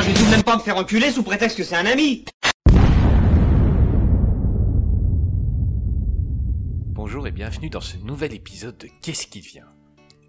[0.00, 1.84] Ah, je vais tout de même pas me faire enculer sous prétexte que c'est un
[1.84, 2.24] ami
[6.86, 9.66] Bonjour et bienvenue dans ce nouvel épisode de Qu'est-ce qui vient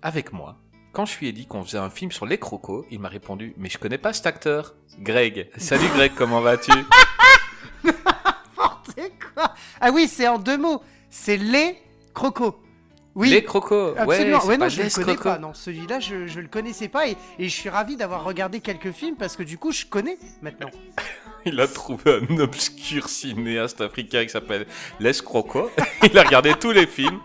[0.02, 0.58] Avec moi,
[0.92, 3.54] quand je lui ai dit qu'on faisait un film sur les crocos, il m'a répondu
[3.56, 4.76] Mais je connais pas cet acteur.
[5.00, 5.50] Greg.
[5.56, 6.74] Salut Greg, comment vas-tu?
[7.86, 9.00] N'importe
[9.34, 10.84] quoi Ah oui, c'est en deux mots.
[11.10, 11.78] C'est les
[12.14, 12.58] crocos.
[13.16, 13.30] Oui.
[13.30, 13.94] Les crocos.
[13.98, 14.46] Absolument.
[14.46, 15.24] Ouais, non, pas je les connais crocos.
[15.34, 15.38] pas.
[15.40, 18.92] Non, celui-là, je, je le connaissais pas et, et je suis ravi d'avoir regardé quelques
[18.92, 20.70] films parce que du coup, je connais maintenant.
[21.46, 24.68] Il a trouvé un obscur cinéaste africain qui s'appelle
[25.00, 25.72] Les Crocos.
[26.04, 27.20] il a regardé tous les films.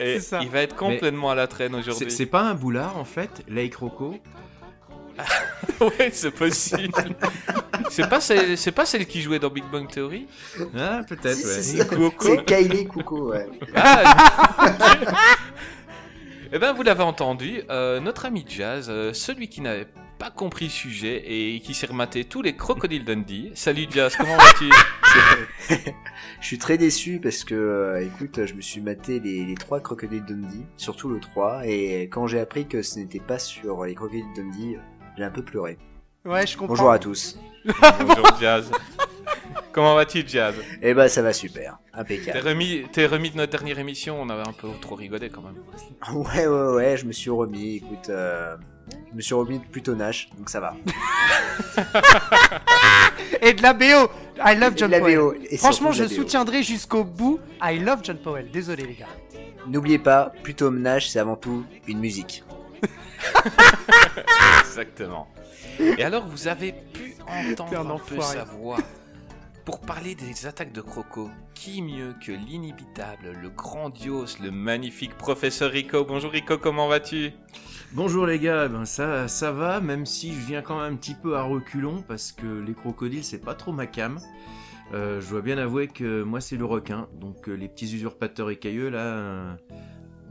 [0.00, 2.10] Et il va être complètement à la traîne C'est aujourd'hui.
[2.10, 4.16] c'est pas un boulard en fait, Lake Rocco.
[5.80, 6.92] Ouais, c'est possible.
[7.90, 10.26] c'est pas celle, c'est pas celle qui jouait dans Big Bang Theory
[10.78, 11.62] Ah, peut-être, Si, ouais.
[11.62, 11.86] si, si.
[11.88, 12.24] Coco.
[12.24, 13.48] C'est Kylie Coucou, ouais.
[13.74, 14.66] Ah,
[16.52, 20.66] Eh ben, vous l'avez entendu, euh, notre ami Jazz, euh, celui qui n'avait pas compris
[20.66, 23.50] le sujet et qui s'est rematé tous les crocodiles Dundee.
[23.54, 24.68] Salut Jazz, comment vas-tu?
[26.40, 29.80] Je suis très déçu parce que, euh, écoute, je me suis maté les, les trois
[29.80, 33.94] crocodiles Dundee, surtout le 3, et quand j'ai appris que ce n'était pas sur les
[33.94, 34.78] crocodiles Dundee,
[35.16, 35.78] j'ai un peu pleuré.
[36.24, 36.74] Ouais, je comprends.
[36.74, 37.38] Bonjour à tous.
[37.64, 38.70] Bonjour Jazz.
[39.72, 40.54] Comment vas-tu Jazz?
[40.82, 41.78] Eh ben, ça va super.
[41.92, 42.46] T'es Impeccable.
[42.48, 45.56] remis, t'es remis de notre dernière émission, on avait un peu trop rigolé quand même.
[46.14, 48.56] Ouais, ouais, ouais, je me suis remis, écoute, euh,
[49.10, 50.74] je me suis remis plutôt Nash, donc ça va.
[53.40, 54.10] Et de la BO.
[54.44, 55.18] I love John La Powell.
[55.18, 56.14] BO, et Franchement, surtout je la BO.
[56.16, 57.38] soutiendrai jusqu'au bout.
[57.62, 58.50] I love John Powell.
[58.50, 59.06] Désolé les gars.
[59.66, 62.42] N'oubliez pas, plutôt Nash, c'est avant tout une musique.
[64.60, 65.28] Exactement.
[65.78, 68.36] Et alors, vous avez pu entendre un un peu enfoiré.
[68.38, 68.78] sa voix.
[69.64, 75.70] Pour parler des attaques de Croco, qui mieux que l'inibitable, le grandiose, le magnifique professeur
[75.70, 76.04] Rico?
[76.04, 77.30] Bonjour Rico, comment vas-tu?
[77.92, 81.14] Bonjour les gars, ben ça, ça va, même si je viens quand même un petit
[81.14, 84.18] peu à reculons parce que les crocodiles c'est pas trop ma cam.
[84.94, 88.50] Euh, je dois bien avouer que moi c'est le requin, donc euh, les petits usurpateurs
[88.50, 89.54] écailleux là, euh,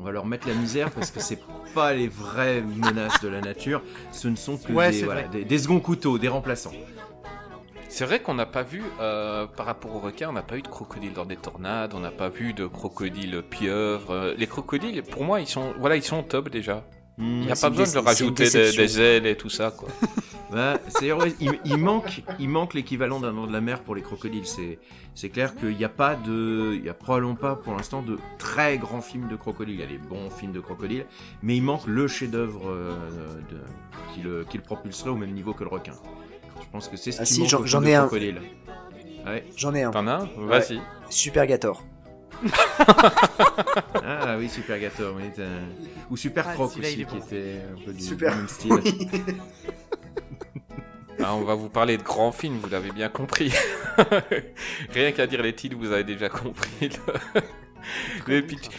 [0.01, 1.39] on va leur mettre la misère parce que c'est
[1.75, 5.21] pas les vraies menaces de la nature, ce ne sont que Ouais, des, c'est voilà,
[5.21, 5.29] vrai.
[5.29, 6.71] des, des seconds couteaux, des remplaçants.
[7.87, 10.61] C'est vrai qu'on n'a pas vu, euh, par rapport aux requins, on n'a pas eu
[10.63, 14.11] de crocodiles dans des tornades, on n'a pas vu de crocodiles pieuvres.
[14.11, 16.83] Euh, Les crocodiles, pour moi, ils sont, voilà, ils sont top déjà.
[17.21, 19.89] Il n'y a pas besoin de rajouter des, ailes et tout ça, quoi.
[20.51, 23.95] Bah, c'est ouais, il, il manque, il manque l'équivalent d'un nom de la mer pour
[23.95, 24.45] les crocodiles.
[24.45, 24.79] C'est,
[25.15, 28.17] c'est clair qu'il n'y a pas de, il y a probablement pas pour l'instant de
[28.37, 29.75] très grands films de crocodiles.
[29.75, 31.05] Il y a des bons films de crocodiles,
[31.41, 32.91] mais il manque le chef-d'œuvre euh,
[34.13, 35.93] qui le, qui le propulserait au même niveau que le requin.
[36.59, 38.01] Je pense que c'est ce Ah qui si, manque j'en- ai un.
[38.01, 38.41] crocodile.
[39.25, 39.45] Ouais.
[39.55, 39.91] J'en ai un.
[39.91, 40.29] T'en as un?
[40.37, 40.81] Vas-y.
[41.09, 41.81] Super Gator.
[44.03, 45.43] Ah oui, Super Gator, oui, t'as-
[46.09, 47.17] ou Super Ah, Croc aussi, est qui bon.
[47.17, 48.35] était un peu du Super.
[48.35, 48.73] même style.
[48.73, 49.07] Oui.
[51.23, 53.53] Ah, on va vous parler de grands films, vous l'avez bien compris.
[54.91, 56.89] Rien qu'à dire les titres, vous avez déjà compris.
[56.89, 57.41] le-
[58.27, 58.69] le pitch.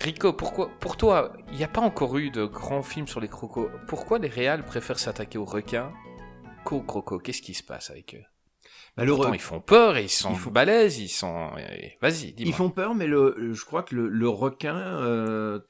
[0.00, 3.28] Rico, pourquoi, pour toi, il n'y a pas encore eu de grands films sur les
[3.28, 3.68] crocos?
[3.86, 5.92] Pourquoi les réals préfèrent s'attaquer aux requins
[6.64, 7.20] qu'aux crocos?
[7.22, 8.24] Qu'est-ce qui se passe avec eux?
[8.96, 11.50] Pourtant, re- ils font peur, et ils sont Ils font- balèzes, ils sont...
[12.00, 12.50] Vas-y, dis-moi.
[12.50, 15.60] Ils font peur, mais le, je crois que le, le requin, euh,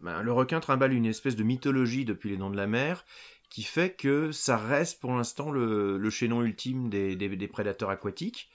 [0.00, 3.04] ben, le requin trimballe une espèce de mythologie depuis les Dents de la Mer,
[3.50, 7.90] qui fait que ça reste pour l'instant le, le chaînon ultime des, des- des prédateurs
[7.90, 8.48] aquatiques.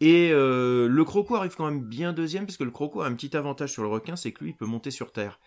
[0.00, 3.14] Et euh, le croco arrive quand même bien deuxième, parce que le croco a un
[3.14, 5.40] petit avantage sur le requin, c'est que lui, il peut monter sur terre.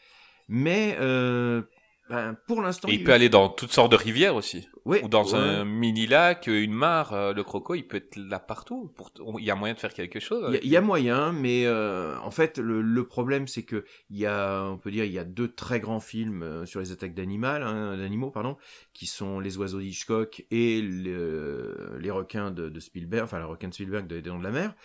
[0.49, 1.61] Mais euh,
[2.09, 4.67] ben, pour l'instant, Et il peut aller dans toutes sortes de rivières aussi.
[4.85, 5.35] Ouais, Ou dans ouais.
[5.39, 8.91] un mini-lac, une mare, euh, le croco, il peut être là partout.
[8.95, 10.57] Pour- Il y a moyen de faire quelque chose.
[10.61, 14.17] Il y, a- y moyen, mais euh, en fait, le, le problème, c'est que il
[14.17, 16.91] y a, on peut dire, il y a deux très grands films euh, sur les
[16.91, 18.57] attaques d'animaux, hein, d'animaux, pardon,
[18.93, 23.69] qui sont Les Oiseaux d'Hitchcock et le- les requins de, de Spielberg, enfin, le requin
[23.69, 24.75] de Spielberg de, des Dents de la Mer.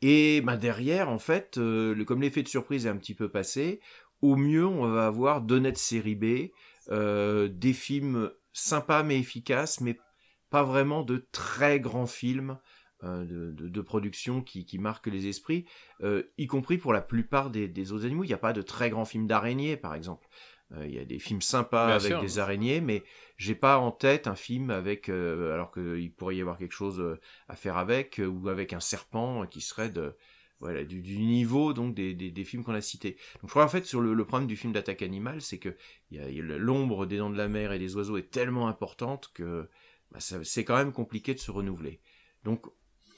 [0.00, 3.28] Et ben derrière, en fait, euh, le- comme l'effet de surprise est un petit peu
[3.28, 3.80] passé,
[4.22, 6.50] au mieux, on va avoir d'honnêtes séries B,
[6.90, 10.02] euh, des films sympas mais efficaces, mais
[10.50, 12.58] pas vraiment de très grands films
[13.04, 15.66] euh, de, de- de production qui, qui marquent les esprits,
[16.02, 18.24] euh, y compris pour la plupart des, des autres animaux.
[18.24, 20.26] Il n'y a pas de très grands films d'araignées, par exemple.
[20.72, 22.18] Euh, Il y a des films sympas Bien avec sûr.
[22.18, 23.04] des araignées, mais
[23.36, 27.00] j'ai pas en tête un film avec, euh, alors qu'il pourrait y avoir quelque chose
[27.00, 30.16] euh, à faire avec, ou avec un serpent qui serait de,
[30.60, 33.12] voilà, du, du niveau donc des, des, des films qu'on a cités.
[33.40, 35.76] Donc je crois en fait sur le, le problème du film d'attaque animale, c'est que
[36.10, 38.30] il y a, y a l'ombre des dents de la mer et des oiseaux est
[38.30, 39.68] tellement importante que
[40.10, 42.00] bah, ça- c'est quand même compliqué de se renouveler.
[42.44, 42.66] Donc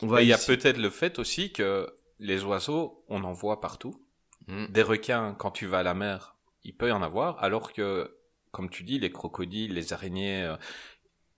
[0.03, 1.89] on va il y a peut-être le fait aussi que
[2.19, 3.95] les oiseaux, on en voit partout.
[4.47, 4.67] Mm.
[4.67, 8.15] Des requins, quand tu vas à la mer, il peut y en avoir, alors que,
[8.51, 10.57] comme tu dis, les crocodiles, les araignées, euh,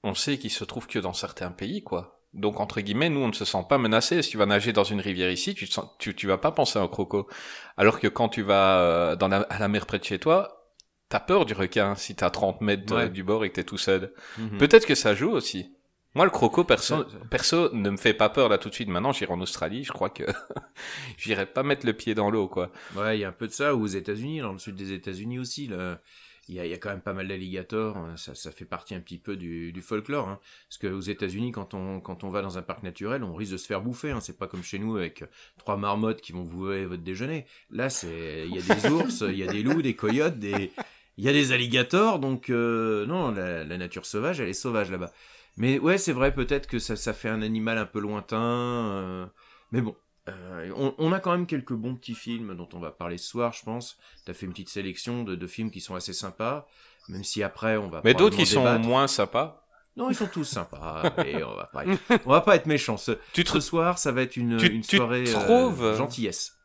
[0.02, 2.21] on sait qu'ils se trouvent que dans certains pays, quoi.
[2.34, 4.22] Donc, entre guillemets, nous, on ne se sent pas menacé.
[4.22, 6.50] Si tu vas nager dans une rivière ici, tu, te sens, tu, tu vas pas
[6.52, 7.28] penser à un croco.
[7.76, 10.70] Alors que quand tu vas euh, dans la, à la mer près de chez toi,
[11.10, 13.10] t'as peur du requin si t'as 30 mètres Ouais.
[13.10, 14.14] du bord et que t'es tout seul.
[14.38, 14.56] Mhm.
[14.58, 15.74] Peut-être que ça joue aussi.
[16.14, 18.88] Moi, le croco, perso, perso, ne me fait pas peur là tout de suite.
[18.88, 19.82] Maintenant, j'irai en Australie.
[19.84, 20.24] Je crois que
[21.18, 22.70] j'irai pas mettre le pied dans l'eau, quoi.
[22.96, 24.92] Ouais, il y a un peu de ça, ou aux États-Unis, dans le sud des
[24.92, 26.00] États-Unis aussi, là,
[26.52, 29.36] il y a, quand même pas mal d'alligators, hein, ça, fait partie un petit peu
[29.36, 33.24] du, folklore, hein, parce qu'aux États-Unis, quand on, quand on va dans un parc naturel,
[33.24, 35.24] on risque de se faire bouffer, hein, c'est pas comme chez nous avec
[35.58, 37.46] trois marmottes qui vont vous voler votre déjeuner.
[37.70, 40.72] Là, il y a des ours, il y a des loups, des coyotes, des,
[41.16, 44.90] il y a des alligators, donc euh, non, la, la nature sauvage, elle est sauvage
[44.90, 45.12] là-bas.
[45.56, 49.26] Mais ouais, c'est vrai, peut-être que ça, ça fait un animal un peu lointain, euh,
[49.70, 49.94] mais bon.
[50.28, 53.26] Euh, on, on a quand même quelques bons petits films dont on va parler ce
[53.28, 53.96] soir, je pense.
[54.24, 56.66] T'as fait une petite sélection de, de films qui sont assez sympas,
[57.08, 58.00] même si après on va.
[58.04, 59.66] Mais d'autres qui sont moins sympas.
[59.96, 61.12] Non, ils sont tous sympas.
[61.26, 62.96] et on va pas être, on va pas être méchants.
[62.96, 66.56] Ce, Tu, ce soir, ça va être une, tu- une tu soirée euh, gentillesse.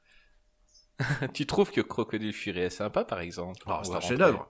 [1.34, 3.62] tu trouves que Crocodile Fury est sympa, par exemple?
[3.66, 4.50] Oh, c'est un chef-d'œuvre.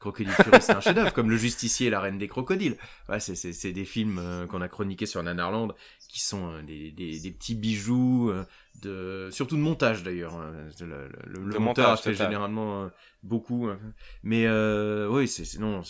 [0.00, 2.76] Crocodile Fury, c'est un chef-d'œuvre, comme Le Justicier et la Reine des Crocodiles.
[3.08, 5.74] Ouais, c'est, c'est, c'est des films euh, qu'on a chroniqués sur Nanarland,
[6.08, 8.44] qui sont euh, des, des, des petits bijoux, euh,
[8.82, 10.40] de, surtout de montage d'ailleurs.
[10.80, 12.90] Le, le, le- le De montage fait généralement
[13.22, 13.66] beaucoup.
[13.68, 13.78] hein.
[14.22, 15.82] Mais euh, oui, c'est, c'est- non,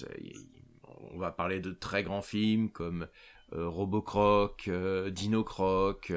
[1.14, 3.06] on va parler de très grands films comme
[3.52, 4.70] Robocroc,
[5.10, 6.12] Dino Croc,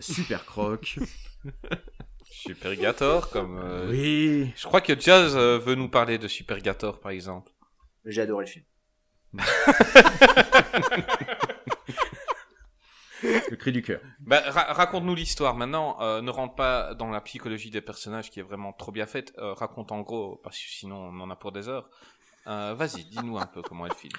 [0.00, 0.98] Super Croc.
[2.30, 3.58] Supergator, comme.
[3.58, 4.52] euh, oui.
[4.56, 7.52] Je crois que Jazz euh, veut nous parler de Supergator, par exemple.
[8.04, 8.64] J'ai adoré le film.
[13.22, 14.00] Le cri du cœur.
[14.20, 15.54] Bah, ra- raconte-nous l'histoire.
[15.54, 19.04] Maintenant, euh, ne rentre pas dans la psychologie des personnages qui est vraiment trop bien
[19.06, 19.34] faite.
[19.38, 21.90] Euh, raconte en gros, parce que sinon on en a pour des heures.
[22.46, 24.12] Euh, Vas-y, dis-nous un peu comment est le film.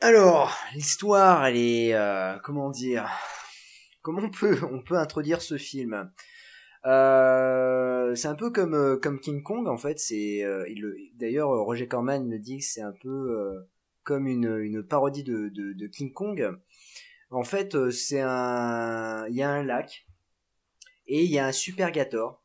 [0.00, 1.92] Alors, l'histoire, elle est...
[1.94, 3.08] euh, comment dire?
[4.02, 6.12] Comment on peut, on peut introduire ce film?
[6.86, 9.98] Euh, C'est un peu comme, euh, comme King Kong, en fait.
[9.98, 13.60] C'est euh, il le- D'ailleurs, Roger Corman me dit que c'est un peu euh,
[14.04, 16.50] comme une, une parodie de, de, de King Kong.
[17.30, 19.26] En fait, euh, c'est un...
[19.28, 20.06] Il y a un lac,
[21.06, 22.42] et il y a un supergator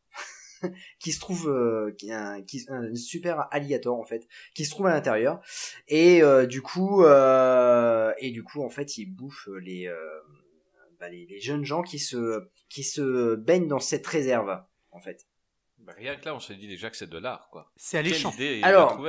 [0.99, 1.49] qui se trouve...
[1.49, 5.41] euh, qui, un, qui, un super alligator, en fait, qui se trouve à l'intérieur.
[5.87, 9.95] Et euh, du coup, euh, et du coup, en fait, il bouffe les, euh,
[10.99, 15.27] bah, les, les jeunes gens qui se qui se baignent dans cette réserve, en fait.
[15.77, 17.71] Bah, rien que là, on se dit déjà que c'est de l'art, quoi.
[17.75, 18.31] C'est Quelle alléchant.
[18.31, 18.99] idée il Alors-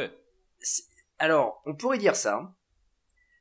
[1.19, 2.55] Alors, on pourrait dire ça,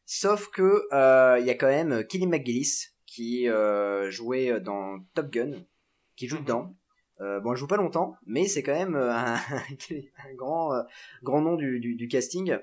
[0.05, 5.29] sauf que euh, il y a quand même Kelly McGillis qui euh, jouait dans Top
[5.29, 5.65] Gun,
[6.15, 6.43] qui joue Mhm.
[6.43, 6.75] dedans.
[7.21, 9.35] Euh, bon, elle joue pas longtemps, mais c'est quand même euh, un,
[10.29, 10.83] un grand euh,
[11.21, 12.57] grand nom du, du, du casting.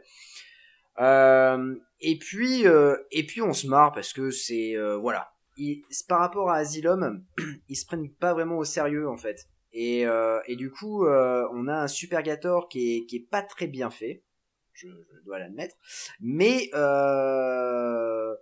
[0.99, 5.30] Euh, et puis euh, et puis on se marre parce que c'est euh, voilà.
[6.09, 7.25] Par rapport à Asylum,
[7.69, 9.49] ils se prennent pas vraiment au sérieux en fait.
[9.73, 13.69] Et, euh, du coup, euh, on a un Supergator qui est, qui est pas très
[13.69, 14.25] bien fait,
[14.73, 15.77] je, je dois l'admettre.
[16.21, 18.35] Mais euh,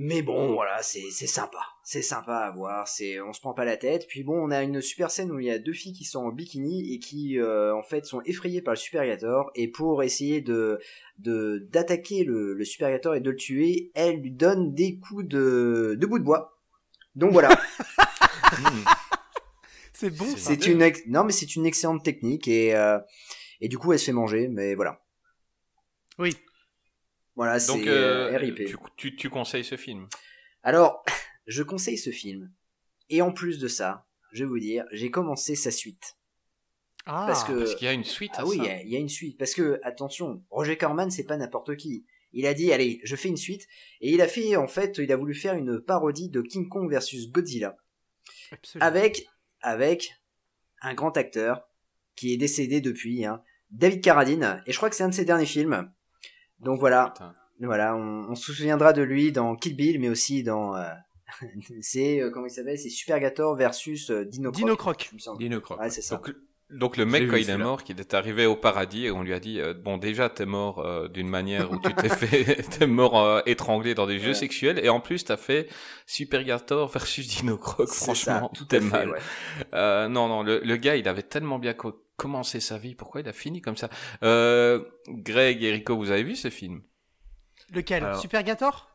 [0.00, 2.86] mais bon, voilà, c'est c'est sympa, c'est sympa à voir.
[2.86, 4.06] C'est on se prend pas la tête.
[4.06, 6.20] Puis bon, on a une super scène où il y a deux filles qui sont
[6.20, 9.50] en bikini et qui euh, en fait sont effrayées par le Supergator.
[9.56, 10.78] Et pour essayer de
[11.18, 15.96] de d'attaquer le, le Supergator et de le tuer, elles lui donnent des coups de
[15.98, 16.56] de bout de bois.
[17.16, 17.48] Donc voilà.
[19.92, 20.26] C'est bon.
[20.36, 23.00] C'est une ex- non mais c'est une excellente technique et euh,
[23.60, 25.00] et du coup elle se fait manger mais voilà
[26.18, 26.36] Oui.
[27.38, 28.56] Voilà Donc, c'est euh, euh, RIP.
[28.66, 30.08] tu, tu, tu conseilles ce film?
[30.62, 31.04] Alors
[31.46, 32.52] je conseille ce film.
[33.08, 36.16] Et en plus de ça je vais vous dire j'ai commencé sa suite.
[37.06, 38.96] Ah, parce que Parce qu'il y a une suite à ah oui il y, y
[38.96, 39.38] a une suite.
[39.38, 42.04] Parce que attention Roger Corman c'est pas n'importe qui.
[42.32, 43.66] Il a dit allez je fais une suite.
[44.02, 46.90] Et il a fait en fait il a voulu faire une parodie de King Kong
[46.90, 47.76] versus Godzilla.
[48.50, 48.86] Absolument.
[48.86, 49.28] avec
[49.60, 50.12] avec
[50.82, 51.62] un grand acteur
[52.16, 55.24] qui est décédé depuis, hein, David Carradine, et je crois que c'est un de ses
[55.24, 55.88] derniers films.
[56.60, 57.32] Donc voilà, Putain.
[57.60, 60.84] voilà, on, on se souviendra de lui dans Kill Bill, mais aussi dans, euh,
[61.80, 64.60] c'est euh, comment il s'appelle, c'est Supergator versus euh, Dino Croc.
[64.60, 65.10] Dino Croc.
[65.38, 65.80] Dino Croc.
[65.80, 66.16] Ouais, c'est ça.
[66.16, 66.34] Donc,
[66.70, 69.32] Donc le mec, quand il est mort, qu'il est arrivé au paradis et on lui
[69.32, 72.86] a dit euh, bon déjà t'es mort euh, d'une manière où tu t'es fait t'es
[72.86, 74.34] mort euh, étranglé dans des jeux Ouais.
[74.34, 75.68] sexuels et en plus t'as fait
[76.06, 77.88] Supergator versus Dino Croc.
[77.88, 79.10] Franchement, ça, tout est fait, mal.
[79.10, 79.18] ouais.
[79.74, 82.94] Euh, non non le, le gars il avait tellement bien co- commencé sa vie.
[82.94, 83.88] Pourquoi il a fini comme ça?
[84.22, 86.82] Euh, Greg et Rico, vous avez vu ce film?
[87.70, 88.04] Lequel?
[88.04, 88.90] Alors- Super Gator?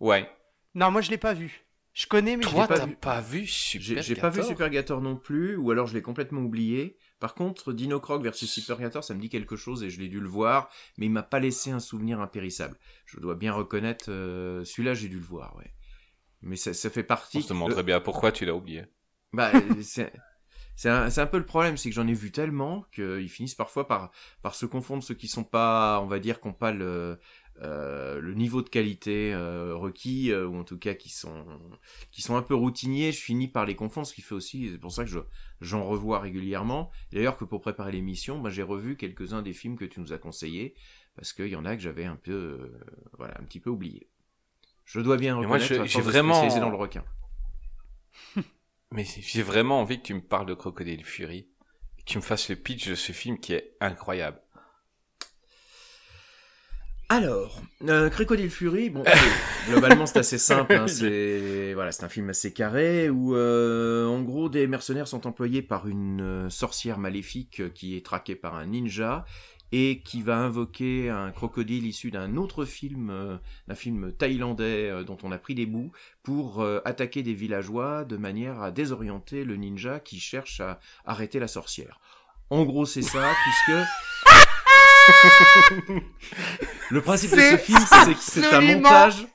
[0.00, 0.28] Ouais.
[0.74, 1.62] Non, moi je l'ai pas vu.
[1.94, 2.96] Je connais, mais je Toi l'ai pas t'as vu.
[2.96, 6.40] pas vu J'ai Supergator j'ai pas vu Supergator non plus, ou alors je l'ai complètement
[6.40, 6.98] oublié.
[7.20, 10.18] Par contre, Dino Croc versus Supergator, ça me dit quelque chose et je l'ai dû
[10.18, 12.76] le voir, mais il m'a pas laissé un souvenir impérissable.
[13.06, 15.72] Je dois bien reconnaître, euh, celui-là j'ai dû le voir, ouais.
[16.42, 17.38] Mais ça, ça fait partie.
[17.38, 18.84] On se demanderait bien pourquoi tu l'as oublié.
[19.32, 19.52] Bah,
[19.82, 20.12] c'est
[20.76, 23.54] c'est un, c'est un peu le problème, c'est que j'en ai vu tellement qu'ils finissent
[23.54, 24.10] parfois par,
[24.42, 27.18] par se confondre ceux qui sont pas, on va dire, qui n'ont pas le,
[27.62, 31.44] euh, le niveau de qualité euh, requis, euh, ou en tout cas qui sont,
[32.10, 34.78] qui sont un peu routiniers, je finis par les confondre, ce qui fait aussi, c'est
[34.78, 35.20] pour ça que je,
[35.60, 36.90] j'en revois régulièrement.
[37.12, 40.18] D'ailleurs que pour préparer l'émission, bah, j'ai revu quelques-uns des films que tu nous as
[40.18, 40.74] conseillés,
[41.14, 42.80] parce qu'il y en a que j'avais un peu, euh,
[43.18, 44.08] voilà, un petit peu oublié.
[44.84, 47.04] Je dois bien Et moi, reconnaître, je- j'ai vraiment- dans le requin.
[48.94, 51.48] Mais j'ai vraiment envie que tu me parles de Crocodile Fury.
[51.98, 54.40] Que tu me fasses le pitch de ce film qui est incroyable.
[57.08, 59.02] Alors, euh, Crocodile Fury, bon,
[59.68, 64.48] globalement c'est assez simple, hein, c'est voilà, un film assez carré où euh, en gros
[64.48, 69.26] des mercenaires sont employés par une euh, sorcière maléfique qui est traquée par un ninja
[69.76, 75.02] et qui va invoquer un crocodile issu d'un autre film, euh, d'un film thaïlandais euh,
[75.02, 75.90] dont on a pris des bouts
[76.22, 81.40] pour euh, attaquer des villageois de manière à désorienter le ninja qui cherche à arrêter
[81.40, 81.98] la sorcière.
[82.50, 83.32] En gros, c'est ça,
[83.66, 83.80] puisque
[86.90, 89.26] le principe de ce film, c'est que c'est un montage.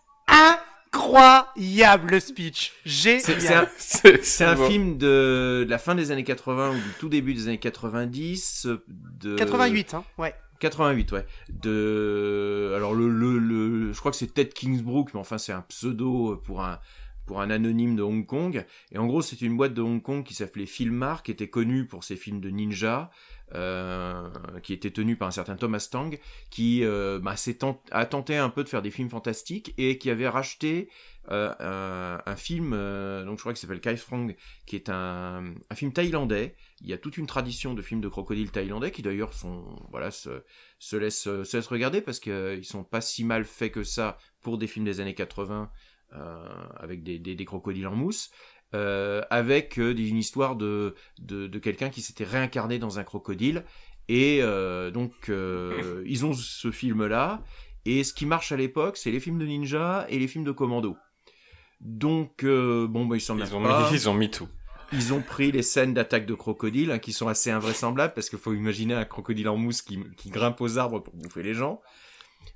[1.10, 2.74] Incroyable le speech.
[2.86, 7.34] C'est c'est un, film de, de la fin des années 80 ou du tout début
[7.34, 8.68] des années 90.
[8.88, 10.04] De 88, hein.
[10.18, 10.34] Ouais.
[10.60, 11.26] 88, ouais.
[11.50, 15.62] De, alors le, le, le, je crois que c'est Ted Kingsbrook, mais enfin c'est un
[15.62, 16.80] pseudo pour un,
[17.26, 18.66] pour un anonyme de Hong Kong.
[18.92, 21.86] Et en gros, c'est une boîte de Hong Kong qui s'appelait Filmar, qui était connue
[21.86, 23.10] pour ses films de ninja,
[23.56, 24.30] euh,
[24.62, 26.18] qui était tenue par un certain Thomas Tang,
[26.50, 27.36] qui euh, bah,
[27.92, 30.90] a tenté un peu de faire des films fantastiques et qui avait racheté
[31.32, 36.56] euh, un, film, donc je crois qu'il s'appelle Kai Frong, qui est un, film thaïlandais.
[36.82, 40.12] Il y a toute une tradition de films de crocodiles thaïlandais qui d'ailleurs sont, voilà,
[40.12, 40.44] se,
[40.80, 44.58] se laissent, se laissent regarder parce qu'ils sont pas si mal faits que ça pour
[44.58, 45.70] des films des années 80
[46.14, 48.32] euh, avec des crocodiles en mousse.
[48.76, 53.64] Euh, avec euh, une histoire de, de, de quelqu'un qui s'était réincarné dans un crocodile.
[54.10, 57.42] Et euh, donc, euh, ils ont ce film-là.
[57.86, 60.52] Et ce qui marche à l'époque, c'est les films de ninja et les films de
[60.52, 60.98] commando.
[61.82, 63.90] Donc, euh, bon, bah, ils s'en Ils ont, pas.
[63.90, 64.48] mis, ils ont mis tout.
[64.92, 68.40] Ils ont pris les scènes d'attaque de crocodiles, hein, qui sont assez invraisemblables, parce qu'il
[68.40, 71.82] faut imaginer un crocodile en mousse qui, qui grimpe aux arbres pour bouffer les gens.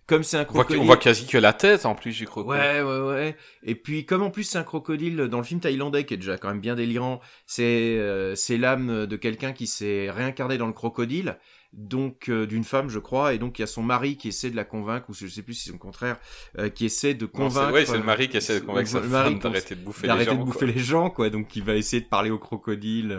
[0.05, 0.81] Comme c'est un On voit, crocodile...
[0.81, 2.61] on voit quasi que la tête en plus du crocodile.
[2.61, 3.37] Ouais, ouais, ouais.
[3.63, 6.37] Et puis, comme en plus c'est un crocodile dans le film thaïlandais qui est déjà
[6.37, 7.63] quand même bien délirant, c'est
[7.97, 11.37] euh, c'est l'âme de quelqu'un qui s'est réincarné dans le crocodile,
[11.71, 14.49] donc euh, d'une femme, je crois, et donc il y a son mari qui essaie
[14.49, 16.19] de la convaincre, ou je sais plus si c'est le contraire,
[16.59, 17.71] euh, qui essaie de convaincre.
[17.73, 20.01] ouais, c'est le mari qui essaie de convaincre sa le mari femme d'arrêter de bouffer
[20.03, 20.37] les d'arrêter gens.
[20.37, 20.67] de bouffer quoi.
[20.67, 21.29] les gens, quoi.
[21.29, 23.17] Donc, qui va essayer de parler au crocodile.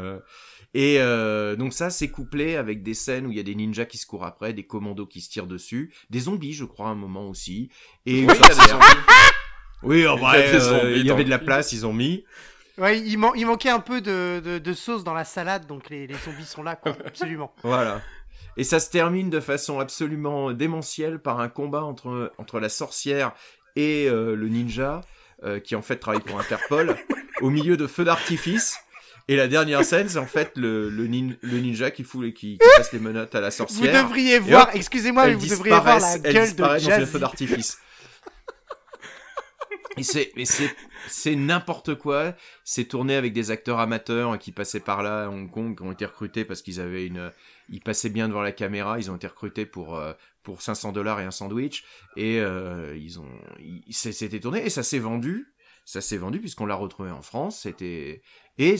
[0.75, 0.79] Euh.
[0.79, 3.85] Et euh, donc ça, c'est couplé avec des scènes où il y a des ninjas
[3.87, 6.91] qui se courent après, des commandos qui se tirent dessus, des zombies, je crois, à
[6.91, 7.71] un moment aussi.
[8.07, 8.81] Et une Oui, il y a des sorcière.
[8.81, 9.03] zombies.
[9.83, 11.87] Oui, en Il y a vrai, euh, il y dans avait de la place, ils
[11.87, 12.25] ont mis.
[12.79, 15.91] Ouais, il, man- il manquait un peu de, de, de sauce dans la salade, donc
[15.91, 16.97] les, les zombies sont là, quoi.
[17.07, 17.55] Absolument.
[17.63, 18.01] Voilà.
[18.57, 23.33] Et ça se termine de façon absolument démentielle par un combat entre, entre la sorcière
[23.77, 25.03] et euh, le ninja,
[25.45, 26.97] euh, qui en fait travaille pour Interpol,
[27.43, 28.79] au milieu de feux d'artifice.
[29.29, 32.35] Et la dernière scène, c'est en fait le, le, nin- le ninja qui fout les,
[32.35, 34.05] qui, qui passe les menottes à la Vous sorcière.
[34.05, 37.07] devriez voir, excusez-moi, mais vous devriez voir la gueule de dans Jazzy.
[37.11, 37.79] feu d'artifice.
[39.97, 40.75] Et c'est, c'est,
[41.07, 42.35] c'est n'importe quoi.
[42.65, 45.93] C'est tourné avec des acteurs amateurs qui passaient par là à Hong Kong, qui ont
[45.93, 47.31] été recrutés parce qu'ils avaient une,
[47.69, 48.99] ils passaient bien devant la caméra.
[48.99, 50.13] Ils ont été recrutés pour euh,
[50.43, 51.85] pour 500 dollars et un sandwich.
[52.17, 53.29] Et euh, ils ont,
[53.91, 55.47] c'était tourné et ça s'est vendu.
[55.85, 57.61] Ça s'est vendu puisqu'on l'a retrouvé en France.
[57.61, 58.21] C'était
[58.59, 58.77] et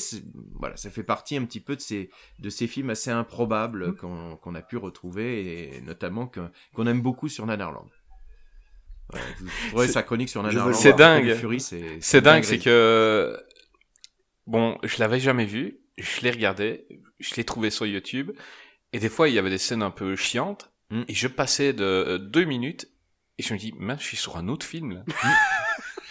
[0.59, 4.37] voilà, ça fait partie un petit peu de ces de ces films assez improbables qu'on
[4.37, 6.31] qu'on a pu retrouver et notamment
[6.75, 7.89] qu'on aime beaucoup sur Nanarland.
[9.11, 10.75] Voilà, vous trouverez sa chronique sur Nanarland.
[10.75, 11.37] C'est dingue.
[12.01, 13.37] C'est dingue, c'est que
[14.47, 16.87] bon, je l'avais jamais vu, je l'ai regardé,
[17.19, 18.33] je l'ai trouvé sur YouTube,
[18.93, 21.03] et des fois il y avait des scènes un peu chiantes, Mm.
[21.09, 22.89] et je passais de euh, deux minutes,
[23.39, 25.05] et je me dis, mince, je suis sur un autre film là.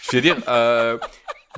[0.02, 0.98] je veux dire, euh,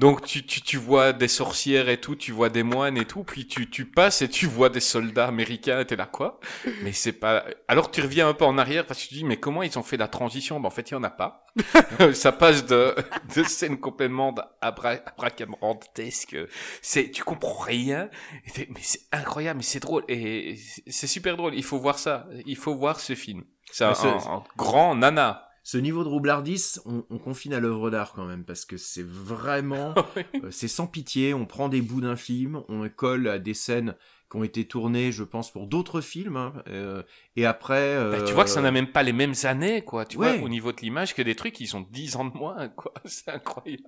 [0.00, 3.24] Donc tu, tu, tu vois des sorcières et tout, tu vois des moines et tout,
[3.24, 6.38] puis tu, tu passes et tu vois des soldats américains et t'es là quoi?
[6.82, 7.44] Mais c'est pas...
[7.66, 9.78] Alors tu reviens un peu en arrière parce que tu te dis mais comment ils
[9.78, 10.60] ont fait la transition?
[10.60, 11.46] Ben en fait il y en a pas.
[12.12, 12.94] Ça passe de,
[13.34, 16.36] de scènes complètement abra, abracadabrantesques.
[16.82, 18.10] C'est, tu comprends rien.
[18.44, 20.04] Et Mais c'est incroyable, mais c'est drôle.
[20.08, 21.54] Et c'est super drôle.
[21.54, 22.26] Il faut voir ça.
[22.44, 23.44] Il faut voir ce film.
[23.72, 25.45] C'est un grand nana.
[25.68, 29.04] Ce niveau de roublardise, on, on confine à l'œuvre d'art quand même, parce que c'est
[29.04, 29.94] vraiment,
[30.44, 31.34] euh, c'est sans pitié.
[31.34, 33.96] On prend des bouts d'un film, on le colle à des scènes
[34.30, 37.02] qui ont été tournées, je pense, pour d'autres films, hein, euh,
[37.34, 37.96] et après.
[37.96, 40.04] Bah, euh, tu vois que ça n'a même pas les mêmes années, quoi.
[40.06, 40.36] Tu Ouais.
[40.38, 42.92] vois, au niveau de l'image, que des trucs qui sont 10 ans de moins, quoi.
[43.04, 43.82] C'est incroyable.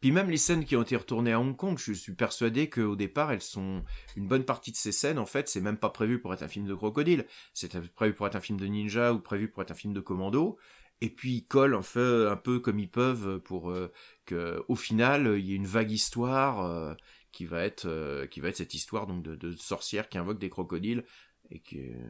[0.00, 2.96] Puis même les scènes qui ont été retournées à Hong Kong, je suis persuadé qu'au
[2.96, 3.84] départ, elles sont
[4.16, 6.48] une bonne partie de ces scènes, en fait, c'est même pas prévu pour être un
[6.48, 7.24] film de crocodile.
[7.54, 10.00] C'est prévu pour être un film de ninja ou prévu pour être un film de
[10.00, 10.58] commando.
[11.00, 13.92] Et puis ils collent un peu, un peu comme ils peuvent pour euh,
[14.26, 16.94] que, au final, il y ait une vague histoire euh,
[17.32, 20.38] qui va être, euh, qui va être cette histoire donc de, de sorcières qui invoquent
[20.38, 21.04] des crocodiles
[21.50, 22.08] et que euh,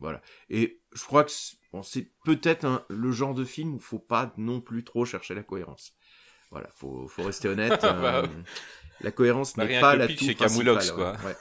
[0.00, 0.22] voilà.
[0.50, 4.32] Et je crois que c'est bon, c'est peut-être le genre de film où faut pas
[4.36, 5.94] non plus trop chercher la cohérence.
[6.50, 7.80] Voilà, faut, faut rester honnête.
[7.82, 8.26] Bah, euh,
[9.00, 11.16] la cohérence bah, n'est pas la tout principale, quoi.
[11.24, 11.36] ouais.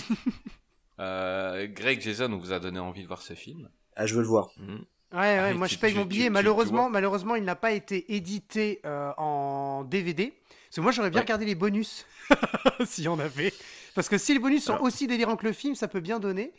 [0.99, 3.69] Euh, Greg Jason on vous a donné envie de voir ce film.
[3.95, 4.49] Ah, je veux le voir.
[4.57, 4.83] Mhm.
[5.13, 6.25] Ouais, ouais, moi tu- je paye tu- mon billet.
[6.25, 10.33] tu- malheureusement, malheureusement, il n'a pas été édité euh, en DVD.
[10.67, 11.25] Parce que moi j'aurais bien Ouais.
[11.25, 12.05] regardé les bonus,
[12.85, 13.53] s'il y en avait.
[13.95, 16.19] Parce que si les bonus sont Alors- aussi délirants que le film, ça peut bien
[16.19, 16.51] donner.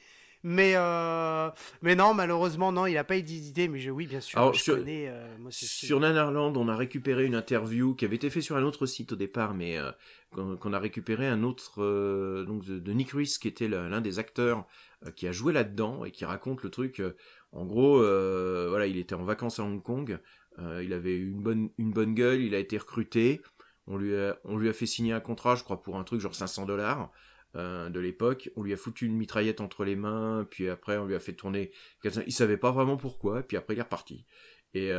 [0.44, 1.50] Mais, euh,
[1.82, 3.66] mais non, malheureusement, non, il n'a pas été édité.
[3.66, 5.08] Mais je, oui, bien sûr, Alors, je sur- connais.
[5.08, 8.62] euh, moi, Sur Nanarland, on a récupéré une interview qui avait été faite sur un
[8.62, 9.90] autre site au départ, mais euh,
[10.30, 14.64] qu'on a récupéré un autre donc de, de Nick Reese, qui était l'un des acteurs
[15.16, 17.02] qui a joué là-dedans et qui raconte le truc.
[17.52, 20.18] En gros, euh, voilà, il était en vacances à Hong Kong,
[20.58, 23.40] euh, il avait une bonne une bonne gueule, il a été recruté,
[23.86, 24.14] on lui
[24.68, 27.10] a fait signer un contrat, je crois pour un truc genre 500 dollars.
[27.56, 31.06] euh, de l'époque, on lui a foutu une mitraillette entre les mains, puis après on
[31.06, 31.72] lui a fait tourner.
[32.26, 34.26] Il savait pas vraiment pourquoi, puis après il est reparti.
[34.74, 34.92] Et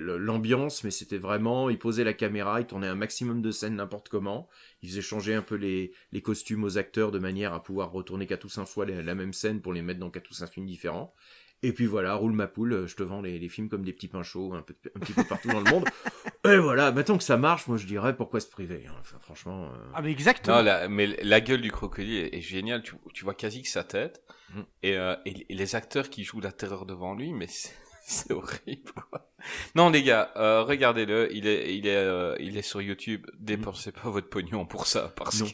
[0.00, 4.08] l'ambiance, mais c'était vraiment, il posait la caméra, il tournait un maximum de scènes n'importe
[4.08, 4.48] comment,
[4.82, 8.46] il faisait changer un peu les, costumes aux acteurs de manière à pouvoir retourner quatre
[8.46, 10.66] ou cinq fois la, la même scène pour les mettre dans quatre ou cinq films
[10.66, 11.14] différents.
[11.62, 13.92] Et puis voilà, roule ma poule, euh, je te vends les, les films comme des
[13.92, 15.84] petits pains chauds un, peu, un petit peu partout dans le monde.
[16.46, 18.86] Et voilà, maintenant que ça marche, moi je dirais pourquoi se priver.
[18.88, 18.94] hein.
[19.00, 20.56] Enfin, franchement, euh, Ah, mais exactement.
[20.56, 22.82] Non, la, mais la gueule du crocodile est, est géniale.
[22.82, 24.22] Tu, tu vois quasi que sa tête.
[24.54, 24.60] Mm.
[24.84, 27.74] Et, euh, et, et les acteurs qui jouent la terreur devant lui, mais c'est
[28.26, 29.30] c'est horrible, quoi.
[29.74, 31.28] Non, les gars, euh, regardez-le.
[31.34, 33.26] Il est, il est, euh, il est sur YouTube.
[33.38, 35.46] Dépensez pas votre pognon pour ça, parce Non.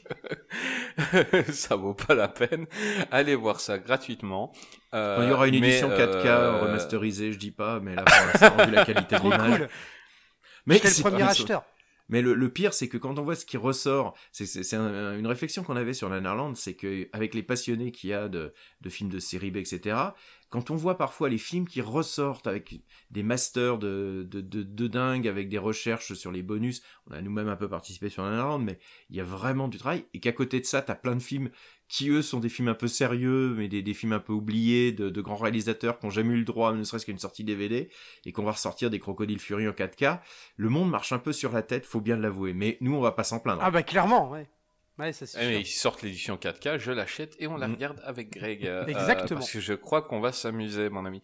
[1.23, 2.67] que ça vaut pas la peine.
[3.11, 4.53] Allez voir ça gratuitement.
[4.95, 8.05] Euh, il y aura une mais, édition 4K euh, remasterisée, je dis pas, mais là
[8.05, 9.59] pour vu la qualité de l'image.
[9.59, 9.69] cool.
[10.67, 11.65] Mais J'étais le c'est premier pas- acheteur.
[12.09, 14.77] Mais le, le pire, c'est que quand on voit ce qui ressort, c'est c'est- c'est
[14.77, 18.29] un- une réflexion qu'on avait sur Nanarland, c'est que avec les passionnés qu'il y a
[18.29, 19.97] de, de films de série B, etc.,
[20.49, 22.81] quand on voit parfois les films qui ressortent avec
[23.11, 27.21] des masters de, de, de, de dingue, avec des recherches sur les bonus, on a
[27.21, 28.79] nous-mêmes un peu participé sur Nanarland, mais
[29.11, 31.51] il y a vraiment du travail, et qu'à côté de ça, t'as plein de films
[31.89, 34.93] qui, eux, sont des films un peu sérieux, mais des, des films un peu oubliés,
[34.93, 37.45] de, de grands réalisateurs qui n'ont jamais eu le droit, ne serait-ce qu'à une sortie
[37.45, 37.91] DVD,
[38.25, 40.21] et qu'on va ressortir des Crocodiles Fury en 4K
[40.57, 42.53] le monde marche un peu sur la tête, faut bien l'avouer.
[42.53, 43.63] Mais nous, on va pas s'en plaindre.
[43.63, 44.49] Ah, bah clairement, ouais.
[44.99, 47.73] Ouais, ça c'est Eh, ils sortent l'édition 4K, je l'achète et on la Mm.
[47.75, 48.67] regarde avec Greg.
[48.67, 49.41] euh, Exactement.
[49.41, 51.21] parce que je crois qu'on va s'amuser, mon ami.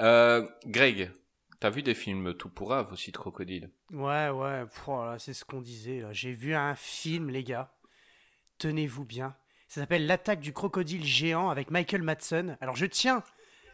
[0.00, 1.10] Euh, Greg,
[1.58, 5.60] t'as vu des films tout pourrave aussi de crocodile Ouais, ouais, oh c'est ce qu'on
[5.60, 6.00] disait.
[6.00, 6.12] là.
[6.12, 7.72] J'ai vu un film, les gars.
[8.58, 9.34] Tenez-vous bien.
[9.68, 12.56] Ça s'appelle L'attaque du crocodile géant avec Michael Madsen.
[12.60, 13.22] Alors je tiens.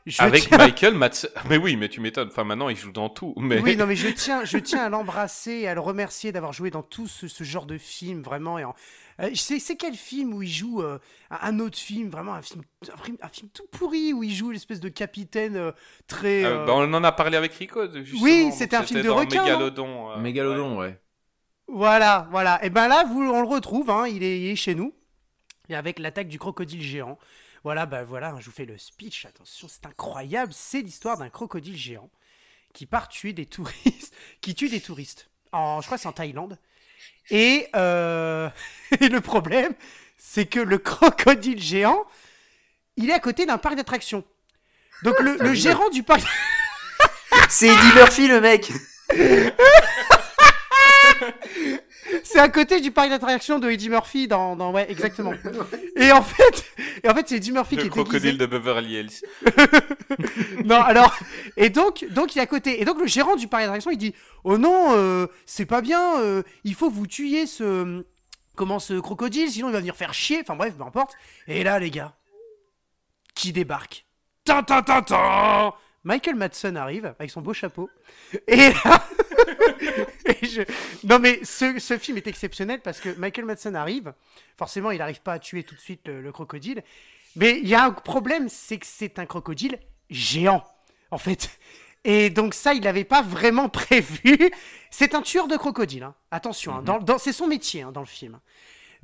[0.07, 1.31] Je Avec tiens- Michael Madsen.
[1.49, 2.29] Mais oui, mais tu m'étonnes.
[2.29, 3.33] Enfin, maintenant, il joue dans tout.
[3.39, 3.61] Mais...
[3.61, 6.71] Oui, non, mais je tiens, je tiens à l'embrasser et à le remercier d'avoir joué
[6.71, 8.59] dans tout ce, ce genre de film, vraiment.
[8.59, 8.75] Et en...
[9.21, 10.99] Euh, c'est, c'est quel film où il joue euh,
[11.31, 12.63] un autre film, vraiment un film,
[12.93, 15.73] un film, un film tout pourri où il joue l'espèce de capitaine euh,
[16.07, 16.45] très.
[16.45, 17.81] Euh, euh, bah, on en a parlé avec Rico.
[17.95, 18.23] justement.
[18.25, 20.11] Oui, c'était un film de requin, Mégalodon.
[20.11, 20.21] euh, ouais.
[20.21, 21.01] Mégalodon, ouais.
[21.69, 22.63] Voilà, voilà.
[22.65, 24.93] Et ben là, vous, on le retrouve, hein, il, est, il est chez nous.
[25.71, 27.19] Et avec l'attaque du crocodile géant.
[27.65, 29.25] Voilà, ben voilà, je vous fais le speech.
[29.25, 30.53] Attention, c'est incroyable.
[30.55, 32.11] C'est l'histoire d'un crocodile géant
[32.75, 35.31] qui part tuer des touristes, qui tue des touristes.
[35.51, 36.59] En, je crois que c'est en Thaïlande.
[37.31, 38.51] Et, euh,
[39.01, 39.73] et le problème,
[40.19, 42.05] c'est que le crocodile géant,
[42.97, 44.25] il est à côté d'un parc d'attractions.
[45.03, 46.23] Donc le, le gérant du parc
[47.49, 48.71] C'est Eddie Murphy, le mec
[52.25, 55.33] c'est à côté du parc d'attraction de Eddie Murphy dans, dans ouais exactement.
[55.97, 56.65] Et en fait,
[57.05, 58.03] et en fait c'est Eddie Murphy qui est déguisé.
[58.03, 59.21] crocodile de Beverly Hills.
[60.65, 61.15] Non, alors,
[61.57, 62.81] et donc, donc il est à côté.
[62.81, 66.19] Et donc le gérant du parc d'attraction, il dit, oh non, euh, c'est pas bien.
[66.21, 68.03] euh, il faut que vous tuiez ce,
[68.55, 70.41] comment ce crocodile, sinon il va venir faire chier.
[70.41, 71.15] Enfin bref, peu importe.
[71.49, 72.15] Et là, les gars,
[73.35, 74.07] qui débarque
[74.45, 77.91] Tin, tin, tin, tin Michael Madsen arrive avec son beau chapeau.
[78.47, 79.09] Et là,
[80.27, 80.63] et je-
[81.07, 84.13] non mais ce, ce film est exceptionnel parce que Michael Madsen arrive.
[84.57, 86.83] Forcément, il n'arrive pas à tuer tout de suite le, le crocodile.
[87.37, 89.79] Mais il y a un problème, c'est que c'est un crocodile
[90.11, 90.63] géant,
[91.11, 91.59] en fait.
[92.05, 94.21] Et donc ça, il n'avait pas vraiment prévu.
[94.91, 96.15] C'est un tueur de crocodile, hein.
[96.31, 96.77] attention.
[96.77, 96.83] hein.
[96.83, 98.39] Dans, dans- c'est son métier hein, dans le film.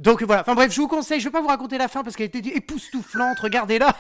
[0.01, 2.17] Donc voilà, enfin bref, je vous conseille, je vais pas vous raconter la fin parce
[2.17, 3.95] qu'elle était époustouflante, regardez-la.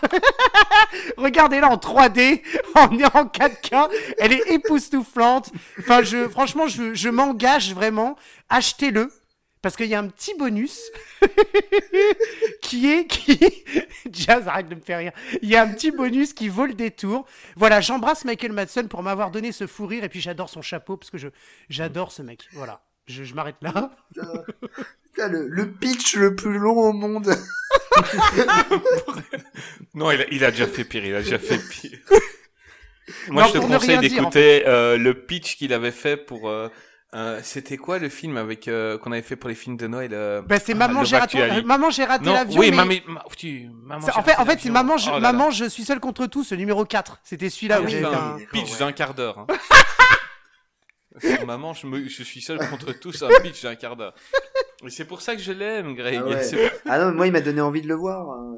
[1.19, 2.41] regardez-la en 3D,
[2.75, 5.53] en, en 4K, elle est époustouflante.
[5.79, 8.17] Enfin, je, franchement, je, m'engage vraiment,
[8.49, 9.13] achetez-le.
[9.61, 10.81] Parce qu'il y a un petit bonus
[12.63, 13.63] qui est qui
[14.11, 15.13] Jazz arrête de me faire rire.
[15.43, 17.27] Il y a un petit bonus qui vaut le détour.
[17.57, 20.97] Voilà, j'embrasse Michael Madsen pour m'avoir donné ce fou rire et puis j'adore son chapeau
[20.97, 21.19] parce que
[21.69, 22.49] j'adore ce mec.
[22.55, 23.91] Voilà, je, je m'arrête là.
[25.21, 27.35] Putain, le, le pitch le plus long au monde.
[29.95, 31.99] Non, il a, il a déjà fait pire, il a déjà fait pire.
[33.29, 36.49] Moi, Non, je te conseille d'écouter euh, le pitch qu'il avait fait pour...
[36.49, 36.69] euh,
[37.15, 40.11] euh, C'était quoi le film avec euh, qu'on avait fait pour les films de Noël
[40.15, 42.61] euh, Bah, c'est Maman j'ai raté, euh, Maman j'ai raté l'avion.
[42.61, 44.73] oui, mais- Mamie- ma- tu- Maman, C'est- en fait, en fait, c'est l'avion.
[44.73, 45.33] Maman, je, Oh là là.
[45.33, 47.19] Maman, je suis seul contre tous, le numéro 4.
[47.25, 48.39] C'était celui-là Ah où oui, j'ai fait un un...
[48.53, 48.79] pitch ouais.
[48.79, 49.41] d'un quart d'heure.
[49.41, 49.47] hein.
[51.47, 54.15] Maman, je, me, je suis seul contre tous, un pitch d'un quart d'heure.
[54.85, 56.21] Et c'est pour ça que je l'aime, Greg.
[56.23, 56.73] Ah, ouais.
[56.87, 58.31] Ah non, mais moi il m'a donné envie de le voir.
[58.31, 58.57] hein.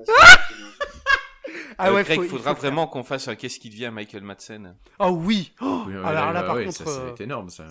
[1.78, 3.90] Ah Euh, ouais, Greg, faut- il il faudra vraiment qu'on fasse un Qu'est-ce qui devient
[3.92, 4.76] Michael Madsen.
[4.98, 5.52] Oh oui.
[5.60, 7.48] Oh, Oui, ouais, alors là, là, par ouais, contre, ça, ça va euh, être énorme,
[7.50, 7.66] ça.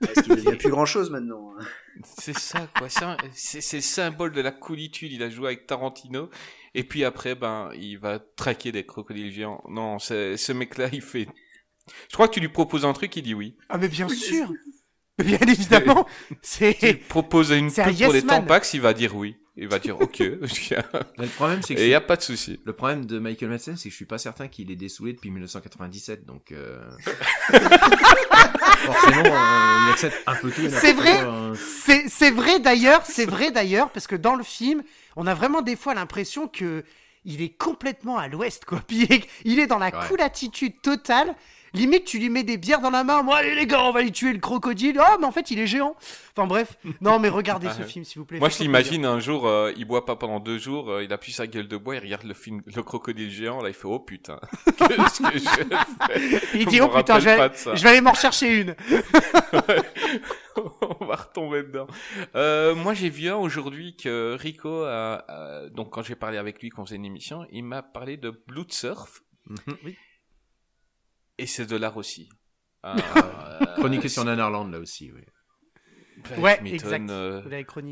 [0.00, 1.54] Parce qu'il devient plus grand chose maintenant.
[1.58, 1.64] hein.
[2.04, 2.88] C'est ça, quoi.
[3.32, 5.12] C'est le symbole de la coolitude.
[5.12, 6.28] Il a joué avec Tarantino.
[6.74, 9.62] Et puis après, ben, il va traquer des crocodiles géants.
[9.68, 11.28] Non, ce mec-là, il fait.
[12.08, 13.56] Je crois que tu lui proposes un truc, il dit oui.
[13.68, 14.52] Ah mais bien sûr.
[15.18, 16.06] Mais Bien évidemment.
[16.28, 16.94] Tu lui C'est...
[17.08, 18.22] proposes une C'est un pub pour yes les.
[18.26, 19.36] Tampax, il va dire oui.
[19.56, 20.20] Il va dire ok.
[20.20, 20.36] Et
[21.18, 22.60] Le problème, c'est que il je- y a pas de souci.
[22.64, 25.30] le problème de Michael Madsen, c'est que je suis pas certain qu'il ait dessoulé depuis
[25.30, 26.80] 1997, donc euh...
[28.86, 30.62] forcément, euh, il accepte un peu tout.
[30.62, 31.52] et C'est vrai quoi, hein.
[31.56, 34.82] C'est, c'est vrai d'ailleurs, c'est vrai d'ailleurs, parce que dans le film,
[35.16, 36.84] on a vraiment des fois l'impression que
[37.24, 38.80] il est complètement à l'ouest, quoi.
[38.86, 40.08] Puis il est, il est dans la Ouais.
[40.08, 41.34] cool attitude totale.
[41.74, 43.22] Limite, tu lui mets des bières dans la main.
[43.22, 45.00] Moi, allez les gars, on va aller tuer le crocodile.
[45.00, 45.96] Oh, mais en fait, il est géant.
[46.36, 46.76] Enfin bref.
[47.00, 48.38] Non, mais regardez ce Ah, film, s'il vous plaît.
[48.38, 51.32] Moi, je l'imagine un jour, euh, il boit pas pendant deux jours, euh, il appuie
[51.32, 53.98] sa gueule de bois, il regarde le film, le crocodile géant, là, il fait oh
[53.98, 54.38] putain.
[54.78, 56.40] Qu'est-ce que je fais plaisir.
[56.54, 58.76] Il dit, oh putain, je vais, je vais aller m'en rechercher une.
[61.00, 61.86] On va retomber dedans.
[62.36, 66.60] Euh, moi, j'ai vu un aujourd'hui que Rico a, a- donc quand j'ai parlé avec
[66.60, 69.22] lui, qu'on faisait une émission, il m'a parlé de Blood Surf.
[69.48, 69.94] Mhm.
[71.42, 72.28] Et c'est de l'art aussi.
[72.86, 72.94] Euh,
[73.76, 75.22] Chroniqué sur Nanarland, là aussi, oui.
[76.38, 77.10] Ouais, exact.
[77.10, 77.42] euh.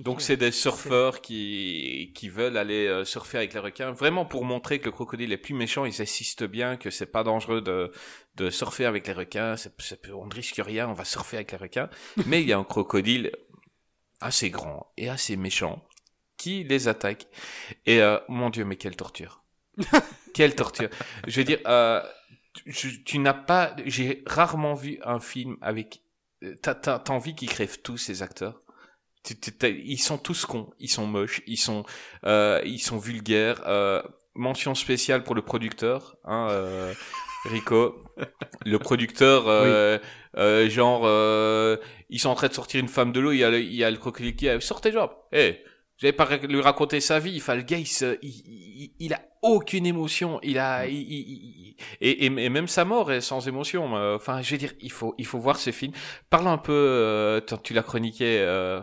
[0.04, 4.44] Donc c'est des surfeurs qui, qui veulent aller euh, surfer avec les requins, vraiment pour
[4.44, 7.90] montrer que le crocodile est plus méchant, ils assistent bien, que c'est pas dangereux de,
[8.36, 9.56] de surfer avec les requins,
[10.14, 11.90] on ne risque rien, on va surfer avec les requins.
[12.26, 13.32] Mais il y a un crocodile
[14.20, 15.84] assez grand et assez méchant
[16.36, 17.26] qui les attaque.
[17.84, 19.42] Et euh, mon dieu, mais quelle torture.
[20.34, 20.88] quelle torture.
[21.26, 22.00] Je veux dire, euh,
[22.52, 26.02] tu, tu n'as pas, j'ai rarement vu un film avec,
[26.42, 28.62] euh, t'as, t'as, t'as envie qu'ils crèvent tous ces acteurs.
[29.62, 31.84] Ils sont tous cons, ils sont moches, ils sont,
[32.24, 33.62] euh, ils sont vulgaires.
[33.66, 34.02] Euh,
[34.34, 36.94] mention spéciale pour le producteur, hein, euh,
[37.44, 38.02] Rico,
[38.64, 39.98] le producteur, euh,
[40.36, 41.76] euh, genre, euh,
[42.08, 43.74] ils sont en train de sortir une femme de l'eau, il y a le, il
[43.74, 45.62] y a le crocodile qui a, sortez genre, hé,
[46.00, 49.20] j'avais pas lui raconter sa vie, enfin le gars, il, se, il, il, il a
[49.42, 53.96] aucune émotion, il a, il, il- il- et, et, même sa mort est sans émotion.
[53.96, 55.92] euh, Enfin, je veux dire, il faut, il faut voir ce film.
[56.30, 58.80] Parle un peu, euh, tu l'as chroniqué, euh,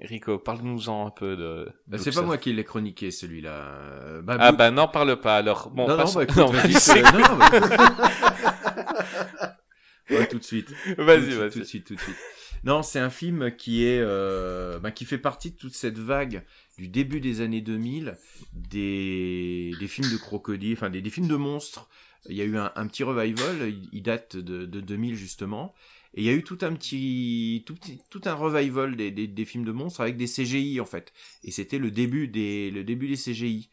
[0.00, 1.68] Rico, parle-nous-en un peu de.
[1.86, 3.50] Bah, c'est pas moi qui l'ai chroniqué, celui-là.
[3.50, 5.70] Euh, bah, Ah bah n'en parle pas alors.
[5.70, 9.56] Bon, non, non, passons- bah, écoute, non, non, non, bah-
[10.10, 10.68] Ouais, tout de suite.
[10.98, 11.50] Vas-y, vas-y.
[11.50, 12.16] Tout de suite, tout de suite.
[12.64, 16.44] Non, c'est un film qui est, euh, bah, qui fait partie de toute cette vague
[16.76, 18.16] du début des années 2000
[18.52, 21.88] des, des films de crocodiles, enfin des, des films de monstres.
[22.28, 25.74] Il y a eu un, petit revival, il, il date de, de 2000 justement,
[26.14, 27.76] et il y a eu tout un petit, tout,
[28.10, 31.12] tout un revival des, des, des films de monstres avec des CGI en fait.
[31.44, 33.68] Et c'était le début des, le début des CGI.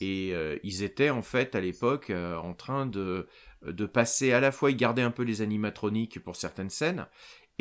[0.00, 3.28] Et euh, ils étaient en fait à l'époque euh, en train de,
[3.66, 7.06] de passer à la fois, ils gardaient un peu les animatroniques pour certaines scènes,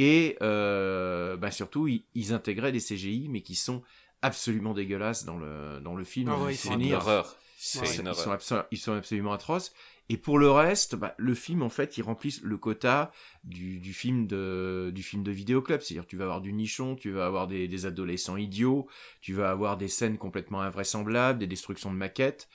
[0.01, 3.83] Et euh, bah surtout, ils, ils intégraient des CGI, mais qui sont
[4.21, 6.29] absolument dégueulasses dans le, dans le film.
[6.29, 7.35] Ah ouais, ils sont C'est une horreur.
[7.57, 8.38] C'est Ils une sont, horreur.
[8.39, 9.73] abso- ils sont absolument atroces.
[10.07, 13.12] Et pour le reste, bah, le film, en fait, il remplit le quota
[13.43, 15.81] du, du film de du film de vidéoclub.
[15.81, 18.88] C'est-à-dire, tu vas avoir du nichon, tu vas avoir des, des adolescents idiots,
[19.21, 22.47] tu vas avoir des scènes complètement invraisemblables, des destructions de maquettes.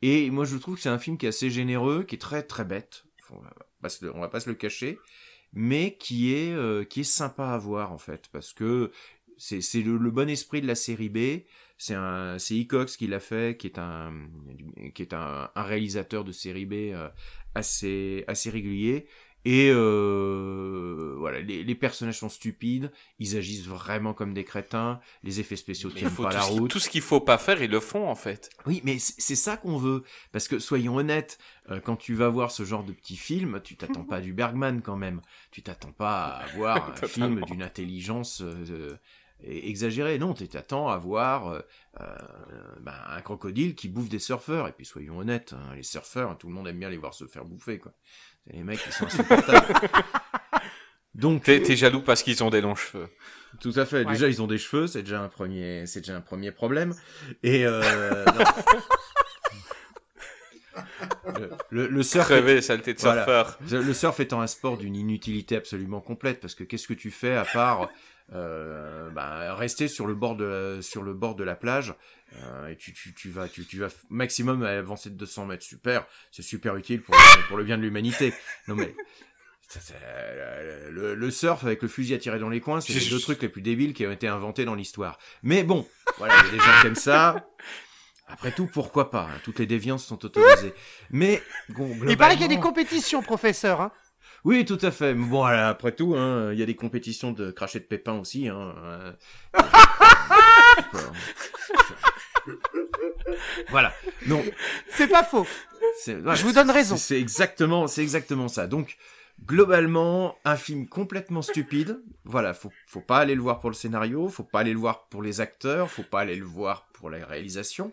[0.00, 2.42] Et moi, je trouve que c'est un film qui est assez généreux, qui est très
[2.42, 3.04] très bête.
[3.30, 4.98] On va pas se le, on va pas se le cacher,
[5.52, 8.90] mais qui est euh, qui est sympa à voir en fait, parce que
[9.36, 11.44] c'est c'est le, bon esprit de la série B.
[11.78, 14.12] C'est un c'est Ecox qui l'a fait, qui est un
[14.94, 17.08] qui est un, un réalisateur de série B euh,
[17.54, 19.06] assez assez régulier.
[19.44, 25.40] Et euh, voilà, les, les personnages sont stupides, ils agissent vraiment comme des crétins, les
[25.40, 26.70] effets spéciaux Mais tiennent faut pas tout, la route.
[26.70, 28.50] tout ce qu'il faut pas faire, ils le font en fait.
[28.66, 30.04] Oui, mais c'est ça qu'on veut.
[30.30, 31.38] Parce que soyons honnêtes,
[31.70, 34.80] euh, quand tu vas voir ce genre de petit film, tu t'attends pas du Bergman
[34.80, 35.20] quand même.
[35.50, 38.96] Tu t'attends pas à voir un film d'une intelligence euh,
[39.44, 40.18] exagérée.
[40.18, 41.60] Non, tu t'attends à voir euh,
[42.00, 42.16] euh,
[42.80, 44.68] ben, un crocodile qui bouffe des surfeurs.
[44.68, 47.26] Et puis soyons honnêtes, hein, les surfeurs, tout le monde aime bien les voir se
[47.26, 47.78] faire bouffer.
[47.78, 47.92] quoi.
[48.48, 49.66] Les mecs qui sont insupportables.
[51.14, 53.08] Donc, T'es t'es jaloux parce qu'ils ont des longs cheveux.
[53.60, 54.04] tout à fait.
[54.04, 54.12] Ouais.
[54.12, 56.94] Déjà, ils ont des cheveux, c'est déjà un premier, c'est déjà un premier problème.
[57.42, 58.24] Et euh,
[61.38, 63.24] le, le, le surf, est- Crevé, saleté de Voilà.
[63.24, 63.58] surfeur.
[63.70, 67.36] le surf étant un sport d'une inutilité absolument complète, parce que qu'est-ce que tu fais
[67.36, 67.90] à part
[68.34, 71.94] euh, bah, rester sur le bord de la, sur le bord de la plage
[72.36, 76.06] euh, et tu, tu, tu vas tu, tu vas maximum avancer de 200 mètres super
[76.30, 77.14] c'est super utile pour
[77.48, 78.32] pour le bien de l'humanité
[78.68, 78.94] non mais
[80.90, 83.42] le, le surf avec le fusil à tirer dans les coins, c'est les deux trucs
[83.42, 85.18] les plus débiles qui ont été inventés dans l'histoire.
[85.42, 85.86] Mais bon,
[86.18, 87.46] voilà, il y a des gens qui aiment ça.
[88.28, 90.74] Après tout, pourquoi pas hein, Toutes les déviances sont autorisées.
[91.10, 93.80] Mais bon, Il paraît qu'il y a des compétitions, professeur.
[93.80, 93.92] Hein.
[94.44, 95.14] Oui, tout à fait.
[95.14, 98.18] Mais bon, voilà, après tout, hein, il y a des compétitions de crachet de pépins
[98.18, 98.48] aussi.
[98.48, 99.12] Hein, euh.
[103.70, 103.92] voilà.
[104.26, 104.42] Non,
[104.90, 105.46] C'est pas faux.
[106.06, 106.96] Je vous donne raison.
[106.96, 108.66] C'est exactement, c'est exactement ça.
[108.66, 108.96] Donc,
[109.46, 112.00] globalement, un film complètement stupide.
[112.24, 115.04] Voilà, faut, faut pas aller le voir pour le scénario, faut pas aller le voir
[115.08, 117.92] pour les acteurs, faut pas aller le voir pour la réalisation.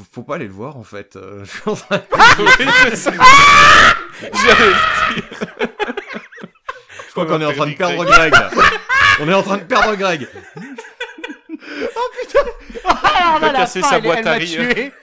[0.00, 1.16] Faut, faut pas aller le voir en fait.
[1.16, 2.02] Euh, je suis en train de-
[2.42, 2.96] le dire.
[7.06, 8.32] Je crois qu'on est en train de perdre Greg.
[8.32, 8.50] là.
[9.20, 10.28] On est en train de perdre Greg.
[12.84, 14.90] Ah, va à la casser fin, sa boîte à rire.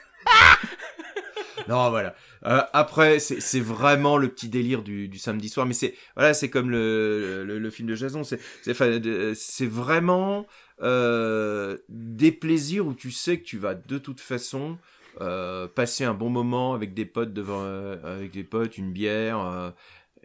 [1.67, 2.15] Non, voilà.
[2.45, 6.33] Euh, après, c'est c'est vraiment le petit délire du, du samedi soir, mais c'est voilà,
[6.33, 8.23] c'est comme le, le, le film de Jason.
[8.23, 10.47] C'est c'est vraiment
[10.81, 14.77] euh, des plaisirs où tu sais que tu vas de toute façon
[15.21, 19.73] euh, passer un bon moment avec des potes devant, euh, avec des potes, une bière,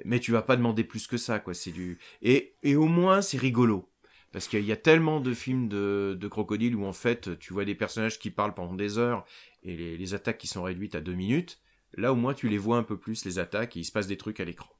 [0.05, 1.55] mais tu vas pas demander plus que ça, quoi.
[1.55, 3.89] C'est du et et au moins c'est rigolo.
[4.33, 7.67] Parce qu'il y a tellement de films de, de crocodiles où en fait tu vois
[7.67, 9.27] des personnages qui parlent pendant des heures
[9.63, 11.61] et les, les attaques qui sont réduites à deux minutes.
[11.95, 14.07] Là au moins tu les vois un peu plus les attaques et il se passe
[14.07, 14.71] des trucs à l'écran.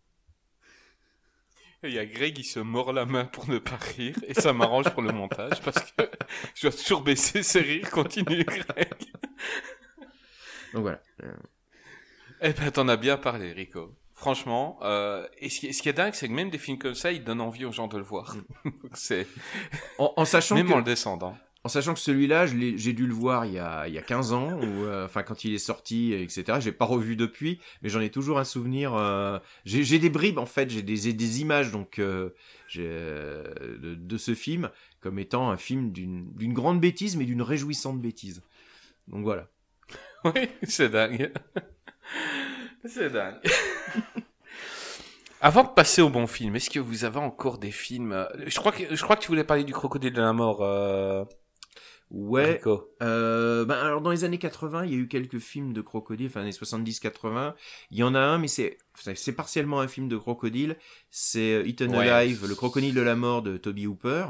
[1.85, 4.53] Il y a Greg, il se mord la main pour ne pas rire, et ça
[4.53, 6.03] m'arrange pour le montage, parce que
[6.55, 8.89] je dois toujours baisser ses rires, continue Greg.
[10.73, 11.01] Donc voilà.
[12.41, 13.95] Eh ben, t'en as bien parlé, Rico.
[14.15, 16.95] Franchement, euh, et ce qui, ce qui est dingue, c'est que même des films comme
[16.95, 18.37] ça, ils donnent envie aux gens de le voir.
[18.65, 19.27] Donc c'est
[19.99, 21.37] En, en sachant même que en le descendant.
[21.65, 24.33] En sachant que celui-là, j'ai dû le voir il y a, il y a 15
[24.33, 26.59] ans, ou euh, quand il est sorti, etc.
[26.61, 28.95] J'ai pas revu depuis, mais j'en ai toujours un souvenir.
[28.95, 32.31] euh, j'ai des bribes en fait, j'ai des, images donc euh,
[32.75, 34.71] de, de ce film
[35.01, 38.43] comme étant un film d'une grande bêtise, mais d'une réjouissante bêtise.
[39.09, 39.49] Donc voilà.
[40.25, 41.33] Oui, c'est dingue.
[42.85, 43.41] c'est dingue.
[45.41, 48.29] Avant de passer au bon film, est-ce que vous avez encore des films?
[48.47, 50.63] Je crois que je crois que tu voulais parler du crocodile de la mort,
[52.13, 52.61] Ouais.
[53.01, 56.27] Euh, ben alors dans les années 80, il y a eu quelques films de crocodile,
[56.27, 57.55] enfin les 70-80.
[57.91, 58.77] Il y en a un, mais c'est
[59.15, 60.77] c'est- partiellement un film de crocodile.
[61.11, 62.09] C'est euh, Eaten Ouais.
[62.11, 64.27] Alive, le crocodile de la mort de Toby Hooper,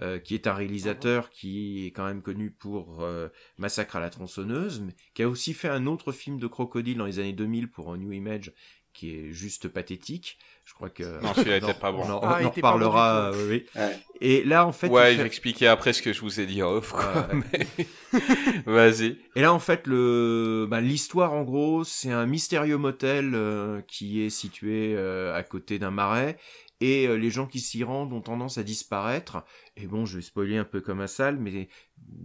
[0.00, 4.08] euh, qui est un réalisateur qui est quand même connu pour euh, Massacre à la
[4.10, 7.70] tronçonneuse, mais qui a aussi fait un autre film de crocodile dans les années 2000
[7.70, 8.52] pour New Image,
[8.94, 10.38] qui est juste pathétique.
[10.68, 12.02] Je crois que Non, celui-là on en- était pas bon.
[12.04, 13.32] On en, Ah, on bon reparlera.
[13.48, 13.64] oui.
[13.74, 13.98] Ouais.
[14.20, 16.62] Et là, en fait, ouais, fait- vais expliquer après ce que je vous ai dit
[16.62, 16.92] en off.
[16.92, 17.00] quoi,
[17.32, 17.40] Ouais.
[17.52, 17.86] mais-
[18.66, 19.16] Vas-y.
[19.34, 24.22] Et là, en fait, le, bah, l'histoire, en gros, c'est un mystérieux motel euh, qui
[24.22, 26.36] est situé euh, à côté d'un marais.
[26.80, 29.42] Et euh, les gens qui s'y rendent ont tendance à disparaître.
[29.76, 31.68] Et bon, je vais spoiler un peu comme un sale, mais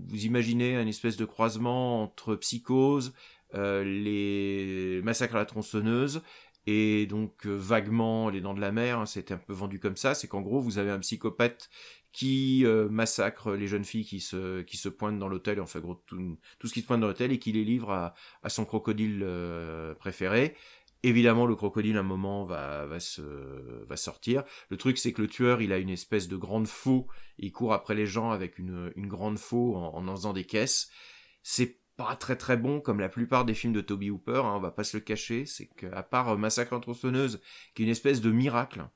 [0.09, 3.13] vous imaginez un espèce de croisement entre Psychose,
[3.55, 6.21] euh, les massacres à la tronçonneuse
[6.65, 9.97] et donc euh, vaguement les dents de la mer, hein, c'était un peu vendu comme
[9.97, 11.69] ça, c'est qu'en gros vous avez un psychopathe
[12.11, 15.95] qui euh, massacre les jeunes filles qui se qui se pointent dans l'hôtel, enfin gros
[16.05, 18.65] tout, tout ce qui se pointe dans l'hôtel et qui les livre à, à son
[18.65, 20.55] crocodile euh, préféré.
[21.05, 23.21] Évidemment, le crocodile, à un moment, va, va, se,
[23.85, 24.45] va sortir.
[24.69, 27.07] Le truc, c'est que le tueur, il a une espèce de grande faux.
[27.37, 30.45] Il court après les gens avec une, une grande faux en, en en faisant des
[30.45, 30.89] caisses.
[31.41, 34.59] C'est pas très très bon comme la plupart des films de Toby Hooper, hein, on
[34.59, 35.45] va pas se le cacher.
[35.45, 37.41] C'est qu'à part euh, Massacre en tronçonneuse,
[37.73, 38.87] qui est une espèce de miracle,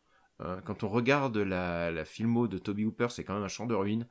[0.42, 3.66] euh, quand on regarde la, la filmo de Toby Hooper, c'est quand même un champ
[3.66, 4.08] de ruines.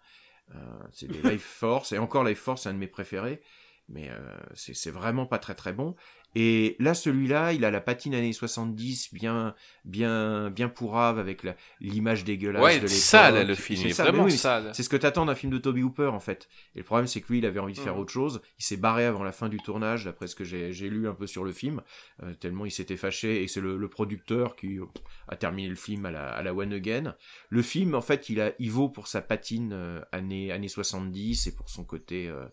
[0.55, 0.59] Euh,
[0.93, 3.43] c'est des Life Force, et encore Life Force, c'est un de mes préférés.
[3.89, 5.95] Mais euh, c'est vraiment pas très très bon.
[6.39, 9.55] Et là, celui-là, il a la patine années 70 bien,
[9.87, 11.47] bien, bien pourrave avec
[11.81, 12.91] l'image dégueulasse Ouais, de l'époque.
[12.91, 14.71] sale, le film, C'est vraiment oui, sale.
[14.75, 16.49] C'est ce que t'attends d'un film de Toby Hooper, en fait.
[16.75, 18.01] Et le problème, c'est que lui, il avait envie de faire Mhm.
[18.01, 18.43] autre chose.
[18.59, 21.15] Il s'est barré avant la fin du tournage, d'après ce que j'ai j'ai lu un
[21.15, 21.81] peu sur le film,
[22.23, 23.43] euh, tellement il s'était fâché.
[23.43, 24.85] Et c'est le, le producteur qui euh,
[25.29, 27.15] a terminé le film à la, à la One Again.
[27.49, 31.47] Le film, en fait, il, a, il vaut pour sa patine euh, années, années 70
[31.47, 32.45] et pour son côté, euh,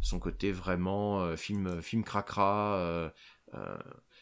[0.00, 3.10] son côté vraiment euh, film, film cracra.
[3.54, 3.76] Euh,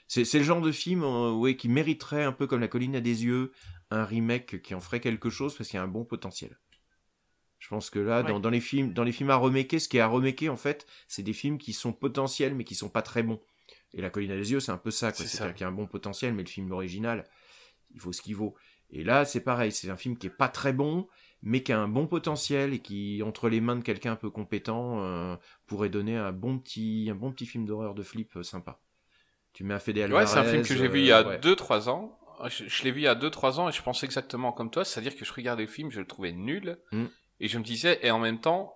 [0.08, 3.00] c'est le genre de film euh, ouais, qui mériterait un peu comme La colline a
[3.00, 3.52] des yeux
[3.90, 6.58] un remake qui en ferait quelque chose parce qu'il y a un bon potentiel.
[7.58, 8.40] Je pense que là, dans, Ouais.
[8.40, 10.86] dans les films, dans les films à remaker, ce qui est à remaker en fait,
[11.08, 13.40] c'est des films qui sont potentiels mais qui sont pas très bons.
[13.92, 15.72] Et La colline a des yeux, c'est un peu ça, C'est-à-dire qu'il y a un
[15.72, 17.28] bon potentiel, mais le film original,
[17.92, 18.54] il vaut ce qu'il vaut.
[18.90, 21.08] Et là, c'est pareil, c'est un film qui est pas très bon,
[21.42, 24.30] mais qui a un bon potentiel et qui, entre les mains de quelqu'un un peu
[24.30, 28.80] compétent, euh, pourrait donner un bon petit, un bon petit film d'horreur de flip sympa.
[29.52, 31.28] Tu mets un Fede Ouais, c'est un film que j'ai vu il y a euh,
[31.30, 31.38] ouais.
[31.38, 32.16] 2-3 ans.
[32.48, 34.84] Je, je l'ai vu il y a 2-3 ans et je pensais exactement comme toi,
[34.84, 37.04] c'est-à-dire que je regardais le film, je le trouvais nul, Mm.
[37.40, 38.74] et je me disais, et en même temps,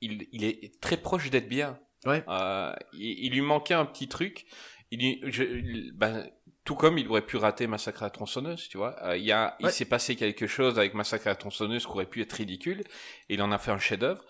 [0.00, 1.78] il, il est très proche d'être bien.
[2.06, 2.24] Ouais.
[2.28, 4.46] Euh, il, il lui manquait un petit truc.
[4.90, 6.28] Il, je- il- ben,
[6.64, 8.96] tout comme il aurait pu rater Massacre à la tronçonneuse, tu vois.
[9.04, 11.90] Euh, il y a, il s'est passé quelque chose avec Massacre à la tronçonneuse qui
[11.92, 12.80] aurait pu être ridicule,
[13.28, 14.24] et il en a fait un chef-d'œuvre.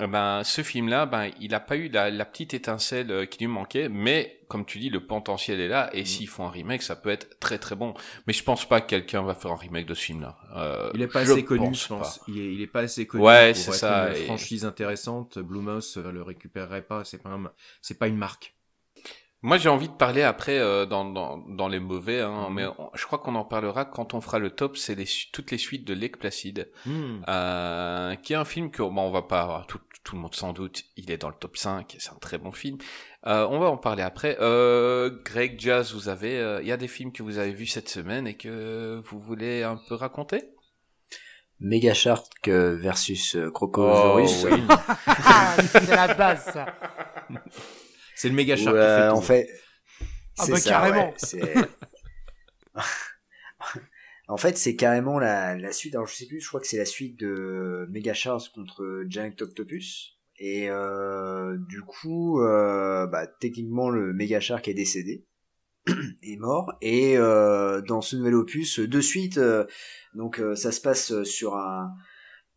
[0.00, 3.40] Euh, Ben, ce film-là, ben, il n'a pas eu la, la petite étincelle euh, qui
[3.40, 6.82] lui manquait, mais comme tu dis, le potentiel est là, et s'ils font un remake,
[6.82, 7.94] ça peut être très très bon.
[8.26, 10.36] Mais je pense pas que quelqu'un va faire un remake de ce film-là.
[10.56, 12.18] Euh, Il est pas assez connu, pense je pense.
[12.18, 12.24] pas.
[12.28, 14.64] Il est, il est pas assez connu Ouais, pour c'est être ça, une et- franchise
[14.64, 15.38] intéressante.
[15.38, 17.04] Blumhouse euh, le récupérerait pas.
[17.04, 17.50] C'est pas, un-
[17.80, 18.54] c'est pas une marque.
[19.44, 22.54] Moi, j'ai envie de parler après euh, dans, dans, dans les mauvais, hein, Mhm.
[22.54, 24.76] mais on- je crois qu'on en parlera quand on fera le top.
[24.76, 27.22] C'est les, toutes les suites de Lake Placid, Hmm.
[27.28, 30.52] euh, qui est un film que bon, on va pas tout, tout le monde sans
[30.52, 30.84] doute.
[30.96, 32.78] Il est dans le top 5, c'est un très bon film.
[33.26, 34.36] Euh, on va en parler après.
[34.40, 37.66] Euh, Greg Jazz, vous avez, euh, il y a des films que vous avez vus
[37.66, 40.44] cette semaine et que vous voulez un peu raconter?
[41.58, 44.44] Mega Shark euh, versus Oh, Crocosaurus.
[44.50, 44.62] oui.
[45.06, 46.66] Ah, c'est la base, ça.
[48.22, 49.14] C'est le méga shark Où, qui fait tout.
[49.16, 49.48] en fait,
[50.38, 51.08] Ah c'est bah, ça, carrément.
[51.08, 51.54] ouais, c'est-
[54.28, 55.94] en fait, c'est carrément la, la suite.
[55.94, 59.30] Alors, je sais plus, je crois que c'est la suite de Mega Shark contre Giant
[59.40, 60.18] Octopus.
[60.38, 65.26] Et euh, du coup, euh, bah, techniquement, le Mega Shark est décédé,
[66.22, 66.74] est mort.
[66.80, 69.66] Et euh, dans ce nouvel opus, de suite, euh,
[70.14, 71.92] donc euh, ça se passe sur un,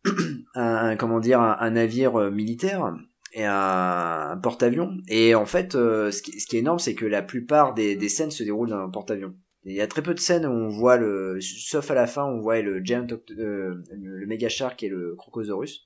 [0.54, 2.94] un comment dire, un, un navire militaire
[3.36, 4.96] et un, porte-avions.
[5.08, 7.94] Et en fait, euh, ce, qui, ce qui est énorme, c'est que la plupart des,
[7.94, 9.34] des scènes se déroulent dans un porte-avions.
[9.64, 12.24] Il y a très peu de scènes où on voit le, sauf à la fin,
[12.24, 13.06] on voit le Giant,
[13.38, 15.84] euh, le, Mega Shark et le Crocosaurus.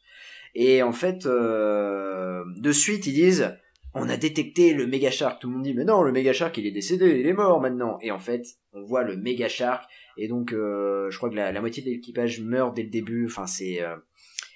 [0.54, 3.56] Et en fait, euh, de suite, ils disent,
[3.94, 5.40] on a détecté le Mega Shark.
[5.40, 7.60] Tout le monde dit, mais non, le Mega Shark, il est décédé, il est mort
[7.60, 7.98] maintenant.
[8.00, 9.90] Et en fait, on voit le Mega Shark.
[10.16, 13.26] Et donc, euh, je crois que la, la moitié de l'équipage meurt dès le début.
[13.26, 13.96] Enfin, c'est, euh,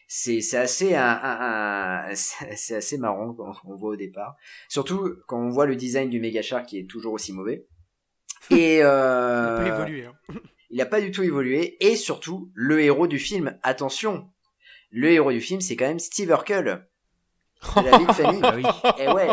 [0.09, 4.37] c'est, c'est assez, un, un- un- c'est assez marrant quand on voit au départ.
[4.69, 7.67] Surtout quand on voit le design du Mega Shark qui est toujours aussi mauvais.
[8.51, 10.05] Et Il euh, a pas évolué.
[10.05, 10.15] Hein.
[10.71, 11.77] il n'a pas du tout évolué.
[11.85, 14.31] Et surtout, le héros du film, attention,
[14.91, 16.87] le héros du film, c'est quand même Steve Urkel
[17.77, 18.41] de la Big Family.
[18.43, 18.65] Ah oui.
[19.03, 19.29] Et ouais,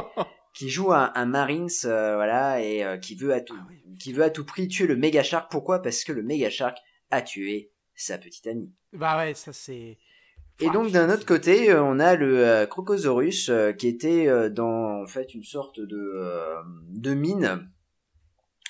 [0.53, 3.57] qui joue un, un Marines, euh, voilà, et euh, qui veut à tout,
[3.99, 5.51] qui veut à tout prix tuer le Mega Shark.
[5.51, 5.81] Pourquoi?
[5.81, 6.77] Parce que le Mega Shark
[7.09, 8.71] a tué sa petite amie.
[8.93, 9.97] Bah ouais, ça c'est.
[10.63, 15.01] Et donc d'un autre côté, euh, on a le euh, Crocosaurus euh, qui était dans
[15.01, 16.23] en fait une sorte de
[16.89, 17.67] de mine.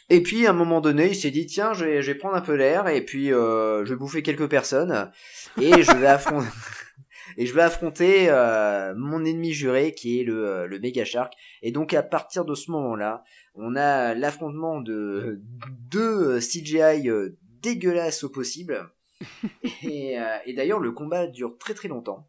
[0.10, 2.56] Et puis à un moment donné, il s'est dit tiens, je vais, prendre un peu
[2.56, 5.12] l'air et puis je vais bouffer quelques personnes
[5.60, 6.48] et je vais affronter
[7.38, 8.30] et je vais affronter
[8.98, 11.34] mon ennemi juré qui est le le méga shark.
[11.62, 13.24] Et donc à partir de ce moment-là,
[13.56, 15.42] on a l'affrontement de
[15.90, 17.10] deux CGI
[17.62, 18.92] dégueulasses au possible.
[19.84, 22.28] et, euh, et d'ailleurs, le combat dure très très longtemps.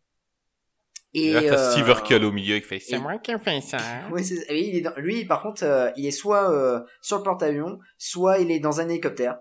[1.14, 3.60] Et, là, t'as euh, Steve Urkel au milieu qui fait C'est moi qui ai fait
[3.60, 3.76] ça.
[4.12, 7.22] Oui, c'est- oui, il est dans- lui, par contre, euh, il est soit sur le
[7.22, 9.38] porte-avions, soit il est dans un hélicoptère.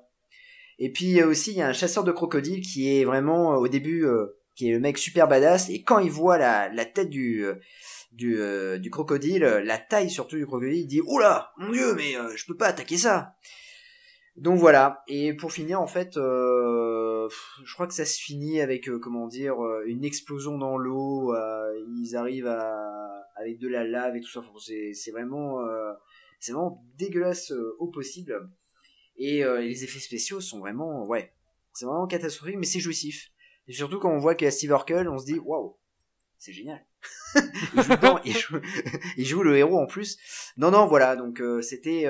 [0.79, 4.05] Et puis aussi, il y a un chasseur de crocodiles qui est vraiment au début,
[4.55, 5.69] qui est le mec super badass.
[5.69, 7.45] Et quand il voit la, la tête du
[8.11, 8.37] du,
[8.79, 12.57] du crocodile, la taille surtout du crocodile, il dit oula, mon dieu, mais je peux
[12.57, 13.35] pas attaquer ça.
[14.35, 15.03] Donc voilà.
[15.07, 16.80] Et pour finir, en fait, euh,
[17.63, 21.33] je crois que ça se finit avec euh, comment dire euh, une explosion dans l'eau.
[21.33, 24.41] euh, ils arrivent avec de la lave et tout ça.
[24.93, 25.59] C'est vraiment
[26.39, 28.49] c'est vraiment dégueulasse au possible.
[29.17, 31.33] Et les effets spéciaux sont vraiment ouais,
[31.73, 33.31] c'est vraiment catastrophique, mais c'est jouissif.
[33.67, 35.77] Et surtout quand on voit qu'il y a Steve Urkel, on se dit waouh,
[36.37, 36.85] c'est génial.
[37.35, 37.81] il,
[39.17, 40.17] il, joue, le héros en plus.
[40.57, 42.05] Non non voilà donc c'était.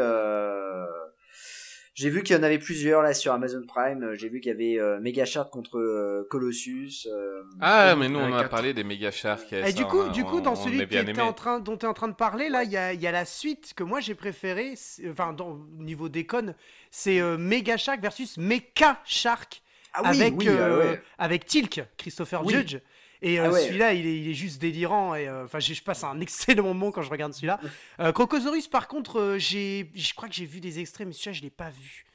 [1.91, 1.93] Euh...
[1.93, 4.03] J'ai vu qu'il y en avait plusieurs là sur Amazon Prime.
[4.03, 7.07] Euh, J'ai vu qu'il y avait euh, Mega Shark contre euh, Colossus.
[7.07, 9.51] euh, Ah, et- mais nous, on a parlé des méga sharks.
[9.53, 11.21] Et ça, du coup, du coup, on- dans on celui est qui bien était aimé.
[11.21, 13.07] en train, dont tu es en train de parler, là, il y a, il y
[13.07, 14.73] a la suite que moi j'ai préférée,
[15.09, 16.55] enfin, dans, au niveau déconne,
[16.91, 19.61] c'est euh, Mega Shark versus Mecha Shark
[19.93, 21.01] Ah oui, avec, oui, euh, ah ouais.
[21.17, 22.53] avec Tilk, Christopher Oui.
[22.53, 22.77] Judge.
[23.23, 23.61] Et euh, Ah ouais.
[23.67, 25.13] celui-là, il est, il est juste délirant.
[25.15, 27.59] Et euh, enfin, je passe un excellent moment quand je regarde celui-là.
[27.99, 31.33] Euh, Crocosaurus, par contre, euh, j'ai, je crois que j'ai vu des extraits, mais celui-là,
[31.33, 32.05] je l'ai pas vu.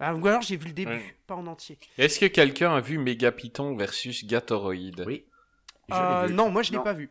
[0.00, 1.16] Ah, ou alors j'ai vu le début, Ouais.
[1.26, 1.78] pas en entier.
[1.98, 5.24] Est-ce que quelqu'un a vu Megapython versus Gatoroid Oui.
[5.92, 6.82] Euh, l'ai non, moi je l'ai Non.
[6.82, 7.10] pas vu.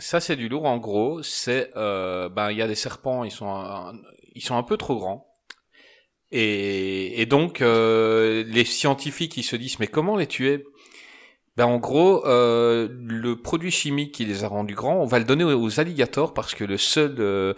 [0.00, 0.64] Ça, c'est du lourd.
[0.64, 3.92] En gros, c'est euh, ben il y a des serpents, ils sont un-
[4.34, 5.26] ils sont un peu trop grands.
[6.30, 10.64] Et, et donc euh, les scientifiques ils se disent mais comment les tuer?
[11.58, 15.24] Ben en gros euh, le produit chimique qui les a rendus grands, on va le
[15.24, 17.52] donner aux, alligators parce que le seul euh,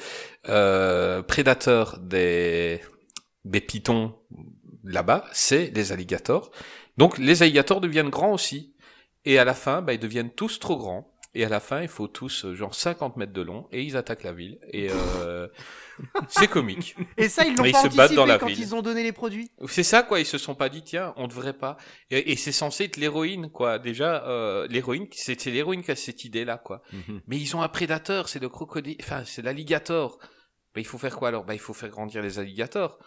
[0.49, 2.81] euh, prédateur des
[3.45, 3.63] des
[4.85, 6.51] là-bas, c'est les alligators.
[6.97, 8.75] Donc les alligators deviennent grands aussi.
[9.27, 11.13] Et à la fin, bah, ils deviennent tous trop grands.
[11.35, 13.97] Et à la fin, il faut tous euh, genre 50 mètres de long et ils
[13.97, 14.59] attaquent la ville.
[14.73, 15.47] Et euh,
[16.29, 16.97] c'est comique.
[17.17, 18.59] Et ça, ils l'ont Ils pas se battent anticipé dans la quand ville.
[18.59, 19.51] ils ont donné les produits?
[19.69, 21.77] C'est ça quoi, ils se sont pas dit tiens, on devrait pas.
[22.11, 23.79] Et, et c'est censé être l'héroïne quoi.
[23.79, 26.83] Déjà, euh, l'héroïne, c'est l'héroïne qui a cette idée là quoi.
[26.93, 27.21] Mhm.
[27.29, 30.19] Mais ils ont un prédateur, c'est le crocodile, enfin c'est l'alligator.
[30.75, 31.45] Bah, il faut faire quoi alors?
[31.45, 32.99] Bah il faut faire grandir les alligators.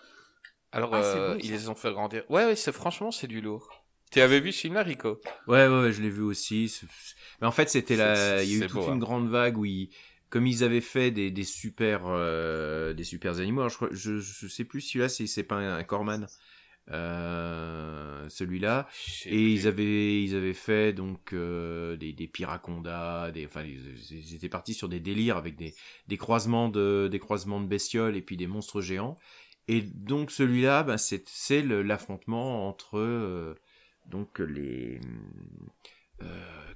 [0.71, 2.23] Alors Ah, euh, ils les ont fait grandir.
[2.29, 3.82] Ouais ouais, c'est franchement c'est du lourd.
[4.13, 5.19] Tu avais vu ce film là, Rico?
[5.47, 6.71] Ouais, ouais, ouais, je l'ai vu aussi.
[7.41, 8.97] Mais en fait, c'était la, il y a eu toute beau, une hein.
[8.97, 9.89] grande vague où ils,
[10.29, 13.61] comme ils avaient fait des, des super, euh, des super animaux.
[13.61, 16.27] Alors, je, je, je sais plus si là c'est c'est pas un, un Corman,
[16.91, 18.87] euh, celui-là.
[19.25, 24.35] Et ils avaient, ils avaient fait donc euh, des, des piracondas, des, enfin, ils, ils
[24.35, 25.73] étaient partis sur des délires avec des,
[26.07, 29.17] des croisements de, des croisements de bestioles et puis des monstres géants.
[29.67, 31.23] Et donc celui-là, ben, c'est,
[31.63, 33.55] l'affrontement entre euh,
[34.05, 34.99] donc les,
[36.21, 36.25] euh,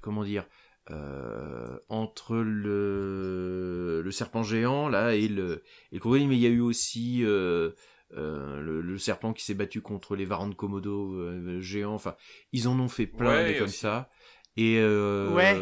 [0.01, 0.45] comment dire,
[0.89, 6.27] euh, entre le, le serpent géant là et le, et le crocodile.
[6.27, 7.71] Mais il y a eu aussi euh,
[8.15, 11.93] euh, le, le serpent qui s'est battu contre les varans de Komodo euh, géants.
[11.93, 12.15] Enfin,
[12.53, 14.09] ils en ont fait plein Ouais, des comme ça.
[14.55, 15.55] Et euh, Ouais,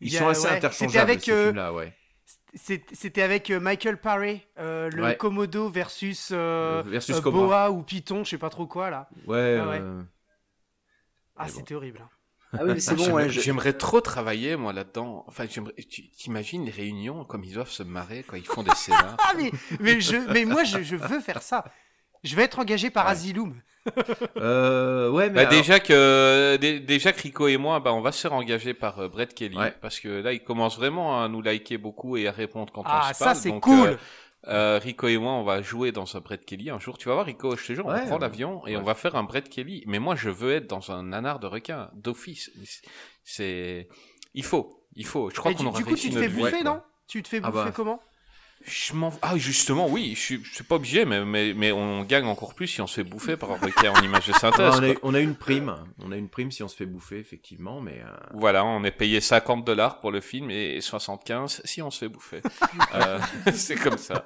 [0.00, 0.56] ils a- sont assez ouais.
[0.56, 1.94] interchangeables C'était avec, ces films-là, ouais.
[2.54, 5.16] C'était avec Michael Paré, euh, le Ouais.
[5.16, 7.20] Komodo versus, versus euh.
[7.22, 9.08] Boa ou Python, je sais pas trop quoi là.
[9.26, 9.78] Ouais, Ah ouais.
[9.80, 10.02] euh,
[11.36, 11.58] Ah, Mais bon.
[11.58, 12.00] c'était horrible.
[12.02, 12.08] hein.
[12.54, 13.30] Ah oui, mais c'est bon, J'aimerais- ouais.
[13.30, 15.24] je- J'aimerais trop travailler moi là-dedans.
[15.26, 18.70] Enfin, j'aimerais- tu- t'imagines les réunions comme ils doivent se marrer quand ils font des
[18.76, 19.16] scénars.
[19.20, 21.64] Ah, mais, mais, je, mais moi, je, je veux faire ça.
[22.24, 23.12] Je vais être engagé par Ouais.
[23.12, 23.60] Asylum.
[24.36, 28.00] euh, ouais, mais Bah, alors- déjà que dé- déjà que Rico et moi, bah, on
[28.00, 29.74] va se faire engager par euh, Brett Kelly Ouais.
[29.80, 32.86] parce que là, il commence vraiment à nous liker beaucoup et à répondre quand on
[32.86, 33.36] Ah, se ça, parle.
[33.38, 33.88] c'est Donc, cool.
[33.88, 33.96] euh,
[34.48, 36.98] euh, Rico et moi, on va jouer dans un Brett Kelly un jour.
[36.98, 38.82] Tu vas voir, Rico, je te jure, Ouais, on prend l'avion et Ouais.
[38.82, 39.84] on va faire un Brett Kelly.
[39.86, 42.50] Mais moi, je veux être dans un nanar de requin d'office.
[43.24, 43.88] C'est,
[44.34, 45.30] il faut, il faut.
[45.30, 46.82] Je crois qu'on aura du coup, tu te fais vie, bouffer, non?
[47.06, 47.72] Tu te fais Ah bouffer bah.
[47.74, 48.00] comment?
[48.64, 49.12] Je m'en...
[49.22, 52.54] Ah, justement, oui, je suis, je suis pas obligé, mais, mais, mais on gagne encore
[52.54, 54.74] plus si on se fait bouffer par un requin en image de synthèse.
[54.78, 57.18] on, a, on a une prime, on a une prime si on se fait bouffer,
[57.18, 61.82] effectivement, mais euh, Voilà, on est payé 50 dollars pour le film et 75 si
[61.82, 62.42] on se fait bouffer.
[62.94, 63.18] Euh,
[63.54, 64.24] c'est comme ça.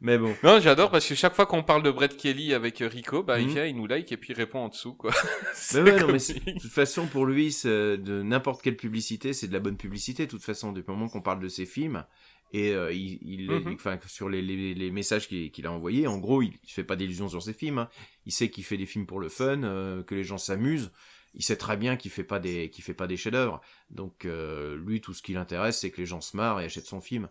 [0.00, 0.34] Mais bon.
[0.42, 3.38] Non, j'adore parce que chaque fois qu'on parle de Brett Kelly avec euh, Rico, bah,
[3.40, 3.52] il Mhm.
[3.52, 5.10] vient, il nous like et puis il répond en dessous, quoi.
[5.44, 6.18] Mais C'est ouais, non, mais
[6.54, 10.26] de toute façon, pour lui, de n'importe quelle publicité, c'est de la bonne publicité.
[10.26, 12.04] De toute façon, le moment qu'on parle de ses films,
[12.52, 16.18] et euh, il, il- enfin, sur les, les, les messages qu'il qu'il a envoyés, en
[16.18, 17.78] gros, il, il fait pas d'illusions sur ses films.
[17.78, 17.88] hein.
[18.26, 20.90] Il sait qu'il fait des films pour le fun, euh, que les gens s'amusent.
[21.34, 23.60] Il sait très bien qu'il fait pas des, qu'il fait pas des chefs-d'œuvre.
[23.90, 26.86] Donc, euh, lui, tout ce qui l'intéresse, c'est que les gens se marrent et achètent
[26.86, 27.28] son film.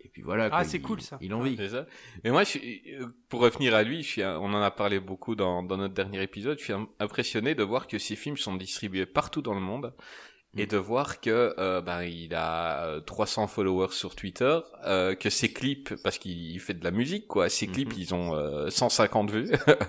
[0.00, 0.48] Et puis voilà.
[0.52, 1.18] Ah, c'est cool, ça.
[1.20, 1.56] Il en vit.
[1.68, 1.86] Ça.
[2.24, 5.00] Mais moi, je suis- euh, pour revenir à lui, je suis, on en a parlé
[5.00, 6.58] beaucoup dans, dans notre dernier épisode.
[6.58, 9.92] Je suis im- impressionné de voir que ces films sont distribués partout dans le monde
[10.56, 15.28] et de voir que euh, ben il a euh, 300 followers sur Twitter, euh, que
[15.30, 17.98] ses clips parce qu'il fait de la musique quoi, ses clips Mhm.
[18.00, 19.50] ils ont euh, 150 vues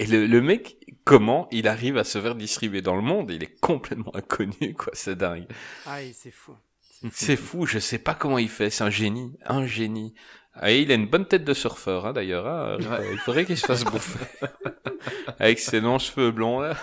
[0.00, 3.42] et le, le mec comment il arrive à se faire distribuer dans le monde, il
[3.42, 5.46] est complètement inconnu quoi, c'est dingue.
[5.86, 6.54] Ah, et c'est fou.
[7.12, 10.14] C'est fou, je sais pas comment il fait, c'est un génie, un génie.
[10.54, 12.78] Ah, et il a une bonne tête de surfeur hein, d'ailleurs, hein,
[13.12, 14.18] il faudrait qu'il se fasse bouffer.
[15.38, 16.76] Avec ses longs cheveux blonds là.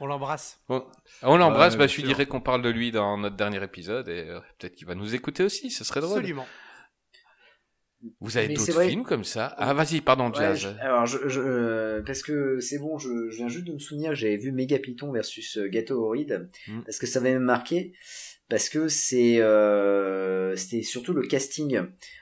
[0.00, 0.58] On l'embrasse.
[0.68, 0.84] Bon,
[1.22, 4.08] on l'embrasse, Ouais, bah, je lui dirais qu'on parle de lui dans notre dernier épisode
[4.08, 6.18] et euh, peut-être qu'il va nous écouter aussi, ce serait drôle.
[6.18, 6.46] Absolument.
[8.20, 9.54] Vous avez d'autres vrai- films comme ça?
[9.56, 10.58] Ah vas-y, pardon, Ouais, Jazz.
[10.60, 13.78] je- alors, je, je- euh, parce que c'est bon, je, je viens juste de me
[13.78, 16.80] souvenir que j'avais vu Megapython versus euh, Gâteau Horride, Mm.
[16.82, 17.94] parce que ça m'avait marqué,
[18.48, 21.80] parce que c'est euh, c'était surtout le casting.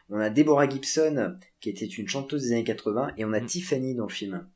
[0.08, 3.46] On a Deborah Gibson, qui était une chanteuse des années 80, et on a Mm.
[3.46, 4.48] Tiffany dans le film,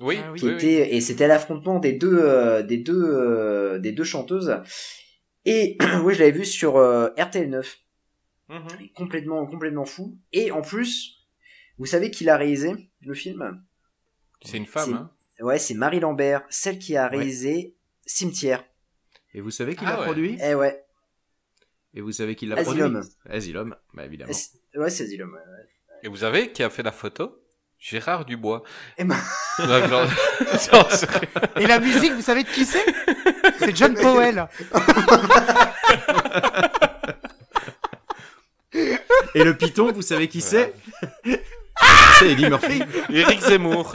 [0.00, 0.38] Oui, Ah oui.
[0.38, 0.56] qui oui, oui.
[0.56, 4.56] était et c'était l'affrontement des deux euh, des deux euh, des deux chanteuses.
[5.46, 7.78] Et oui, je l'avais vu sur euh, RTL 9
[8.48, 8.66] Mhm.
[8.80, 11.18] Il est complètement complètement fou et en plus
[11.78, 13.62] vous savez qui l'a réalisé le film?
[14.44, 17.10] C'est une femme, hein ouais c'est Marie Lambert celle qui a Ouais.
[17.18, 18.64] réalisé Cimetière
[19.34, 20.04] Et vous savez qui Ah l'a ouais.
[20.04, 20.36] produit?
[20.42, 20.84] Eh ouais
[21.94, 22.82] Et vous savez qui l'a produit
[23.28, 24.30] Asylum, bah évidemment.
[24.74, 25.40] Eh, ouais c'est Asylum ouais.
[26.04, 27.36] Et vous savez qui a fait la photo?
[27.78, 28.62] Gérard Dubois.
[28.98, 29.16] Eh ben-
[29.58, 29.88] Ouais,
[31.56, 32.84] Et la musique, vous savez de qui c'est?
[33.58, 34.46] C'est John Powell.
[39.34, 40.72] Et le python, vous savez qui c'est?
[42.18, 42.82] C'est Eddie Murphy.
[43.10, 43.94] Eric Zemmour.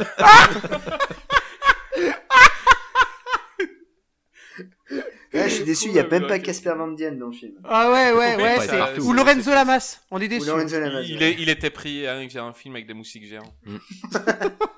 [5.35, 7.53] Ouais, je suis déçu il y a même pas Casper Van Dien dans le film
[7.63, 8.59] Ah ouais, ouais, ouais.
[8.61, 9.01] C'est- partout.
[9.01, 10.01] Ou Lorenzo Lamas.
[10.11, 10.47] On est Ou déçus.
[10.47, 11.31] Lorenzo Lamas, Il, ouais.
[11.31, 13.53] est- il était pris, hein, il faisait un film avec des moustiques géants.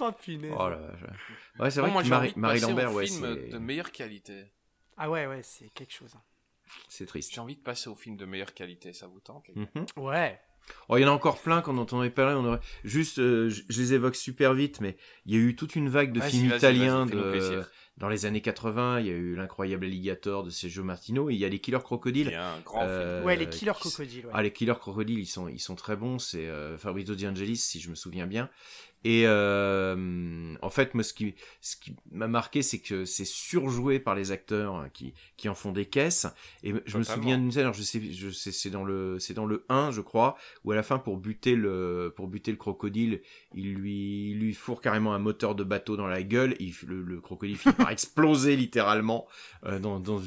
[0.00, 0.52] Oh, punaise.
[0.58, 0.92] Oh là là.
[1.58, 3.06] Ouais, c'est Bon, vrai moi, que j'ai Marie, envie de Marie passer Lambert, au ouais,
[3.06, 4.44] film c'est de meilleure qualité.
[4.96, 6.12] Ah ouais, ouais, c'est quelque chose.
[6.16, 6.22] hein.
[6.88, 7.32] c'est triste.
[7.32, 9.86] J'ai envie de passer au film de meilleure qualité, ça vous tente les gars Mhm.
[10.04, 10.40] Ouais.
[10.88, 12.34] Oh, il y en a encore plein quand on en avait parlé.
[12.34, 15.56] On aurait juste, euh, je je les évoque super vite, mais il y a eu
[15.56, 17.62] toute une vague de Vas-y, films vas-y, italiens vas-y, de
[17.98, 19.00] dans les années 80.
[19.00, 21.78] Il y a eu l'incroyable alligator de Sergio Martino et il y a les Killer
[21.78, 22.28] Il Crocodiles.
[22.30, 24.26] y a un grand Euh, Ouais, les killers qui- crocodiles.
[24.26, 24.32] Ouais.
[24.34, 26.18] Ah, les Killer Crocodiles, ils sont, ils sont très bons.
[26.18, 28.50] C'est euh, Fabrizio De Angelis, si je me souviens bien.
[29.08, 34.00] Et euh, en fait, moi, ce qui, ce qui m'a marqué, c'est que c'est surjoué
[34.00, 36.26] par les acteurs hein, qui, qui en font des caisses.
[36.64, 39.34] Et je me souviens d'une scène, alors je sais, je sais, c'est dans le, c'est
[39.34, 42.56] dans le 1, je crois, où à la fin, pour buter le, pour buter le
[42.56, 43.20] crocodile,
[43.54, 46.56] il lui, il lui fourre carrément un moteur de bateau dans la gueule.
[46.58, 49.28] Il, le, le crocodile finit par exploser littéralement.
[49.66, 50.20] euh, dans, dans,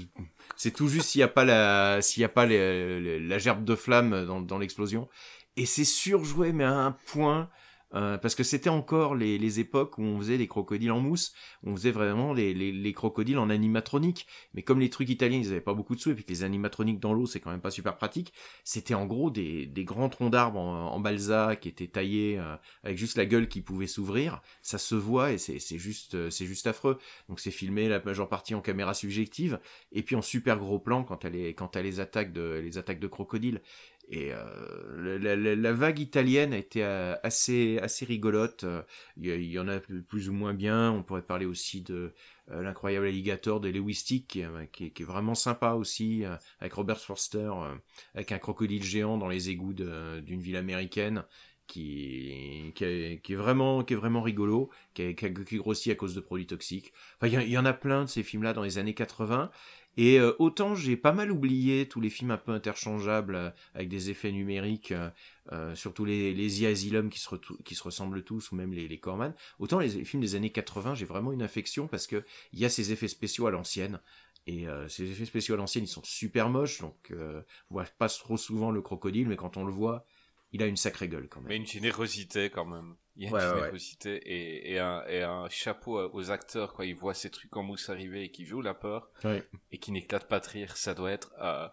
[0.55, 3.37] c'est tout juste s'il n'y a pas la, s'il y a pas les- les- la
[3.39, 5.09] gerbe de flamme dans, dans l'explosion.
[5.57, 7.49] Et c'est surjoué, mais à un point.
[7.93, 11.33] Euh, parce que c'était encore les, les époques où on faisait les crocodiles en mousse,
[11.63, 14.27] on faisait vraiment les, les, les crocodiles en animatronique.
[14.53, 16.43] Mais comme les trucs italiens, ils avaient pas beaucoup de sous, et puis que les
[16.43, 18.31] animatroniques dans l'eau, c'est quand même pas super pratique,
[18.63, 22.55] c'était en gros des, des grands troncs d'arbres en, en balsa qui étaient taillés euh,
[22.83, 24.41] avec juste la gueule qui pouvait s'ouvrir.
[24.61, 26.97] Ça se voit et c'est juste, euh, c'est juste affreux.
[27.27, 29.59] Donc c'est filmé la majeure partie en caméra subjective,
[29.91, 32.77] et puis en super gros plan quand elle est, quand elle les attaques de, les
[32.77, 33.61] attaques de crocodiles.
[34.11, 38.65] Et euh, la, vague italienne a été euh, assez, assez rigolote.
[39.17, 40.91] Il y, en a plus ou moins bien.
[40.91, 42.13] On pourrait parler aussi de
[42.49, 44.39] euh, l'incroyable alligator de Lewis Stick,
[44.71, 46.23] qui, est- vraiment sympa aussi,
[46.59, 47.51] avec Robert Forster,
[48.15, 51.23] avec un crocodile géant dans les égouts d'une ville américaine.
[51.67, 57.27] Qui, est, vraiment qui est vraiment rigolo qui, grossit à cause de produits toxiques enfin
[57.27, 59.51] il y, y en a plein de ces films là dans les années 80
[59.97, 63.89] et euh, autant j'ai pas mal oublié tous les films un peu interchangeables euh, avec
[63.89, 64.93] des effets numériques,
[65.51, 70.05] euh, surtout les, les qui se, ressemblent tous, ou même les, les Corman, autant les,
[70.05, 72.23] films des années 80, j'ai vraiment une affection parce que
[72.53, 73.99] il y a ces effets spéciaux à l'ancienne.
[74.47, 78.35] Et ces effets spéciaux à l'ancienne, ils sont super moches, donc on voit pas trop
[78.35, 80.07] souvent le crocodile, mais quand on le voit,
[80.53, 81.49] il a une sacrée gueule quand même.
[81.49, 82.95] Mais une générosité quand même.
[83.19, 86.83] Il y a une ouais, générosité et, et, un, et un chapeau aux acteurs quand
[86.83, 89.43] ils voient ces trucs en mousse arriver et qui jouent la peur Ouais.
[89.71, 90.77] et qui n'éclatent pas de rire.
[90.77, 91.31] Ça doit être...
[91.41, 91.67] euh,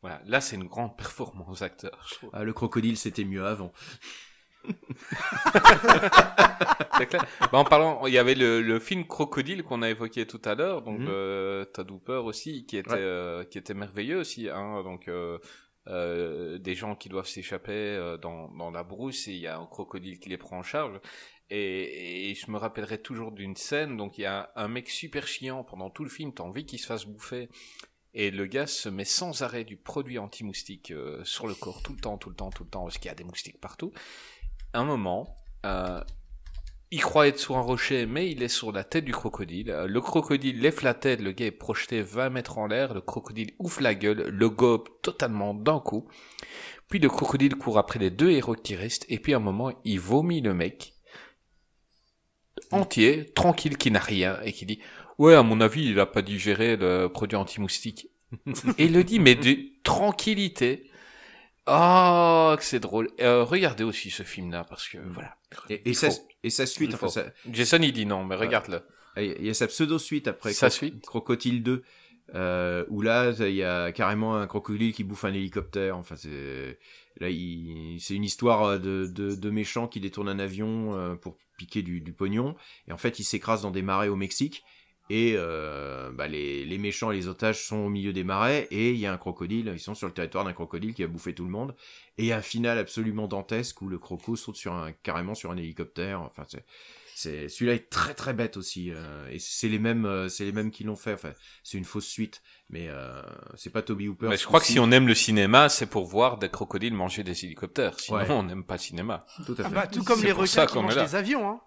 [0.00, 2.30] Voilà, là c'est une grande performance acteur, je trouve.
[2.32, 3.72] Ah, le crocodile, c'était mieux avant.
[7.08, 7.24] Clair.
[7.52, 10.54] Bah, en parlant, il y avait le, le film Crocodile qu'on a évoqué tout à
[10.54, 11.06] l'heure, donc Mhm.
[11.08, 14.48] euh, Hooper aussi, qui était euh, qui était merveilleux aussi.
[14.48, 15.08] Hein, donc
[15.88, 19.58] euh, des gens qui doivent s'échapper euh, dans dans la brousse et il y a
[19.58, 21.00] un crocodile qui les prend en charge.
[21.48, 23.96] Et, et je me rappellerai toujours d'une scène.
[23.96, 26.32] Donc il y a un mec super chiant pendant tout le film.
[26.34, 27.48] T'as envie qu'il se fasse bouffer.
[28.18, 31.92] Et le gars se met sans arrêt du produit anti-moustique euh, sur le corps tout
[31.92, 33.92] le temps, tout le temps, tout le temps, parce qu'il y a des moustiques partout.
[34.72, 36.02] Un moment, euh,
[36.96, 39.84] il croit être sur un rocher, mais il est sur la tête du crocodile.
[39.86, 43.52] Le crocodile lève la tête, le gars est projeté 20 mètres en l'air, le crocodile
[43.58, 46.08] ouvre la gueule, le gobe totalement d'un coup.
[46.88, 50.00] Puis le crocodile court après les deux héros qui restent, et puis un moment, il
[50.00, 50.94] vomit le mec.
[52.70, 54.80] Entier, tranquille, qui n'a rien, et qui dit,
[55.18, 58.08] ouais, à mon avis, il a pas digéré le produit anti-moustique.
[58.78, 60.90] et il le dit, mais de tranquillité.
[61.68, 63.08] Oh, que c'est drôle.
[63.20, 65.36] Euh, regardez aussi ce film-là, parce que, voilà.
[65.68, 66.08] Et, et sa,
[66.44, 68.82] et sa suite, enfin, sa- Jason, il dit non, mais regarde-le.
[69.16, 71.82] il y a sa pseudo-suite après Sa Cro- suite Crocodile 2,
[72.34, 75.96] euh, où là, il y a carrément un crocodile qui bouffe un hélicoptère.
[75.96, 76.78] Enfin, c'est
[77.18, 77.98] là, il...
[78.00, 82.00] c'est une histoire de, de, de méchants qui détournent un avion euh, pour piquer du,
[82.00, 82.54] du pognon.
[82.86, 84.62] Et en fait, il s'écrase dans des marais au Mexique.
[85.08, 88.66] Et euh, bah, les, les méchants et les otages sont au milieu des marais.
[88.70, 89.70] Et il y a un crocodile.
[89.74, 91.74] Ils sont sur le territoire d'un crocodile qui a bouffé tout le monde.
[92.18, 95.34] Et il y a un final absolument dantesque où le croco saute sur un, carrément
[95.34, 96.20] sur un hélicoptère.
[96.22, 96.64] Enfin, c'est
[97.18, 100.52] c'est celui-là est très très bête aussi euh, et c'est les mêmes euh, c'est les
[100.52, 101.32] mêmes qui l'ont fait enfin
[101.62, 103.22] c'est une fausse suite mais euh,
[103.54, 106.04] c'est pas Toby Hooper Mais je crois que si on aime le cinéma, c'est pour
[106.04, 107.98] voir des crocodiles manger des hélicoptères.
[107.98, 108.30] Sinon, Ouais.
[108.30, 109.24] on n'aime pas le cinéma.
[109.46, 111.04] tout à Ah fait bah, tout comme C'est les requins qui mangent là.
[111.06, 111.60] des avions, hein.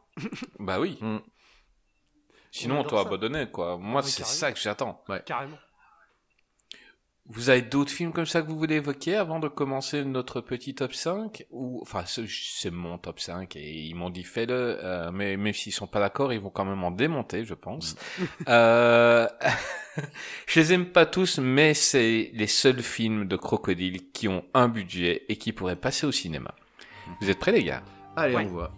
[0.60, 1.00] Bah oui.
[1.02, 1.18] Mm.
[2.52, 3.02] Sinon, On ça.
[3.02, 3.78] abandonner, quoi.
[3.78, 5.04] Moi, Ah c'est ça que j'attends.
[5.26, 5.58] Carrément.
[7.32, 10.74] Vous avez d'autres films comme ça que vous voulez évoquer avant de commencer notre petit
[10.74, 15.12] top 5 ou enfin ce- c'est mon top 5 et ils m'ont dit fais-le euh,
[15.12, 17.96] mais même s'ils sont pas d'accord ils vont quand même en démonter je pense.
[18.48, 19.28] euh...
[20.48, 24.68] je les aime pas tous mais c'est les seuls films de crocodiles qui ont un
[24.68, 26.56] budget et qui pourraient passer au cinéma.
[27.22, 27.84] Vous êtes prêts les gars?
[28.16, 28.46] Allez Ouais.
[28.46, 28.72] on voit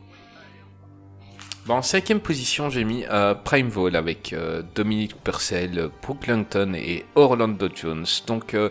[1.68, 6.74] Bon, en cinquième position, j'ai mis euh, Prime Vol avec euh, Dominique Purcell, Brooke Langton
[6.74, 8.08] et Orlando Jones.
[8.26, 8.70] Donc, euh,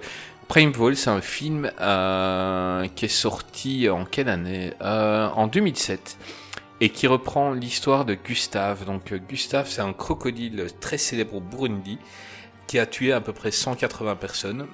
[0.49, 4.72] Prime Vol, c'est un film euh, qui est sorti en quelle année?
[4.82, 6.18] Euh, En 2007
[6.80, 8.84] et qui reprend l'histoire de Gustave.
[8.84, 11.97] Donc, Gustave, c'est un crocodile très célèbre au Burundi
[12.66, 14.66] qui a tué à peu près 180 personnes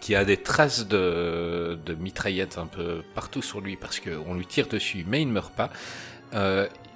[0.00, 4.68] qui a des traces de, mitraillettes un peu partout sur lui parce qu'on lui tire
[4.68, 5.70] dessus mais il ne meurt pas.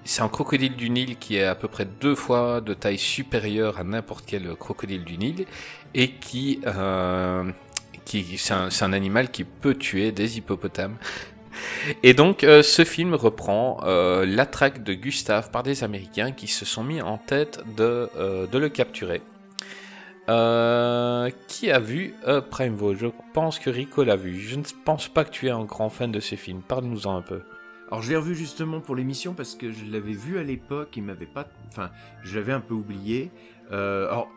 [0.04, 3.78] C'est un crocodile du Nil qui est à peu près deux fois de taille supérieure
[3.78, 5.46] à n'importe quel crocodile du Nil
[5.94, 7.44] et qui, euh,
[8.06, 10.96] c'est un, animal qui peut tuer des hippopotames.
[12.02, 16.64] Et donc euh, ce film reprend euh, la de Gustave par des Américains qui se
[16.64, 19.22] sont mis en tête de, euh, le capturer.
[20.30, 24.40] Euh, qui a vu euh, Prime Vol Je pense que Rico l'a vu.
[24.40, 26.62] Je ne pense pas que tu es un grand fan de ce film.
[26.62, 27.42] Parle-nous-en un peu.
[27.88, 31.02] Alors je l'ai revu justement pour l'émission parce que je l'avais vu à l'époque il
[31.02, 31.90] m'avait pas enfin
[32.22, 33.30] je l'avais un peu oublié
[33.72, 34.28] euh, alors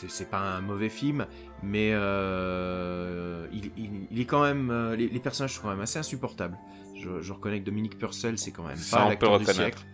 [0.00, 1.26] c'est c'est pas un mauvais film
[1.62, 5.80] mais euh, il, il- il est quand même euh, les, les personnages sont quand même
[5.80, 6.58] assez insupportables
[6.96, 9.44] je, je reconnais que Dominique Purcell c'est quand même Ça, pas on peut l'acteur du
[9.46, 9.78] reconnaître.
[9.78, 9.86] siècle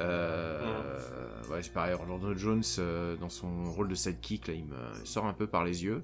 [0.00, 0.98] Euh,
[1.50, 5.26] ouais, c'est pareil, Orlando Jones, euh, dans son rôle de sidekick, là, il me sort
[5.26, 6.02] un peu par les yeux.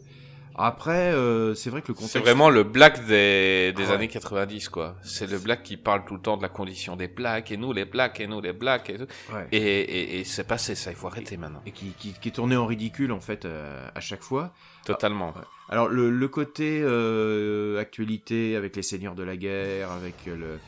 [0.57, 2.13] Après, euh, c'est vrai que le contexte...
[2.13, 3.95] C'est vraiment le black des, des Ah ouais.
[3.95, 4.97] années 90, quoi.
[5.03, 7.73] C'est le black qui parle tout le temps de la condition des blacks, et nous
[7.73, 9.07] les blacks, et nous les blacks, et tout.
[9.33, 9.47] Ouais.
[9.53, 11.63] Et, et, et c'est passé, ça, il faut arrêter maintenant.
[11.67, 14.53] Et qui, qui, qui est tourné en ridicule, en fait, euh, à chaque fois.
[14.85, 15.33] Totalement.
[15.69, 20.35] Alors, le, le côté euh, actualité, avec les seigneurs de la guerre, avec le...
[20.37, 20.59] le-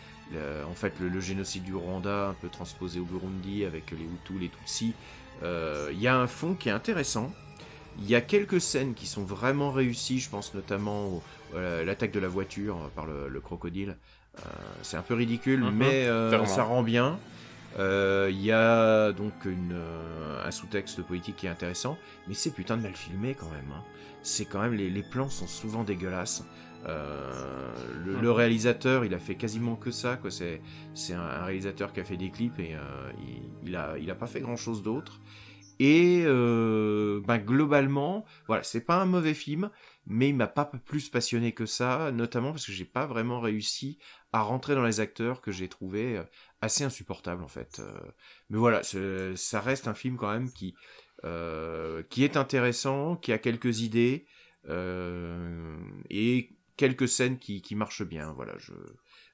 [0.66, 4.40] en fait, le, le génocide du Rwanda, un peu transposé au Burundi, avec les Hutus,
[4.40, 4.94] les Tutsis,
[5.42, 7.30] euh, il y a un fond qui est intéressant.
[7.98, 11.22] Il y a quelques scènes qui sont vraiment réussies, je pense notamment au-
[11.56, 13.96] à l'attaque de la voiture par le, le crocodile.
[14.38, 14.42] Euh,
[14.82, 17.18] c'est un peu ridicule, Mhm, mais euh, ça rend bien.
[17.78, 22.50] Euh, Il y a donc une, euh, un sous-texte politique qui est intéressant, mais c'est
[22.50, 23.70] putain de mal filmé quand même.
[23.74, 23.82] hein.
[24.22, 26.44] C'est quand même les, les plans sont souvent dégueulasses.
[26.86, 27.70] Euh,
[28.04, 30.16] le, le réalisateur, il a fait quasiment que ça.
[30.16, 30.30] quoi.
[30.30, 30.60] C'est
[30.94, 32.78] c'est un, un réalisateur qui a fait des clips et euh,
[33.20, 35.20] il, il a il a pas fait grand chose d'autre.
[35.78, 39.70] Et euh, ben, globalement, voilà, c'est pas un mauvais film,
[40.06, 43.98] mais il m'a pas plus passionné que ça, notamment parce que j'ai pas vraiment réussi
[44.32, 46.24] à rentrer dans les acteurs que j'ai trouvé euh,
[46.60, 47.80] assez insupportables en fait.
[47.80, 47.92] Euh,
[48.50, 50.74] mais voilà, ça reste un film quand même qui
[51.24, 54.26] euh, qui est intéressant, qui a quelques idées
[54.68, 55.76] euh,
[56.10, 58.32] et quelques scènes qui, qui marchent bien.
[58.32, 58.72] Voilà, je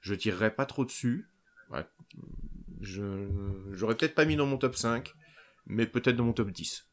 [0.01, 1.29] je tirerai pas trop dessus.
[1.71, 1.85] Ouais.
[2.81, 3.27] Je
[3.71, 5.15] j'aurais peut-être pas mis dans mon top 5,
[5.69, 6.89] mais peut-être dans mon top 10.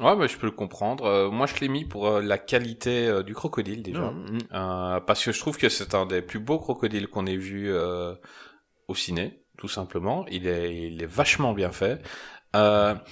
[0.00, 1.04] Ouais, bah, je peux le comprendre.
[1.04, 4.00] Euh, moi, je l'ai mis pour euh, la qualité euh, du crocodile, déjà.
[4.00, 5.00] Non, mm.
[5.06, 7.70] Parce que je trouve que c'est un des plus beaux crocodiles qu'on ait vu
[8.88, 10.24] au ciné, tout simplement.
[10.30, 12.02] Il est, il est vachement bien fait.
[12.54, 13.08] Maintenant,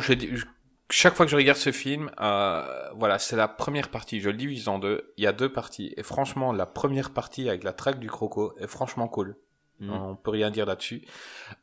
[0.00, 0.44] je,
[0.90, 4.20] chaque fois que je regarde ce film, voilà, c'est la première partie.
[4.20, 5.14] Je le divise en deux.
[5.16, 5.94] Il y a deux parties.
[5.96, 9.36] Et franchement, la première partie avec la traque du croco est franchement cool.
[9.82, 9.92] Mhm.
[9.92, 11.06] On peut rien dire là-dessus.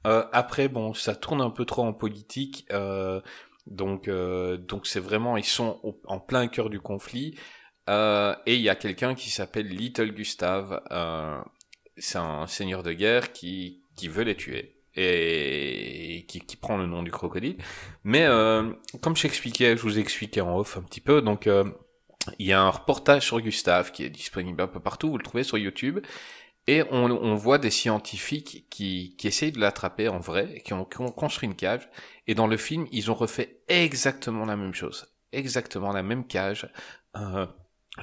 [0.08, 2.66] Euh, après, bon, ça tourne un peu trop en politique.
[2.72, 3.22] euh,
[3.68, 7.38] donc, euh, donc c'est vraiment, ils sont en plein cœur du conflit.
[7.90, 10.82] Euh, et il y a quelqu'un qui s'appelle Little Gustave.
[10.92, 11.40] Euh,
[11.98, 14.76] c'est un seigneur de guerre qui, qui veut les tuer.
[14.96, 17.58] Et qui, qui prend le nom du crocodile.
[18.04, 21.48] Mais euh, comme je je vous expliquais en off un petit peu, donc
[22.38, 25.24] il y a un reportage sur Gustave qui est disponible un peu partout, vous le
[25.24, 26.00] trouvez sur YouTube,
[26.68, 30.86] et on, on voit des scientifiques qui, qui essayent de l'attraper en vrai, qui ont,
[30.86, 31.90] qui ont construit une cage,
[32.28, 36.70] et dans le film, ils ont refait exactement la même chose, exactement la même cage,
[37.18, 37.48] euh,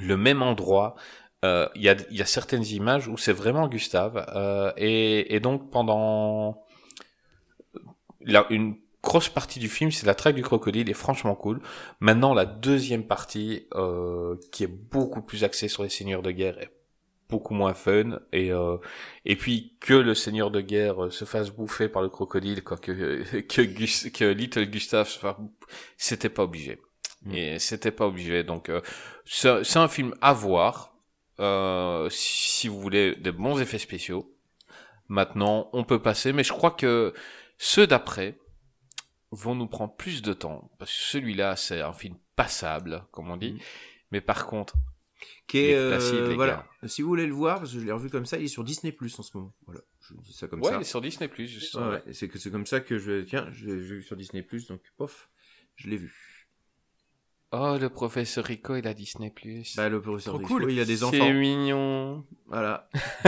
[0.00, 0.96] le même endroit.
[1.44, 5.38] Euh, Il y, a, y a certaines images où c'est vraiment Gustave, euh, et, et
[5.40, 6.64] donc pendant
[8.50, 11.60] une grosse partie du film, c'est la traque du crocodile, est franchement cool.
[12.00, 16.58] Maintenant, la deuxième partie, euh, qui est beaucoup plus axée sur les seigneurs de guerre,
[17.28, 18.20] beaucoup moins fun.
[18.32, 18.76] Et euh,
[19.24, 22.76] et puis que le seigneur de guerre euh, se fasse bouffer par le crocodile, quoi,
[22.76, 25.36] que que, Gus- que Little Gustave se fasse,
[25.96, 26.80] c'était pas obligé.
[27.22, 27.34] Mm.
[27.34, 28.42] Et c'était pas obligé.
[28.44, 28.80] Donc euh,
[29.24, 30.94] c'est un film à voir
[31.40, 34.32] euh, si vous voulez des bons effets spéciaux.
[35.08, 37.14] Maintenant, on peut passer, mais je crois que
[37.58, 38.38] ceux d'après
[39.30, 40.70] vont nous prendre plus de temps.
[40.78, 43.52] Parce que celui-là, c'est un film passable, comme on dit.
[43.52, 43.58] Mhm.
[44.12, 44.74] Mais par contre,
[45.46, 46.66] Qui est, est euh, voilà.
[46.86, 48.64] Si vous voulez le voir, parce que je l'ai revu comme ça, il est sur
[48.64, 49.54] Disney Plus en ce moment.
[49.66, 50.76] Voilà, je dis ça comme ouais, ça.
[50.76, 51.28] il est sur Disney+.
[51.28, 51.74] Plus.
[51.74, 54.42] Ouais, ouais, c'est que c'est comme ça que je tiens, je l'ai vu sur Disney
[54.42, 55.28] Plus, donc pof,
[55.76, 56.48] je l'ai vu.
[57.52, 59.30] Oh, le professeur Rico, il a Disney+.
[59.30, 59.76] Plus.
[59.76, 60.72] Bah le professeur Trop Rico, cool.
[60.72, 62.26] il a des c'est enfants, mignon.
[62.46, 62.90] voilà.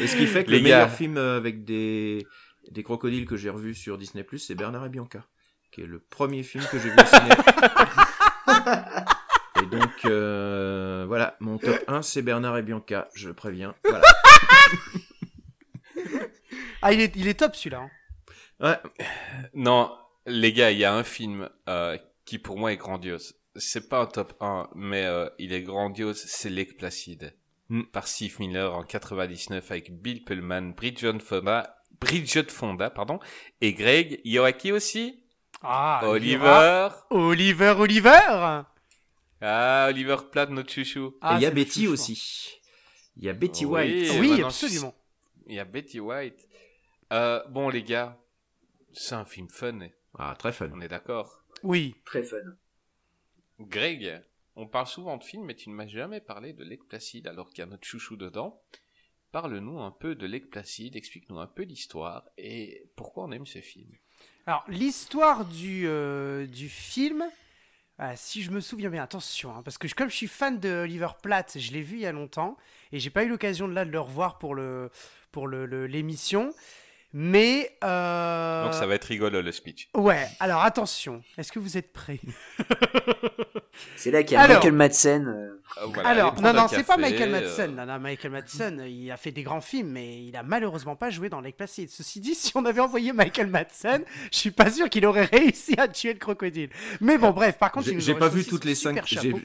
[0.00, 0.94] Et ce qui fait que Les le meilleur gars.
[0.94, 2.26] film euh, avec des
[2.70, 5.26] des crocodiles que j'ai revu sur Disney Plus, c'est Bernard et Bianca,
[5.72, 7.36] qui est le premier film que j'ai vu au cinéma.
[9.78, 13.74] Donc euh, voilà, mon top 1 c'est Bernard et Bianca, je le préviens.
[13.84, 14.04] Voilà.
[16.82, 17.80] Ah, il est, il est top celui-là.
[17.80, 17.90] hein.
[18.60, 18.78] Ouais,
[19.54, 19.90] Non,
[20.26, 23.34] les gars, il y a un film euh, qui pour moi est grandiose.
[23.56, 27.34] C'est pas un top 1, mais euh, il est grandiose, c'est Lake Placide.
[27.70, 27.84] Mm.
[27.84, 33.18] Par Steve Miller en 99 avec Bill Pullman, Bridget Fonda, Bridget Fonda, pardon,
[33.60, 35.24] et Greg Yoaki aussi.
[35.62, 36.88] Ah, Oliver.
[37.10, 38.60] Oliver, Oliver
[39.40, 41.08] Ah, Oliver Platt, notre chouchou.
[41.14, 41.92] et Ah, il y a Betty chouchou.
[41.92, 42.60] aussi.
[43.16, 43.72] Il y a Betty Oui.
[43.72, 44.14] White.
[44.14, 44.94] Et Oui, absolument.
[45.46, 46.48] Il y a Betty White.
[47.12, 48.18] Euh, bon, les gars,
[48.92, 49.78] c'est un film fun,
[50.18, 50.70] Ah, très fun.
[50.74, 51.42] on est d'accord.
[51.62, 51.94] Oui.
[52.04, 52.36] Très fun.
[53.60, 54.22] Greg,
[54.56, 57.50] on parle souvent de films, mais tu ne m'as jamais parlé de Lake Placide alors
[57.50, 58.60] qu'il y a notre chouchou dedans.
[59.32, 63.60] Parle-nous un peu de Lake Placide, explique-nous un peu l'histoire et pourquoi on aime ce
[63.60, 63.90] film.
[64.46, 67.24] Alors, l'histoire du, euh, du film,
[67.98, 70.82] ah, si je me souviens bien, attention, hein, parce que comme je suis fan de
[70.82, 72.56] Oliver Platt, je l'ai vu il y a longtemps,
[72.92, 74.90] et j'ai pas eu l'occasion de de le revoir pour le
[75.32, 76.52] pour le- l'émission.
[77.18, 79.88] Mais euh, Donc ça va être rigolo le speech.
[79.94, 80.26] ouais.
[80.38, 82.20] Alors attention, est-ce que vous êtes prêts?
[83.96, 85.26] C'est là qu'il y a Alors- Michael Madsen.
[85.26, 87.74] euh, voilà, Alors, non, non, c'est pas Michael euh, Madsen.
[87.74, 91.08] Non, non, Michael Madsen, il a fait des grands films, mais il a malheureusement pas
[91.08, 91.88] joué dans Lake Placid.
[91.88, 95.74] Ceci dit, si on avait envoyé Michael Madsen, je suis pas sûr qu'il aurait réussi
[95.78, 96.68] à tuer le crocodile.
[97.00, 99.40] Mais bon, bref, par contre, J'ai pas vu toutes les super 5 chapeau.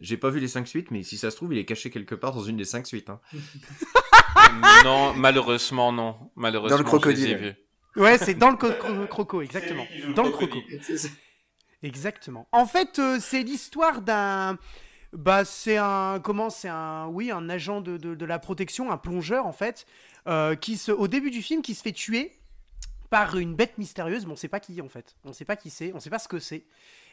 [0.00, 2.14] j'ai- pas vu les 5 suites, mais si ça se trouve, il est caché quelque
[2.14, 3.08] part dans une des 5 suites.
[3.08, 3.20] Hein.
[4.84, 6.16] non, malheureusement non.
[6.36, 7.36] Malheureusement, Dans le je les ai crocodile.
[7.96, 8.00] vus.
[8.00, 9.86] Ouais, c'est dans le co- cro- croco, exactement.
[10.16, 10.58] Dans le croco.
[11.82, 12.48] Exactement.
[12.52, 14.58] En fait, euh, c'est l'histoire d'un.
[15.12, 16.18] Bah, c'est un.
[16.22, 17.06] Comment C'est un.
[17.08, 19.86] Oui, un agent de, de, de la protection, un plongeur, en fait,
[20.26, 20.90] euh, qui se.
[20.90, 22.32] Au début du film, qui se fait tuer
[23.10, 25.14] par une bête mystérieuse, mais on sait pas qui, en fait.
[25.24, 26.64] On sait pas qui c'est, on sait pas ce que c'est.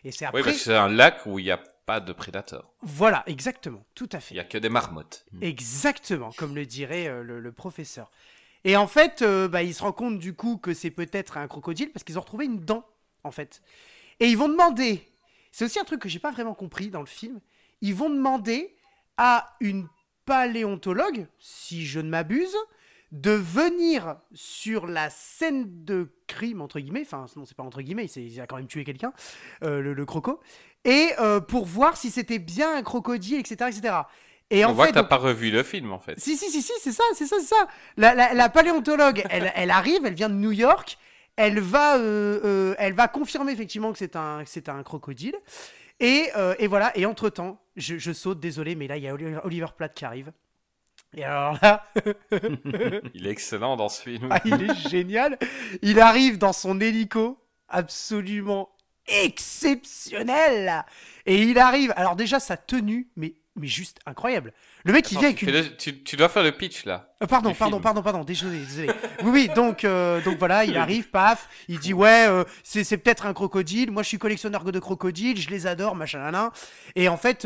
[0.04, 0.40] Et c'est après.
[0.40, 2.72] Oui, parce que c'est un lac où il n'y a pas de prédateurs.
[2.82, 3.84] Voilà, exactement.
[3.96, 4.36] Tout à fait.
[4.36, 5.26] Il y a que des marmottes.
[5.42, 8.12] Exactement, comme le dirait euh, le, le professeur.
[8.64, 11.48] Et en fait, euh, bah, il se rend compte du coup que c'est peut-être un
[11.48, 12.86] crocodile parce qu'ils ont retrouvé une dent,
[13.24, 13.62] en fait.
[14.20, 15.08] Et ils vont demander,
[15.52, 17.40] c'est aussi un truc que j'ai pas vraiment compris dans le film,
[17.82, 18.76] ils vont demander
[19.18, 19.88] à une
[20.26, 22.56] paléontologue, si je ne m'abuse,
[23.12, 28.06] de venir sur la scène de crime, entre guillemets, enfin non c'est pas entre guillemets,
[28.06, 29.12] il a quand même tué quelqu'un,
[29.64, 30.40] euh, le, le croco,
[30.86, 33.70] et euh, pour voir si c'était bien un crocodile, etc.
[33.70, 33.94] etc.
[34.50, 36.20] Et on en voit fait, que t'as donc- pas revu le film en fait.
[36.20, 37.68] si, si, si, si, c'est ça, c'est ça, c'est ça.
[37.98, 40.98] La, la, la paléontologue, elle, elle arrive, elle vient de New York,
[41.38, 45.36] elle va, euh, euh, elle va confirmer effectivement que c'est un, c'est un crocodile.
[46.00, 49.14] Et, euh, et voilà, et entre-temps, je, je saute, désolé, mais là, il y a
[49.14, 50.32] Oli- Oliver Platt qui arrive.
[51.16, 51.86] Et alors là,
[53.14, 54.28] Il est excellent dans ce film.
[54.32, 55.38] ah, il est génial.
[55.82, 58.70] Il arrive dans son hélico, absolument
[59.12, 60.84] exceptionnel.
[61.26, 64.54] Et il arrive, alors déjà sa tenue, mais mais juste incroyable.
[64.86, 67.14] Le mec, il vient avec une le- tu- tu dois faire le pitch là.
[67.22, 67.84] euh, pardon, pardon, film.
[67.84, 68.88] pardon, pardon, désolé, désolé.
[69.24, 72.98] Oui, oui, donc, euh, donc voilà, il arrive, paf, il dit ouais, euh, c'est c'est
[72.98, 73.92] peut-être un crocodile.
[73.92, 76.50] Moi, je suis collectionneur de crocodiles, je les adore, machin, nan, nan.
[76.96, 77.46] Et en fait,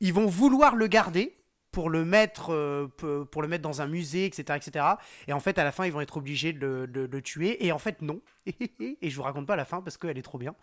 [0.00, 1.34] ils vont vouloir le garder
[1.72, 2.86] pour le mettre, euh,
[3.30, 4.84] pour le mettre dans un musée, etc., etc.
[5.26, 7.64] Et en fait, à la fin, ils vont être obligés de le, de tuer.
[7.66, 8.20] Et en fait, non.
[8.46, 10.54] Et je vous raconte pas la fin parce qu'elle est trop bien.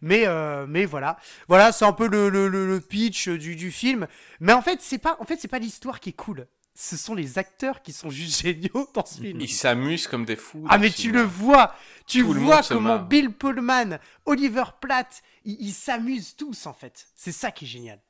[0.00, 3.70] Mais, euh, mais voilà, voilà, c'est un peu le, le, le- le pitch du, du
[3.70, 4.06] film.
[4.40, 6.46] Mais en fait, c'est pas, en fait, c'est pas l'histoire qui est cool.
[6.76, 9.40] Ce sont les acteurs qui sont juste géniaux dans ce film.
[9.40, 10.66] Ils s'amusent comme des fous.
[10.68, 11.74] Ah mais tu le vois,
[12.06, 12.98] tu Tout vois comment.
[12.98, 17.06] Bill Pullman, Oliver Platt, ils s'amusent tous en fait.
[17.14, 18.00] C'est ça qui est génial.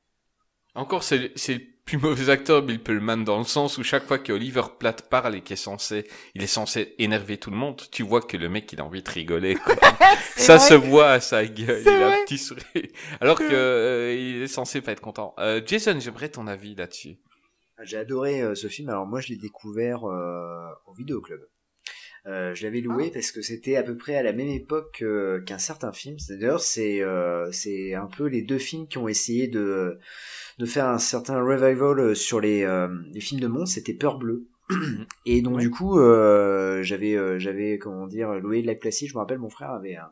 [0.74, 4.18] Encore, c'est c'est le plus mauvais acteur, Bill Pullman, dans le sens où chaque fois
[4.18, 7.80] que Oliver Platt parle et qu'il est censé, il est censé énerver tout le monde,
[7.92, 9.54] tu vois que le mec, il a envie de rigoler.
[9.56, 9.76] quoi.
[10.36, 10.68] Ça vrai.
[10.68, 12.64] se voit à sa gueule, il a un petit sourire.
[13.20, 15.34] Alors que euh, il est censé pas être content.
[15.38, 17.18] Euh, Jason, j'aimerais ton avis là-dessus.
[17.82, 18.88] J'ai adoré euh, ce film.
[18.88, 21.40] Alors moi, je l'ai découvert euh, au vidéoclub.
[22.26, 25.42] Euh, je l'avais loué parce que c'était à peu près à la même époque euh,
[25.42, 26.16] qu'un certain film.
[26.30, 29.98] D'ailleurs, c'est euh, c'est un peu les deux films qui ont essayé de
[30.58, 33.74] de faire un certain revival euh, sur les euh, les films de monstres.
[33.74, 34.46] C'était Peur Bleue.
[35.26, 35.62] Et donc Ouais.
[35.62, 39.08] du coup, euh, j'avais j'avais comment dire loué de Lac Placide.
[39.08, 40.10] Je me rappelle, mon frère avait un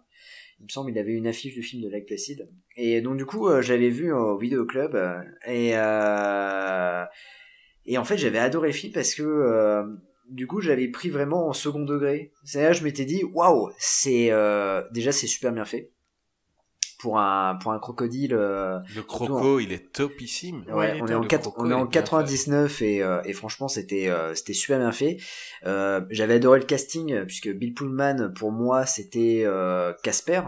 [0.60, 2.48] il me semble il avait une affiche du film de Lac Placide.
[2.76, 7.04] Et donc du coup, euh, j'avais vu au vidéoclub euh, et euh,
[7.86, 9.84] et en fait, j'avais adoré le film parce que euh,
[10.28, 12.30] du coup, j'avais pris vraiment en second degré.
[12.44, 14.30] C'est là, je m'étais dit, waouh, c'est
[14.92, 15.90] déjà c'est super bien fait
[17.02, 18.32] pour un pour un crocodile.
[18.32, 20.64] euh, Le croco, il est topissime.
[20.68, 22.00] Ouais, Ouais, il on, est en le quatre- croco, on il est est en bien
[22.00, 25.18] 99 et, euh, et franchement c'était euh, c'était super bien fait.
[25.66, 30.42] Euh, J'avais adoré le casting puisque Bill Pullman pour moi c'était euh, Casper,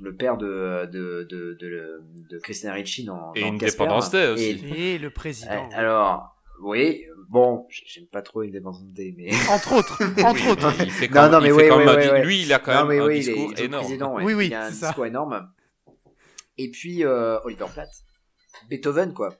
[0.00, 3.86] le père de de de de, de Christina Ricci dans, Et dans Casper.
[4.10, 4.44] Day aussi.
[4.72, 5.52] Et- Et le président.
[5.52, 6.34] euh, alors
[6.64, 10.74] oui, bon, j'aime pas trop Independence Day mais Entre autres, entre Oui, autres.
[10.80, 12.22] il fait Non, quand, non, il fait oui, quand même.
[12.24, 13.84] Lui, il a quand non même mais un oui, il est, discours il est énorme.
[13.84, 14.24] président, ouais.
[14.24, 14.94] Oui, oui, il a un ça.
[15.06, 15.48] énorme.
[16.58, 17.90] Et puis euh, Oliver Platt,
[18.68, 19.34] Beethoven quoi,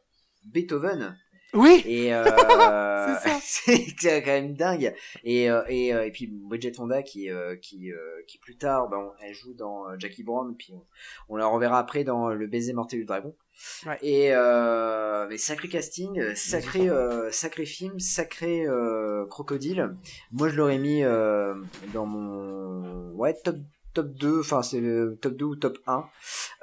[0.44, 1.18] Beethoven.
[1.54, 1.82] Oui.
[1.86, 2.24] Et euh,
[3.42, 4.94] C'est quand même dingue.
[5.24, 7.28] Et euh, et, et puis Bridget Fonda qui
[7.60, 7.90] qui
[8.26, 10.84] qui plus tard, ben, elle joue dans Jackie Brown, puis on,
[11.28, 13.34] on la reverra après dans Le baiser mortel du dragon.
[13.86, 13.98] Ouais.
[14.02, 19.96] Et euh, mais sacré casting, sacré euh, sacré film, sacré euh, crocodile.
[20.30, 21.02] Moi je l'aurais mis
[21.92, 23.56] dans mon ouais top
[24.02, 26.04] top 2, enfin c'est le top 2 ou top 1.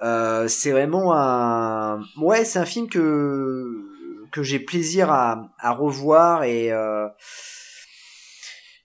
[0.03, 3.81] Euh, c'est vraiment un ouais, c'est un film que
[4.31, 7.07] que j'ai plaisir à, à revoir et euh,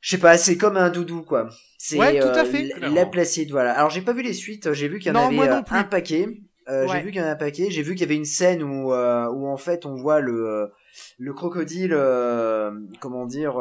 [0.01, 1.49] je sais pas, c'est comme un doudou quoi.
[1.79, 3.73] C'est Ouais, tout à euh, fait, la- Placide, voilà.
[3.73, 6.27] Alors j'ai pas vu les suites, j'ai vu qu'il y en Non, avait un paquet.
[6.69, 6.89] Euh, Ouais.
[6.99, 7.69] J'ai vu qu'il y en a un paquet.
[7.71, 10.71] J'ai vu qu'il y avait une scène où euh, où en fait on voit le
[11.19, 12.71] le crocodile euh,
[13.01, 13.55] comment dire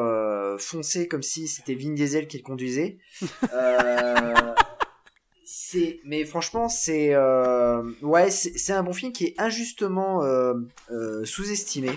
[0.59, 2.97] foncer comme si c'était Vin Diesel qui le conduisait.
[6.03, 10.53] Mais franchement c'est euh, ouais c'est un bon film qui est injustement euh,
[10.91, 11.91] euh, sous-estimé.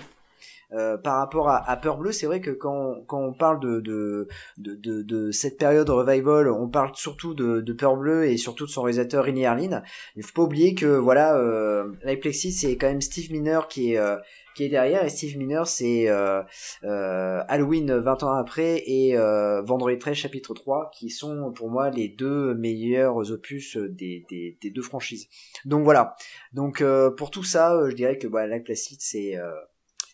[0.73, 3.79] Euh, par rapport à, à Peur Bleue, c'est vrai que quand, quand on parle de,
[3.79, 8.65] de, de, de, cette période revival, on parle surtout de, de Peur Bleue et surtout
[8.65, 9.83] de son réalisateur Rini Harlin.
[10.15, 13.97] Il faut pas oublier que voilà, euh, Plexi c'est quand même Steve Miner qui est
[13.97, 14.17] euh,
[14.53, 16.41] qui est derrière et Steve Miner c'est euh,
[16.83, 21.89] euh, Halloween 20 ans après et euh, Vendredi 13 chapitre 3 qui sont pour moi
[21.89, 25.27] les deux meilleurs opus des, des, des deux franchises.
[25.65, 26.15] Donc voilà.
[26.53, 29.37] Donc euh, pour tout ça, euh, je dirais que bah, Lac Placide c'est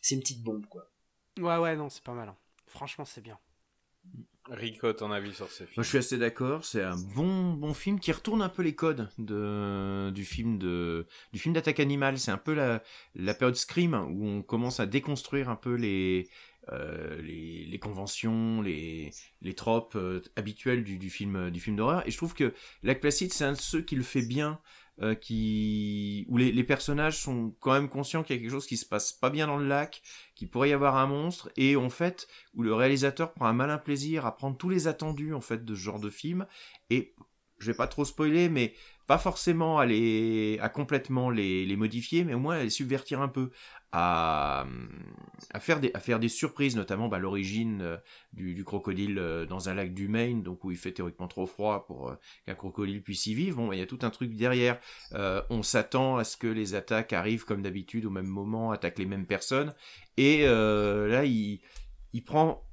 [0.10, 0.90] c'est une petite bombe quoi.
[1.40, 2.30] Ouais, ouais, non, c'est pas mal.
[2.30, 2.38] hein.
[2.68, 3.40] Franchement, c'est bien.
[4.50, 6.66] Rico, ton avis sur ce film Moi, je suis assez d'accord.
[6.66, 11.06] C'est un bon, bon film qui retourne un peu les codes de, du film de,
[11.34, 12.18] du film d'attaque animale.
[12.18, 12.82] C'est un peu la,
[13.14, 16.30] la période Scream où on commence à déconstruire un peu les,
[16.72, 22.08] euh, les, les conventions, les, les tropes euh, habituelles du, du film, du film d'horreur.
[22.08, 24.60] Et je trouve que Lac Placide, c'est un de ceux qui le fait bien.
[25.02, 28.76] Euh, qui où les, personnages sont quand même conscients qu'il y a quelque chose qui
[28.76, 30.02] se passe pas bien dans le lac,
[30.36, 33.78] qu'il pourrait y avoir un monstre, et en fait où le réalisateur prend un malin
[33.78, 36.46] plaisir à prendre tous les attendus en fait de ce genre de film
[36.90, 37.14] et
[37.60, 38.74] je vais pas trop spoiler mais
[39.08, 43.30] pas forcément à à complètement les, les modifier mais au moins à les subvertir un
[43.30, 43.52] peu
[43.92, 44.68] à,
[45.60, 47.98] faire des surprises notamment bah, l'origine euh,
[48.34, 51.86] du, crocodile euh, dans un lac du Maine donc où il fait théoriquement trop froid
[51.88, 52.16] pour euh,
[52.46, 54.80] qu'un crocodile puisse y vivre bon il y a tout un truc derrière
[55.50, 59.06] on s'attend à ce que les attaques arrivent comme d'habitude au même moment attaquent les
[59.06, 59.74] mêmes personnes
[60.18, 61.62] et là il
[62.24, 62.64] prend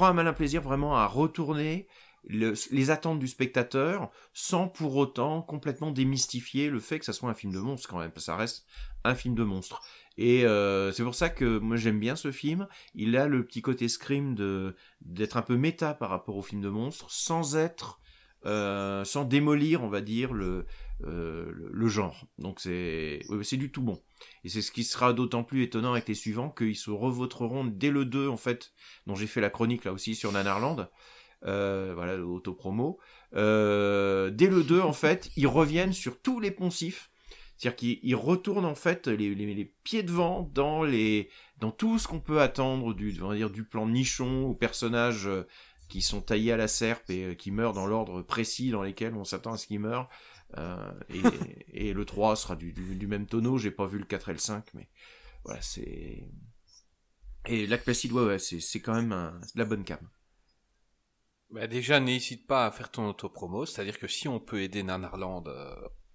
[0.00, 1.86] un malin plaisir vraiment à retourner
[2.24, 7.30] le- les attentes du spectateur sans pour autant complètement démystifier le fait que ça soit
[7.30, 8.12] un film de monstre quand même.
[8.16, 8.66] Ça reste
[9.04, 9.82] un film de monstre.
[10.18, 12.68] Et euh, c'est pour ça que moi j'aime bien ce film.
[12.94, 16.60] Il a le petit côté scream de d'être un peu méta par rapport au film
[16.60, 18.00] de monstres, sans être,
[18.44, 20.66] euh, sans démolir, on va dire le
[21.04, 22.26] euh, le, genre.
[22.38, 24.00] Donc c'est c'est du tout bon.
[24.44, 27.90] Et c'est ce qui sera d'autant plus étonnant avec les suivants qu'ils se revoteront dès
[27.90, 28.72] le 2 en fait,
[29.06, 30.88] dont j'ai fait la chronique là aussi sur Nanarland.
[31.44, 32.98] Euh, voilà, l'autopromo.
[33.34, 37.10] Euh, dès le 2, en fait, ils reviennent sur tous les poncifs.
[37.62, 42.18] C'est-à-dire qu'ils ils retournent en fait les, pieds devant dans les dans tout ce qu'on
[42.18, 45.46] peut attendre du dire du plan nichon aux personnages euh,
[45.88, 49.14] qui sont taillés à la serpe et euh, qui meurent dans l'ordre précis dans lesquels
[49.14, 50.08] on s'attend à ce qu'ils meurent.
[50.58, 50.92] Euh,
[51.72, 52.74] et, le 3 sera du,
[53.06, 53.58] même tonneau.
[53.58, 54.88] J'ai pas vu le 4 et le 5, mais
[55.44, 56.28] voilà, c'est.
[57.46, 59.10] Et Lac Placid, ouais, ouais, c'est quand même
[59.54, 60.00] de la bonne cam.
[61.50, 65.44] Bah déjà, n'hésite pas à faire ton autopromo, c'est-à-dire que si on peut aider Nanarland,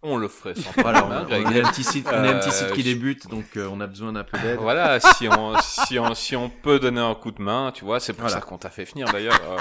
[0.03, 2.51] on le ferait sans Voilà, on, on a un petit site, on a un petit
[2.51, 4.59] site Euh, qui je- débute, donc euh, on a besoin d'un peu d'aide.
[4.59, 7.99] Voilà, si on, si on, si on peut donner un coup de main, tu vois,
[7.99, 8.35] c'est pour Voilà.
[8.35, 9.39] ça qu'on t'a fait venir d'ailleurs.
[9.49, 9.57] euh,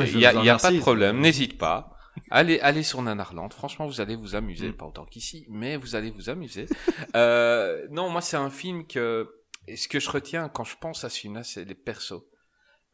[0.12, 1.90] Il y a, vous en il y a pas de problème, n'hésite pas.
[2.30, 3.50] Allez, allez sur Nanarland.
[3.52, 4.72] Franchement, vous allez vous amuser, Mm.
[4.74, 6.66] pas autant qu'ici, mais vous allez vous amuser.
[7.16, 9.30] euh, non, moi, c'est un film que,
[9.74, 12.22] ce que je retiens quand je pense à ce film-là, c'est les persos.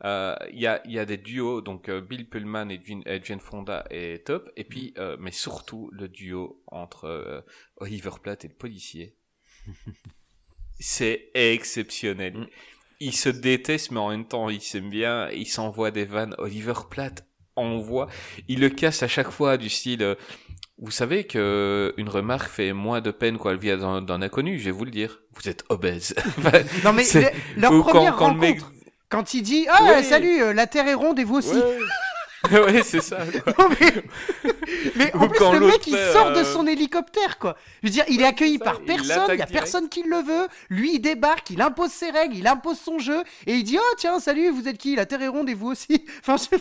[0.04, 3.20] Euh, Il y, a, y a des duos, donc euh, Bill Pullman et Jane, et
[3.22, 7.40] Jane Fonda est top, et puis, euh, mais surtout le duo entre euh,
[7.78, 9.16] Oliver Platt et le policier.
[10.80, 12.36] c'est exceptionnel.
[12.36, 12.46] Mm.
[13.00, 16.34] Ils se détestent, mais en même temps, ils s'aiment bien, ils s'envoient des vannes.
[16.38, 18.08] Oliver Platt envoie,
[18.48, 20.14] il le casse à chaque fois du style, euh,
[20.78, 24.58] vous savez que euh, une remarque fait moins de peine quand elle vient d'un inconnu,
[24.58, 25.22] je vais vous le dire.
[25.34, 26.14] Vous êtes obèse.
[26.84, 27.04] Non mais
[27.56, 28.72] leur première rencontre.
[29.08, 31.62] Quand il dit ah salut euh, la terre est ronde et vous aussi.
[32.66, 33.18] Ouais, c'est ça.
[33.44, 33.52] quoi.
[33.58, 33.92] Non, mais,
[34.96, 37.56] mais en plus le mec il sort de euh, son hélicoptère quoi.
[37.82, 39.52] Je veux dire il est accueilli ça, par personne, il y a direct.
[39.52, 40.48] personne qui le veut.
[40.70, 43.94] Lui il débarque, il impose ses règles, il impose son jeu et il dit oh
[43.98, 44.96] tiens salut vous êtes qui?
[44.96, 46.04] La terre est ronde et vous aussi?
[46.20, 46.56] Enfin je-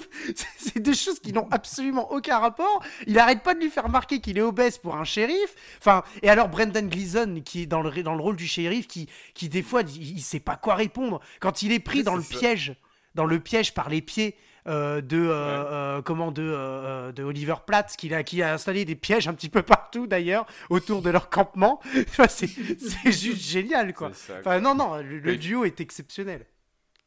[0.57, 2.83] c'est- des choses qui n'ont absolument aucun rapport.
[3.07, 5.55] Il arrête pas de lui faire remarquer qu'il est obèse pour un shérif.
[5.79, 9.07] Enfin et alors Brendan Gleeson qui est dans le dans le rôle du shérif qui
[9.33, 12.15] qui des fois il, il sait pas quoi répondre quand il est pris Oui, dans
[12.15, 12.37] le ça.
[12.37, 12.75] piège
[13.15, 14.35] dans le piège par les pieds
[14.67, 18.83] euh, de euh, euh, comment de euh, de Oliver Platt qui a qui a installé
[18.83, 21.79] des pièges un petit peu partout d'ailleurs autour de leur campement.
[22.29, 24.11] C'est juste génial quoi.
[24.39, 26.45] Enfin non non le, duo est exceptionnel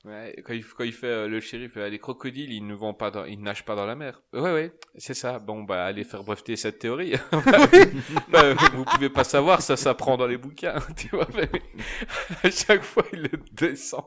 [0.05, 2.95] Ouais, quand il, quand il fait euh, le shérif, euh, les crocodiles, ils ne vont
[2.95, 4.23] pas dans, ils nagent pas dans la mer.
[4.33, 5.41] Ouais, ouais, c'est ça.
[5.41, 7.15] Bon, bah, allez faire breveter cette théorie.
[8.29, 11.27] Bah, vous pouvez pas savoir, ça s'apprend dans les bouquins, tu vois.
[11.35, 11.49] mais
[12.45, 14.05] à chaque fois, il le descend.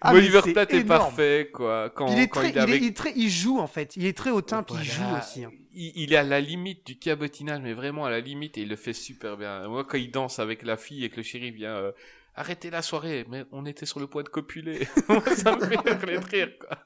[0.00, 1.90] Ah, Oliver c'est Platt est parfait, quoi.
[1.90, 2.82] Quand, il est quand très il est est, avec...
[2.82, 5.10] il est très il joue en fait il est très hautain puis il Voilà.
[5.12, 5.50] joue aussi hein.
[5.74, 8.68] Il, il est à la limite du cabotinage, mais vraiment à la limite, et il
[8.68, 9.68] le fait super bien.
[9.68, 11.92] Moi, quand il danse avec la fille et que le shérif vient, euh,
[12.36, 14.84] arrêtez la soirée, mais on était sur le point de copuler.
[15.36, 16.78] ça me fait de rire, quoi.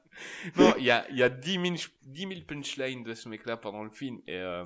[0.57, 1.64] Non, il y a, y a 10 000,
[2.03, 4.64] 10 000 punchlines de ce mec-là pendant le film, et, euh,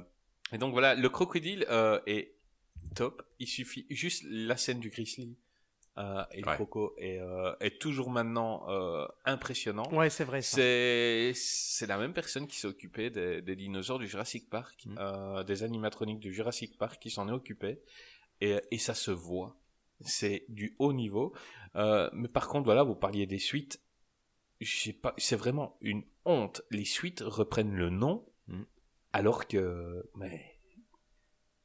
[0.53, 2.35] et donc voilà, le crocodile euh, est
[2.95, 3.23] top.
[3.39, 5.37] Il suffit juste la scène du grizzly.
[5.97, 7.21] Euh, et le croco est,
[7.61, 8.67] est toujours maintenant
[9.25, 9.89] impressionnant.
[9.93, 10.43] ouais c'est vrai.
[10.43, 15.45] C'est c'est la même personne qui s'est occupée des, des dinosaures du Jurassic Park, Mm.
[15.45, 17.81] des animatroniques du Jurassic Park qui s'en est occupé
[18.41, 19.57] et, et ça se voit.
[20.01, 21.33] C'est du haut niveau.
[21.77, 23.81] Euh, mais par contre, voilà, vous parliez des suites.
[24.61, 26.63] J'ai pas, c'est vraiment une honte.
[26.71, 28.63] Les suites reprennent le nom, Mm.
[29.15, 30.59] alors que, mais,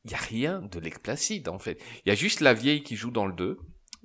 [0.05, 1.77] il y a rien de Lake Placid, en fait.
[2.05, 3.57] Il y a juste la vieille qui joue dans le 2.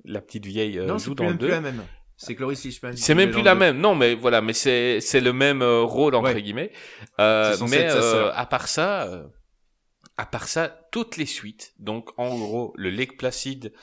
[0.03, 1.45] La petite vieille euh, non, joue c'est dans le même 2.
[1.47, 1.83] plus la même.
[2.17, 2.95] C'est Cloris Leachman.
[2.95, 3.77] C'est même plus la même.
[3.79, 6.41] Non, mais voilà, mais c'est c'est le même euh, rôle entre Ouais.
[6.41, 6.71] guillemets.
[7.19, 9.27] Euh, C'est mais euh, à part ça, euh,
[10.17, 11.73] à part ça, toutes les suites.
[11.79, 13.73] Donc en gros, le Lake Placid,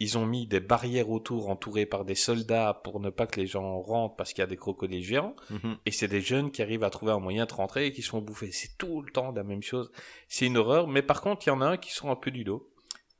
[0.00, 3.46] ils ont mis des barrières autour, entourées par des soldats pour ne pas que les
[3.46, 5.36] gens rentrent parce qu'il y a des crocodiles géants.
[5.50, 5.76] Mhm.
[5.84, 8.08] Et c'est des jeunes qui arrivent à trouver un moyen de rentrer et qui se
[8.08, 8.50] font bouffer.
[8.50, 9.92] C'est tout le temps la même chose.
[10.26, 10.88] C'est une horreur.
[10.88, 12.66] Mais par contre, il y en a un qui sort un peu du lot.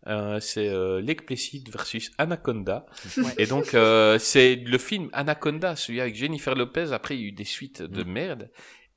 [0.06, 2.86] Euh, c'est euh, Lake Placid versus Anaconda.
[3.18, 3.34] Ouais.
[3.36, 6.92] Et donc, euh, c'est le film Anaconda, celui avec Jennifer Lopez.
[6.92, 8.50] Après, il y a eu des suites de merde.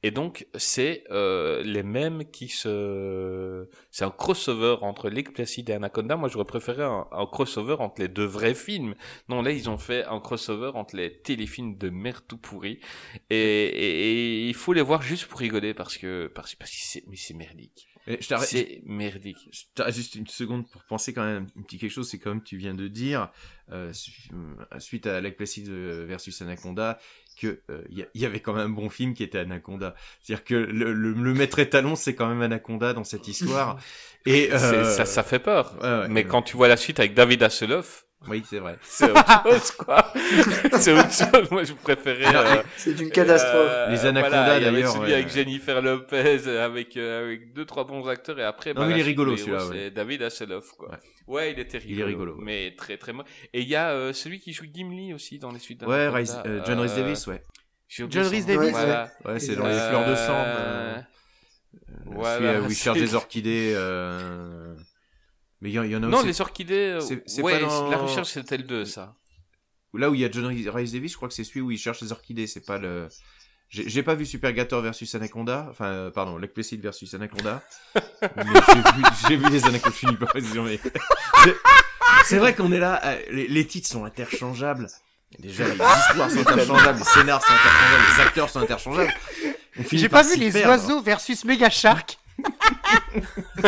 [0.03, 3.67] Et donc, c'est euh, les mêmes qui se...
[3.89, 6.17] C'est un crossover entre Lake Placid et Anaconda.
[6.17, 8.95] Moi, j'aurais préféré un, un crossover entre les deux vrais films.
[9.29, 12.79] Non, là, ils ont fait un crossover entre les téléfilms de merde tout pourris.
[13.29, 16.29] Et, et- et il faut les voir juste pour rigoler parce que...
[16.35, 17.87] Parce, parce que c'est, mais c'est merdique.
[18.49, 19.47] C'est merdique.
[19.51, 22.43] Je t'arrête juste une seconde pour penser quand même un petit quelque chose, c'est comme
[22.43, 23.31] tu viens de dire,
[23.71, 23.93] euh,
[24.33, 26.99] euh, suite à Lake Placid euh, versus Anaconda,
[27.33, 29.39] que euh, il y, a- il y avait quand même un bon film qui était
[29.39, 29.95] Anaconda.
[30.21, 33.77] C'est-à-dire que le, le, le maître étalon, c'est quand même Anaconda dans cette histoire.
[34.25, 35.75] Et euh, ça, ça fait peur.
[35.81, 36.07] ouais, ouais.
[36.09, 38.77] Mais quand tu vois la suite avec David Hasselhoff, Oui, c'est vrai.
[38.83, 40.13] C'est autre chose, quoi.
[40.79, 41.51] c'est autre chose.
[41.51, 42.33] Moi, je préférais.
[42.35, 43.53] euh, C'est une catastrophe.
[43.69, 45.13] euh, Les Anacondas, voilà, il d'ailleurs, celui ouais.
[45.15, 48.93] avec Jennifer Lopez, avec, euh, avec deux, trois bons acteurs, et après, Non, bah, mais
[48.93, 50.89] il est rigolo, celui-là, C'est David Hasselhoff, quoi.
[50.89, 50.97] Ouais.
[51.27, 51.51] Ouais.
[51.53, 52.05] il était rigolo.
[52.07, 52.43] rigolo, ouais.
[52.43, 53.27] Mais très, très moche.
[53.53, 56.09] Et il y a euh, celui qui joue Gimli aussi dans les suites Ouais,
[56.45, 57.43] euh, John Rhys euh, Davis, ouais.
[57.89, 58.45] John Rhys.
[58.45, 59.09] Davis, Voilà.
[59.25, 60.33] Ouais, c'est dans Euh, les fleurs de sang.
[60.45, 60.95] euh,
[62.05, 63.73] voilà, celui où il cherche c'est- des orchidées.
[63.75, 64.75] euh,
[65.63, 66.27] Mais il y, en- il y en a Non, aussi.
[66.27, 66.73] les orchidées.
[66.75, 69.15] euh, c'est- c'est ouais, pas dans- la recherche, c'était le 2, ça.
[69.95, 71.77] Là où il y a John Rhys Davis, je crois que c'est celui où il
[71.77, 72.45] cherche les orchidées.
[72.47, 73.07] C'est pas le.
[73.69, 75.67] J'ai pas vu Supergator versus Anaconda.
[75.71, 77.63] Enfin, euh, pardon, L'Ecplécide versus Anaconda.
[77.95, 78.43] mais
[79.27, 79.91] j'ai vu, vu les Anacondas.
[79.95, 80.79] Je finis par précision, mais.
[81.43, 81.55] C'est-
[82.25, 83.01] C'est vrai qu'on est là.
[83.05, 84.87] euh, Les, les titres sont interchangeables.
[85.39, 89.13] Déjà, les histoires sont interchangeables, les scénars sont interchangeables, les acteurs sont interchangeables.
[89.91, 90.69] J'ai pas vu les perdre.
[90.69, 92.17] oiseaux versus Mega Shark.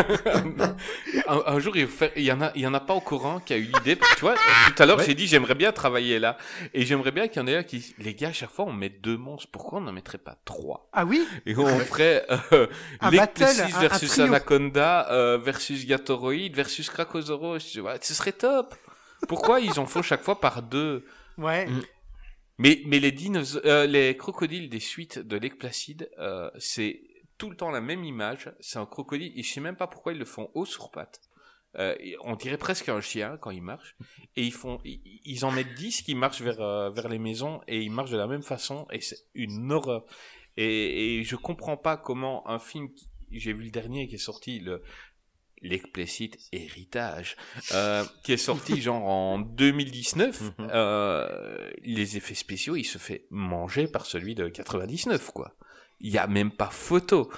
[1.28, 2.94] un, un jour, il, faut faire- il y en a, il y en a pas
[2.94, 3.96] au courant qui a eu l'idée.
[4.16, 5.04] Tu vois, tout à l'heure, Ouais.
[5.04, 6.36] j'ai dit j'aimerais bien travailler là,
[6.74, 8.72] et j'aimerais bien qu'il y en ait un qui, les gars, à chaque fois, on
[8.72, 9.48] met deux monstres.
[9.52, 10.88] Pourquoi on n'en mettrait pas trois?
[10.92, 11.26] Ah oui?
[11.46, 12.66] Et on ferait euh,
[13.00, 13.44] Un battle,
[13.80, 14.18] versus.
[14.18, 17.70] Anaconda euh, versus Gatoroid versus Krakosaurus.
[17.70, 18.74] Tu vois, ce serait top.
[19.28, 21.04] Pourquoi ils en font chaque fois par deux?
[21.38, 21.66] Ouais.
[21.66, 21.82] Mm.
[22.58, 27.00] mais, mais les, dinos- euh, les crocodiles des suites de Lake Placide, euh, c'est
[27.38, 28.50] tout le temps la même image.
[28.60, 31.20] C'est un crocodile, et je sais même pas pourquoi ils le font haut sur pattes.
[31.78, 33.96] Euh, on dirait presque un chien quand il marche.
[34.36, 37.60] Et ils font, ils, ils en mettent 10 qui marchent vers, euh, vers les maisons,
[37.68, 40.06] et ils marchent de la même façon, et c'est une horreur.
[40.56, 42.88] Et, et je comprends pas comment un film,
[43.30, 44.82] j'ai vu le dernier qui est sorti, le,
[45.60, 47.36] l'explicite héritage,
[47.72, 50.52] euh, qui est sorti genre en 2019, Mhm.
[50.72, 55.54] euh, les effets spéciaux, il se fait manger par celui de 99, quoi.
[56.00, 57.30] Il y a même pas photo.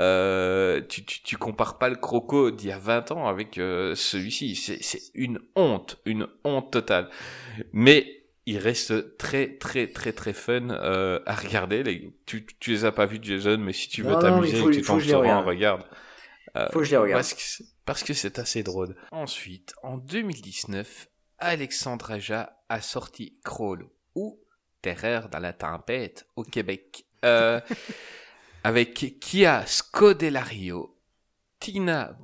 [0.00, 3.94] Euh, tu, tu, tu compares pas le croco d'il y a 20 ans avec euh,
[3.94, 4.56] celui-ci.
[4.56, 7.08] C'est, une honte, une honte totale.
[7.72, 11.82] Mais il reste très très très très fun euh, à regarder.
[11.82, 14.70] Les, tu, tu les as pas vus Jason, mais si tu veux t'amuser et que
[14.70, 15.46] tu sur un, regarde.
[15.46, 15.84] regarde.
[16.72, 17.18] Faut que je les regarde.
[17.22, 18.96] Parce que, c'est- parce que c'est assez drôle.
[19.12, 21.08] Ensuite, en 2019,
[21.38, 24.40] Alexandre Aja a sorti Crawl ou
[24.82, 27.05] Terreur dans la tempête au Québec.
[27.24, 27.60] Euh,
[28.64, 30.98] avec Kia Scodelario,
[31.60, 32.18] Tina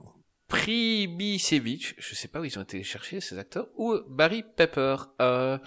[0.48, 4.96] Pribisevich, je sais pas où ils ont été chercher ces acteurs, ou Barry Pepper.
[5.20, 5.58] Euh,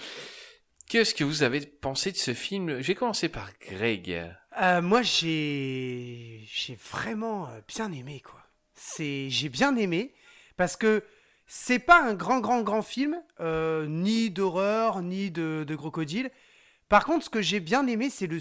[0.87, 2.79] Qu'est-ce que vous avez pensé de ce film?
[2.81, 4.31] J'ai commencé par Greg.
[4.61, 6.47] Euh, moi, j'ai
[6.93, 8.41] vraiment bien aimé quoi.
[8.75, 10.13] C'est j'ai bien aimé
[10.57, 11.03] parce que
[11.47, 16.29] c'est pas un grand grand grand film ni d'horreur ni de crocodile.
[16.89, 18.39] Par contre, ce que j'ai bien aimé, c'est le,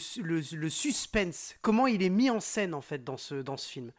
[0.69, 3.91] suspense, comment il est mis en scène en fait dans ce film.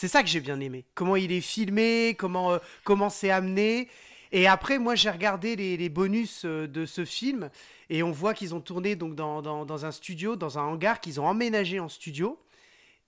[0.00, 0.84] C'est ça que j'ai bien aimé.
[0.94, 3.88] Comment il est filmé, comment euh, comment c'est amené.
[4.30, 7.50] Et après, moi, j'ai regardé les, bonus euh, de ce film
[7.90, 11.20] et on voit qu'ils ont tourné donc dans, dans, un studio, dans un hangar qu'ils
[11.20, 12.38] ont emménagé en studio.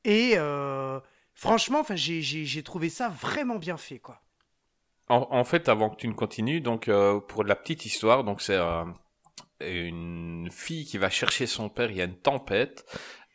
[0.03, 0.99] Et euh,
[1.32, 4.20] franchement, j'ai- trouvé ça vraiment bien fait, quoi.
[5.09, 6.91] En, fait, avant que tu ne continues, donc
[7.28, 8.59] pour la petite histoire, donc c'est
[9.61, 11.91] une fille qui va chercher son père.
[11.91, 12.85] Il y a une tempête.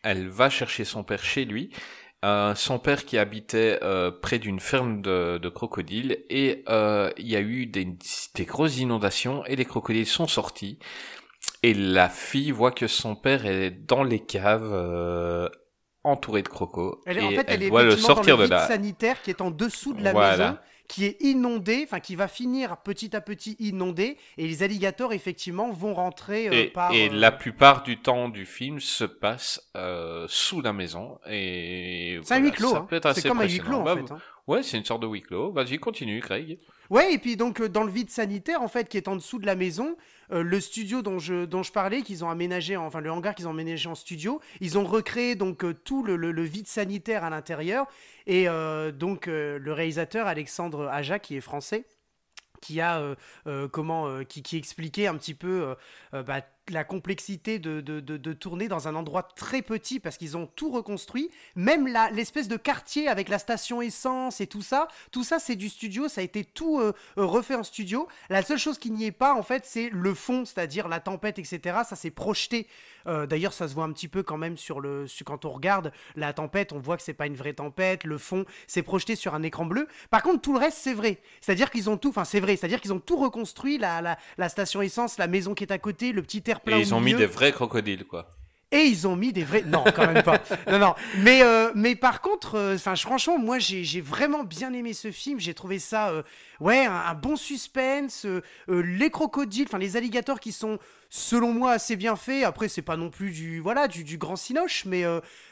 [0.04, 1.72] Elle va chercher son père chez lui.
[2.24, 7.28] Euh, son père qui habitait euh, près d'une ferme de, de crocodiles et euh, il
[7.28, 7.86] y a eu des,
[8.34, 10.80] des grosses inondations et les crocodiles sont sortis
[11.62, 15.50] et la fille voit que son père est dans les caves euh,
[16.04, 18.44] entouré de crocos Elle, et en fait, elle, est doit le sortir dans le de
[18.44, 18.68] vide là.
[18.68, 20.52] sanitaire qui est en dessous de la Voilà.
[20.52, 20.58] maison,
[20.88, 25.72] qui est inondé, enfin qui va finir petit à petit inondé, et les alligators effectivement
[25.72, 26.92] vont rentrer euh, Et, par.
[26.94, 31.20] et euh, la plupart du temps du film se passe euh, sous la maison.
[31.30, 32.70] Et C'est un voilà, huis clos.
[32.72, 33.14] ça hein.
[33.14, 34.12] C'est comme un huis clos en Bah, fait.
[34.12, 34.20] hein.
[34.48, 35.52] Ouais, c'est une sorte de huis clos.
[35.52, 36.60] Vas-y, continue, Craig.
[36.92, 39.40] Ouais, et puis donc euh, dans le vide sanitaire, en fait, qui est en dessous
[39.40, 39.98] de la maison,
[40.32, 43.36] euh, le studio dont je, dont je parlais, qu'ils ont aménagé, en- enfin le hangar
[43.36, 47.24] qu'ils ont aménagé en studio, ils ont recréé donc euh, tout le, le- vide sanitaire
[47.24, 47.88] à l'intérieur.
[48.28, 51.86] Et euh, donc le réalisateur Alexandre Aja, qui est français,
[52.62, 53.16] qui a
[53.72, 55.76] comment qui, qui expliquait un petit peu
[56.12, 60.48] bah, la complexité de, de, de- tourner dans un endroit très petit parce qu'ils ont
[60.48, 61.30] tout reconstruit.
[61.56, 65.70] Même l'espèce de quartier avec la station essence et tout ça tout ça c'est du
[65.70, 68.08] studio ça a été tout euh, euh, refait en studio.
[68.30, 71.40] La seule chose qui n'y est pas en fait c'est le fond c'est-à-dire la tempête
[71.40, 72.68] etc ça s'est projeté.
[73.08, 75.52] Euh, d'ailleurs ça se voit un petit peu quand même sur le sur- quand on
[75.52, 78.04] regarde la tempête on voit que c'est pas une vraie tempête.
[78.04, 79.88] Le fond c'est projeté sur un écran bleu.
[80.10, 81.20] Par contre tout le reste c'est vrai.
[81.42, 82.56] C'est-à-dire qu'ils ont tout enfin c'est vrai.
[82.56, 83.78] C'est-à-dire qu'ils ont tout reconstruit.
[83.78, 86.80] La, la, la station essence la maison qui est à côté le petit terre-plein Et
[86.80, 88.30] au ils ont mis des vrais crocodiles, quoi.
[88.72, 89.62] Et ils ont mis des vrais.
[89.62, 90.40] Non, quand même pas.
[90.70, 90.96] Non, non.
[91.20, 95.40] Mais, euh, mais par contre, euh, franchement, moi, j'ai vraiment bien aimé ce film.
[95.40, 96.24] J'ai trouvé ça, euh,
[96.60, 98.26] ouais, un, un bon suspense.
[98.26, 100.80] euh, les crocodiles, enfin, les alligators qui sont,
[101.10, 102.44] selon moi, assez bien faits.
[102.44, 105.04] Après, c'est pas non plus du, voilà, du, du grand cinoche, mais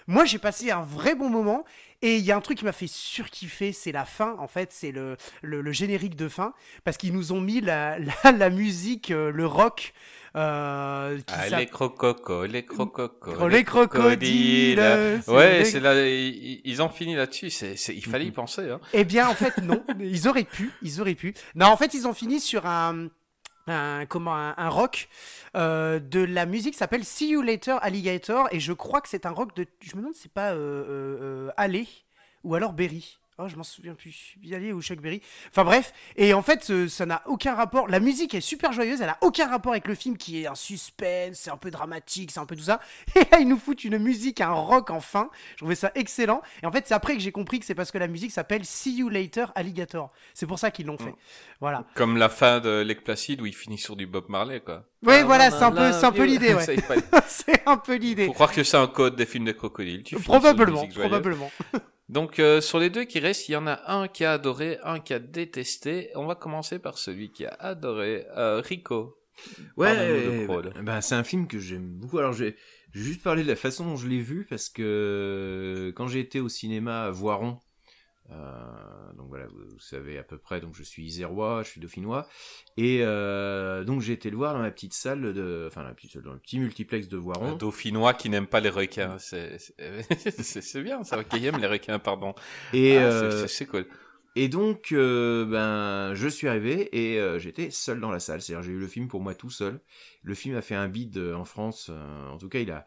[0.08, 1.64] moi, j'ai passé un vrai bon moment.
[2.04, 4.72] Et il y a un truc qui m'a fait surkiffer, c'est la fin, en fait,
[4.74, 6.54] c'est le, le, le générique de fin,
[6.84, 9.94] parce qu'ils nous ont mis la, la, la musique, euh, le rock.
[10.36, 13.36] Euh, qui Ah, les crococos, les crococos.
[13.40, 14.80] Oh, les crocodiles,
[15.28, 17.50] Ouais, c'est là, ils, ils ont fini là-dessus.
[17.52, 18.70] C'est, c'est- il fallait y penser.
[18.70, 18.80] Hein.
[18.94, 19.84] Eh bien, en fait, non.
[20.00, 20.72] Ils auraient pu.
[20.82, 21.36] Ils auraient pu.
[21.56, 23.10] Non, en fait, ils ont fini sur un.
[23.68, 25.08] Un, comment, un, rock
[25.56, 29.32] euh, de la musique s'appelle See You Later Alligator et je crois que c'est un
[29.32, 31.84] rock de je me demande si c'est pas euh, euh, euh,
[32.44, 34.36] ou alors Berry oh je m'en souviens plus.
[34.52, 35.22] Alley ou Chuck Berry.
[35.50, 35.94] Enfin bref.
[36.16, 37.88] Et en fait euh, ça n'a aucun rapport.
[37.88, 39.02] La musique est super joyeuse.
[39.02, 42.32] Elle a aucun rapport avec le film qui est un suspense c'est un peu dramatique
[42.32, 42.80] c'est un peu tout ça.
[43.16, 45.30] Et là ils nous foutent une musique un rock enfin.
[45.52, 46.42] Je trouvais ça excellent.
[46.62, 48.66] Et en fait c'est après que j'ai compris que c'est parce que la musique s'appelle
[48.66, 50.12] See You Later Alligator.
[50.34, 51.14] C'est pour ça qu'ils l'ont fait.
[51.60, 51.86] Voilà.
[51.96, 54.86] Comme la fin de Lake Placid où il finit sur du Bob Marley, quoi.
[55.04, 56.66] oui Ah, voilà c'est un peu c'est un peu l'idée ouais.
[57.28, 58.28] C'est un peu l'idée.
[58.28, 60.04] Faut croire que c'est un code des films de crocodiles.
[60.04, 61.52] Tu une probablement probablement
[62.10, 64.78] Donc, euh, sur les deux qui restent, il y en a un qui a adoré,
[64.84, 66.10] un qui a détesté.
[66.16, 68.26] On va commencer par celui qui a adoré.
[68.36, 69.18] Euh, Rico.
[69.78, 72.20] Ouais, bah, bah, c'est un film que j'aime beaucoup.
[72.20, 72.56] Alors, j'ai
[72.92, 76.40] juste parlé de la façon dont je l'ai vu parce que euh, quand j'ai été
[76.40, 77.60] au cinéma à Voiron,
[78.30, 82.28] donc voilà, vous, vous savez à peu près, donc je suis isérois, je suis dauphinois,
[82.78, 86.18] et euh, donc j'ai été le voir dans la petite salle de, enfin la petite
[86.18, 87.56] dans le petit multiplex de Un Voiron.
[87.56, 89.18] dauphinois qui n'aime pas les requins.
[89.20, 91.24] C'est bien, ça.
[91.24, 92.34] Qui aime les requins, pardon.
[92.74, 93.86] Et, Ah, euh, c'est- cool.
[94.36, 98.42] Et donc, euh, ben, je suis arrivé et euh, j'étais seul dans la salle.
[98.42, 99.80] C'est-à-dire, j'ai eu le film pour moi tout seul.
[100.24, 101.90] Le film a fait un bid euh, en France.
[101.92, 102.84] euh, en tout cas, il a,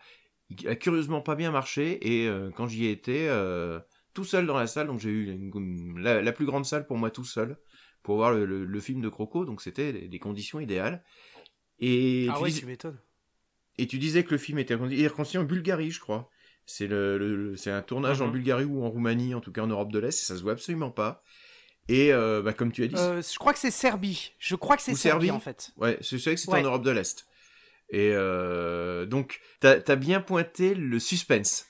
[0.50, 1.98] il a curieusement pas bien marché.
[2.02, 3.78] Et euh, quand j'y ai été, euh,
[4.16, 6.96] tout seul dans la salle, donc j'ai eu une- la, la plus grande salle pour
[6.96, 7.56] moi tout seul
[8.02, 9.44] pour voir le, le- le film de Croco.
[9.44, 11.04] Donc c'était des, conditions idéales.
[11.78, 12.98] Et, ah tu ouais dis- tu m'étonnes
[13.78, 16.30] et tu disais que le film était reconstitué en Bulgarie, je crois.
[16.64, 18.32] C'est le, c'est un tournage en Mhm.
[18.32, 20.52] Bulgarie ou en Roumanie, en tout cas en Europe de l'Est, et ça se voit
[20.52, 21.22] absolument pas.
[21.88, 24.76] Et euh, bah, comme tu as dit, Euh, je crois que c'est Serbie je crois
[24.76, 26.60] que c'est Serbie, Serbie en fait ouais, je savais que c'était Ouais.
[26.60, 27.26] en Europe de l'Est.
[27.90, 31.66] Et euh, donc, t'as as bien pointé le suspense.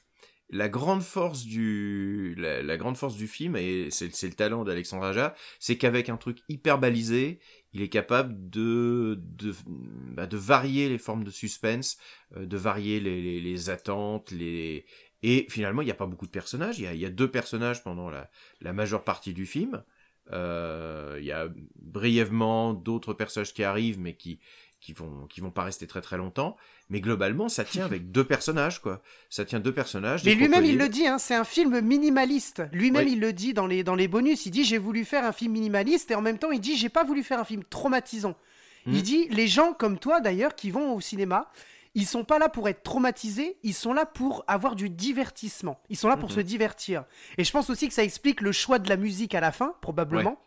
[0.48, 5.04] La grande force du, la, la grande force du film, et c'est le talent d'Alexandre
[5.04, 7.40] Aja, c'est qu'avec un truc hyper balisé,
[7.72, 11.98] il est capable de, de, bah, de varier les formes de suspense,
[12.36, 14.86] euh, de varier les, les, les attentes, les,
[15.22, 16.78] et finalement, il n'y a pas beaucoup de personnages.
[16.78, 19.82] Il y a, y a deux personnages pendant la, la majeure partie du film.
[20.32, 24.40] Euh, il y a brièvement d'autres personnages qui arrivent, mais qui
[24.86, 26.56] qui vont qui vont pas rester très très longtemps.
[26.90, 29.02] Mais globalement, ça tient avec deux personnages, quoi.
[29.30, 30.22] Ça tient deux personnages.
[30.24, 32.62] Mais lui-même, il le dit, hein, c'est un film minimaliste.
[32.72, 33.12] Lui-même, Oui.
[33.14, 34.46] il le dit dans les, dans les bonus.
[34.46, 36.88] Il dit J'ai voulu faire un film minimaliste, et en même temps, il dit J'ai
[36.88, 38.36] pas voulu faire un film traumatisant.
[38.86, 41.50] Il dit Les gens comme toi, d'ailleurs, qui vont au cinéma,
[41.96, 45.80] ils sont pas là pour être traumatisés, ils sont là pour avoir du divertissement.
[45.90, 46.36] Ils sont là pour Mhm.
[46.36, 47.04] se divertir.
[47.38, 49.74] Et je pense aussi que ça explique le choix de la musique à la fin,
[49.80, 50.38] probablement.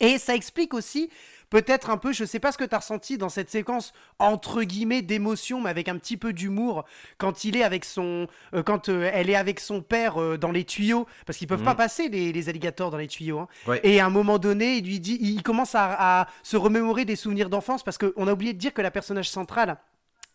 [0.00, 1.08] Et ça explique aussi
[1.52, 4.62] peut-être un peu, je sais pas ce que tu as ressenti dans cette séquence entre
[4.62, 6.86] guillemets d'émotion, mais avec un petit peu d'humour,
[7.18, 10.50] quand il est avec son, euh, quand euh, elle est avec son père euh, dans
[10.50, 11.64] les tuyaux, parce qu'ils peuvent Mhm.
[11.66, 13.38] pas passer les, les alligators dans les tuyaux.
[13.40, 13.48] hein.
[13.66, 13.80] Ouais.
[13.84, 17.16] Et à un moment donné, il lui dit, il commence à, à se remémorer des
[17.16, 19.76] souvenirs d'enfance, parce qu'on a oublié de dire que la personnage centrale.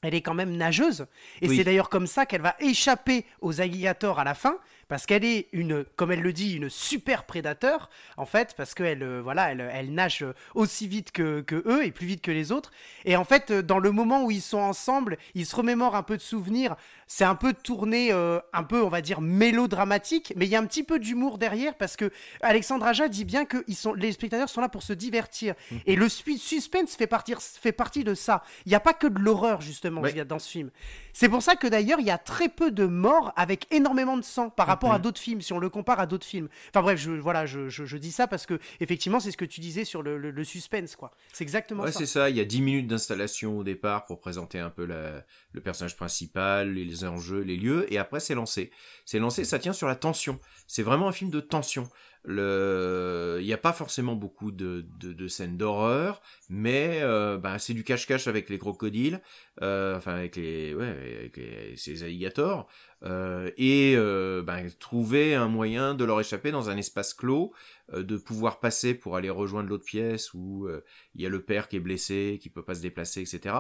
[0.03, 1.07] Elle est quand même nageuse,
[1.41, 1.57] et Oui.
[1.57, 5.48] c'est d'ailleurs comme ça qu'elle va échapper aux alligators à la fin, parce qu'elle est
[5.52, 9.70] une, comme elle le dit, une super prédateur, en fait, parce qu'elle euh, voilà, elle,
[9.74, 12.72] elle nage euh, aussi vite que, que eux et plus vite que les autres.
[13.06, 16.04] Et en fait, euh, dans le moment où ils sont ensemble, ils se remémorent un
[16.04, 16.76] peu de souvenirs.
[17.08, 20.60] C'est un peu tourné, euh, un peu, on va dire, mélodramatique, mais il y a
[20.60, 22.12] un petit peu d'humour derrière parce que
[22.42, 25.56] Alexandre Aja dit bien que ils sont, les spectateurs sont là pour se divertir.
[25.86, 28.44] Et le suspense fait, partir, fait partie de ça.
[28.66, 30.14] Il n'y a pas que de l'horreur, justement, Ouais.
[30.26, 30.70] dans ce film.
[31.14, 34.22] C'est pour ça que d'ailleurs, il y a très peu de morts avec énormément de
[34.24, 35.02] sang par rapport à Mhm.
[35.02, 36.48] d'autres films, si on le compare à d'autres films.
[36.70, 39.45] Enfin bref, je, voilà, je, je- je dis ça parce que effectivement, c'est ce que
[39.45, 41.12] tu disais sur le, le- le suspense, quoi.
[41.34, 41.99] C'est exactement Ouais, ça.
[41.99, 42.30] c'est ça.
[42.30, 45.95] Il y a 10 minutes d'installation au départ pour présenter un peu la- le personnage
[45.98, 48.72] principal, les enjeux, les lieux, et après c'est lancé.
[49.06, 50.40] C'est lancé, ça tient sur la tension.
[50.68, 51.90] C'est vraiment un film de tension.
[52.30, 53.38] Le...
[53.40, 57.74] Il n'y a pas forcément beaucoup de, de, de scènes d'horreur, mais euh, bah, c'est
[57.74, 59.22] du cache-cache avec les crocodiles,
[59.62, 60.88] euh, enfin avec les, ouais,
[61.20, 62.68] avec les, ces alligators,
[63.04, 67.54] euh, et euh, bah, trouver un moyen de leur échapper dans un espace clos,
[67.94, 70.84] euh, de pouvoir passer pour aller rejoindre l'autre pièce où euh,
[71.16, 73.56] il y a le père qui est blessé, qui peut pas se déplacer, etc.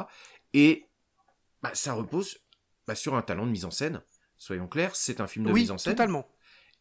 [0.53, 0.83] Et
[1.61, 2.39] bah, ça repose
[2.85, 4.03] bah, sur un talent de mise en scène.
[4.37, 5.93] Soyons clairs, c'est un film de oui, mise en scène.
[5.93, 6.27] totalement.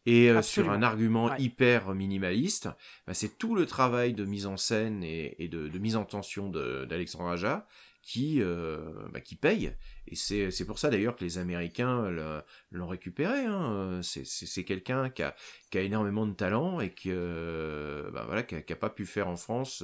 [0.07, 1.41] Et euh, sur un argument Ouais.
[1.41, 2.69] hyper minimaliste,
[3.05, 6.05] bah, c'est tout le travail de mise en scène et, et de, de mise en
[6.05, 7.67] tension d'Alexandre Aja
[8.01, 8.77] qui, euh,
[9.11, 9.73] bah, qui paye.
[10.07, 12.09] Et c'est pour ça d'ailleurs que les Américains
[12.71, 13.43] l'ont récupéré.
[13.45, 13.99] Hein.
[14.01, 15.35] C'est- quelqu'un qui a,
[15.71, 18.89] qui a énormément de talent et qui euh, bah, voilà, qui a, qui a pas
[18.89, 19.83] pu faire en France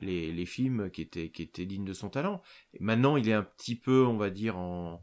[0.00, 2.42] les, les films qui étaient, qui étaient dignes de son talent.
[2.74, 5.02] Et maintenant, il est un petit peu, on va dire, en-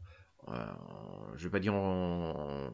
[1.36, 2.70] je vais pas dire en,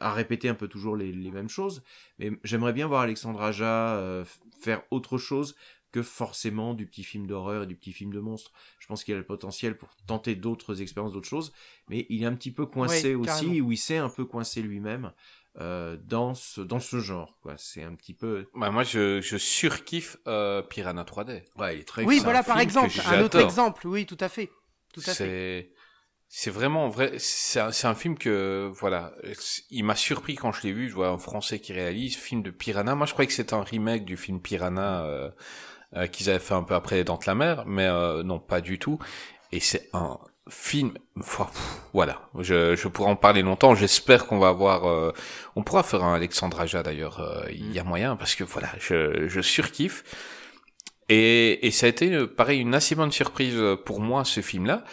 [0.00, 1.82] à répéter un peu toujours les, les mêmes choses,
[2.18, 4.24] mais j'aimerais bien voir Alexandre Aja euh,
[4.60, 5.54] faire autre chose
[5.92, 8.52] que forcément du petit film d'horreur et du petit film de monstre.
[8.80, 11.52] Je pense qu'il a le potentiel pour tenter d'autres expériences, d'autres choses,
[11.88, 14.60] mais il est un petit peu coincé Ouais, aussi, ou il s'est un peu coincé
[14.62, 15.12] lui-même
[15.58, 17.38] euh, dans ce dans ce genre.
[17.40, 17.54] quoi.
[17.56, 18.46] C'est un petit peu.
[18.54, 21.44] Bah, moi, je, je surkiffe euh, Piranha 3D.
[21.56, 22.04] Ouais, il est très.
[22.04, 24.50] Oui, voilà, par exemple, un autre exemple, oui, tout à fait.
[24.92, 25.72] Tout à fait.
[26.28, 27.12] C'est vraiment vrai.
[27.18, 29.12] C'est un, c'est un film que voilà,
[29.70, 30.88] il m'a surpris quand je l'ai vu.
[30.88, 32.94] Je vois un Français qui réalise film de Piranha.
[32.94, 35.30] Moi, je croyais que c'était un remake du film Piranha euh,
[35.96, 38.78] euh, qu'ils avaient fait un peu après de la Mer, mais euh, non, pas du
[38.78, 38.98] tout.
[39.52, 40.18] Et c'est un
[40.50, 40.92] film.
[41.18, 43.74] Enfin, pff, Voilà, je, je pourrais en parler longtemps.
[43.74, 44.86] J'espère qu'on va avoir.
[44.88, 45.12] euh,
[45.54, 47.20] on pourra faire un Alexandre Aja d'ailleurs.
[47.20, 50.02] euh, Il y a moyen parce que voilà, je, je surkiffe.
[51.08, 54.84] Et, et ça a été euh, pareil une assez bonne surprise pour moi ce film-là.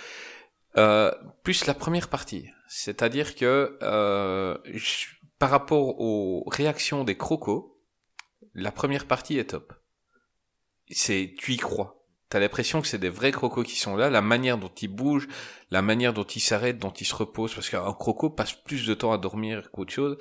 [0.78, 1.12] Euh,
[1.44, 5.06] plus la première partie, c'est-à-dire que euh, je-
[5.38, 7.78] par rapport aux réactions des crocos,
[8.56, 9.74] la première partie est top.
[10.90, 12.00] C'est tu y crois.
[12.30, 15.28] T'as l'impression que c'est des vrais crocos qui sont là, la manière dont ils bougent,
[15.70, 18.94] la manière dont ils s'arrêtent, dont ils se reposent, parce qu'un croco passe plus de
[18.96, 20.18] temps à dormir qu'autre chose.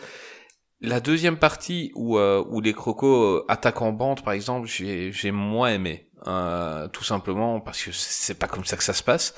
[0.80, 5.12] La deuxième partie où, euh, où les crocos euh, attaquent en bande, par exemple, j'ai
[5.12, 9.02] j'ai moins aimé, euh, tout simplement parce que c'est pas comme ça que ça se
[9.02, 9.34] passe.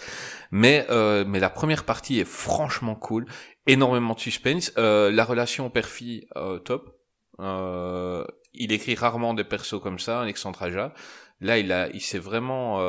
[0.51, 3.27] Mais euh, mais la première partie est franchement cool,
[3.67, 4.73] énormément de suspense.
[4.79, 6.97] Euh, la relation père-fille euh, top.
[7.41, 10.95] Euh, il écrit rarement des persos comme ça, Alexandre Aja.
[11.41, 12.81] Là, il a, il s'est vraiment,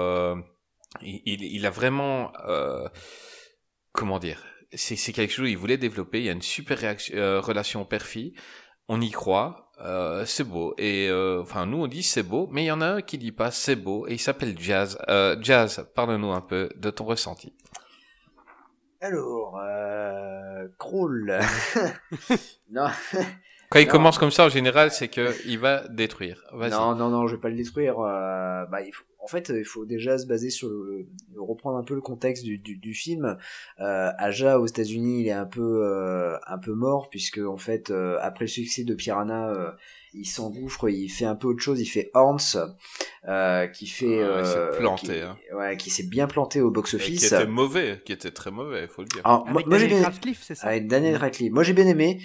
[1.02, 2.32] il, il, il a vraiment,
[3.92, 6.20] comment dire, c'est quelque chose qu'il voulait développer.
[6.20, 8.36] Il y a une super relation père-fille.
[8.88, 9.65] On y croit.
[9.81, 10.73] Euh, c'est beau.
[10.77, 13.18] Et euh, enfin, nous on dit c'est beau, mais il y en a un qui
[13.18, 14.97] dit pas c'est beau et il s'appelle Jazz.
[15.10, 17.53] Euh, Jazz, parle-nous un peu de ton ressenti.
[19.02, 20.68] Alors, euh,
[22.72, 22.88] non,
[23.76, 23.91] Quand il Non.
[23.91, 26.41] commence comme ça, en général, c'est que il va détruire.
[26.53, 27.99] Non, non, non, je vais pas le détruire.
[27.99, 31.06] euh, bah, il faut- en fait, il faut déjà se baser sur le,
[31.38, 33.38] reprendre un peu le contexte du, du, du film.
[33.81, 37.89] Euh, Aja aux États-Unis, il est un peu, euh, un peu mort puisque en fait,
[37.91, 39.72] euh, après le succès de Piranha, euh,
[40.16, 41.80] il s'engouffre, il fait un peu autre chose.
[41.82, 42.38] Il fait Horns,
[43.28, 45.38] euh, qui fait, Ah ouais, il s'est euh, planté, qui- hein.
[45.56, 47.24] ouais, qui s'est bien planté au Et qui box-office.
[47.32, 49.22] était mauvais, qui était très mauvais, il faut le dire.
[49.24, 51.52] Alors, moi, Avec moi, j'ai Daniel bien, Radcliffe, c'est ça avec Daniel Radcliffe.
[51.52, 52.20] Moi j'ai bien aimé,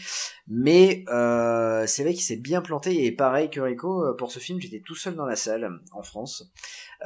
[0.49, 4.39] mais euh, c'est vrai qu'il s'est bien planté et pareil que Rico euh, pour ce
[4.39, 6.51] film, j'étais tout seul dans la salle en France.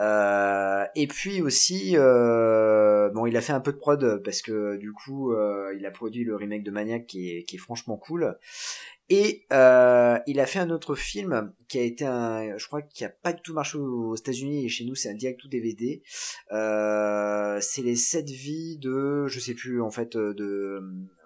[0.01, 4.77] Euh, et puis aussi, euh, bon, il a fait un peu de prod parce que
[4.77, 7.97] du coup, euh, il a produit le remake de Maniac qui est, qui est franchement
[7.97, 8.37] cool.
[9.11, 13.05] Et euh, il a fait un autre film qui a été un, je crois, qui
[13.05, 16.03] a pas du tout marché aux États-Unis et chez nous c'est un direct ou DVD.
[16.53, 20.81] Euh, c'est les sept vies de, je sais plus en fait euh, de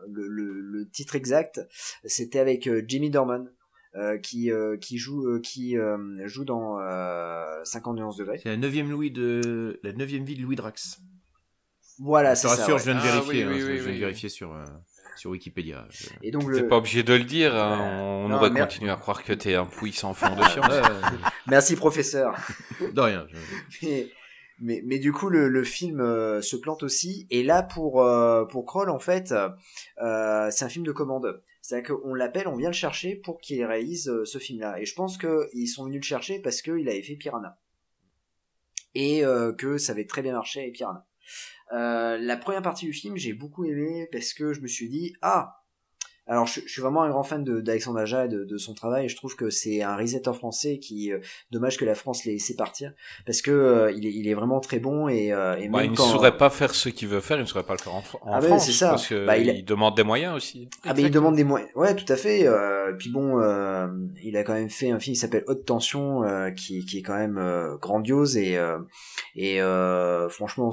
[0.08, 1.60] le, le, le titre exact.
[2.04, 3.48] C'était avec euh, Jimmy Dorman.
[3.94, 5.96] euh, qui euh, qui joue euh, qui euh,
[6.28, 8.38] joue dans euh, 50 nuances degrés.
[8.42, 10.98] C'est la neuvième Louis de la neuvième vie de Louis Drax.
[11.98, 12.58] Voilà, je c'est te ça.
[12.60, 12.80] rassure, ouais.
[12.80, 13.44] je viens de Ah, vérifier.
[13.46, 14.64] oui, hein, oui, je oui, viens de oui, vérifier sur euh,
[15.18, 15.86] sur Wikipédia.
[15.90, 16.68] Je- Et donc T'es le...
[16.68, 18.02] pas obligé de le dire, hein, Ouais.
[18.24, 20.72] on Non, aurait continué à croire que t'es un puissant fond de science.
[21.46, 22.34] Merci professeur.
[22.92, 23.26] de rien.
[23.30, 24.08] je- mais,
[24.60, 27.26] mais, mais du coup, le, le film euh, se plante aussi.
[27.30, 29.32] Et là, pour, euh, pour Kroll, en fait,
[30.02, 31.42] euh, c'est un film de commande.
[31.62, 34.80] C'est-à-dire qu'on l'appelle, on vient le chercher pour qu'il réalise euh, ce film-là.
[34.80, 37.58] Et je pense qu'ils sont venus le chercher parce qu'il avait fait Piranha.
[38.94, 41.04] Et euh, que ça avait très bien marché avec Piranha.
[41.72, 45.14] Euh, la première partie du film, j'ai beaucoup aimé parce que je me suis dit,
[45.22, 45.54] ah,
[46.30, 49.06] alors je, je suis vraiment un grand fan d'Alexandre Aja et de, de son travail.
[49.06, 52.32] Et je trouve que c'est un réalisateur français qui, euh, dommage que la France l'ait
[52.32, 52.92] laissé partir
[53.24, 55.86] parce que euh, il, est, il est vraiment très bon et, euh, et Bah, même
[55.86, 57.94] il ne saurait pas faire ce qu'il veut faire, il ne saurait pas le faire
[57.94, 58.70] en, en Ah France.
[58.72, 58.90] ça.
[58.90, 60.68] Parce que Bah, il a- il demande des moyens aussi.
[60.84, 61.70] Ah mais il demande des moyens.
[61.74, 62.46] Ouais, tout à fait.
[62.98, 63.40] Puis bon,
[64.22, 66.24] il a quand même fait un film qui s'appelle Haute Tension,
[66.54, 67.40] qui, qui est quand même
[67.80, 68.58] grandiose et
[69.34, 69.60] et
[70.28, 70.72] franchement,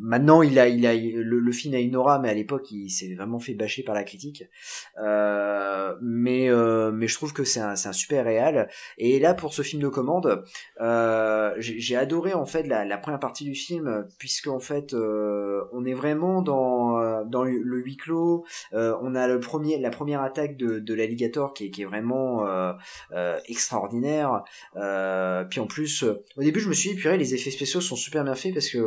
[0.00, 3.14] maintenant, il a, il a, le, film a une aura, mais à l'époque, il s'est
[3.14, 4.44] vraiment fait bâcher par la critique.
[4.98, 8.68] Euh, mais, euh, mais je trouve que c'est un, un super réal.
[8.98, 10.44] Et là, pour ce film de commande,
[10.80, 15.84] euh, j'ai adoré en fait la, la, première partie du film, puisque en fait, on
[15.84, 18.44] est vraiment dans, dans le huis clos.
[18.72, 22.46] on a le premier, la première attaque de, de l'alligator qui est, vraiment
[23.46, 24.44] extraordinaire.
[25.50, 26.04] puis en plus,
[26.36, 28.68] au début, je me suis dit, purée, les effets spéciaux sont super bien faits parce
[28.68, 28.78] que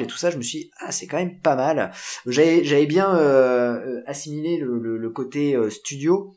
[0.00, 1.92] et tout ça, je me suis dit, ah, c'est quand même pas mal.
[2.26, 6.34] J'avais bien euh, assimilé le, côté euh, studio.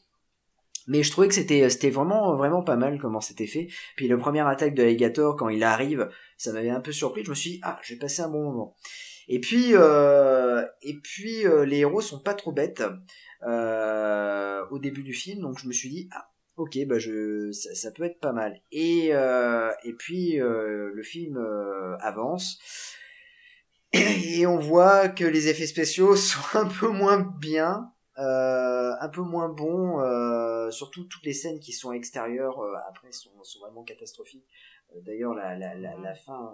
[0.88, 3.68] Mais je trouvais que c'était c'était vraiment vraiment pas mal comment c'était fait.
[3.98, 6.08] Puis le premier attaque de l'alligator quand il arrive,
[6.38, 7.26] ça m'avait un peu surpris.
[7.26, 8.76] Je me suis dit ah j'ai passé un bon moment.
[9.28, 12.84] Et puis euh, et puis les héros sont pas trop bêtes
[13.42, 18.04] au début du film, donc je me suis dit ah ok bah je ça, peut
[18.04, 18.62] être pas mal.
[18.72, 21.38] Et et puis le film
[22.00, 22.60] avance
[23.94, 29.22] et on voit que les effets spéciaux sont un peu moins bien, euh, un peu
[29.22, 33.84] moins bons, euh, surtout toutes les scènes qui sont extérieures euh, après sont, sont, vraiment
[33.84, 34.48] catastrophiques.
[35.02, 36.54] D'ailleurs la, la, la, la fin,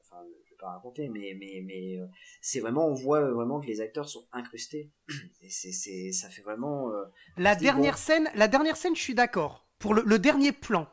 [0.00, 1.98] enfin je vais pas raconter, mais mais mais
[2.40, 4.90] c'est vraiment on voit vraiment que les acteurs sont incrustés
[5.42, 6.90] et c'est c'est ça fait vraiment.
[7.36, 9.66] la dernière scène, la dernière scène, je suis d'accord.
[9.78, 10.88] Pour le, le, dernier plan,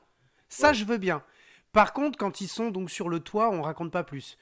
[0.49, 1.23] ça je veux bien.
[1.71, 4.37] Par contre, quand ils sont donc sur le toit, on raconte pas plus.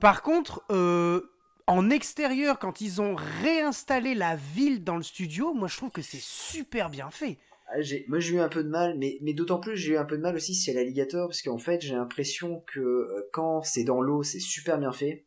[0.00, 1.22] Par contre, euh,
[1.66, 6.02] en extérieur, quand ils ont réinstallé la ville dans le studio, moi je trouve que
[6.02, 7.38] c'est super bien fait.
[7.68, 10.16] Ah, moi j'ai eu un peu de mal, mais, d'autant plus j'ai eu un peu
[10.16, 13.84] de mal aussi si c'est l'alligator, parce qu'en fait j'ai l'impression que euh, quand c'est
[13.84, 15.24] dans l'eau c'est super bien fait.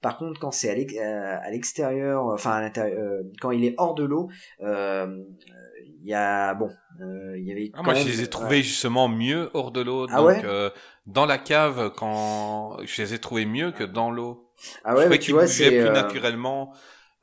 [0.00, 4.04] Par contre, quand c'est à euh, l'extérieur, enfin à l'intérieur, quand il est hors de
[4.04, 4.28] l'eau,
[4.60, 6.70] il y a bon,
[7.00, 7.70] il y avait.
[7.74, 10.06] Ah, moi, je les ai trouvés justement mieux hors de l'eau.
[10.10, 10.72] Ah donc,
[11.06, 14.52] dans la cave, quand je les ai trouvés mieux que dans l'eau.
[14.84, 16.72] Ah ouais, mais tu vois, c'est plus naturellement.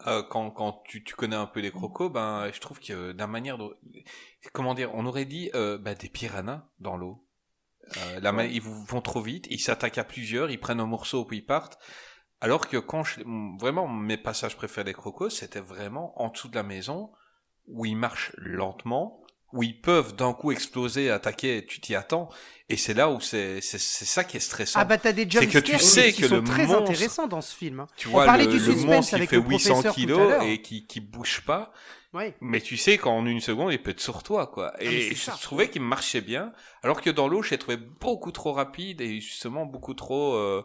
[0.08, 3.28] Euh, quand, quand tu, tu connais un peu les crocos, ben je trouve que d'un
[3.28, 3.70] manière de,
[4.52, 7.26] comment dire, on aurait dit euh, ben, des piranhas dans l'eau.
[7.98, 11.46] Euh, ils vont trop vite, ils s'attaquent à plusieurs, ils prennent un morceau puis ils
[11.46, 11.78] partent.
[12.44, 13.22] Alors que quand je,
[13.58, 17.10] vraiment mes passages préférés des crocos, c'était vraiment en dessous de la maison
[17.68, 22.28] où ils marchent lentement, où ils peuvent d'un coup exploser, attaquer, tu t'y attends,
[22.68, 24.78] et c'est là où c'est c'est ça qui est stressant.
[24.78, 27.28] Ah bah t'as des c'est que tu sais qui que sont le très monstre, intéressants
[27.28, 27.80] dans ce film.
[27.80, 27.88] Hein.
[27.96, 31.72] Tu vois, le, le monstre qui fait 800 kilos et qui qui bouge pas.
[32.42, 34.74] Mais tu sais qu'en une seconde, il peut être sur toi, quoi.
[34.76, 36.52] Ah, et je trouvais qu'il marchait bien,
[36.84, 40.36] alors que dans l'eau, je l'ai trouvé beaucoup trop rapide et justement beaucoup trop.
[40.36, 40.64] Euh,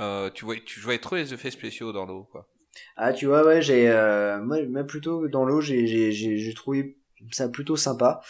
[0.00, 2.48] euh, tu vois, tu voyais trop les effets spéciaux dans l'eau, quoi.
[2.96, 6.96] Ah, tu vois, ouais, j'ai, euh, moi, même plutôt dans l'eau, j'ai, j'ai, j'ai trouvé
[7.30, 8.20] ça plutôt sympa.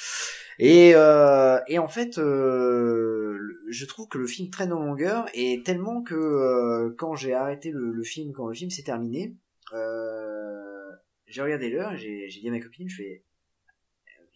[0.59, 3.39] Et, euh, et en fait, euh,
[3.71, 7.71] je trouve que le film traîne en longueur et tellement que euh, quand j'ai arrêté
[7.71, 9.35] le, le, film, quand le film s'est terminé,
[9.73, 10.91] euh,
[11.27, 13.25] j'ai regardé l'heure, j'ai dit à ma copine, je fais,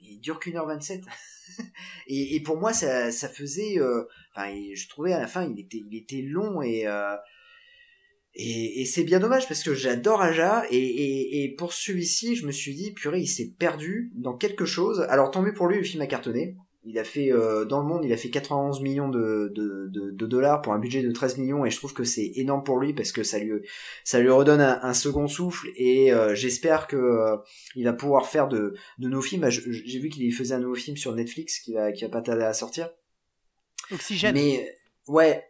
[0.09, 1.03] il dure qu'une heure 27.
[2.07, 4.05] et, et pour moi, ça, ça faisait, euh,
[4.35, 7.17] enfin, je trouvais à la fin, il était, il était long et euh,
[8.39, 12.75] et, c'est bien dommage parce que j'adore Aja et, et, pour celui-ci, je me suis
[12.75, 15.07] dit purée, il s'est perdu dans quelque chose.
[15.09, 16.55] Alors tant mieux pour lui, le film a cartonné.
[16.89, 20.11] Il a fait euh, dans le monde, il a fait 91 millions de, de, de,
[20.11, 22.79] de, dollars pour un budget de 13 millions et je trouve que c'est énorme pour
[22.79, 23.53] lui parce que ça lui
[24.05, 27.37] ça lui redonne un, un second souffle et euh, j'espère que euh,
[27.75, 29.49] il va pouvoir faire de, de nos films.
[29.51, 32.45] J'ai vu qu'il faisait un nouveau film sur Netflix qui va qui va pas tarder
[32.45, 32.91] à sortir.
[33.91, 34.35] Oxygène.
[34.35, 34.73] Mais
[35.09, 35.45] ouais.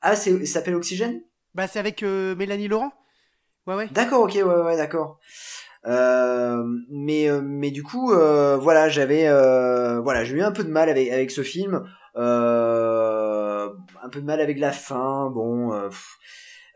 [0.00, 1.22] Ah, c'est ça s'appelle Oxygène?
[1.54, 2.92] Bah, c'est avec euh, Mélanie Laurent?
[3.66, 3.88] Ouais, ouais.
[3.92, 5.18] D'accord, ok, ouais, ouais, d'accord.
[5.86, 9.28] Euh, mais euh, mais du coup, euh, voilà, j'avais
[10.00, 11.84] voilà, j'ai eu un peu de mal avec avec ce film,
[12.14, 13.68] un
[14.10, 15.30] peu de mal avec la fin.
[15.30, 15.72] Bon,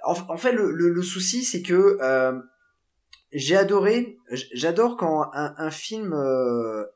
[0.05, 1.99] en, en, fait, le, le, le souci, c'est que
[3.33, 4.19] j'ai adoré,
[4.53, 6.15] j'adore quand un, un film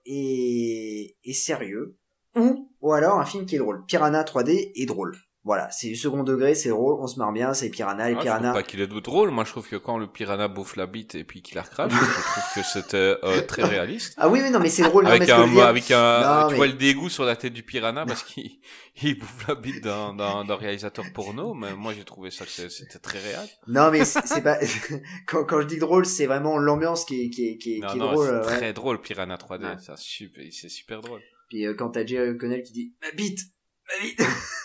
[0.06, 1.96] est, est sérieux
[2.36, 3.84] ou ou alors un film qui est drôle.
[3.86, 5.16] Piranha 3D est drôle.
[5.44, 8.22] Voilà, c'est du second degré, c'est drôle, on se marre bien, c'est Piranha, les ah,
[8.22, 8.38] Piranha.
[8.38, 10.86] Je trouve pas qu'il est drôle, moi je trouve que quand le Piranha bouffe la
[10.86, 14.14] bite et puis qu'il la recrache, je trouve que c'était euh, très réaliste.
[14.18, 15.04] Ah oui, mais non, mais c'est drôle.
[15.04, 18.06] Avec non, mais un, avec un, tu vois le dégoût sur la tête du Piranha
[18.06, 18.60] parce qu'il
[19.02, 22.68] il bouffe la bite d'un, d'un, d'un réalisateur porno, mais moi j'ai trouvé ça que
[22.68, 23.48] c'était très réel.
[23.66, 24.58] Non, mais c'est pas,
[25.26, 27.88] quand, quand je dis drôle, c'est vraiment l'ambiance qui est, qui est, qui est, non,
[27.88, 28.26] qui est non, drôle.
[28.28, 28.56] C'est ouais.
[28.58, 31.20] très drôle Piranha 3D, ça, super, c'est super drôle.
[31.48, 33.40] Puis euh, quand t'as Jerry O'Connell qui dit, ma bite!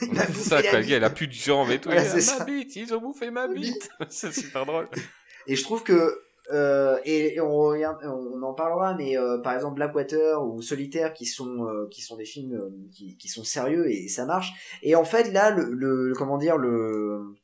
[0.02, 1.90] Il a ça, quoi, il a plus de jambes et tout.
[1.90, 3.90] Voilà, il a, ma bite, ils ont bouffé ma bite.
[4.10, 4.90] c'est super drôle.
[5.48, 6.22] Et je trouve que
[6.54, 11.14] euh, et, et on, regarde, on en parlera, mais euh, par exemple Blackwater ou Solitaire
[11.14, 14.54] qui sont euh, qui sont des films euh, qui, qui sont sérieux et, ça marche.
[14.82, 17.36] Et en fait là, le, le comment dire le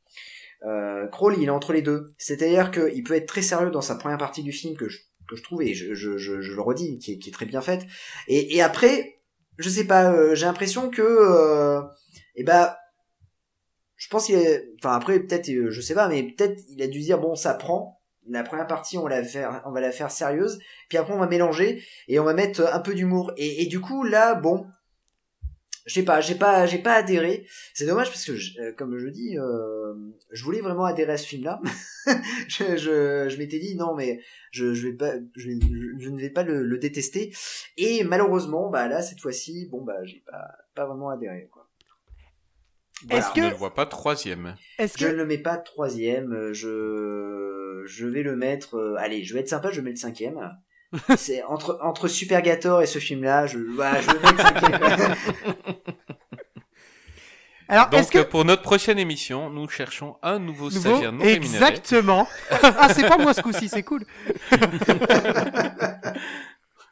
[0.66, 2.14] Euh, Crawl, il est entre les deux.
[2.16, 5.36] C'est-à-dire qu'il peut être très sérieux dans sa première partie du film que je, que
[5.36, 7.60] je trouve, et je, je, je, je le redis, qui est, qui est très bien
[7.60, 7.82] faite.
[8.28, 9.13] Et, et après,
[9.58, 11.82] je sais pas, euh, j'ai l'impression que, euh,
[12.36, 12.74] eh ben,
[13.96, 16.86] je pense qu'il est, enfin après peut-être, euh, je sais pas, mais peut-être il a
[16.86, 18.00] dû dire bon, ça prend.
[18.26, 20.58] La première partie, on la faire, on va la faire sérieuse,
[20.88, 23.32] puis après on va mélanger et on va mettre un peu d'humour.
[23.36, 24.66] Et du coup là, bon,
[25.86, 27.46] je sais pas, j'ai pas, j'ai pas adhéré.
[27.74, 29.94] C'est dommage parce que, je- euh, comme je dis, euh,
[30.30, 31.60] je voulais vraiment adhérer à ce film-là.
[32.48, 34.20] je, je, je m'étais dit non, mais
[34.50, 35.50] je, je vais pas, je,
[35.98, 37.32] je ne vais pas le, le détester.
[37.76, 41.48] Et malheureusement, bah là cette fois-ci, bon bah j'ai pas, pas vraiment adhéré.
[41.52, 41.68] Quoi.
[43.10, 44.56] Est-ce Je que- ne le vois pas troisième.
[44.78, 48.76] Est-ce Je ne que le mets pas troisième, euh, je, je vais le mettre.
[48.76, 50.38] euh, allez, je vais être sympa, je vais mettre cinquième.
[51.16, 54.18] C'est entre entre Super Gator et ce film-là, je, voilà, je vais
[57.68, 61.24] alors Donc, que euh, pour notre prochaine émission, nous cherchons un nouveau, nouveau stagiaire non
[61.24, 61.56] rémunéré.
[61.56, 62.28] exactement.
[62.50, 64.04] ah c'est pas moi ce coup-ci, c'est cool.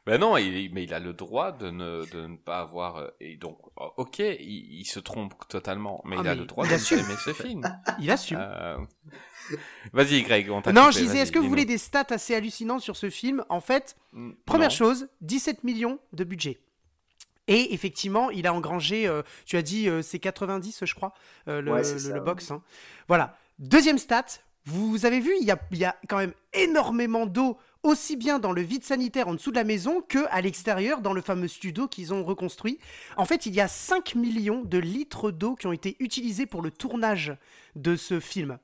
[0.05, 2.97] Ben non, il, mais il a le droit de ne, de ne pas avoir.
[2.97, 6.45] euh, Et donc, oh, ok, il, il se trompe totalement, mais Ah, il a le
[6.45, 6.99] droit de assume.
[6.99, 7.63] aimer ce film.
[8.01, 8.39] Il assume.
[8.41, 8.79] Euh,
[9.93, 12.35] Vas-y, Greg, on t'a Non, coupé, je disais, est-ce que vous voulez des stats assez
[12.35, 13.45] hallucinantes sur ce film?
[13.49, 14.75] En fait, Mm, première non.
[14.75, 16.59] chose, 17 millions de budget.
[17.49, 21.13] Et effectivement, il a engrangé, euh, tu as dit, euh, c'est 90, je crois,
[21.49, 22.21] euh, le, Ouais, c'est le- ça, le ouais.
[22.27, 22.51] box.
[22.51, 22.63] hein.
[23.09, 23.37] Voilà.
[23.59, 24.25] Deuxième stat,
[24.65, 28.39] vous avez vu, il y a, il y a quand même énormément d'eau, aussi bien
[28.39, 31.49] dans le vide sanitaire en dessous de la maison que à l'extérieur, dans le fameux
[31.49, 32.79] studio qu'ils ont reconstruit.
[33.17, 36.63] En fait, il y a 5 millions de litres d'eau qui ont été utilisés pour
[36.63, 37.37] le tournage
[37.75, 38.59] de ce film.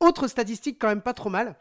[0.00, 1.56] Autre statistique quand même pas trop mal,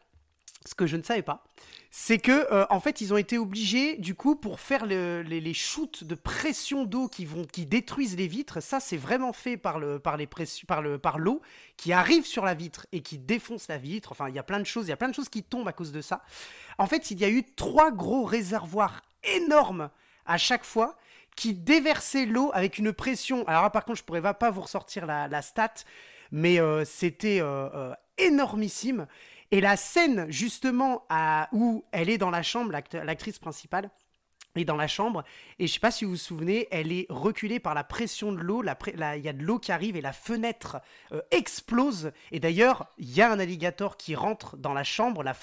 [0.65, 1.43] ce que je ne savais pas,
[1.89, 5.41] c'est que euh, en fait ils ont été obligés du coup pour faire le- les,
[5.41, 8.61] les shoots de pression d'eau qui vont qui détruisent les vitres.
[8.61, 10.27] Ça c'est vraiment fait par le par les
[10.67, 11.41] par le par l'eau
[11.77, 14.11] qui arrive sur la vitre et qui défonce la vitre.
[14.11, 15.67] Enfin il y a plein de choses, il y a plein de choses qui tombent
[15.67, 16.21] à cause de ça.
[16.77, 19.89] En fait il y a eu trois gros réservoirs énormes
[20.25, 20.95] à chaque fois
[21.35, 23.47] qui déversaient l'eau avec une pression.
[23.47, 25.73] Alors par contre je pourrais pas vous ressortir la, la stat,
[26.31, 29.07] mais euh, c'était euh, euh, énormissime.
[29.52, 31.06] Et la scène, justement,
[31.52, 33.90] où elle est dans la chambre, l'act- l'actrice principale
[34.56, 35.23] est dans la chambre,
[35.60, 38.40] et je sais pas si vous vous souvenez, elle est reculée par la pression de
[38.40, 40.82] l'eau, il y a de l'eau qui arrive et la fenêtre
[41.14, 42.11] euh, explose.
[42.32, 45.34] Et d'ailleurs, il y a un alligator qui rentre dans la chambre, la,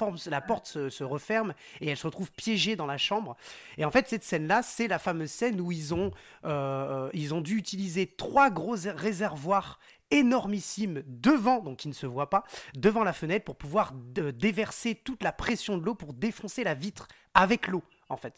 [0.40, 3.36] porte se, referme et elle se retrouve piégée dans la chambre.
[3.78, 6.10] Et en fait, cette scène-là, c'est la fameuse scène où ils ont,
[6.44, 9.78] euh, ils ont dû utiliser trois gros réservoirs
[10.10, 12.44] énormissimes devant, donc qui ne se voient pas,
[12.74, 17.09] devant la fenêtre pour pouvoir déverser toute la pression de l'eau pour défoncer la vitre
[17.35, 18.35] avec l'eau, en fait.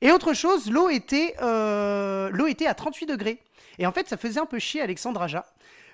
[0.00, 3.40] Et autre chose, l'eau était, euh, l'eau était à 38 degrés.
[3.78, 5.44] Et en fait, ça faisait un peu chier Alexandre Aja.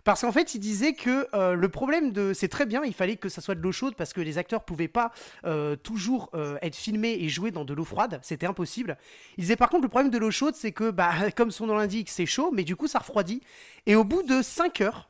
[0.05, 2.35] Parce qu'en fait, il disait que euh, le problème de.
[2.35, 4.63] C'est très bien, il fallait que ça soit de l'eau chaude parce que les acteurs
[4.63, 5.13] pouvaient pas
[5.47, 6.31] euh, toujours
[6.61, 8.21] être filmés et jouer dans de l'eau froide.
[8.23, 8.99] C'était impossible.
[9.39, 11.77] Il disait par contre, le problème de l'eau chaude, c'est que, bah, comme son nom
[11.77, 13.41] l'indique, c'est chaud, mais du coup, ça refroidit.
[13.87, 15.09] Et au bout de 5 heures,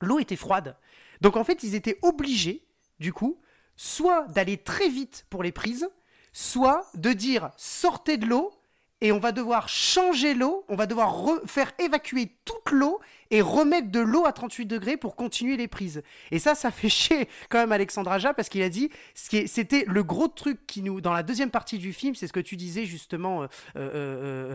[0.00, 0.76] l'eau était froide.
[1.20, 2.64] Donc en fait, ils étaient obligés,
[3.00, 3.40] du coup,
[3.76, 5.88] soit d'aller très vite pour les prises,
[6.32, 8.52] soit de dire sortez de l'eau
[9.00, 12.98] et on va devoir changer l'eau, on va devoir re- faire évacuer toute l'eau
[13.30, 16.02] et remettre de l'eau à 38 degrés pour continuer les prises.
[16.32, 20.02] Et ça, ça fait chier quand même Alexandre Aja parce qu'il a dit, c'était le
[20.02, 22.86] gros truc qui nous, dans la deuxième partie du film, c'est ce que tu disais
[22.86, 23.46] justement, euh,
[23.76, 23.90] euh,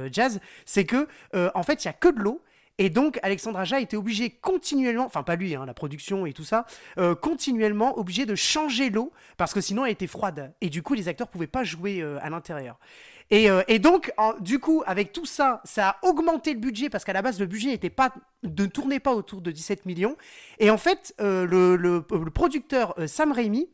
[0.05, 2.41] euh, Jazz, c'est que en fait, il y a que de l'eau.
[2.79, 6.43] Et donc, Alexandre Aja était obligé continuellement, enfin pas lui, hein, la production et tout
[6.43, 6.65] ça,
[6.97, 10.53] euh, continuellement obligé de changer l'eau parce que sinon elle était froide.
[10.59, 12.79] Et du coup, les acteurs pouvaient pas jouer euh, à l'intérieur.
[13.29, 17.13] Et, euh, donc, du coup, avec tout ça, ça a augmenté le budget parce qu'à
[17.13, 18.11] la base, le budget n'était pas,
[18.43, 20.17] ne tournait pas autour de 17 millions.
[20.59, 23.69] Et en fait, le, le- producteur Sam Raimi,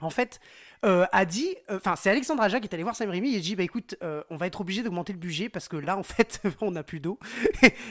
[0.00, 0.40] en fait,
[0.84, 3.54] euh, a dit, enfin, c'est Alexandre Aja qui est allé voir Sam Raimi et dit,
[3.56, 6.40] bah écoute, euh, on va être obligé d'augmenter le budget parce que là, en fait,
[6.60, 7.18] on n'a plus d'eau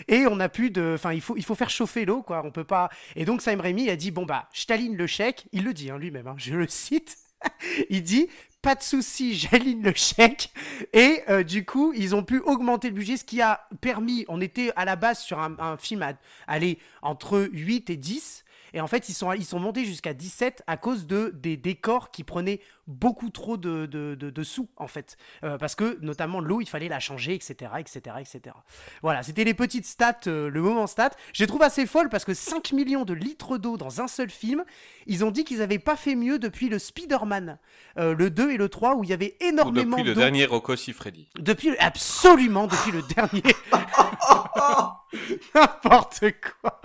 [0.08, 2.42] et on n'a plus de, enfin, il faut, il faut faire chauffer l'eau, quoi.
[2.46, 2.90] On peut pas.
[3.16, 5.46] Et donc Sam Raimi a dit, bon bah, je t'aligne le chèque.
[5.52, 7.18] Il le dit hein, lui-même, hein, je le cite.
[7.90, 8.28] il dit,
[8.62, 10.52] pas de souci, j'aligne le chèque.
[10.94, 14.42] Et euh, du coup, ils ont pu augmenter le budget, ce qui a permis, on
[14.42, 16.14] était à la base sur un, un film à
[16.48, 18.41] aller entre 8 et 10.
[18.73, 22.11] Et en fait, ils sont, ils sont montés jusqu'à 17 à cause de, des décors
[22.11, 25.18] qui prenaient beaucoup trop de, de, de- de sous, en fait.
[25.43, 28.56] Euh, parce que, notamment, l'eau, il fallait la changer, etc., etc., etc.
[29.02, 31.11] Voilà, c'était les petites stats, euh, le moment stat.
[31.34, 34.30] Je les trouve assez folle parce que 5 millions de litres d'eau dans un seul
[34.30, 34.64] film,
[35.07, 37.57] ils ont dit qu'ils n'avaient pas fait mieux depuis le Spider-Man,
[37.98, 40.76] euh, le 2 et le 3, où il y avait énormément depuis le dernier Rocco
[40.76, 41.27] Siffredi.
[41.39, 43.43] Depuis, absolument, depuis le dernier.
[45.56, 46.23] N'importe
[46.61, 46.81] quoi.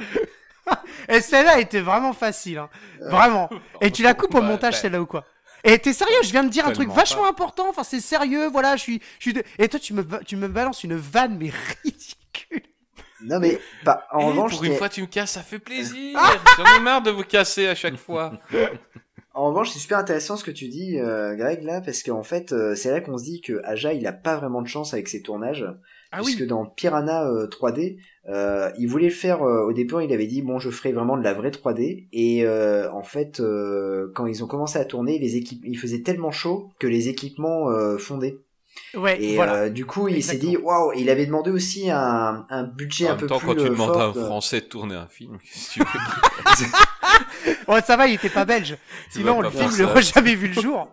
[1.09, 2.68] Et celle-là était vraiment facile, hein.
[3.01, 3.48] Vraiment.
[3.80, 4.80] Et tu la coupes au Bah, montage, bah.
[4.80, 5.24] celle-là ou quoi?
[5.64, 7.28] Et t'es sérieux, je viens de dire un truc vachement pas.
[7.30, 9.01] important, enfin c'est sérieux, voilà, je suis...
[9.18, 11.51] Je suis de- Et toi tu me, ba- tu me balances une vanne, mais
[11.84, 12.62] ridicule.
[13.22, 14.06] Non mais pas.
[14.12, 16.16] En Eh, revanche, pour une c'est- fois, tu me casses, ça fait plaisir.
[16.20, 18.32] Ah J'en ai marre de vous casser à chaque fois.
[19.38, 22.52] En revanche, c'est super intéressant ce que tu dis, euh, Greg, là, parce qu'en fait,
[22.52, 25.09] euh, c'est là qu'on se dit que Aja, il a pas vraiment de chance avec
[25.09, 25.66] ses tournages,
[26.10, 27.98] Ah puisque oui, dans Piranha euh, 3D,
[28.28, 29.43] euh, il voulait le faire.
[29.43, 32.44] euh, au départ, il avait dit bon, je ferai vraiment de la vraie 3D, et
[32.44, 36.31] euh, en fait, euh, quand ils ont commencé à tourner, les équipes, il faisait tellement
[36.32, 38.39] chaud que les équipements euh, fondaient.
[38.94, 39.55] ouais, Et voilà.
[39.55, 40.93] euh, du coup, il s'est dit waouh.
[40.97, 43.69] Il avait demandé aussi un, un budget En un même peu temps, plus quand tu
[43.69, 46.66] demandes à un Français de tourner un film, qu'est-ce que tu veux
[47.73, 48.77] Ouais, ça va, il était pas belge.
[49.11, 50.90] Sinon, le film n'aurait jamais vu le jour.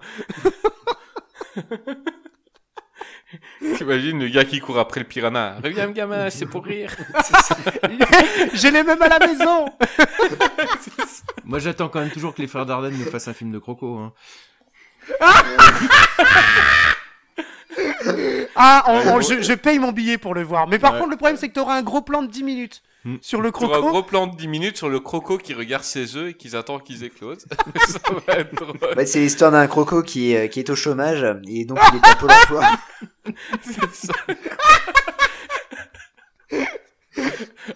[3.77, 5.57] T'imagines le gars qui court après le piranha.
[5.63, 6.95] Reviens, gamin, c'est pour rire.
[8.53, 9.65] Je l'ai même à la maison.
[11.43, 13.97] Moi, j'attends quand même toujours que les frères Dardenne nous fassent un film de croco.
[13.97, 14.13] Hein.
[18.55, 20.67] Ah, on- on- je, je paye mon billet pour le voir.
[20.67, 20.99] Mais par Ouais.
[20.99, 23.17] contre, le problème, c'est que t'auras un gros plan de 10 minutes Hmm.
[23.19, 23.89] sur le Tu auras un croco.
[23.91, 26.79] gros plan de 10 minutes sur le croco qui regarde ses œufs et qui attend
[26.79, 27.45] qu'ils éclosent.
[27.89, 28.77] ça va être drôle.
[28.95, 32.07] Ouais, c'est l'histoire d'un croco qui est, qui est au chômage et donc il est
[32.07, 32.63] à Pôle emploi.
[33.61, 34.13] C'est ça.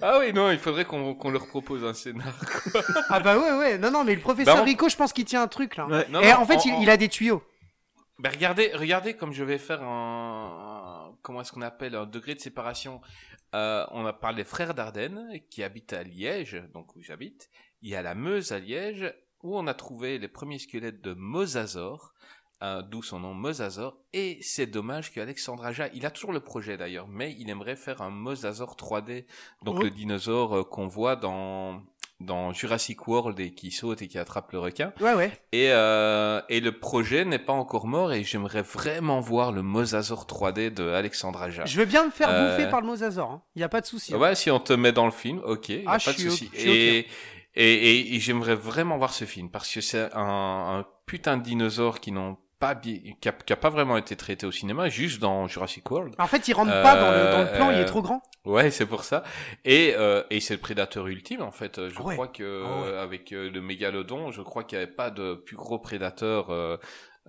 [0.02, 2.34] ah oui, non, il faudrait qu'on qu'on leur propose un scénar.
[2.72, 2.82] quoi.
[3.10, 3.78] Ah bah ouais, ouais.
[3.78, 5.88] Non, non, mais le professeur Bah, on- Rico, je pense qu'il tient un truc là.
[5.88, 6.06] Ouais.
[6.10, 7.41] Non, Et non, en fait, il a des tuyaux.
[8.19, 12.34] Ben regardez, regardez comme je vais faire un, un- comment est-ce qu'on appelle un degré
[12.35, 12.99] de séparation.
[13.53, 17.49] Euh, on a parlé des frères Dardenne qui habitent à Liège, donc où j'habite.
[17.81, 19.14] Il y a la Meuse à Liège
[19.44, 22.14] où on a trouvé les premiers squelettes de Mosasaur,
[22.64, 23.98] euh, d'où son nom Mosasaur.
[24.14, 28.02] Et c'est dommage qu'Alexandre Aja, il a toujours le projet d'ailleurs, mais il aimerait faire
[28.02, 29.27] un Mosasaur 3D,
[29.61, 29.84] donc Oh.
[29.84, 31.84] le dinosaure euh, qu'on voit dans
[32.19, 34.91] dans Jurassic World et qui saute et qui attrape le requin.
[34.99, 35.31] Ouais, ouais.
[35.52, 40.26] Et, euh, et le projet n'est pas encore mort et j'aimerais vraiment voir le Mosasaur
[40.26, 41.65] 3D de Alexandre Aja.
[41.65, 43.30] Je veux bien me faire Euh, bouffer par le mosasaur.
[43.31, 43.41] Hein.
[43.56, 44.14] Y a pas de souci.
[44.15, 44.18] hein.
[44.18, 46.30] Ouais, si on te met dans le film, ok, a Ah, pas je de suis
[46.30, 46.49] souci.
[46.56, 47.06] Et, et,
[47.56, 51.99] et, et j'aimerais vraiment voir ce film parce que c'est un, un putain de dinosaure
[51.99, 55.20] qui n'ont pas bien, qui a, qui a pas vraiment été traité au cinéma, juste
[55.20, 56.16] dans Jurassic World.
[56.18, 58.22] En fait, il rentre pas dans le, dans le plan, il est Euh, trop grand.
[58.46, 59.24] Ouais, c'est pour ça.
[59.66, 61.88] Et, euh, et c'est le prédateur ultime en fait.
[61.90, 62.14] Je ouais.
[62.16, 62.98] crois que Ah ouais.
[62.98, 66.78] avec euh, le mégalodon, je crois qu'il n'y avait pas de plus gros prédateur euh,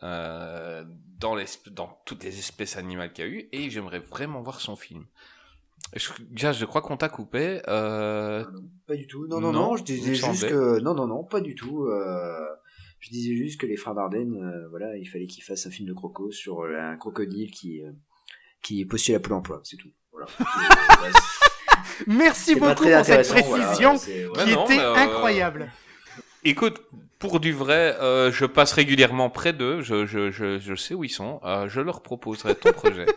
[0.04, 0.84] euh,
[1.18, 3.48] dans, l'es- dans toutes les espèces animales qu'il y a eu.
[3.52, 5.04] Et j'aimerais vraiment voir son film.
[5.94, 7.62] Je, déjà, je crois qu'on t'a coupé.
[7.68, 8.44] Euh...
[8.86, 9.26] Pas du tout.
[9.26, 10.80] Non, non, Non, non, je disais juste que.
[10.80, 11.84] Non, non, non, pas du tout.
[11.86, 12.46] Euh...
[13.00, 15.88] Je disais juste que les frères Dardenne, euh, voilà, il fallait qu'ils fassent un film
[15.88, 17.90] de croco sur euh, un crocodile qui, euh,
[18.62, 19.90] qui postule à Pôle emploi, c'est tout.
[20.12, 20.26] Voilà.
[20.38, 21.48] Ouais, c'est-
[22.06, 25.70] Merci beaucoup pour cette voilà, précision Ouais, qui non, était euh, incroyable.
[26.44, 26.80] Écoute,
[27.18, 29.80] pour du vrai, euh, je passe régulièrement près d'eux.
[29.82, 31.40] Je, je, je, je sais où ils sont.
[31.44, 33.06] Euh, je leur proposerai ton projet.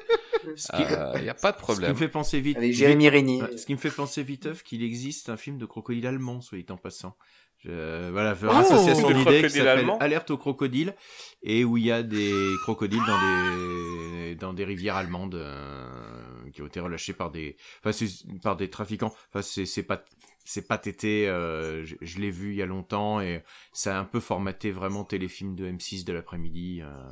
[0.74, 1.91] Il n'y a pas de ce qui problème.
[1.91, 2.58] me fait penser vite.
[2.58, 3.44] Avec Jérémy Régnier.
[3.58, 6.66] Ce qui me fait penser viteuf qu'il existe un film de crocodile allemand, soit dit
[6.72, 7.16] en passant.
[7.64, 10.96] Je, voilà, faire association Le d'idées qui s'appelle Alerte au crocodile
[11.44, 12.34] et où il y a des
[12.64, 15.86] crocodiles dans des dans des rivières allemandes euh,
[16.54, 18.06] qui ont été relâchés par des enfin
[18.42, 19.14] par des trafiquants.
[19.30, 20.04] Enfin c'est c'est pas
[20.44, 21.28] c'est pas tété.
[21.30, 23.44] euh, je je l'ai vu il y a longtemps et
[23.74, 26.82] ça a un peu formaté vraiment téléfilm de M6 de l'après-midi.
[26.82, 27.12] euh,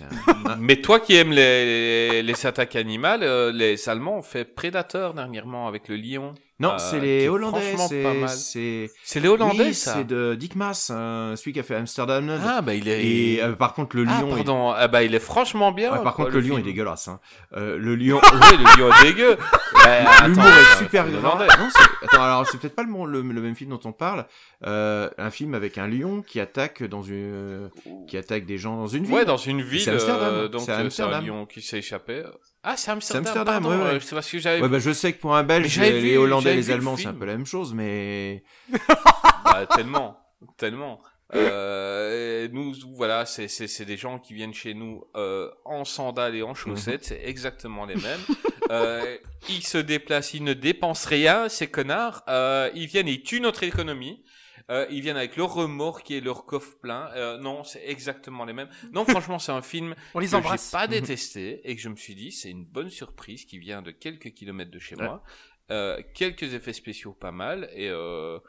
[0.46, 5.14] un- Mais toi qui aimes les, les attaques animales, euh, les Allemands ont fait Prédateur
[5.14, 6.34] dernièrement avec le lion.
[6.60, 7.74] Non, Euh, c'est les est Hollandais.
[7.88, 8.28] c'est- pas mal.
[8.28, 11.74] C'est C'est les Hollandais, oui, ça c'est de Dick Maas, euh, celui qui a fait
[11.74, 12.38] Amsterdam.
[12.46, 13.04] Ah, bah il est...
[13.04, 14.28] Et euh, par contre, le ah, lion.
[14.32, 14.70] est- pardon.
[14.70, 15.90] Ah, bah il est franchement bien.
[15.92, 16.60] Ouais, par quoi, contre, le, lion film.
[16.60, 17.08] est dégueulasse.
[17.08, 17.18] Hein.
[17.56, 18.20] Euh, le lion.
[18.22, 19.36] Oui, le lion est dégueu.
[19.80, 21.06] Ouais, L'humour est super.
[21.06, 23.92] Non, c'est- attends, alors c'est peut-être pas le, mon- le, le même film dont on
[23.92, 24.26] parle.
[24.66, 27.70] Euh, un film avec un lion qui attaque dans une,
[28.06, 29.14] qui attaque des gens dans une ville.
[29.14, 29.80] Ouais, dans une ville.
[29.80, 30.34] C'est Amsterdam.
[30.34, 32.24] euh, donc C'est un lion qui s'est échappé.
[32.62, 33.24] Ah, c'est Amsterdam.
[33.26, 33.94] Amsterdam, pardon, ouais, ouais.
[33.96, 34.60] euh, C'est parce que j'avais.
[34.60, 37.06] Ouais, bah je sais que pour un Belge, les vu- Hollandais, les le Allemands, c'est
[37.06, 38.42] un peu la même chose, mais
[39.44, 40.18] Bah, tellement,
[40.58, 41.00] tellement.
[41.32, 46.34] Euh, nous, voilà, c'est c'est c'est des gens qui viennent chez nous euh, en sandales
[46.34, 48.20] et en chaussettes, c'est exactement les mêmes.
[48.70, 49.16] Euh,
[49.48, 52.22] ils se déplacent, ils ne dépensent rien, ces connards.
[52.28, 54.22] Euh, ils viennent, et ils tuent notre économie.
[54.70, 57.08] Euh, ils viennent avec leur remorque et leur coffre plein.
[57.14, 58.68] Euh, non, c'est exactement les mêmes.
[58.92, 61.96] Non, franchement, c'est un film On les que j'ai pas détesté et que je me
[61.96, 65.22] suis dit c'est une bonne surprise qui vient de quelques kilomètres de chez moi.
[65.70, 68.40] Euh, quelques effets spéciaux pas mal et euh,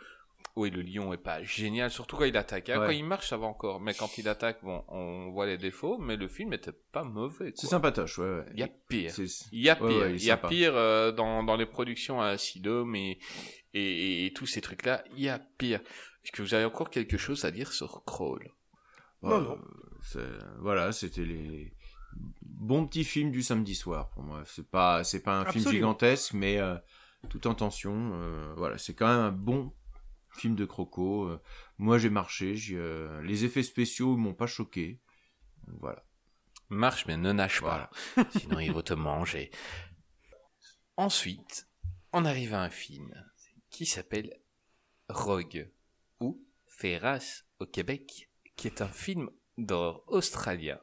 [0.56, 2.70] Oui, le lion est pas génial, surtout quand il attaque.
[2.70, 2.80] hein.
[2.80, 2.88] Ouais.
[2.88, 3.80] Quand il marche, ça va encore.
[3.80, 7.54] Mais quand il attaque, bon, on voit les défauts, mais le film était pas mauvais.
[7.56, 8.26] C'est sympatoche, ouais.
[8.26, 8.46] ouais.
[8.56, 9.14] Il y a pire.
[9.52, 9.86] Il y a pire.
[9.86, 13.20] ouais, il y a pire euh, dans, dans les productions à Sidom et,
[13.74, 15.04] et, et tous ces trucs-là.
[15.16, 15.82] Il y a pire.
[16.24, 18.52] Est-ce que vous avez encore quelque chose à dire sur Crawl?
[19.24, 19.60] Non, Euh, non.
[20.60, 21.74] Voilà, c'était les
[22.42, 24.44] bons petits films du samedi soir pour moi.
[24.46, 26.76] C'est pas, c'est pas un film gigantesque, mais euh,
[27.30, 28.12] tout en tension.
[28.16, 29.74] euh, voilà, c'est quand même un bon
[30.38, 31.26] film de croco.
[31.28, 31.42] euh.
[31.78, 32.56] moi, j'ai marché.
[32.72, 35.00] euh, les effets spéciaux m'ont pas choqué.
[35.80, 36.04] Voilà.
[36.70, 37.90] Marche, mais ne nage Voilà.
[38.16, 38.26] pas.
[38.40, 39.52] Sinon, ils vont te manger.
[40.98, 41.68] Ensuite,
[42.14, 43.14] on arrive à un film
[43.72, 44.38] qui s'appelle
[45.10, 45.70] Rogue
[46.20, 50.80] ou Ferras au Québec, qui est un film d'horreur australien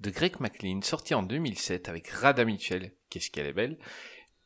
[0.00, 3.78] de Greg McLean, sorti en 2007 avec Rada Mitchell, qu'est-ce qu'elle est belle,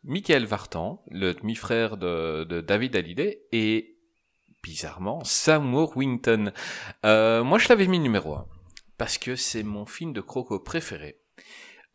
[0.03, 3.97] Michael Vartan, le demi-frère de, David Hallyday, et
[4.63, 6.53] bizarrement Sam Worthington.
[7.05, 8.47] Euh, moi, je l'avais mis numéro 1
[8.99, 11.21] parce que c'est mon film de croco préféré.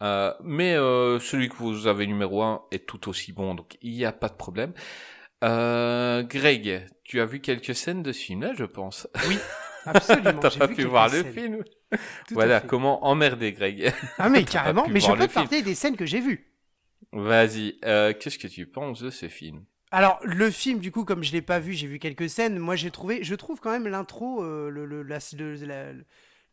[0.01, 3.93] Euh, mais euh, celui que vous avez numéro 1 est tout aussi bon, donc il
[3.93, 4.73] n'y a pas de problème.
[5.43, 9.07] Euh, Greg, tu as vu quelques scènes de ce film-là, je pense.
[9.85, 10.33] Absolument.
[10.41, 11.63] T'as pas vu pu voir le film.
[11.63, 11.97] Tout
[12.33, 13.93] voilà, comment emmerder Greg.
[14.17, 16.45] Ah mais carrément, mais je peux le parler des scènes que j'ai vues.
[17.11, 19.63] Vas-y, euh, qu'est-ce que tu penses de ce film?
[19.91, 22.59] Alors le film du coup comme je l'ai pas vu, j'ai vu quelques scènes.
[22.59, 25.93] Moi j'ai trouvé, je trouve quand même l'intro, euh, le, le- la, le- la-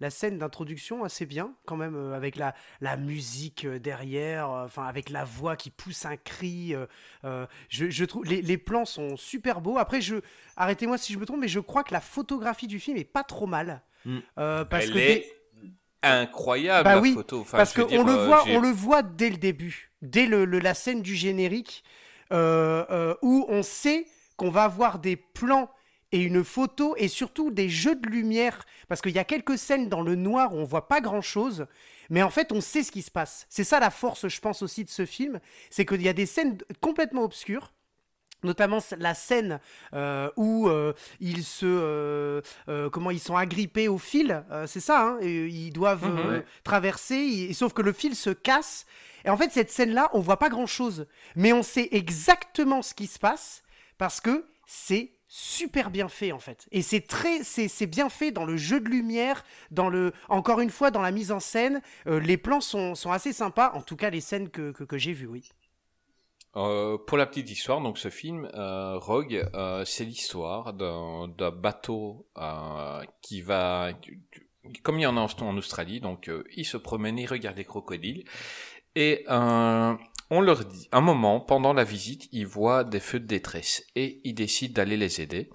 [0.00, 4.64] la scène d'introduction assez bien quand même euh, avec la, la musique euh, derrière, euh,
[4.66, 6.74] enfin avec la voix qui pousse un cri.
[7.24, 9.78] je, je trouve les, les plans sont super beaux.
[9.78, 10.16] Après je,
[10.56, 13.24] arrêtez-moi si je me trompe, mais je crois que la photographie du film est pas
[13.24, 13.82] trop mal.
[14.04, 14.18] Mm.
[14.38, 15.32] Euh, parce Elle que est
[16.02, 17.40] incroyable Bah la oui, photo.
[17.40, 20.74] Enfin, Parce qu'on le voit, on le voit dès le début, dès le, le- la
[20.74, 21.82] scène du générique,
[22.30, 24.06] où on sait
[24.36, 25.70] qu'on va avoir des plans
[26.16, 29.88] et une photo et surtout des jeux de lumière, parce qu'il y a quelques scènes
[29.88, 31.66] dans le noir où on voit pas grand chose,
[32.10, 33.46] mais en fait on sait ce qui se passe.
[33.50, 35.40] C'est ça la force, je pense aussi de ce film,
[35.70, 37.72] c'est qu'il y a des scènes complètement obscures.
[38.44, 39.60] Notamment la scène
[39.94, 45.18] euh, où euh, ils se, euh, comment ils sont agrippés au fil, c'est ça, hein,
[45.22, 46.28] et ils doivent Mhm.
[46.28, 46.44] Ouais.
[46.62, 48.84] traverser, et- sauf que le fil se casse.
[49.24, 53.06] Et en fait, cette scène-là, on voit pas grand-chose, mais on sait exactement ce qui
[53.06, 53.62] se passe
[53.98, 56.66] parce que c'est super bien fait en fait.
[56.72, 60.70] Et c'est très, c'est bien fait dans le jeu de lumière, dans le, encore une
[60.70, 61.82] fois, dans la mise en scène.
[62.06, 65.12] Euh, les plans sont, sont assez sympas, en tout cas les scènes que, que, j'ai
[65.12, 65.50] vues, oui.
[66.56, 69.46] Euh, pour la petite histoire, donc ce film, euh, Rogue,
[69.84, 72.26] c'est l'histoire d'un bateau
[73.20, 73.90] qui va,
[74.82, 77.66] comme il y en a en, en Australie, donc il se promène, il regarde les
[77.66, 78.24] crocodiles,
[78.94, 79.26] et
[80.30, 84.20] on leur dit, un moment, pendant la visite, ils voient des feux de détresse, et
[84.24, 85.50] ils décident d'aller les aider.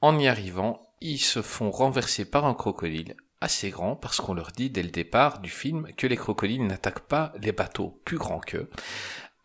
[0.00, 4.52] En y arrivant, ils se font renverser par un crocodile assez grand, parce qu'on leur
[4.52, 8.40] dit dès le départ du film que les crocodiles n'attaquent pas les bateaux plus grands
[8.40, 8.70] qu'eux.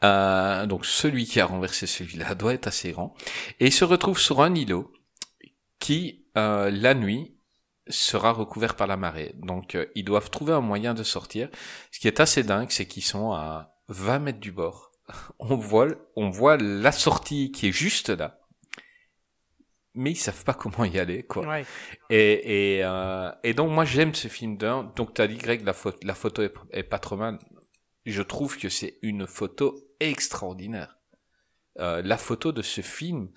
[0.04, 3.16] Euh, donc celui qui a renversé celui-là doit être assez grand.
[3.60, 4.92] Et il se retrouve sur un îlot
[5.80, 7.34] qui, euh, la nuit,
[7.90, 9.34] sera recouvert par la marée.
[9.38, 11.50] Donc euh, ils doivent trouver un moyen de sortir.
[11.92, 14.92] Ce qui est assez dingue, c'est qu'ils sont à 20 mètres du bord.
[15.40, 18.42] On voit, on voit la sortie qui est juste là.
[19.94, 21.48] Mais ils savent pas comment y aller, quoi.
[21.48, 21.66] Ouais.
[22.10, 24.92] Et, et, euh, et donc moi j'aime ce film d'un.
[24.96, 27.40] Donc tu as dit Greg, la, photo la photo est, est pas trop mal.
[28.06, 30.98] Je trouve que c'est une photo extraordinaire.
[31.80, 33.30] Euh, la photo de ce film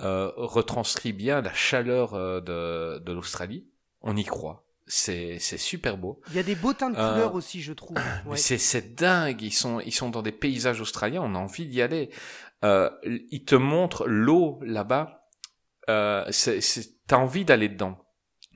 [0.00, 3.66] euh, retranscrit bien la chaleur euh, de, de l'Australie.
[4.00, 4.64] On y croit.
[4.88, 6.20] C'est c'est super beau.
[6.30, 7.96] Il y a des beaux teintes de Euh, couleurs aussi, je trouve.
[8.26, 8.36] Ouais.
[8.36, 9.42] C'est c'est dingue.
[9.42, 11.22] Ils sont ils sont dans des paysages australiens.
[11.22, 12.10] On a envie d'y aller.
[12.64, 12.90] Euh,
[13.30, 15.28] ils te montrent l'eau là-bas.
[15.90, 16.30] Euh,
[17.06, 17.98] T'as envie d'aller dedans.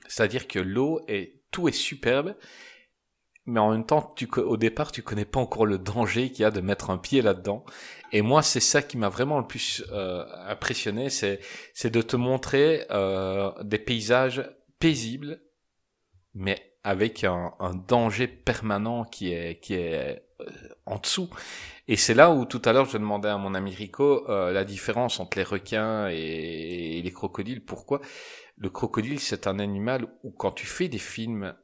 [0.07, 2.35] C'est-à-dire que l'eau est tout est superbe,
[3.45, 6.45] mais en même temps, tu, au départ, tu connais pas encore le danger qu'il y
[6.45, 7.63] a de mettre un pied là-dedans.
[8.11, 11.39] Et moi, c'est ça qui m'a vraiment le plus euh, impressionné, c'est
[11.73, 14.49] c'est de te montrer euh, des paysages
[14.79, 15.41] paisibles,
[16.33, 20.45] mais avec un, un danger permanent qui est qui est euh,
[20.85, 21.29] en dessous.
[21.87, 24.63] Et c'est là où tout à l'heure je demandais à mon ami Rico euh, la
[24.63, 27.63] différence entre les requins et, les crocodiles.
[27.63, 28.01] Pourquoi?
[28.57, 31.55] Le crocodile c'est un animal où quand tu fais des films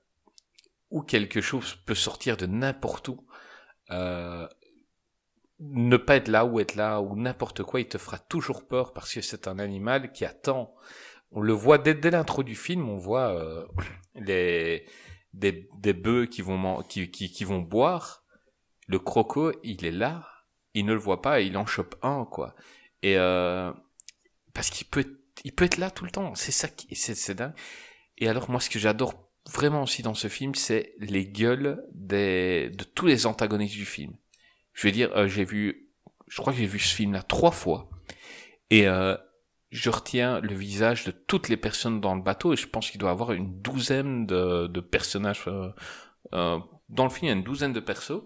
[0.89, 3.27] où quelque chose peut sortir de n'importe où,
[3.91, 4.47] euh,
[5.59, 8.93] ne pas être là ou être là ou n'importe quoi, il te fera toujours peur
[8.93, 10.73] parce que c'est un animal qui attend.
[11.31, 13.65] On le voit dès, l'intro du film, on voit euh,
[14.15, 14.85] des,
[15.33, 18.23] des bœufs qui vont qui, qui, qui vont boire.
[18.87, 20.27] Le croco, il est là,
[20.73, 22.55] il ne le voit pas il en chope un quoi.
[23.03, 23.71] Et euh,
[24.53, 26.35] parce qu'il peut il peut être là tout le temps.
[26.35, 27.53] C'est ça qui, c'est, c'est dingue.
[28.17, 29.13] Et alors, moi, ce que j'adore
[29.51, 34.13] vraiment aussi dans ce film, c'est les gueules des, de tous les antagonistes du film.
[34.73, 35.89] Je veux dire, euh, j'ai vu,
[36.27, 37.89] je crois que j'ai vu ce film-là trois fois.
[38.69, 39.17] Et euh,
[39.71, 42.99] je retiens le visage de toutes les personnes dans le bateau et je pense qu'il
[42.99, 45.69] doit y avoir une douzaine de, personnages euh,
[46.33, 46.57] euh,
[46.89, 47.25] dans le film.
[47.25, 48.23] Il y a une douzaine de persos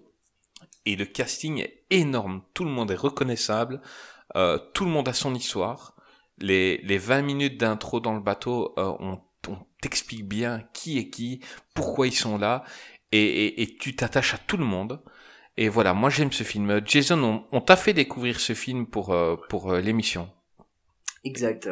[0.86, 2.44] et le casting est énorme.
[2.54, 3.82] Tout le monde est reconnaissable.
[4.36, 5.96] Euh, tout le monde a son histoire.
[6.40, 9.20] Les, les 20 minutes d'intro dans le bateau, on,
[9.82, 11.42] t'explique bien qui est qui,
[11.74, 12.64] pourquoi ils sont là,
[13.12, 15.02] et, tu t'attaches à tout le monde.
[15.58, 16.82] Et voilà, moi j'aime ce film.
[16.86, 19.16] Jason, on, on t'a fait découvrir ce film pour,
[19.50, 20.30] pour l'émission.
[21.26, 21.70] Exact,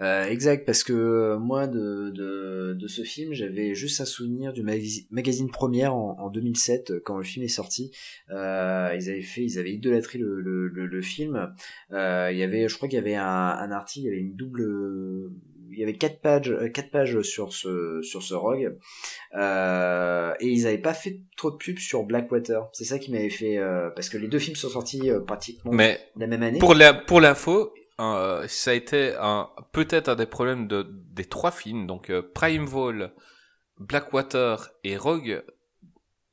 [0.00, 4.52] euh, exact, parce que euh, moi de, de, de ce film, j'avais juste un souvenir
[4.52, 7.90] du magazine Première en, en 2007 euh, quand le film est sorti.
[8.30, 11.54] Euh, ils avaient fait, ils avaient idolâtré le, le, le, le film.
[11.92, 14.20] Euh, il y avait, je crois qu'il y avait un, un article, il y avait
[14.20, 15.30] une double,
[15.70, 18.76] il y avait quatre pages, euh, quatre pages sur ce sur ce rogue,
[19.34, 22.68] euh, et ils avaient pas fait trop de pubs sur Blackwater.
[22.74, 25.72] C'est ça qui m'avait fait, euh, parce que les deux films sont sortis euh, pratiquement
[25.72, 26.58] Mais la même année.
[26.58, 31.24] pour la, pour l'info, euh, ça a été un, peut-être un des problèmes de, des
[31.24, 31.86] trois films.
[31.86, 33.12] Donc euh, Primeval,
[33.78, 35.44] Blackwater et Rogue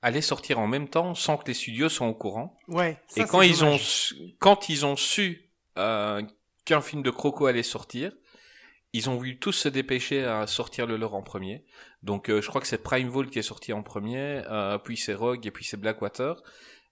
[0.01, 2.57] allaient sortir en même temps sans que les studios soient au courant.
[2.67, 2.97] Ouais.
[3.07, 6.21] ça, et quand ils ont su, quand ils ont su euh,
[6.65, 8.13] qu'un film de Croco allait sortir,
[8.93, 11.65] ils ont voulu tous se dépêcher à sortir le leur en premier.
[12.01, 15.13] Donc euh, je crois que c'est Primeval qui est sorti en premier, euh, puis c'est
[15.13, 16.41] Rogue et puis c'est Blackwater.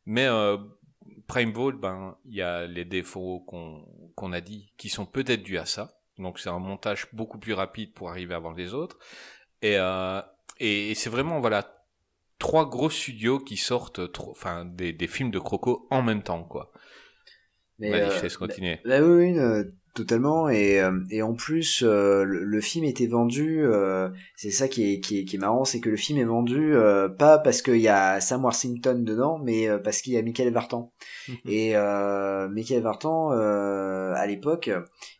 [0.06, 0.27] Mais
[1.09, 5.57] euh, Primeval, ben il y a les défauts qu'on a dit qui sont peut-être dus
[5.57, 5.99] à ça.
[6.17, 8.97] Donc c'est un montage beaucoup plus rapide pour arriver avant les autres.
[9.61, 10.21] Et euh,
[10.59, 11.85] et, et c'est vraiment voilà
[12.39, 16.43] trois gros studios qui sortent trop, enfin des, des films de Croco en même temps
[16.43, 16.71] quoi.
[17.79, 18.79] Mais, Vas-y, euh, je te laisse continuer.
[18.85, 19.63] Bah oui, oui, euh,
[19.97, 20.47] totalement.
[20.49, 23.65] Et, euh, et en plus, euh, le, le film était vendu.
[23.65, 26.23] euh, c'est ça qui est, qui est, qui est marrant, c'est que le film est
[26.23, 30.17] vendu euh, pas parce qu'il y a Sam Worthington dedans, mais euh, parce qu'il y
[30.17, 30.91] a Michael Vartan.
[31.45, 34.69] Et euh, Michael Vartan, euh, à l'époque,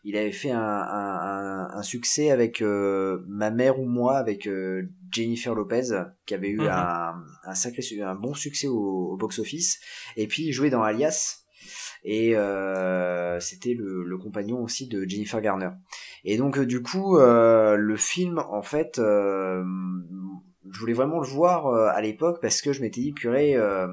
[0.04, 4.46] il avait fait un, un, un, un succès avec euh, Ma mère ou moi, avec
[4.46, 5.88] euh, Jennifer Lopez,
[6.26, 6.68] qui avait eu Mhm.
[6.68, 7.14] un,
[7.44, 9.80] un sacré, un bon succès au, au box-office.
[10.16, 11.37] Et puis il jouait dans Alias
[12.04, 15.70] et euh, c'était le, le compagnon aussi de Jennifer Garner.
[16.24, 19.62] Et donc euh, du coup, euh, le film, en fait, euh,
[20.70, 23.88] je voulais vraiment le voir euh, à l'époque parce que je m'étais dit, purée, euh,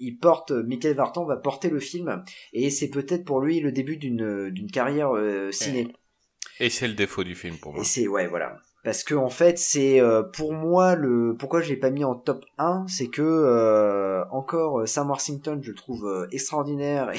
[0.00, 3.96] il porte, Michael Vartan va porter le film et c'est peut-être pour lui le début
[3.96, 5.88] d'une d'une carrière euh, ciné.
[6.60, 7.82] Et c'est le défaut du film pour moi.
[7.82, 8.60] Et c'est ouais voilà.
[8.84, 12.14] Parce que en fait, c'est euh, pour moi le pourquoi je l'ai pas mis en
[12.14, 17.10] top 1, c'est que euh, encore euh, Sam Worthington, je le trouve euh, extraordinaire.
[17.14, 17.18] Et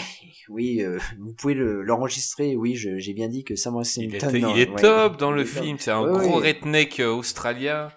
[0.49, 2.55] oui, euh, vous pouvez le- l'enregistrer.
[2.55, 4.15] oui, j'ai bien dit que Sam Il Worthington.
[4.15, 5.77] est, non, il est ouais, top dans le film.
[5.79, 7.91] C'est un Ouais, gros redneck euh, australien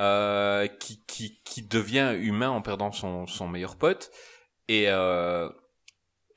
[0.00, 4.10] euh, qui, qui, qui devient humain en perdant son, son meilleur pote
[4.68, 5.48] et, euh,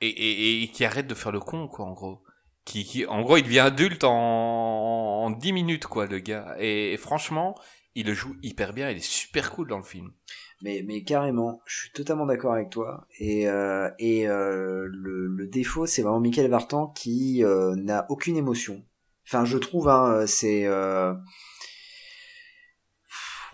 [0.00, 2.22] et, et, et qui arrête de faire le con, quoi, en gros.
[3.08, 6.56] En gros, il devient adulte en, en 10 minutes, quoi, le gars.
[6.58, 7.54] Et, franchement,
[7.94, 8.90] il le joue hyper bien.
[8.90, 10.12] Il est super cool dans le film.
[10.62, 13.06] Mais, carrément, je suis totalement d'accord avec toi.
[13.18, 18.82] Et, euh, euh, le, défaut, c'est vraiment Michael Vartan qui euh, n'a aucune émotion.
[19.26, 20.68] Enfin, je trouve, hein, c'est...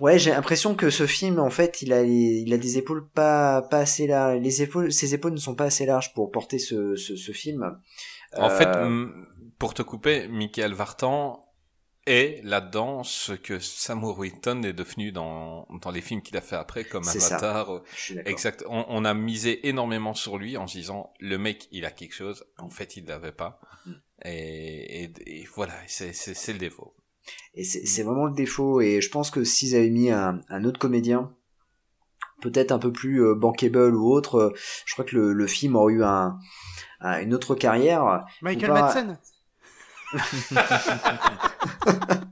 [0.00, 4.40] Ouais, j'ai l'impression que ce film, en fait, il a, des épaules pas, assez larges.
[4.40, 6.96] Les épaules, ses épaules ne sont pas assez larges pour porter ce
[7.32, 7.78] film.
[8.38, 9.06] En fait, Euh,
[9.58, 11.40] pour te couper, Michael Vartan
[12.06, 16.56] est là-dedans ce que Sam Worthington est devenu dans, dans les films qu'il a fait
[16.56, 17.06] après, comme.
[17.08, 17.66] Avatar.
[17.66, 17.82] d'accord.
[18.26, 18.64] Exact.
[18.68, 22.14] On, on a misé énormément sur lui en se disant le mec il a quelque
[22.14, 22.44] chose.
[22.58, 23.58] En fait il l'avait pas.
[23.86, 23.92] Mm.
[24.26, 26.12] Et, et, et voilà, c'est
[26.52, 26.94] le défaut.
[27.54, 28.80] Et c'est c'est vraiment le défaut.
[28.82, 31.34] Et je pense que s'ils avaient mis un, un autre comédien,
[32.42, 34.50] peut-être un peu plus euh, bankable ou autre, euh,
[34.84, 36.38] je crois que le, le film aurait eu un,
[37.04, 38.24] un- une autre carrière.
[38.42, 39.18] Michael pas- Madsen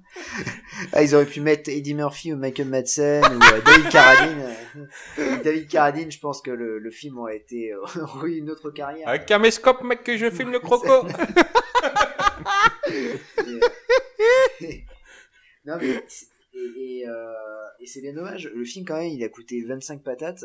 [0.95, 4.47] Ah, ils auraient pu mettre Eddie Murphy ou Michael Madsen ou euh, David Carradine.
[5.19, 8.51] Euh, David Carradine, je pense que le, le film aurait été euh, aurait eu une
[8.51, 9.09] autre carrière.
[9.09, 11.07] Un caméscope mec que je filme le croco.
[14.61, 14.85] Et-
[15.65, 17.33] non mais c'est- et, et, euh,
[17.81, 18.51] et c'est bien dommage.
[18.55, 20.45] Le film quand même, il a coûté 25 patates.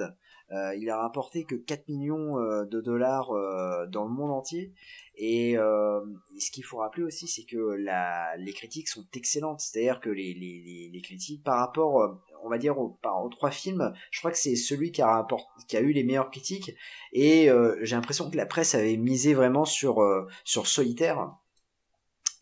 [0.52, 4.72] Euh, il a rapporté que 4 millions euh, de dollars euh, dans le monde entier.
[5.16, 6.00] Et, euh,
[6.40, 9.60] ce qu'il faut rappeler aussi, c'est que la, les critiques sont excellentes.
[9.60, 12.14] C'est-à-dire que les, les, les, critiques par rapport, euh,
[12.44, 12.98] on va dire, aux,
[13.30, 16.32] trois films, je crois que c'est celui qui a, rapport, qui a eu les meilleures
[16.32, 16.72] critiques.
[17.12, 17.50] Et
[17.82, 20.04] j'ai l'impression que la presse avait misé vraiment sur,
[20.44, 21.32] sur Solitaire.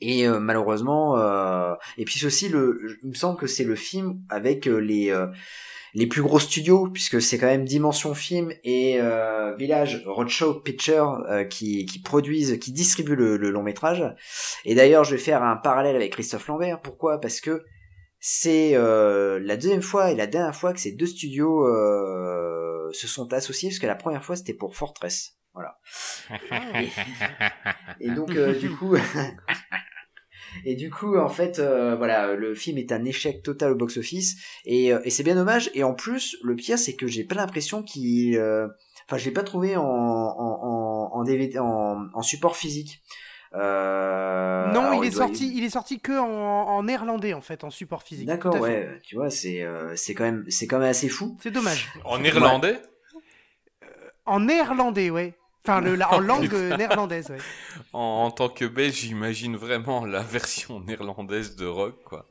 [0.01, 4.21] Et euh, malheureusement, euh, et puis aussi le, il me semble que c'est le film
[4.29, 5.27] avec les euh,
[5.95, 11.23] les plus gros studios puisque c'est quand même Dimension Film et euh, Village Roadshow Picture
[11.29, 14.03] euh, qui qui produisent, qui distribuent le, le long métrage.
[14.65, 16.81] Et d'ailleurs, je vais faire un parallèle avec Christophe Lambert.
[16.81, 17.19] Pourquoi?
[17.19, 17.63] Parce que
[18.27, 23.07] c'est euh, la deuxième fois et la dernière fois que ces deux studios euh, se
[23.07, 25.37] sont associés, parce que la première fois c'était pour Fortress.
[25.53, 25.77] Voilà.
[27.99, 28.97] Et donc euh, du coup,
[30.63, 34.37] et du coup en fait euh, voilà, le film est un échec total au box-office
[34.65, 35.69] et, euh, et c'est bien dommage.
[35.73, 38.67] Et en plus, le pire c'est que j'ai pas l'impression qu'il, euh,
[39.07, 43.01] enfin je l'ai pas trouvé en en en, en, DVD, en, en support physique.
[43.53, 47.41] Euh, non, alors, il est doit- sorti, il est sorti que en, en néerlandais en
[47.41, 48.27] fait, en support physique.
[48.27, 48.59] D'accord, fait.
[48.61, 51.37] ouais, tu vois, c'est euh, c'est quand même c'est quand même assez fou.
[51.41, 51.89] C'est dommage.
[52.03, 52.77] En irlandais
[54.25, 55.35] En néerlandais, ouais.
[55.67, 57.37] Enfin, le, la- en langue euh, néerlandaise, ouais.
[57.93, 62.27] en, en tant que belge, j'imagine vraiment la version néerlandaise de rock, quoi.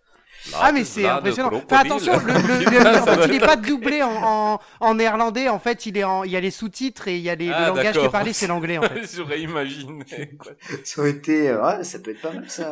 [0.61, 1.51] Ah, mais c'est impressionnant.
[1.55, 5.49] Enfin, attention, le, le- le- en fait, il n'est pas doublé en, en, en néerlandais.
[5.49, 7.49] En fait, il est en, il y a les sous-titres et il y a les,
[7.51, 9.17] Ah, le langage qui est parlé, c'est l'anglais, en fait.
[9.17, 10.05] J'aurais imaginé.
[10.39, 10.53] quoi.
[10.85, 12.69] Ça aurait été, euh, ça peut être pas mal ça.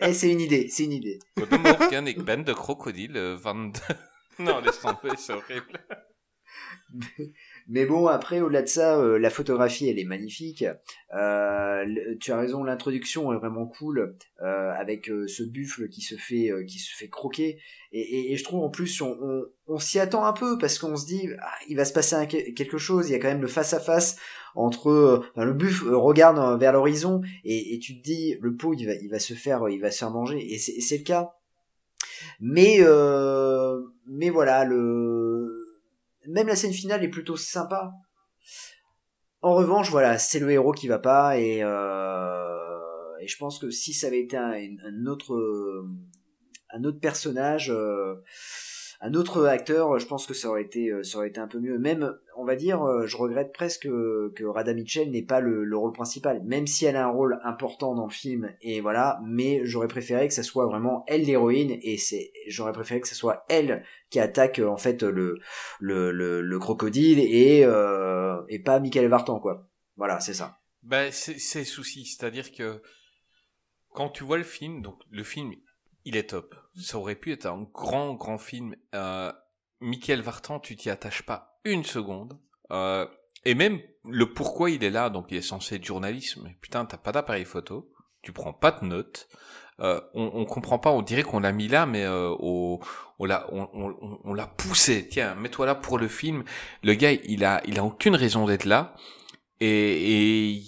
[0.00, 1.18] Eh, c'est une idée, c'est une idée.
[1.36, 3.72] Goedemorgen, ik ben de krokodil eh, van.
[4.38, 5.80] Non, laisse tomber, c'est horrible.
[7.68, 10.64] Mais bon, après, au-delà de ça, euh, la photographie, elle est magnifique.
[11.14, 11.84] Euh,
[12.20, 16.50] tu as raison, l'introduction est vraiment cool, euh, avec euh, ce buffle qui se fait,
[16.52, 17.58] euh, qui se fait croquer.
[17.90, 20.78] Et, et- et je trouve en plus, on, on, on s'y attend un peu parce
[20.78, 23.08] qu'on se dit, ah, il va se passer quelque chose.
[23.08, 24.16] Il y a quand même le face à face
[24.54, 28.74] entre euh, le buffle euh, regarde vers l'horizon et, et tu te dis, le pot,
[28.74, 30.38] il va, il va se faire, il va se faire manger.
[30.54, 31.32] Et c'est le cas.
[32.40, 32.78] Mais,
[34.06, 35.35] mais voilà, le
[36.28, 37.92] même la scène finale est plutôt sympa.
[39.42, 43.92] En revanche, voilà, c'est le héros qui va pas et euh, je pense que si
[43.92, 44.52] ça avait été un,
[44.84, 45.88] un autre euh,
[46.70, 48.16] un autre personnage, euh,
[49.00, 51.58] un autre acteur, je pense que ça aurait été euh, ça aurait été un peu
[51.58, 51.78] mieux.
[51.78, 55.76] Même, on va dire, euh, je regrette presque que, Radha Mitchell n'ait pas le, le
[55.76, 59.20] rôle principal, même si elle a un rôle important dans le film et voilà.
[59.24, 63.14] Mais j'aurais préféré que ça soit vraiment elle l'héroïne et c'est j'aurais préféré que ce
[63.14, 65.38] soit elle qui attaque euh, en fait le
[65.80, 69.68] le, le, le crocodile et euh, et pas Michael Vartan quoi.
[69.96, 70.58] Voilà, c'est ça.
[70.82, 72.80] Ben, c'est souci, c'est-à-dire que
[73.92, 75.52] quand tu vois le film, donc le film,
[76.04, 76.54] il est top.
[76.78, 78.76] Ça aurait pu être un grand, grand film.
[78.94, 79.32] Euh,
[79.80, 82.38] Michael Vartan, tu t'y attaches pas une seconde.
[82.70, 83.06] Euh,
[83.44, 86.84] et même le pourquoi il est là, donc il est censé être journaliste, mais putain,
[86.84, 87.90] t'as pas d'appareil photo,
[88.22, 89.28] tu prends pas de notes.
[89.80, 92.80] Euh, on, on comprend pas, on dirait qu'on l'a mis là, mais euh, on
[93.20, 95.06] l'a, on, on, on l'a poussé.
[95.08, 96.44] Tiens, mets-toi là pour le film.
[96.82, 98.94] Le gars, il a, il a aucune raison d'être là.
[99.60, 100.62] Et, et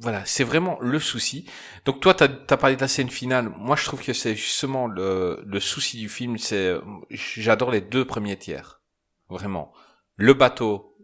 [0.00, 1.48] voilà, c'est vraiment le souci.
[1.84, 3.50] Donc toi, t'as as parlé de la scène finale.
[3.58, 6.38] Moi, je trouve que c'est justement le, le souci du film.
[6.38, 6.74] C'est,
[7.10, 8.80] j'adore les deux premiers tiers,
[9.28, 9.74] vraiment.
[10.16, 10.96] Le bateau,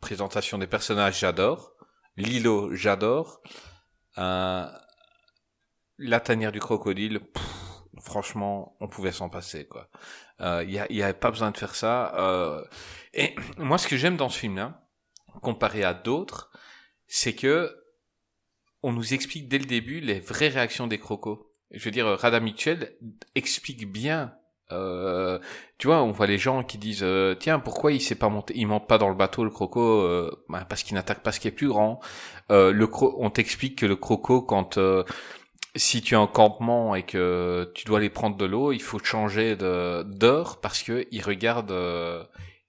[0.00, 1.74] présentation des personnages, j'adore.
[2.16, 3.42] L'îlot, j'adore.
[4.16, 4.66] Euh,
[5.98, 7.20] la tanière du crocodile,
[8.00, 9.90] franchement, on pouvait s'en passer, quoi.
[10.40, 12.14] Il euh, y, a, y avait pas besoin de faire ça.
[12.16, 12.64] Euh,
[13.12, 14.88] et moi, ce que j'aime dans ce film-là,
[15.42, 16.50] comparé à d'autres,
[17.06, 17.77] c'est que
[18.82, 21.46] on nous explique dès le début les vraies réactions des crocos.
[21.70, 22.92] Je veux dire, Rada Mitchell
[23.34, 24.32] explique bien.
[24.70, 25.38] Euh,
[25.78, 28.66] tu vois, on voit les gens qui disent euh, tiens pourquoi il s'est pas il
[28.66, 31.48] monte pas dans le bateau le croco euh, bah, parce qu'il n'attaque pas ce qui
[31.48, 32.00] est plus grand.
[32.50, 35.04] Euh, le cro on t'explique que le croco quand euh,
[35.76, 38.98] si tu es en campement et que tu dois aller prendre de l'eau, il faut
[38.98, 42.24] changer de d'heure parce que il regarde euh,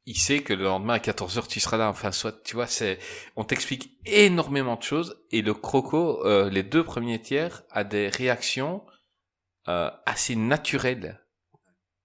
[0.10, 1.88] il sait que le lendemain à 14h tu seras là.
[1.88, 2.98] Enfin, soit, tu vois, c'est,
[3.36, 8.08] on t'explique énormément de choses et le croco, euh, les deux premiers tiers, a des
[8.10, 8.84] réactions
[9.68, 11.24] euh, assez naturelles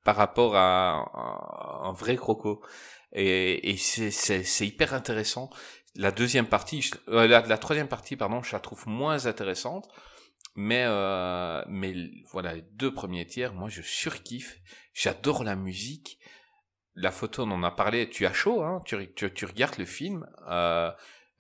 [0.05, 2.63] par rapport à, un vrai croco.
[3.13, 5.49] Et, et c'est, hyper intéressant.
[5.95, 9.89] La deuxième partie, euh, la troisième partie, pardon, je la trouve moins intéressante.
[10.57, 11.95] Mais, euh, mais
[12.31, 14.61] voilà, les deux premiers tiers, moi je surkiffe.
[14.93, 16.19] J'adore la musique
[16.95, 19.85] la photo, on en a parlé, tu as chaud, hein, tu, tu, tu regardes le
[19.85, 20.91] film, euh,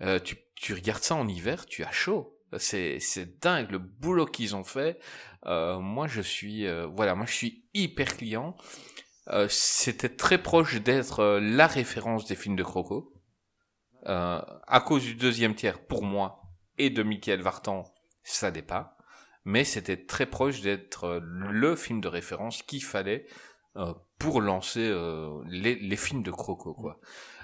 [0.03, 2.31] euh, tu, tu regardes ça en hiver, tu as chaud.
[2.59, 3.01] C'est,
[3.41, 5.01] dingue le boulot qu'ils ont fait.
[5.47, 8.57] Euh, moi, je suis, euh, voilà, moi je suis hyper client.
[9.29, 13.13] Euh, c'était très proche d'être euh, la référence des films de Croco.
[14.07, 16.43] À cause du deuxième tiers, pour moi,
[16.77, 17.85] et de Michael Vartan,
[18.23, 18.99] ça n'est pas.
[19.47, 23.27] Mais c'était très proche d'être le film de référence qu'il fallait
[24.19, 26.99] pour lancer euh, les, les films de Croco, quoi.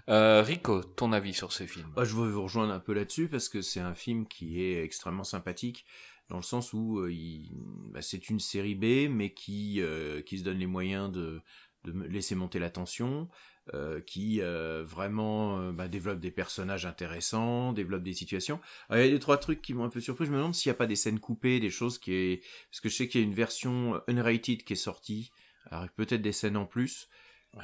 [0.09, 3.29] Euh, Rico, ton avis sur ce film Bah, je veux vous rejoindre un peu là-dessus
[3.29, 5.85] parce que c'est un film qui est extrêmement sympathique.
[6.31, 7.51] dans le sens où euh, il-
[7.93, 11.43] bah, c'est une série B, mais qui, euh, qui se donne les moyens de,
[11.85, 13.29] de laisser monter la tension,
[13.75, 18.61] euh, qui euh, vraiment euh, bah, développe des personnages intéressants, développe des situations.
[18.89, 20.25] Alors, il y a deux trois trucs qui m'ont un peu surpris.
[20.27, 22.81] Je me demande s'il n'y a pas des scènes coupées, des choses qui est parce
[22.81, 25.33] que je sais qu'il y a une version unrated qui est sortie,
[25.71, 27.09] avec peut-être des scènes en plus.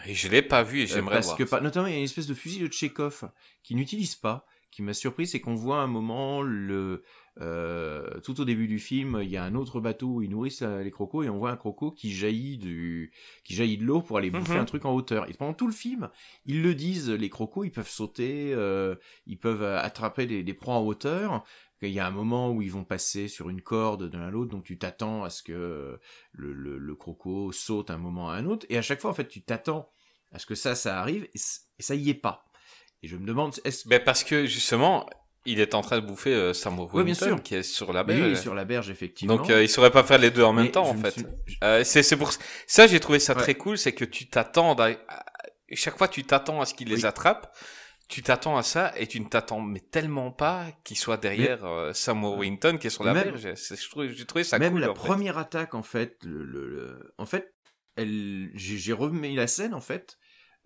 [0.06, 1.38] Et je l'ai pas vu et Euh, j'aimerais parce voir.
[1.38, 3.30] que notamment il y a une espèce de fusil de Chekhov
[3.62, 7.02] qui n'utilise pas, qui m'a surpris, c'est qu'on voit un moment le
[7.40, 10.62] euh, tout au début du film, il y a un autre bateau où ils nourrissent
[10.62, 13.12] les crocos et on voit un croco qui jaillit du
[13.44, 14.60] qui jaillit de l'eau pour aller bouffer Mhm.
[14.60, 15.28] un truc en hauteur.
[15.28, 16.08] Et pendant tout le film,
[16.46, 18.94] ils le disent, les crocos, ils peuvent sauter, euh,
[19.26, 21.44] ils peuvent attraper des, des proies en hauteur.
[21.82, 24.30] Il y a un moment où ils vont passer sur une corde de l'un à
[24.30, 25.98] l'autre, donc tu t'attends à ce que
[26.32, 28.64] le, le, le croco saute un moment à un autre.
[28.70, 29.90] Et à chaque fois, en fait, tu t'attends
[30.32, 31.38] à ce que ça, ça arrive, et,
[31.78, 32.44] ça y est pas.
[33.02, 35.08] Et je me demande, est-ce Ben parce que justement,
[35.44, 37.40] il est en train de bouffer euh, Sam Ouais, bien sûr.
[37.42, 38.40] qui est sur la berge.
[38.40, 39.36] sur la berge, effectivement.
[39.36, 41.10] Donc euh, il saurait pas faire les deux en même Mais temps en fait.
[41.12, 41.26] suis-
[41.62, 42.32] Euh, c'est pour
[42.66, 43.40] ça j'ai trouvé ça Ouais.
[43.42, 44.88] très cool, c'est que tu t'attends à...
[45.08, 45.24] à-
[45.74, 47.54] chaque fois tu t'attends à ce qu'il les attrape.
[48.08, 51.92] Tu t'attends à ça et tu ne t'attends mais tellement pas qu'il soit derrière euh,
[51.92, 53.54] Sam Worthington qui est sur la Même- berge.
[54.14, 54.80] J'ai trouvé ça Même cool.
[54.82, 55.00] la en fait.
[55.00, 57.52] première attaque, en fait, le, le- le- en fait,
[57.96, 60.18] elle, j'ai remis la scène, en fait,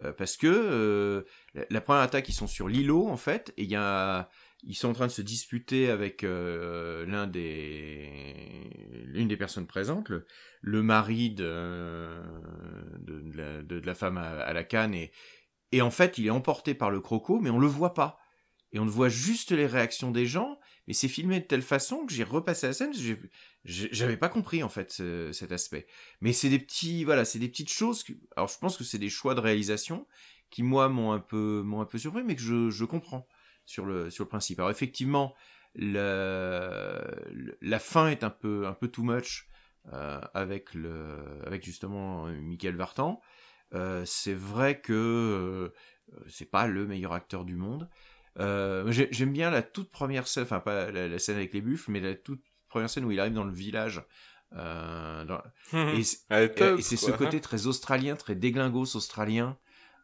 [0.05, 1.23] euh, parce que euh,
[1.55, 4.29] la, la première attaque, ils sont sur l'îlot, en fait, et il y a,
[4.63, 10.09] ils sont en train de se disputer avec euh, l'un des, l'une des personnes présentes,
[10.11, 10.27] le,
[10.61, 12.09] le mari de,
[12.99, 15.11] de, de la, de- de la femme à, à la canne, et,
[15.73, 18.19] et en fait, il est emporté par le croco, mais on le voit pas.
[18.73, 22.07] Et on ne voit juste les réactions des gens, mais c'est filmé de telle façon
[22.07, 22.93] que j'ai repassé la scène,
[23.65, 25.87] j'avais pas compris en fait ce- cet aspect.
[26.21, 28.05] Mais c'est des petits, voilà, c'est des petites choses.
[28.37, 30.07] alors je pense que c'est des choix de réalisation
[30.51, 33.27] qui moi m'ont un peu, m'ont un peu surpris, mais que je, comprends
[33.67, 34.59] sur le sur le principe.
[34.61, 35.35] Alors effectivement,
[35.75, 37.03] la
[37.79, 39.49] fin est un peu un peu too much
[39.93, 43.21] euh, avec le avec justement euh, Michael Vartan.
[43.75, 45.73] Euh, c'est vrai que euh,
[46.29, 47.89] c'est pas le meilleur acteur du monde.
[48.39, 51.61] Euh, j'ai- J'aime bien la toute première scène, enfin pas la, la scène avec les
[51.61, 54.03] buffles, mais la toute première scène où il arrive dans le village.
[54.57, 55.43] Euh, dans-
[55.95, 56.25] et c'est-
[56.97, 59.57] ce côté très australien, très déglingos australien.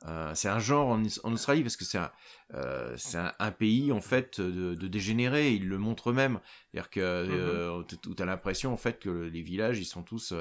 [0.07, 2.13] Euh, c'est un genre en, en Australie parce que c'est un,
[2.55, 5.53] euh, un, un pays en fait de, de dégénérés.
[5.55, 6.39] Ils le montrent eux-mêmes.
[6.71, 10.35] C'est-à-dire que euh, t- où t'as l'impression en fait que les villages ils sont tous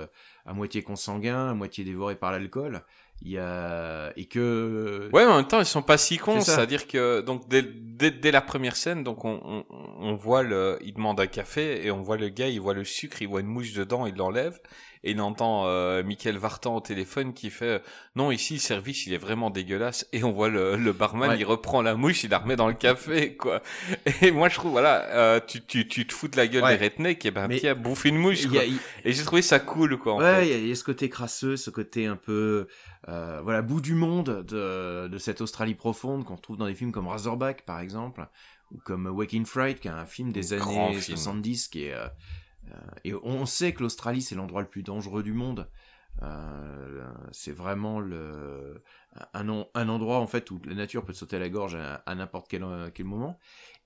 [0.45, 2.84] à moitié consanguins, à moitié dévorés par l'alcool.
[3.22, 6.42] Il y a et que Ouais, mais en même temps, ils sont pas si cons.
[6.42, 9.66] C'est-à-dire que donc dès, dès, dès la première scène, donc on, on,
[10.00, 12.84] on voit le, il demande un café et on voit le gars, il voit le
[12.84, 14.60] sucre, il voit une mouche dedans, il l'enlève
[15.06, 17.82] et il entend euh, Michael Vartan au téléphone qui fait
[18.15, 21.38] non ici le service il est vraiment dégueulasse et on voit le, le barman Ouais.
[21.40, 23.61] il reprend la mouche, il la remet dans le café quoi.
[24.22, 26.77] Et moi je trouve voilà, euh, tu, tu, tu te fous de la gueule Ouais.
[26.77, 28.61] des rednecks et ben Mais tiens bouffe une mouche quoi.
[28.61, 28.65] a-
[29.07, 30.15] Et j'ai trouvé ça cool quoi.
[30.15, 32.68] En ouais, il y, a- y a ce côté crasseux, ce côté un peu,
[33.07, 36.91] euh, voilà, bout du monde de, de cette Australie profonde qu'on retrouve dans des films
[36.91, 38.27] comme Razorback, par exemple,
[38.72, 41.18] ou comme Waking Fright, qui est un film des Grand années film.
[41.18, 42.07] 70, qui est, euh, euh,
[43.04, 45.70] et on sait que l'Australie c'est l'endroit le plus dangereux du monde.
[46.24, 48.82] Euh, c'est vraiment le,
[49.34, 51.76] un, en- un endroit en fait où la nature peut te sauter à la gorge
[51.76, 53.38] à, à n'importe quel, euh, quel moment.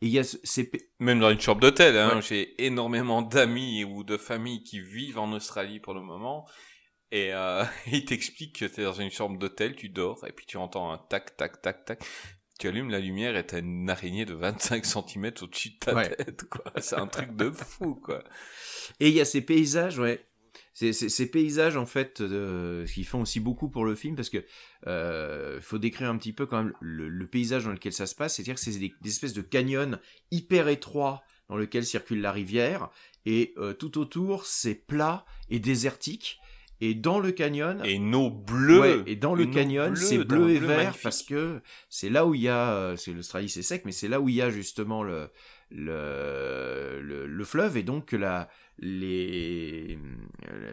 [0.02, 2.22] Et il y a ces, Même dans une chambre d'hôtel, hein, Ouais.
[2.22, 6.48] j'ai énormément d'amis ou de familles qui vivent en Australie pour le moment.
[7.12, 10.58] Et euh, ils t'expliquent que t'es dans une chambre d'hôtel, tu dors, et puis tu
[10.58, 12.04] entends un tac, tac, tac, tac.
[12.60, 16.14] Tu allumes la lumière et t'as une araignée de 25 cm au-dessus de ta Ouais.
[16.16, 16.66] tête, quoi.
[16.82, 18.24] C'est un truc de fou, quoi.
[19.00, 20.26] Et il y a ces paysages, ouais.
[20.74, 24.46] Ces paysages, en fait, euh, qui font aussi beaucoup pour le film, parce que
[24.88, 28.16] euh, faut décrire un petit peu quand même le, le paysage dans lequel ça se
[28.16, 28.36] passe.
[28.36, 29.98] C'est-à-dire que c'est des, des espèces de canyons
[30.32, 32.90] hyper étroits dans lesquels circule la rivière,
[33.26, 36.40] et euh, tout autour, c'est plat et désertique.
[36.82, 38.80] Et dans le canyon, Et bleue.
[38.80, 41.04] Ouais, et dans le canyon, c'est bleu et bleu vert magnifique.
[41.04, 44.08] parce que c'est là où il y a, euh, c'est l'Australie c'est sec, mais c'est
[44.08, 45.30] là où il y a justement le
[45.72, 48.50] le, le, le fleuve et donc la
[48.80, 50.00] les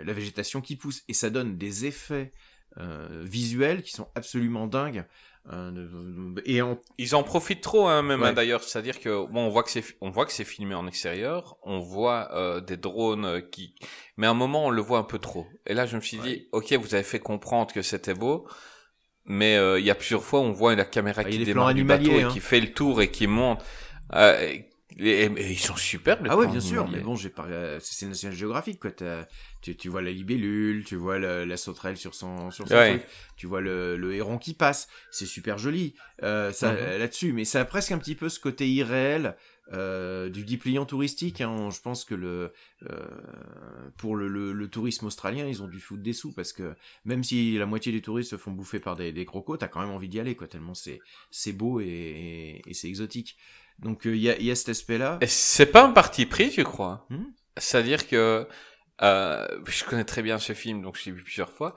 [0.05, 2.33] la végétation qui pousse et ça donne des effets
[2.79, 5.05] euh, visuels qui sont absolument dingues.
[5.53, 8.29] Euh, et en, Ils en profitent trop, hein, même Ouais.
[8.29, 8.63] hein, d'ailleurs.
[8.65, 11.79] C'est-à-dire que bon, on voit que c'est, on voit que c'est filmé en extérieur, on
[11.79, 13.75] voit euh, des drones euh, qui,
[14.17, 15.47] mais à un moment on le voit un peu trop.
[15.67, 18.49] Et là, je me suis dit, ok, vous avez fait comprendre que c'était beau,
[19.25, 21.85] mais euh, il y a plusieurs fois on voit la caméra Ah, qui démarre du
[21.85, 22.29] bateau et hein.
[22.33, 23.63] qui fait le tour et qui monte.
[24.15, 24.69] Euh, et,
[24.99, 26.23] et- et ils sont super.
[26.23, 28.91] les ah ouais bien sûr, mais bon j'ai pas, euh, c'est c'est National Geographic quoi.
[28.93, 29.27] T'as-
[29.67, 32.99] Tu, tu vois la libellule, tu vois le- la sauterelle sur son sur son Ouais.
[32.99, 36.79] truc, tu vois le, le héron qui passe, c'est super joli euh, ça Mhm.
[36.81, 39.37] euh, là-dessus, mais ça a presque un petit peu ce côté irréel
[39.73, 41.41] euh, du dépliant touristique.
[41.41, 41.71] Hein.
[41.71, 42.53] Je pense que le
[42.89, 43.05] euh,
[43.97, 46.75] pour le, le, le, tourisme australien, ils ont dû foutre des sous parce que
[47.05, 49.81] même si la moitié des touristes se font bouffer par des, des crocos, t'as quand
[49.81, 50.47] même envie d'y aller, quoi.
[50.47, 51.01] Tellement c'est
[51.33, 53.37] c'est beau et, et, c'est exotique.
[53.81, 55.19] Donc il y, a, y a cet aspect-là.
[55.27, 57.07] C'est pas un parti pris, je crois?
[57.11, 57.25] Hmm?
[57.57, 58.47] C'est-à-dire que
[59.03, 61.75] euh, je connais très bien ce film, donc je l'ai vu plusieurs fois.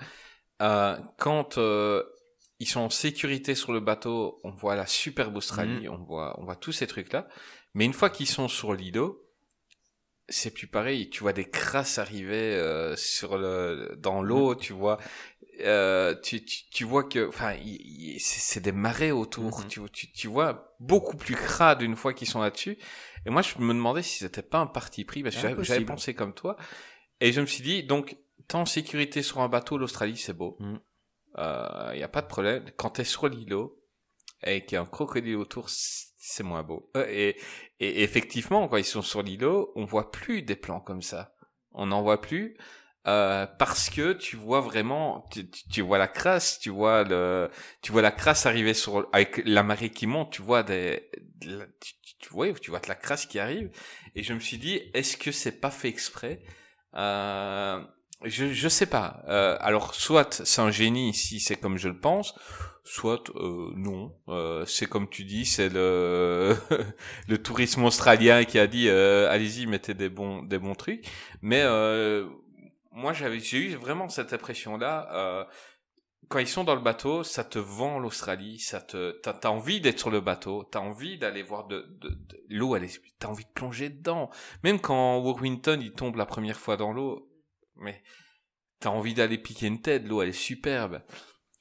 [0.61, 2.03] Euh, quand euh,
[2.59, 5.93] ils sont en sécurité sur le bateau, on voit la superbe Australie, Mhm.
[5.93, 7.27] on voit, on voit tous ces trucs-là.
[7.73, 9.23] Mais une fois qu'ils sont sur l'îlot,
[10.27, 11.09] c'est plus pareil.
[11.09, 14.97] Tu vois des crasses arriver euh, sur le, dans l'eau, tu vois.
[15.61, 17.53] Euh, tu, tu, tu vois que, enfin,
[18.19, 19.59] c'est des marées autour.
[19.61, 19.67] Mhm.
[19.67, 22.77] tu, tu, tu vois beaucoup plus crade une fois qu'ils sont là-dessus.
[23.25, 26.13] Et moi, je me demandais si c'était pas un parti pris parce que j'avais- pensé
[26.13, 26.57] comme toi.
[27.21, 28.17] Et je me suis dit, donc,
[28.53, 30.57] en sécurité sur un bateau, l'Australie, c'est beau.
[30.59, 30.79] Il Mhm.
[31.99, 32.65] y a pas de problème.
[32.77, 33.79] Quand t'es sur l'îlot
[34.43, 36.89] et qu'il y a un crocodile autour, c'est moins beau.
[36.97, 37.37] Euh, Et,
[37.79, 41.33] et effectivement, quand ils sont sur l'îlot, on voit plus des plans comme ça.
[41.71, 42.57] On n'en voit plus.
[43.07, 47.49] euh, parce que tu vois vraiment, tu, tu- tu vois la crasse, tu vois le,
[47.81, 51.09] tu vois la crasse arriver sur, avec la marée qui monte, tu vois des,
[51.41, 53.71] de la- tu, tu- tu vois, tu vois de la crasse qui arrive.
[54.15, 56.41] Et je me suis dit, est-ce que c'est pas fait exprès
[56.95, 57.79] euh,
[58.23, 59.23] je, je sais pas.
[59.27, 62.35] Euh, alors, soit c'est un génie si c'est comme je le pense,
[62.83, 64.15] soit euh, non.
[64.27, 66.55] Euh, c'est comme tu dis, c'est le
[67.27, 71.05] le tourisme australien qui a dit euh, allez-y, mettez des bons des bons trucs.
[71.41, 72.27] Mais euh,
[72.91, 75.47] moi, j'avais j'ai eu vraiment cette impression là.
[76.29, 79.81] Quand ils sont dans le bateau, ça te vend l'Australie, ça te, t'as, t'as envie
[79.81, 83.27] d'être sur le bateau, t'as envie d'aller voir de, de, de- l'eau, elle est, t'as
[83.29, 84.29] envie de plonger dedans.
[84.63, 87.31] Même quand Warrington, il tombe la première fois dans l'eau,
[87.77, 88.03] mais
[88.79, 91.01] t'as envie d'aller piquer une tête, l'eau, elle est superbe.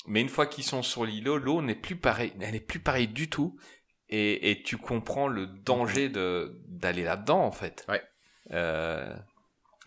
[0.06, 3.08] Mais une fois qu'ils sont sur l'îlot, l'eau n'est plus pareille, elle n'est plus pareille
[3.08, 3.58] du tout.
[4.10, 7.84] Et, et tu comprends le danger de, d'aller là-dedans, en fait.
[7.88, 8.02] Ouais.
[8.52, 9.14] Euh,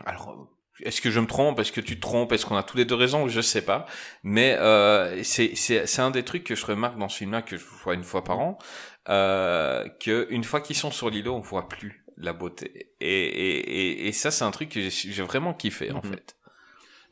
[0.05, 0.47] alors,
[0.85, 1.59] est-ce que je me trompe?
[1.59, 2.31] Est-ce que tu te trompes?
[2.31, 3.27] Est-ce qu'on a tous les deux raison?
[3.27, 3.85] Je sais pas.
[4.23, 7.93] Mais euh, c'est un des trucs que je remarque dans ce film-là que je vois
[7.93, 8.57] une fois par an,
[9.09, 12.93] euh, que une fois qu'ils sont sur l'îlot, on voit plus la beauté.
[12.99, 13.57] Et et
[14.03, 16.11] et, et ça, c'est un truc que j'ai vraiment kiffé en Mhm.
[16.11, 16.35] fait.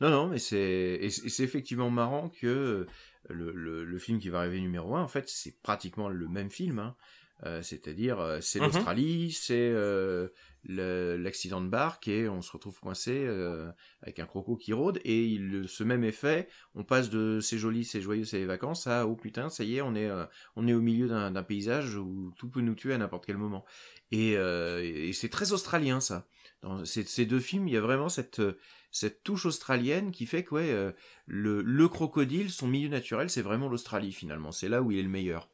[0.00, 0.98] Non, non, mais c'est
[1.40, 2.86] effectivement marrant que
[3.28, 6.50] le, le, le film qui va arriver numéro un, en fait, c'est pratiquement le même
[6.50, 6.78] film.
[6.78, 6.96] Hein.
[7.44, 8.66] Euh, C'est-à-dire, euh, c'est Mhm.
[8.66, 10.28] l'Australie, c'est euh,
[10.64, 13.70] l'accident de barque et on se retrouve coincé euh,
[14.02, 17.84] avec un croco qui rôde et il, ce même effet, on passe de c'est joli,
[17.84, 20.26] c'est joyeux, c'est les vacances à oh putain, ça y est, on est euh,
[20.56, 23.64] on est au milieu d'un paysage où tout peut nous tuer à n'importe quel moment.
[24.12, 26.26] Et, euh, c'est très australien ça.
[26.62, 28.42] Dans ces, deux films, il y a vraiment cette
[28.90, 30.94] cette touche australienne qui fait que ouais,
[31.26, 34.52] le, le crocodile, son milieu naturel, c'est vraiment l'Australie finalement.
[34.52, 35.48] C'est là où il est le meilleur.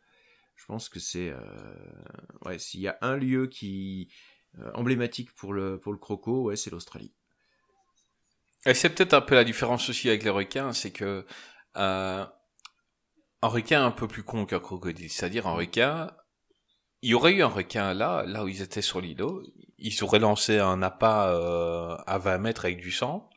[0.57, 1.33] Je pense que c'est
[2.45, 4.09] ouais, s'il y a un lieu qui
[4.75, 7.13] emblématique pour le pour le croco, ouais, c'est l'Australie.
[8.67, 11.25] Et c'est peut-être un peu la différence aussi avec les requins, c'est que
[11.77, 12.27] euh,
[13.43, 15.11] un requin est un peu plus con qu'un crocodile.
[15.11, 16.11] C'est-à-dire un requin,
[17.03, 19.43] il y aurait eu un requin là, là où ils étaient sur l'îlot,
[19.79, 23.31] ils auraient lancé un appât euh, à 20 mètres avec du sang,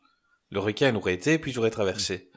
[0.50, 2.32] le requin il aurait été, puis ils auraient traversé.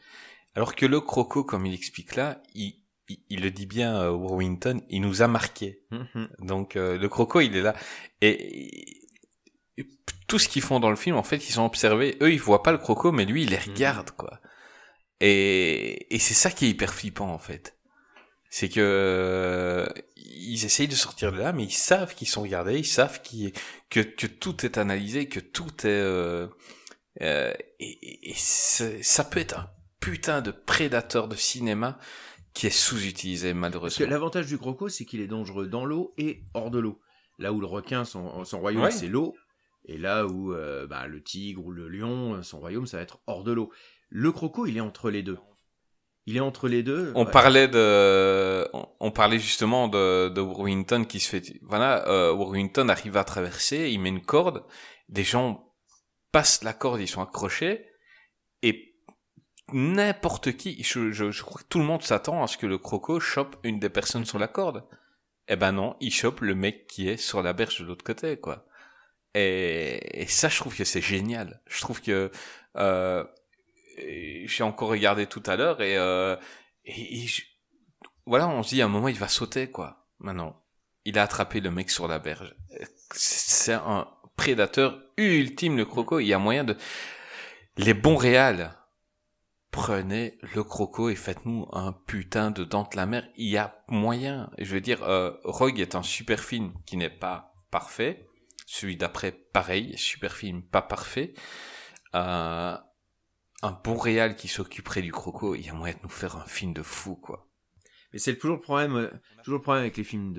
[0.54, 4.10] Alors que le croco, comme il explique là, il, il, il le dit bien, euh,
[4.10, 5.82] Warrington, il nous a marqué.
[6.40, 7.74] Donc euh, le croco, il est là.
[8.20, 8.98] Et,
[9.78, 9.86] et
[10.28, 12.16] tout ce qu'ils font dans le film, en fait, ils ont observé.
[12.22, 14.40] Eux, ils voient pas le croco, mais lui, il les regarde, quoi.
[15.20, 17.76] Et, et c'est ça qui est hyper flippant, en fait.
[18.50, 22.78] C'est que euh, ils essayent de sortir de là, mais ils savent qu'ils sont regardés,
[22.78, 23.20] ils savent
[23.88, 25.90] que, que tout est analysé, que tout est...
[25.90, 26.48] euh,
[27.22, 29.70] euh, et et- ça peut être un
[30.00, 31.98] putain de prédateur de cinéma
[32.54, 34.06] qui est sous-utilisé, Parce que malheureusement.
[34.08, 37.00] l'avantage du croco, c'est qu'il est dangereux dans l'eau et hors de l'eau.
[37.38, 38.90] Là où le requin, son, son royaume, Ouais.
[38.90, 39.34] c'est l'eau.
[39.86, 43.20] Et là où euh, bah, le tigre ou le lion, son royaume, ça va être
[43.26, 43.72] hors de l'eau.
[44.10, 45.38] Le croco, il est entre les deux.
[46.26, 47.10] Il est entre les deux.
[47.16, 47.30] On Ouais.
[47.32, 52.88] parlait de, on, on parlait justement de, de Warrington qui se fait, voilà, euh, Warrington
[52.90, 54.62] arrive à traverser, il met une corde,
[55.08, 55.72] des gens
[56.30, 57.84] passent la corde, ils sont accrochés,
[58.62, 58.91] et
[59.72, 63.56] n'importe qui, je, crois que tout le monde s'attend à ce que le croco chope
[63.62, 64.84] une des personnes sur la corde.
[65.48, 68.39] Eh ben non, il chope le mec qui est sur la berge de l'autre côté,
[68.39, 68.66] quoi.
[69.34, 71.62] Et, et ça, je trouve que c'est génial.
[71.66, 72.30] Je trouve que
[72.76, 73.24] euh,
[73.97, 76.36] j'ai encore regardé tout à l'heure et, euh,
[78.26, 80.06] voilà, on se dit à un moment il va sauter quoi.
[80.18, 80.62] Maintenant,
[81.05, 82.55] il a attrapé le mec sur la berge.
[83.12, 86.20] C'est un prédateur ultime le croco.
[86.20, 86.76] Il y a moyen de
[87.76, 88.76] les bons réals.
[89.73, 93.27] Prenez le croco et faites-nous un putain de Dante la mer.
[93.36, 94.51] Il y a moyen.
[94.59, 98.28] Je veux dire, euh, Rogue est un super film qui n'est pas parfait.
[98.66, 101.32] Celui d'après, pareil, super film, pas parfait.
[102.15, 102.77] Euh,
[103.62, 106.44] un bon réal qui s'occuperait du croco, il y a moyen de nous faire un
[106.44, 107.49] film de fou, quoi.
[108.12, 109.11] Mais c'est toujours le problème, euh,
[109.43, 110.35] toujours le problème avec les films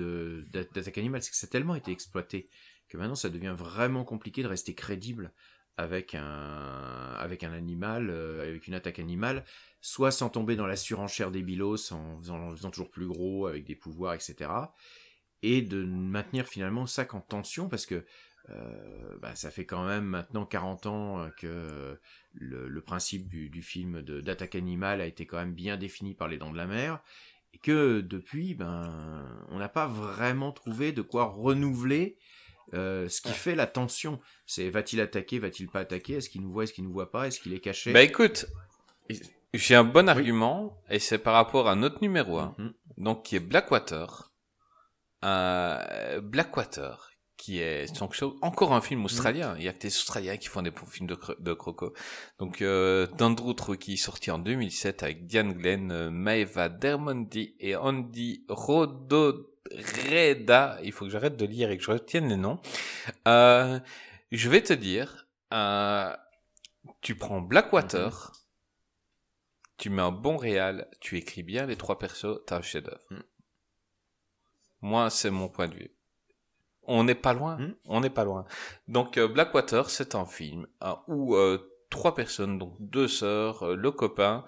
[0.52, 2.48] d'attaque animale, c'est que ça a tellement été exploité
[2.88, 5.32] que maintenant ça devient vraiment compliqué de rester crédible
[5.76, 9.44] avec un animal, euh, avec une attaque animale,
[9.80, 13.74] soit sans tomber dans la surenchère des bilos, en faisant, toujours plus gros avec des
[13.74, 14.50] pouvoirs, etc.
[15.42, 18.04] Et de maintenir finalement ça qu'en tension parce que
[18.50, 21.98] euh, bah, ça fait quand même maintenant 40 ans euh, que
[22.34, 26.38] le, principe du, du film d'attaque animale a été quand même bien défini par les
[26.38, 27.02] dents de la mer
[27.54, 32.18] et que depuis, ben, on n'a pas vraiment trouvé de quoi renouveler
[32.72, 34.20] euh, ce qui fait la tension.
[34.46, 37.26] C'est va-t-il attaquer, va-t-il pas attaquer, est-ce qu'il nous voit, est-ce qu'il nous voit pas,
[37.26, 37.92] est-ce qu'il est caché?
[37.92, 38.46] Bah écoute,
[39.52, 42.74] j'ai un bon argument, et c'est par rapport à notre numéro 1, Mhm.
[42.98, 44.32] donc qui est Blackwater.
[45.24, 47.86] Euh, Blackwater, qui est
[48.42, 49.54] encore un film australien.
[49.58, 51.94] Il y a que des Australiens qui font des films de, cro- de croco.
[52.38, 58.44] Donc euh, d'Andrew Truckee, sorti en 2007 avec Diane Glenn, euh, Maeva Dermondy et Andy
[59.70, 60.78] Rodoreda.
[60.82, 62.60] Il faut que j'arrête de lire et que je retienne les noms.
[63.28, 63.78] Euh,
[64.32, 66.14] je vais te dire, euh,
[67.00, 68.32] tu prends Blackwater,
[69.78, 73.04] tu mets un bon réal, tu écris bien les trois persos, t'as un chef-d'œuvre.
[73.10, 73.22] Mhm.
[74.82, 75.90] Moi, c'est mon point de vue.
[76.86, 77.74] On n'est pas loin, Mhm.
[77.86, 78.44] on n'est pas loin.
[78.88, 83.74] Donc euh, Blackwater, c'est un film hein, où euh, trois personnes, donc deux sœurs, euh,
[83.74, 84.44] le copain,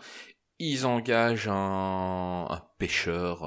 [0.59, 3.45] ils engagent un, un pêcheur,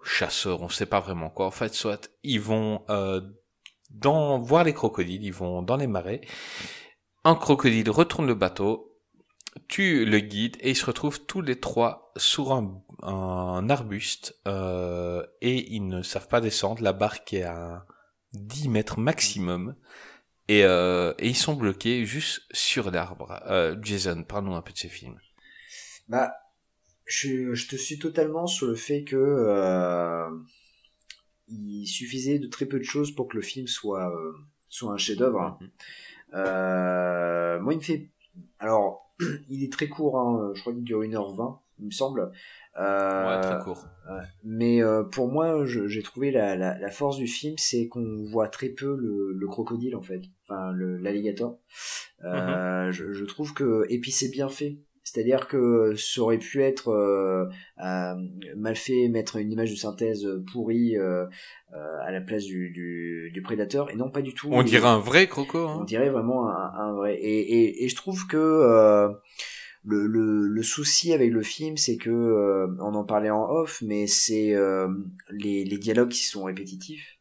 [0.00, 1.46] euh, chasseur, on sait pas vraiment quoi.
[1.46, 3.20] En fait, soit ils vont euh,
[3.90, 6.20] dans voir les crocodiles, ils vont dans les marais.
[7.24, 8.98] Un crocodile retourne le bateau,
[9.68, 15.24] tue le guide et ils se retrouvent tous les trois sur un, un arbuste euh,
[15.40, 16.82] et ils ne savent pas descendre.
[16.82, 17.86] La barque est à
[18.32, 19.74] 10 mètres maximum
[20.48, 23.40] et, euh, et ils sont bloqués juste sur l'arbre.
[23.46, 25.18] Euh, Jason, parle-nous un peu de ces films.
[26.08, 26.34] Bah,
[27.10, 30.30] je, je te suis totalement sur le fait que euh,
[31.48, 34.32] il suffisait de très peu de choses pour que le film soit euh,
[34.68, 35.58] soit un chef-d'œuvre.
[35.60, 35.70] Mhm.
[36.34, 38.08] Euh, moi, il me fait.
[38.60, 39.12] Alors,
[39.48, 40.18] il est très court.
[40.18, 42.30] Hein, je crois qu'il dure 1h20, il me semble.
[42.78, 43.84] Euh, Ouais, très court.
[44.44, 48.48] mais euh, pour moi, j'ai trouvé la, la, la force du film, c'est qu'on voit
[48.48, 51.58] très peu le, le crocodile en fait, enfin l'alligator.
[52.24, 54.78] Euh, je, je trouve que et puis c'est bien fait.
[55.12, 57.46] C'est-à-dire que ça aurait pu être euh,
[57.84, 58.14] euh,
[58.56, 61.26] mal fait, mettre une image de synthèse pourrie euh,
[61.74, 64.48] euh, à la place du, du, du prédateur, et non pas du tout.
[64.52, 65.58] On Et- dirait un vrai croco.
[65.66, 65.84] on Hein.
[65.84, 67.16] dirait vraiment un, un vrai.
[67.16, 69.08] Et, et, et je trouve que euh,
[69.82, 73.82] le, le, le souci avec le film, c'est que euh, on en parlait en off,
[73.84, 74.88] mais c'est euh,
[75.30, 77.16] les, les dialogues qui sont répétitifs.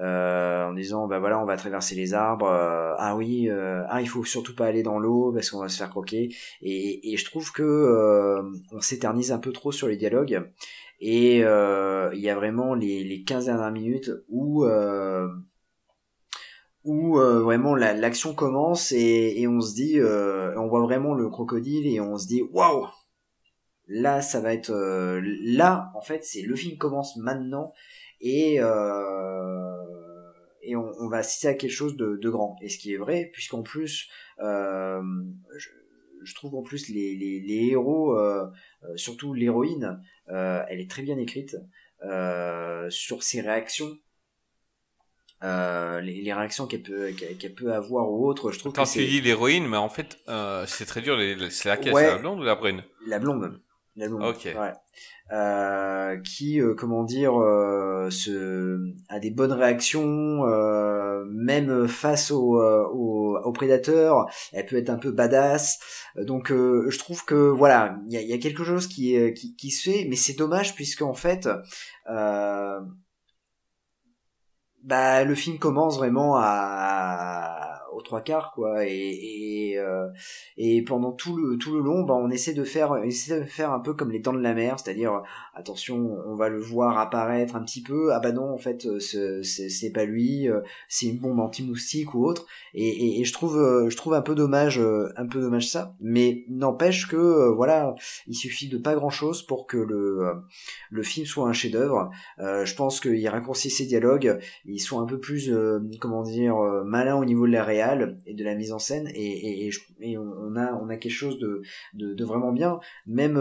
[0.00, 4.02] Euh, en disant bah voilà on va traverser les arbres euh, ah oui euh, ah
[4.02, 6.34] il faut surtout pas aller dans l'eau parce qu'on va se faire croquer.
[6.62, 8.42] Et, je trouve que
[8.72, 10.50] on s'éternise un peu trop sur les dialogues.
[11.00, 14.64] Et il y a vraiment les, les 15 dernières minutes où
[16.84, 22.18] vraiment la- l'action commence et, on se dit, on voit vraiment le crocodile et on
[22.18, 22.88] se dit, waouh,
[23.86, 27.72] là ça va être, là en fait c'est le film commence maintenant
[28.20, 28.58] et
[30.64, 32.56] et on, on va assister à quelque chose de, de grand.
[32.62, 34.08] Et ce qui est vrai, puisqu'en plus,
[34.40, 35.02] euh,
[35.56, 35.68] je,
[36.22, 38.46] je trouve en plus les, les, les héros, euh,
[38.84, 41.56] euh, surtout l'héroïne, elle est très bien écrite
[42.90, 43.96] sur ses réactions
[45.42, 48.92] euh, les, les réactions qu'elle peut qu'elle peut avoir ou autre je trouve Quand que
[48.92, 51.18] tu dis l'héroïne, mais en fait, euh, c'est très dur.
[51.50, 52.04] C'est laquelle Ouais.
[52.04, 52.82] C'est la blonde ou la brune?
[53.06, 53.60] La blonde
[53.96, 54.44] la blonde Ok.
[54.44, 54.72] ouais.
[55.32, 62.60] Euh, qui euh, comment dire euh, se a des bonnes réactions euh, même face au,
[62.60, 65.78] euh, au, au prédateur elle peut être un peu badass
[66.18, 69.16] Euh, donc euh, je trouve que voilà il y a, y a quelque chose qui,
[69.34, 71.48] qui qui se fait mais c'est dommage puisque en fait
[72.10, 72.80] euh,
[74.82, 77.63] bah le film commence vraiment à
[78.02, 78.80] trois quarts quoi.
[78.80, 80.08] Euh,
[80.56, 83.44] et pendant tout le tout le long bah on essaie de faire on essaie de
[83.44, 85.22] faire un peu comme les dents de la mer c'est-à-dire
[85.54, 88.12] attention on va le voir apparaître un petit peu.
[88.12, 92.14] Ah bah non en fait euh, ce- c'est pas lui euh, c'est une bombe anti-moustique
[92.14, 92.46] ou autre.
[92.74, 93.24] Et, euh,
[93.88, 94.80] je trouve un peu dommage
[95.16, 95.94] un ça.
[96.00, 97.94] Mais n'empêche que voilà
[98.26, 102.10] il suffit de pas grand chose pour que le film soit un chef-d'œuvre.
[102.38, 105.52] Je pense qu'il raccourcit ses dialogues ils sont un peu plus
[106.00, 109.08] comment dire malins au niveau de la réal et de la mise en scène.
[109.14, 109.70] Et,
[110.18, 111.62] on, a on a quelque chose de
[111.94, 112.80] de, vraiment bien.
[113.06, 113.38] Même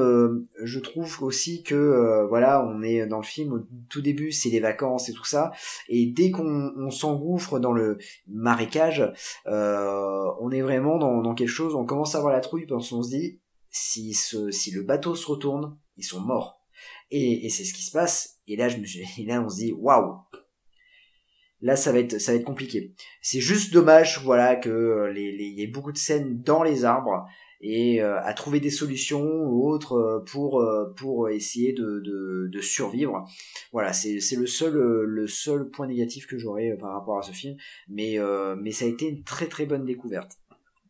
[0.64, 3.60] je trouve aussi que euh, voilà on est dans le film au
[3.90, 5.52] tout début c'est les vacances et tout ça.
[5.88, 7.98] Et dès qu'on on s'engouffre dans le
[8.28, 9.12] marécage
[9.48, 13.04] euh, on est vraiment dans, quelque chose on commence à avoir la trouille parce qu'on
[13.04, 13.40] se dit
[13.70, 16.60] si ce si le bateau se retourne ils sont morts.
[17.12, 18.40] Et, c'est ce qui se passe.
[18.48, 18.86] Et là je me
[19.20, 20.18] et là on se dit waouh!
[21.62, 22.94] Là ça va être ça va être compliqué.
[23.22, 26.84] C'est juste dommage voilà que euh, les- il y ait beaucoup de scènes dans les
[26.84, 27.26] arbres
[27.66, 32.50] et euh, à trouver des solutions ou autres euh, pour euh, pour essayer de, de,
[32.52, 33.26] de survivre
[33.72, 37.32] voilà c'est c'est le seul le seul point négatif que j'aurais par rapport à ce
[37.32, 37.56] film
[37.88, 40.38] mais euh, mais ça a été une très très bonne découverte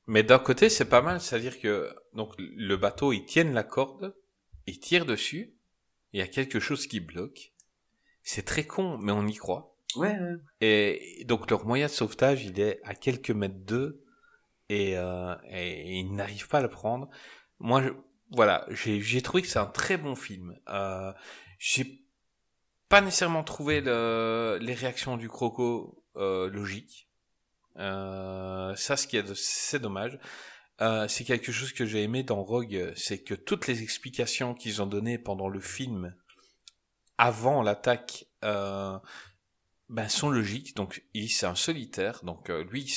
[0.08, 4.14] Mais d'un côté, c'est pas mal, c'est-à-dire que donc le bateau, ils tiennent la corde,
[4.68, 5.56] ils tirent dessus,
[6.12, 7.54] il y a quelque chose qui bloque.
[8.22, 9.78] C'est très con, mais on y croit.
[9.96, 10.36] ouais, ouais.
[10.62, 14.03] Et donc leur moyen de sauvetage, il est à quelques mètres d'eux,
[14.70, 17.10] et, euh, et ils n'arrivent pas à le prendre.
[17.60, 17.90] Moi, je,
[18.32, 20.58] voilà, j'ai trouvé que c'est un très bon film.
[20.70, 21.14] Euh,
[21.60, 22.04] j'ai
[22.90, 27.10] pas nécessairement trouvé le, les réactions du croco euh, logiques.
[27.78, 30.20] Euh, ça, ce qui est, c'est dommage.
[30.82, 34.82] Euh, c'est quelque chose que j'ai aimé dans Rogue, c'est que toutes les explications qu'ils
[34.82, 36.16] ont données pendant le film,
[37.18, 38.98] avant l'attaque, euh,
[39.90, 40.76] ben, sont logiques.
[40.76, 42.24] Donc, il c'est un solitaire.
[42.24, 42.92] Donc, euh, lui,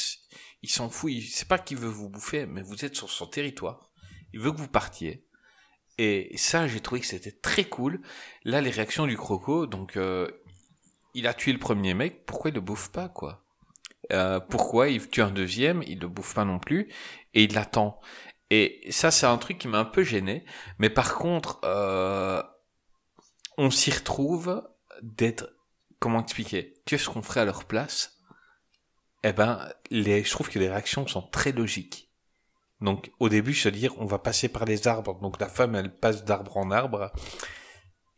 [0.66, 1.12] il s'en fout.
[1.22, 3.92] Sait pas qu'il veut vous bouffer, mais vous êtes sur son territoire.
[4.32, 5.24] Il veut que vous partiez.
[5.96, 8.02] Et ça, j'ai trouvé que c'était très cool.
[8.44, 10.28] Là, les réactions du croco, donc, euh,
[11.14, 12.26] il a tué le premier mec.
[12.26, 13.44] Pourquoi il le bouffe pas, quoi?
[14.12, 16.92] Euh, Pourquoi il tue un deuxième Il le bouffe pas non plus
[17.32, 18.00] et il l'attend.
[18.50, 20.44] Et ça, c'est un truc qui m'a un peu gêné.
[20.78, 22.42] Mais par contre, euh,
[23.56, 24.68] on s'y retrouve
[25.00, 25.48] d'être,
[26.00, 26.74] comment expliquer?
[26.84, 28.15] Tu sais ce qu'on ferait à leur place
[29.26, 29.58] Eh ben,
[29.90, 32.12] les, je trouve que les réactions sont très logiques.
[32.80, 35.18] Donc, au début, se dire, on va passer par les arbres.
[35.20, 37.10] Donc, la femme, elle passe d'arbre en arbre.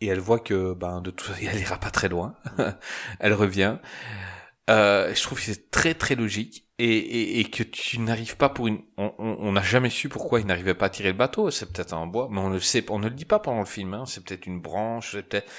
[0.02, 2.36] Et elle voit que, ben, de tout elle ira pas très loin.
[3.20, 3.78] elle revient.
[4.68, 8.51] Euh, je trouve que c'est très très logique et, et, et que tu n'arrives pas
[8.51, 8.82] pour une.
[8.98, 11.51] On n'a jamais su pourquoi il n'arrivait pas à tirer le bateau.
[11.51, 13.64] C'est peut-être un bois, mais on le sait, on ne le dit pas pendant le
[13.64, 13.94] film.
[13.94, 14.05] Hein.
[14.06, 15.51] C'est peut-être une branche, c'est peut-être.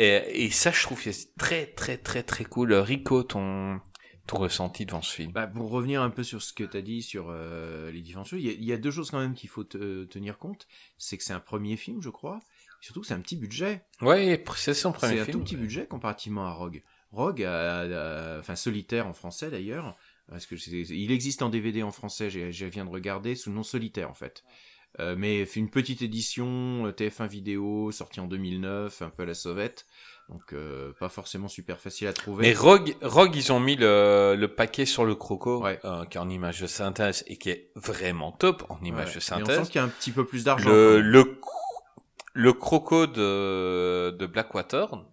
[0.00, 2.74] Et, et ça, je trouve que c'est très très très très cool.
[2.74, 3.80] Rico, ton
[4.26, 5.32] ton ressenti devant ce film.
[5.32, 8.26] Bah, pour revenir un peu sur ce que tu as dit sur euh, les différentes
[8.26, 10.38] choses, il y, a- il y a deux choses quand même qu'il faut te- tenir
[10.38, 10.66] compte.
[10.98, 12.40] C'est que c'est un premier film, je crois.
[12.80, 13.84] Surtout que c'est un petit budget.
[14.02, 15.38] Ouais, c'est son premier C'est un film.
[15.38, 16.82] tout petit budget comparativement à Rogue.
[17.12, 17.80] Rogue, a-
[18.36, 19.96] a- enfin solitaire en français d'ailleurs,
[20.28, 20.54] parce que
[20.92, 22.28] il existe en DVD en français.
[22.30, 24.42] Je viens de regarder sous le nom solitaire en fait.
[24.98, 29.26] Euh, mais fait une petite édition euh, TF1 vidéo sortie en 2009, un peu à
[29.26, 29.84] la sauvette.
[30.28, 32.48] Donc euh, pas forcément super facile à trouver.
[32.48, 35.78] Mais Rogue, Rogue, ils ont mis le, le paquet sur le croco, Ouais.
[35.84, 38.88] euh, qui est en image de synthèse et qui est vraiment top en Ouais.
[38.88, 39.62] image de Mais on synthèse.
[39.64, 40.68] sent qu'il y a un petit peu plus d'argent.
[40.68, 41.40] Le, le,
[42.34, 45.04] le croco de, de Blackwater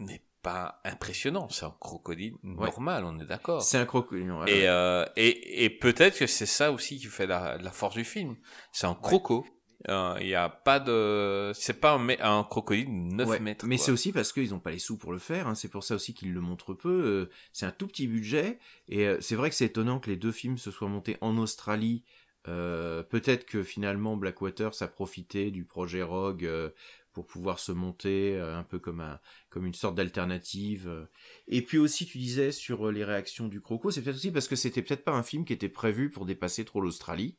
[0.00, 1.48] n'est pas impressionnant.
[1.50, 3.62] C'est un crocodile normal, on est d'accord.
[3.62, 4.32] C'est un crocodile.
[4.48, 8.04] Et, euh, et, et peut-être que c'est ça aussi qui fait la, la force du
[8.04, 8.36] film.
[8.72, 9.46] C'est un croco.
[9.88, 13.66] Euh, Il y a pas de, c'est pas un, un crocodile de 9 Ouais, mètres.
[13.66, 15.46] Mais c'est aussi parce qu'ils n'ont pas les sous pour le faire.
[15.46, 15.54] hein.
[15.54, 16.88] C'est pour ça aussi qu'ils le montrent peu.
[16.90, 18.58] Euh, c'est un tout petit budget.
[18.88, 21.36] Et euh, c'est vrai que c'est étonnant que les deux films se soient montés en
[21.38, 22.02] Australie.
[22.48, 26.70] Euh, Peut-être que finalement Blackwater ça profité du projet Rogue euh,
[27.12, 29.18] pour pouvoir se monter euh, un peu comme un
[29.50, 30.88] comme une sorte d'alternative.
[30.88, 31.04] euh.
[31.48, 34.48] Et puis aussi tu disais sur euh, les réactions du croco, c'est peut-être aussi parce
[34.48, 37.36] que c'était peut-être pas un film qui était prévu pour dépasser trop l'Australie.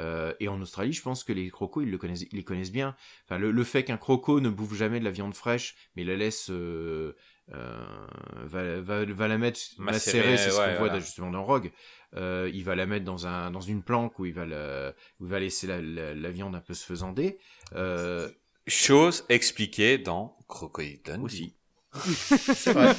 [0.00, 2.72] Euh, et en Australie, je pense que les crocos, ils le connaissent, ils les connaissent
[2.72, 2.96] bien.
[3.24, 6.16] Enfin, le, le fait qu'un croco ne bouffe jamais de la viande fraîche, mais la
[6.16, 7.14] laisse, euh,
[7.52, 8.06] euh,
[8.44, 11.72] va, va, va la mettre Macérer, c'est ce qu'on voit justement dans Rogue.
[12.14, 15.24] Euh, il va la mettre dans un dans une planque où il va la, où
[15.24, 17.38] il va laisser la, la, la viande un peu se faisander.
[17.74, 18.30] Euh,
[18.68, 21.24] Chose expliquée dans Crocodile Dundee.
[21.24, 21.56] aussi.
[21.94, 22.94] C'est vrai.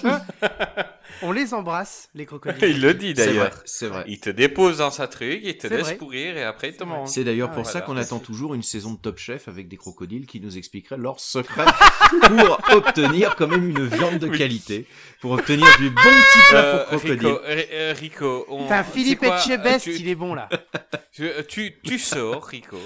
[1.21, 2.63] On les embrasse, les crocodiles.
[2.69, 3.51] Il le dit d'ailleurs.
[3.65, 4.03] C'est vrai.
[4.07, 5.95] Il te dépose dans sa truc, il te laisse vrai.
[5.95, 7.09] pourrir et après il te mange.
[7.09, 7.79] C'est d'ailleurs Ah, pour voilà.
[7.79, 10.97] ça qu'on attend toujours une saison de Top Chef avec des crocodiles qui nous expliqueraient
[10.97, 11.65] leurs secrets
[12.27, 14.85] pour obtenir quand même une viande de qualité,
[15.21, 17.27] pour obtenir du bon petit plat Euh, pour crocodile.
[17.27, 18.67] Rico, euh, euh, Rico, on...
[18.69, 20.49] Sais Philippe Etchebest, tu, il est bon là.
[21.11, 22.77] tu, tu, tu sors, Rico.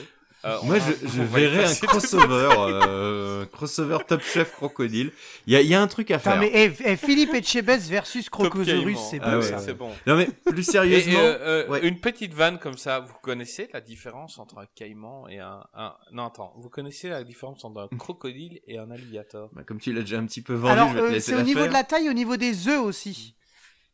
[0.45, 2.49] Euh, Moi, je, je verrais un crossover,
[2.87, 5.11] euh, crossover Top Chef crocodile.
[5.47, 6.37] Il y a, il y a un truc à faire.
[6.39, 9.57] mais eh, eh, Philippe Etchebest versus Crocosaurus, c'est bon Ah ouais, ça.
[9.59, 9.91] c'est bon.
[10.05, 11.87] Non mais plus Et, sérieusement, euh, euh, ouais.
[11.87, 15.95] Une petite vanne comme ça, vous connaissez la différence entre un caïman et un, un...
[16.11, 19.49] Non, attends, vous connaissez la différence entre un crocodile et un alligator?
[19.53, 21.31] Bah, comme tu l'as déjà un petit peu vendu, Alors, je vais te euh, laisser
[21.31, 21.69] c'est au niveau faire.
[21.69, 23.33] de la taille, au niveau des œufs aussi.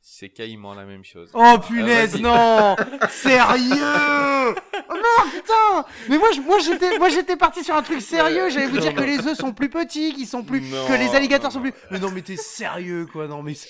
[0.06, 1.30] C'est quasiment la même chose.
[1.34, 2.22] Oh punaise, vas-y.
[2.22, 2.76] non
[3.10, 4.54] Sérieux
[4.90, 8.50] Oh non, putain Mais moi, je- moi j'étais, moi j'étais parti sur un truc sérieux.
[8.50, 10.94] J'allais vous Non, dire que les œufs sont plus petits, qu'ils sont plus, Non, que
[10.94, 11.72] les alligators non, sont non.
[11.72, 11.80] plus.
[11.90, 13.54] Mais non, mais t'es sérieux, quoi Non, mais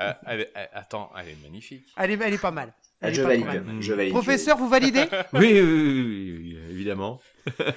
[0.00, 1.84] Euh, elle est- elle- attends, elle est magnifique.
[1.96, 2.72] elle est, elle est pas mal.
[3.02, 3.64] Elle est je pas valide, mal.
[3.80, 4.12] je valide.
[4.12, 5.04] Professeur, vous validez
[5.34, 7.20] Oui, oui, oui, oui, oui, évidemment.
[7.60, 7.72] Euh,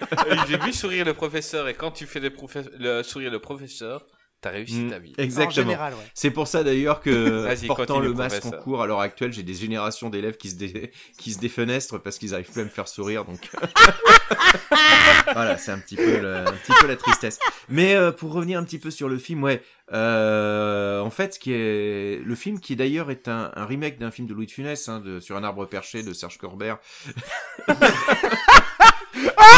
[0.47, 4.05] J'ai vu sourire le professeur et quand tu fais le sourire le professeur,
[4.43, 5.13] t'as réussi Mm, ta vie.
[5.17, 5.71] En Exactement.
[5.73, 5.89] ouais.
[6.13, 7.09] C'est pour ça d'ailleurs que
[7.43, 10.55] Vas-y, portant le masque en cours à l'heure actuelle, j'ai des générations d'élèves qui se
[10.55, 13.25] dé- qui se défenestrent parce qu'ils arrivent plus à me faire sourire.
[13.25, 13.49] Donc
[15.33, 17.39] voilà, c'est un petit peu le- un petit peu la tristesse.
[17.69, 19.61] Mais euh, pour revenir un petit peu sur le film, ouais,
[19.93, 24.11] euh, en fait, ce qui est le film qui d'ailleurs est un, un remake d'un
[24.11, 26.77] film de Louis de Funès, hein, de, sur un arbre perché de Serge Corbert.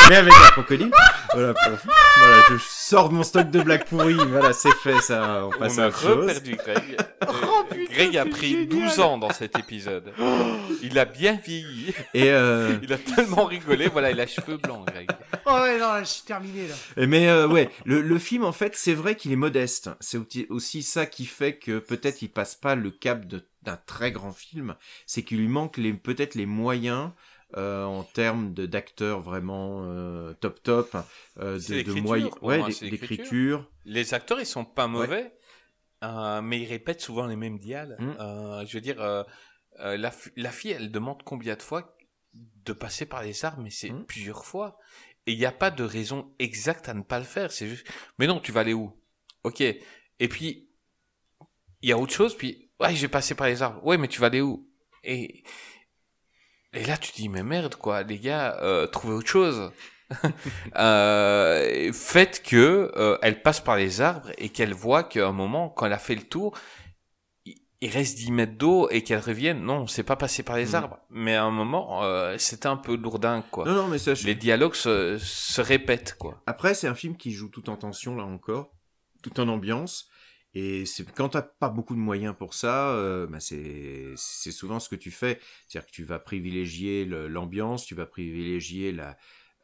[0.09, 0.91] Mais avec un crocodile.
[1.33, 1.77] Voilà, pour-
[2.17, 4.13] voilà, je sors de mon stock de blagues pourries.
[4.29, 5.45] Voilà, c'est fait, ça.
[5.47, 6.27] On passe On à autre chose.
[6.27, 6.97] reperdu Greg.
[7.25, 8.67] Euh, Oh, putain, Greg a pris génial.
[8.67, 10.13] 12 ans dans cet épisode.
[10.83, 11.91] Il a bien vieilli.
[12.13, 13.87] Et euh, Il a tellement rigolé.
[13.87, 15.09] Voilà, il a cheveux blancs, Greg.
[15.47, 17.05] Oh ouais, non, là, je suis terminé là.
[17.07, 19.89] Mais euh, ouais, le, le film en fait, c'est vrai qu'il est modeste.
[20.01, 20.19] C'est
[20.49, 23.23] aussi- ça qui fait que peut-être il passe pas le cap
[23.63, 24.75] d'un très grand film.
[25.07, 27.09] C'est qu'il lui manque les peut-être les moyens
[27.57, 30.95] euh, en termes de d'acteurs vraiment euh, top top,
[31.39, 33.69] euh, de, de moyens, ouais, d'écriture.
[33.85, 35.37] Les acteurs, ils sont pas mauvais,
[36.03, 37.99] euh, mais ils répètent souvent les mêmes dialogues.
[38.01, 38.15] Mm.
[38.19, 39.23] Euh, je veux dire, euh,
[39.79, 41.95] la, la fille, elle demande combien de fois
[42.33, 44.05] de passer par les arbres, mais c'est Mm.
[44.05, 44.77] plusieurs fois.
[45.27, 47.51] Et il n'y a pas de raison exacte à ne pas le faire.
[47.51, 47.87] C'est juste,
[48.19, 48.93] mais non, tu vas aller où?
[49.43, 49.61] Ok.
[49.61, 50.69] Et puis,
[51.81, 53.83] il y a autre chose, puis, ouais, je vais passer par les arbres.
[53.85, 54.69] Ouais, mais tu vas aller où?
[55.03, 55.43] Et,
[56.75, 59.71] et là, tu te dis, mais merde, quoi, les gars, euh, trouvez autre chose.
[60.75, 65.69] euh, faites que euh, elle passe par les arbres et qu'elle voit qu'à un moment,
[65.69, 66.57] quand elle a fait le tour,
[67.45, 67.55] il-
[67.89, 69.61] reste 10 mètres d'eau et qu'elle revienne.
[69.63, 70.75] Non, c'est pas passé par les Mhm.
[70.75, 70.97] arbres.
[71.09, 73.65] Mais à un moment, euh, c'était un peu lourdin, quoi.
[73.65, 74.13] Non non, mais ça.
[74.15, 76.41] je- Les dialogues se, se répètent, quoi.
[76.47, 78.71] Après, c'est un film qui joue tout en tension là encore,
[79.23, 80.07] tout en ambiance.
[80.55, 84.79] Et c'est quand t'as pas beaucoup de moyens pour ça, euh, bah c'est c'est souvent
[84.79, 89.17] ce que tu fais, c'est-à-dire que tu vas privilégier le- l'ambiance, tu vas privilégier la,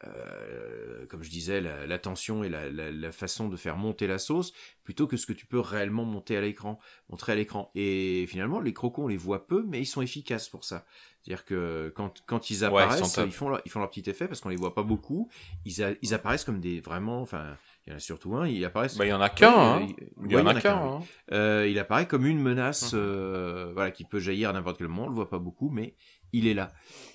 [0.04, 4.06] euh, comme je disais, la, la tension et la, la, la façon de faire monter
[4.06, 4.52] la sauce,
[4.84, 6.78] plutôt que ce que tu peux réellement monter à l'écran,
[7.08, 7.70] montrer à l'écran.
[7.74, 10.84] Et finalement, les crocos on les voit peu, mais ils sont efficaces pour ça.
[11.22, 14.08] C'est-à-dire que quand quand ils Ouais, ils apparaissent, ils font leur, ils font leur petit
[14.10, 15.28] effet parce qu'on les voit pas beaucoup.
[15.64, 17.56] Ils, a- ils apparaissent comme des vraiment, enfin,
[17.86, 18.88] il y en a surtout un, il apparaît.
[18.96, 19.80] Bah, il y en a qu'un, hein.
[19.88, 19.96] il,
[20.26, 20.88] Il y en a qu'un, oui.
[20.88, 21.00] hein.
[21.32, 22.98] Euh, il apparaît comme une menace, Mhm.
[23.00, 25.04] euh, voilà, qui peut jaillir à n'importe quel moment.
[25.06, 25.96] On le voit pas beaucoup, mais
[26.32, 26.72] il est là.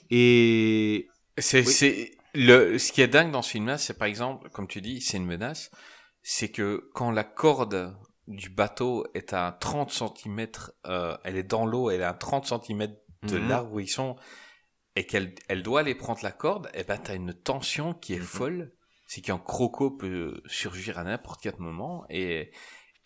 [0.10, 1.08] Et
[1.40, 1.72] C'est, Oui.
[1.72, 5.02] c'est, le, ce qui est dingue dans ce film-là, c'est par exemple, comme tu dis,
[5.02, 5.70] c'est une menace,
[6.24, 7.96] c'est que quand la corde
[8.28, 10.48] du bateau est à 30 cm,
[10.88, 12.88] euh, elle est dans l'eau, elle est à 30 cm
[13.24, 13.48] de Mhm.
[13.48, 14.16] l'arbre où ils sont,
[14.96, 18.20] et qu'elle elle doit aller prendre la corde, et ben t'as une tension qui est
[18.20, 18.24] Mhm.
[18.26, 18.72] folle,
[19.08, 22.52] c'est qu'un croco peut surgir à n'importe quel moment, et,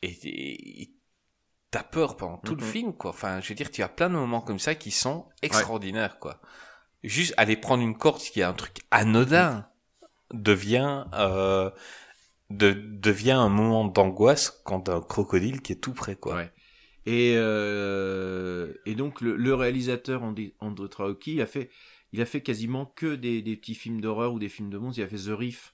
[0.01, 0.91] et,
[1.69, 2.71] t'as peur pendant tout le Mhm.
[2.71, 3.11] film, quoi.
[3.11, 6.41] Enfin, je veux dire, tu as plein de moments comme ça qui sont extraordinaires, quoi
[7.03, 9.67] juste aller prendre une corde qui est un truc anodin
[10.33, 11.69] devient euh,
[12.49, 16.35] de, devient un moment d'angoisse quand un crocodile qui est tout près quoi.
[16.35, 16.51] Ouais.
[17.07, 21.71] Et, euh, et donc le, le réalisateur André Traoki, il a fait,
[22.13, 24.99] il a fait quasiment que des, des petits films d'horreur ou des films de monstres.
[24.99, 25.73] Il a fait The Reef,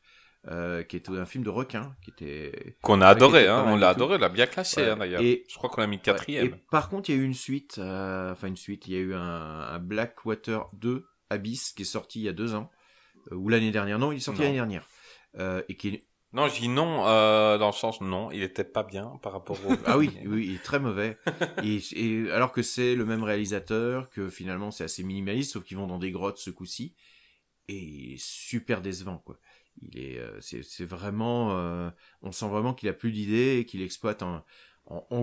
[0.50, 2.78] euh, qui était un film de requin, qui était.
[2.82, 4.90] Qu'on a adoré, était hein, on l'a adoré, on l'a bien classé Ouais.
[4.90, 5.22] hein, d'ailleurs.
[5.22, 6.02] Et- Je crois qu'on l'a mis Ouais.
[6.02, 6.46] quatrième.
[6.46, 8.88] Et par contre, il y a eu une suite, euh, enfin une suite.
[8.88, 12.34] Il y a eu un, un Blackwater 2 Abyss qui est sorti il y a
[12.34, 12.70] deux ans
[13.32, 14.00] euh, ou l'année dernière.
[14.00, 14.88] Non, il est sorti l'année dernière.
[15.68, 19.14] Et qui est- Non, je dis non dans le sens non, il était pas bien
[19.22, 19.74] par rapport au.
[19.86, 21.18] Ah oui, oui, il est très mauvais.
[21.64, 25.78] et, et alors que c'est le même réalisateur, que finalement c'est assez minimaliste, sauf qu'ils
[25.78, 26.96] vont dans des grottes ce coup-ci,
[27.68, 29.38] et super décevant quoi.
[29.96, 31.90] Euh, c'est, vraiment, euh,
[32.22, 34.44] on sent vraiment qu'il a plus d'idées et qu'il exploite en,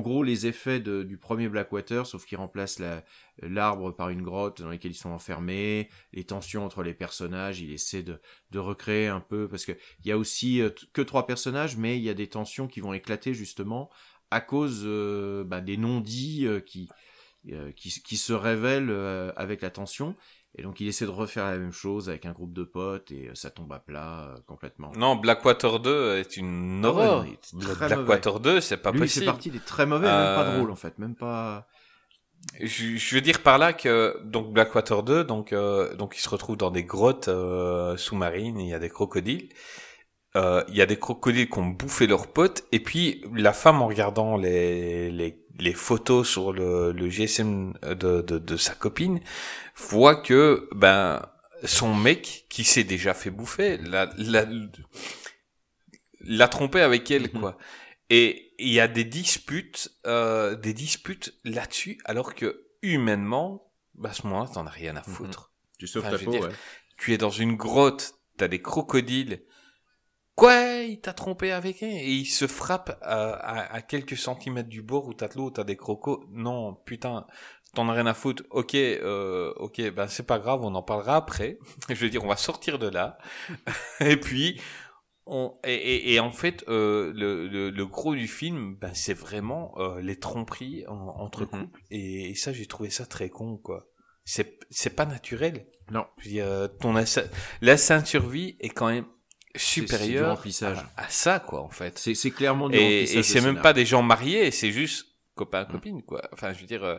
[0.00, 3.02] gros les effets du premier Blackwater, sauf qu'il remplace la,
[3.40, 7.72] l'arbre par une grotte dans laquelle ils sont enfermés, les tensions entre les personnages, il
[7.72, 8.20] essaie de,
[8.54, 9.72] recréer un peu parce que
[10.04, 12.80] il y a aussi euh, que trois personnages, mais il y a des tensions qui
[12.80, 13.90] vont éclater justement
[14.30, 14.84] à cause
[15.46, 16.88] bah, des non-dits qui,
[17.76, 18.90] qui se révèlent
[19.36, 20.16] avec la tension.
[20.56, 23.28] Et donc il essaie de refaire la même chose avec un groupe de potes et
[23.28, 24.92] euh, ça tombe à plat euh, complètement.
[24.96, 27.26] Non, Blackwater 2 est une Ah horreur.
[27.52, 29.26] Blackwater 2, c'est pas Lui, possible.
[29.26, 31.66] partie des très mauvais, même pas Euh, drôle en fait, même pas.
[32.60, 36.28] Je, je veux dire par là que donc Blackwater 2, donc euh, donc il se
[36.28, 39.48] retrouve dans des grottes euh, sous-marines, il y a des crocodiles.
[40.36, 43.82] Euh, il y a des crocodiles qui ont bouffé leurs potes, et puis la femme
[43.82, 49.20] en regardant les, les, les photos sur le, le GSM de, de, de sa copine
[49.76, 51.22] voit que ben
[51.64, 54.44] son mec qui s'est déjà fait bouffer l'a l'a
[56.20, 57.56] l'a trompé avec elle quoi.
[58.10, 64.12] Et il y a des disputes, euh, des disputes là-dessus, alors que humainement, bah, à
[64.12, 65.52] ce moment-là, t'en as rien à foutre.
[65.78, 66.50] Tu sauves Enfin, ta peau, dire, ouais.
[66.98, 69.42] Tu es dans une grotte, t'as des crocodiles.
[70.36, 70.82] Quoi?
[70.88, 74.82] Il t'a trompé avec elle Et il se frappe à, à, à quelques centimètres du
[74.82, 76.24] bord où t'as de l'eau, t'as des crocos.
[76.30, 77.26] Non, putain,
[77.74, 78.42] t'en as rien à foutre.
[78.50, 81.58] Ok, euh, ok, ben c'est pas grave, on en parlera après.
[81.88, 83.18] Je veux dire, on va sortir de là.
[84.00, 84.60] et puis,
[85.26, 89.14] on, et, et, et en fait, euh, le, le, le gros du film, ben, c'est
[89.14, 91.48] vraiment euh, les tromperies en- entre Mhm.
[91.48, 91.80] couples.
[91.90, 93.86] Et, et ça, j'ai trouvé ça très con, quoi.
[94.24, 95.66] C'est pas naturel.
[95.90, 96.06] Non.
[96.18, 99.04] Je veux dire, ton l'instinct de survie est quand même
[99.56, 100.78] supérieur remplissage.
[100.96, 101.98] à, à ça, quoi, en fait.
[101.98, 105.06] C'est c'est clairement du Et, remplissage et c'est même pas des gens mariés, c'est juste
[105.34, 105.72] copain Mm.
[105.72, 106.22] copine, quoi.
[106.32, 106.98] Enfin, je veux dire, euh,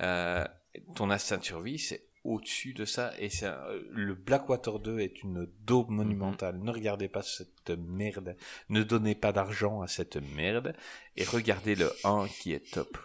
[0.00, 0.44] euh,
[0.96, 3.12] ton instinct de survie, c'est au-dessus de ça.
[3.18, 3.60] Et c'est un-
[3.90, 5.94] le Blackwater 2 est une daube Mm-hmm.
[5.94, 6.58] monumentale.
[6.58, 8.36] Ne regardez pas cette merde.
[8.70, 10.74] Ne donnez pas d'argent à cette merde.
[11.16, 12.96] Et regardez le 1 qui est top.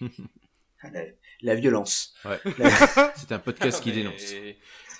[0.92, 1.00] La,
[1.42, 2.12] la violence.
[2.24, 2.40] Ouais.
[2.58, 2.70] La-
[3.16, 4.34] C'est un podcast qui Mais- dénonce.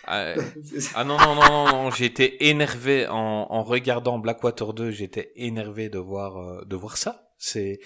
[0.05, 0.35] Ah,
[0.95, 5.89] ah non, non, non, non, non, j'étais énervé en, en regardant Blackwater 2, j'étais énervé
[5.89, 7.31] de voir, euh, de voir ça.
[7.39, 7.81] C'est,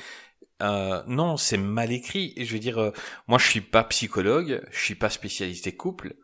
[0.62, 2.34] euh, non, c'est mal écrit.
[2.38, 2.90] Je veux dire, euh,
[3.28, 6.14] moi je suis pas psychologue, je suis pas spécialiste des couples,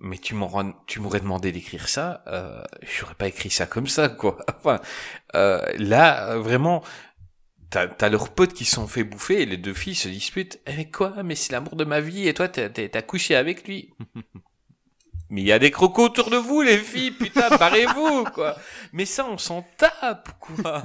[0.00, 4.08] mais tu m'aurais, tu m'aurais demandé d'écrire ça, euh, j'aurais pas écrit ça comme ça,
[4.08, 4.38] quoi.
[4.58, 4.80] Enfin,
[5.34, 6.82] euh, là, euh, vraiment,
[7.70, 10.60] t'as, t'as leurs potes qui sont fait bouffer et les deux filles se disputent.
[10.66, 11.22] Eh, mais quoi?
[11.22, 13.90] Mais c'est l'amour de ma vie et toi, t'as, t'as couché avec lui.
[15.30, 18.56] Mais il y a des crocos autour de vous, les filles, putain, barrez-vous, quoi.
[18.92, 20.82] Mais ça, on s'en tape, quoi.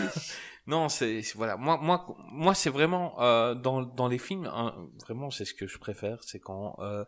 [0.66, 1.56] non, c'est c'est- voilà.
[1.56, 4.74] Moi, moi, moi, c'est vraiment euh, dans dans les films, hein,
[5.04, 7.04] vraiment, c'est ce que je préfère, c'est quand euh,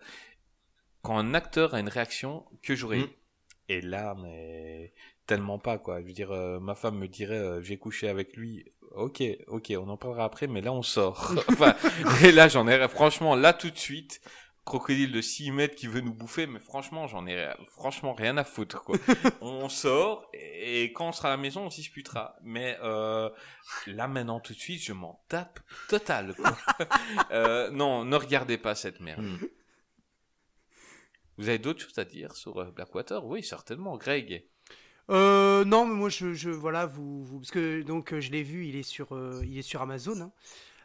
[1.03, 2.99] quand un acteur a une réaction que j'aurais.
[2.99, 3.09] Mm.
[3.69, 4.93] Et là, mais
[5.27, 6.01] tellement pas, quoi.
[6.01, 8.65] Je veux dire, euh, ma femme me dirait, euh, j'ai couché avec lui.
[8.97, 11.33] Ok, ok, on en parlera après, mais là, on sort.
[11.49, 11.77] enfin,
[12.25, 14.21] et là, j'en ai, franchement, là, tout de suite,
[14.65, 18.45] crocodile de 6 mètres qui veut nous bouffer, mais franchement, j'en ai franchement rien à
[18.45, 18.97] foutre, quoi.
[19.41, 22.37] on sort, et quand on sera à la maison, on s'y disputera.
[22.43, 23.31] Mais euh,
[23.87, 26.57] là, maintenant, tout de suite, je m'en tape total, quoi.
[27.33, 29.23] euh, non, ne regardez pas cette merde.
[29.25, 29.39] Hmm.
[31.39, 33.25] Vous avez d'autres choses à dire sur euh, Blackwater?
[33.25, 34.45] Oui, certainement, Greg.
[35.11, 38.67] Euh, non, mais moi, je, je voilà, vous, vous- parce que donc je l'ai vu,
[38.67, 40.21] il est sur, euh, il est sur Amazon.
[40.21, 40.33] hein.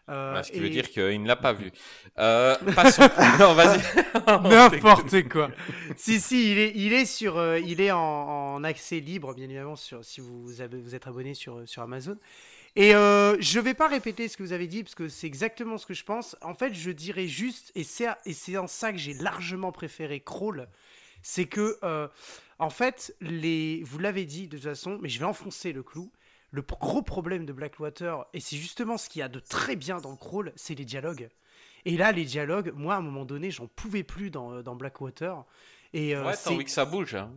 [0.08, 1.72] Euh, Ah, ce qui et- veut dire qu'il ne l'a pas vu.
[2.20, 3.02] Euh, passons.
[3.40, 3.82] non, vas-y.
[4.50, 5.50] N'importe quoi.
[5.98, 8.00] si, si, il est, il est sur, euh, il est en,
[8.56, 10.62] en accès libre, bien évidemment, sur, si vous, vous
[10.96, 12.18] êtes abonné sur, sur Amazon.
[12.76, 15.78] Et euh, je vais pas répéter ce que vous avez dit parce que c'est exactement
[15.78, 16.36] ce que je pense.
[16.42, 20.20] En fait, je dirais juste, et c'est et c'est en ça que j'ai largement préféré
[20.20, 20.68] Crawl,
[21.24, 22.08] c'est que, euh,
[22.60, 26.12] en fait, les, vous l'avez dit de toute façon, mais je vais enfoncer le clou.
[26.56, 29.98] Le gros problème de Blackwater, et c'est justement ce qu'il y a de très bien
[29.98, 31.28] dans Crawl, c'est les dialogues.
[31.84, 34.76] Et là, les dialogues, moi, à un moment donné, j'en pouvais plus dans, euh, dans
[34.76, 35.44] Blackwater.
[35.94, 37.14] Et euh, Ouais, t'as c'est- envie que ça bouge.
[37.16, 37.30] Hein.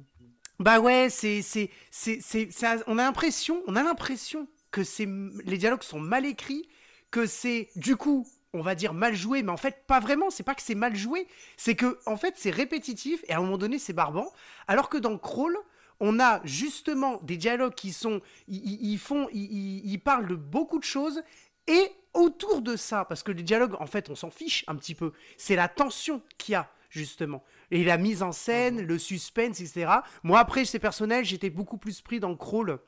[0.61, 5.09] bah ouais, c'est c'est c'est c'est ça- on a l'impression, on a l'impression que c'est
[5.45, 6.69] les dialogues sont mal écrits,
[7.11, 10.43] que c'est du coup, on va dire mal joué, mais en fait pas vraiment, c'est
[10.45, 13.59] pas que c'est mal joué, c'est que en fait c'est répétitif et à un moment
[13.59, 14.33] donné c'est barbant,
[14.67, 15.57] alors que dans Crawl,
[16.01, 21.23] on a justement des dialogues qui sont ils, font ils, parlent de beaucoup de choses
[21.67, 24.95] et autour de ça parce que les dialogues en fait on s'en fiche un petit
[24.95, 29.61] peu, c'est la tension qu'il y a justement et la mise en scène, le suspense,
[29.61, 29.93] etc.
[30.23, 32.79] Moi, après, c'est personnel, j'étais beaucoup plus pris dans Crawl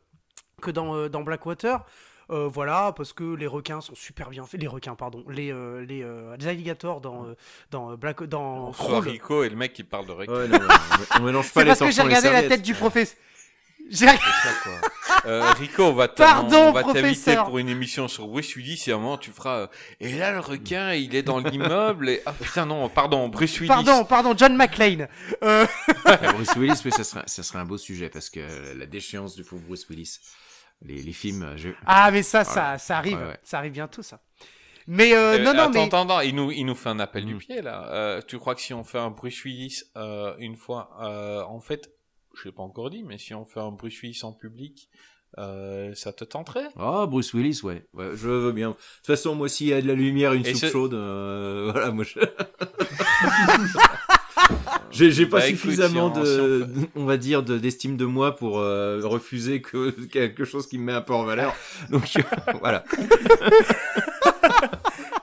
[0.62, 1.84] que dans, euh, dans Blackwater.
[2.30, 4.60] Euh, voilà, parce que les requins sont super bien faits.
[4.60, 5.24] Les requins, pardon.
[5.28, 7.36] Les, euh, les, euh, les alligators dans, euh,
[7.70, 8.70] dans, Black, dans.
[8.70, 10.32] Rico et le mec qui parle de requin.
[10.32, 12.74] Ouais, non, on, on mélange pas C'est les parce que j'ai regardé la tête du
[12.74, 13.16] professeur.
[13.90, 14.72] J'ai C'est ça, quoi.
[15.26, 17.44] Euh, Rico, on va t'inviter professeur.
[17.46, 19.62] pour une émission sur Bruce Willis et à un moment tu feras.
[19.62, 19.66] euh,
[19.98, 22.08] et là, le requin, il est dans l'immeuble.
[22.08, 22.22] Et...
[22.24, 23.66] Ah putain, non, pardon, Bruce Willis.
[23.68, 25.08] Pardon, pardon, John McClane.
[25.42, 25.66] Euh,
[26.34, 28.40] Bruce Willis, mais ça serait, ça serait un beau sujet parce que
[28.78, 30.20] la déchéance du pauvre Bruce Willis,
[30.82, 31.68] les, les films, je...
[31.86, 32.78] Ah, mais ça, ça, Voilà.
[32.78, 33.18] ça arrive.
[33.18, 33.38] Ouais, ouais.
[33.42, 34.20] Ça arrive bientôt, ça.
[34.86, 35.82] Mais euh, Euh, non, non, attends, mais.
[35.84, 37.38] attends, attends, il nous, il nous fait un appel du Mm.
[37.38, 37.86] pied là.
[37.92, 41.60] Euh, tu crois que si on fait un Bruce Willis euh, une fois, euh, en
[41.60, 41.90] fait,
[42.34, 44.88] je l'ai pas encore dit, mais si on fait un Bruce Willis en public,
[45.38, 46.66] euh, ça te tenterait?
[46.76, 47.86] Oh, Bruce Willis, ouais.
[47.94, 48.10] ouais.
[48.14, 48.70] Je veux bien.
[48.70, 50.94] De toute façon, moi, s'il y a de la lumière, une Et soupe ce- chaude,
[50.94, 52.18] euh, voilà, moi, je...
[54.90, 57.96] J'ai j'ai pas Bah, écoute, suffisamment si on- de, si on va dire, de- d'estime
[57.96, 61.54] de moi pour euh, refuser que quelque chose qui me met un peu en valeur.
[61.90, 62.02] Donc
[62.60, 62.84] voilà.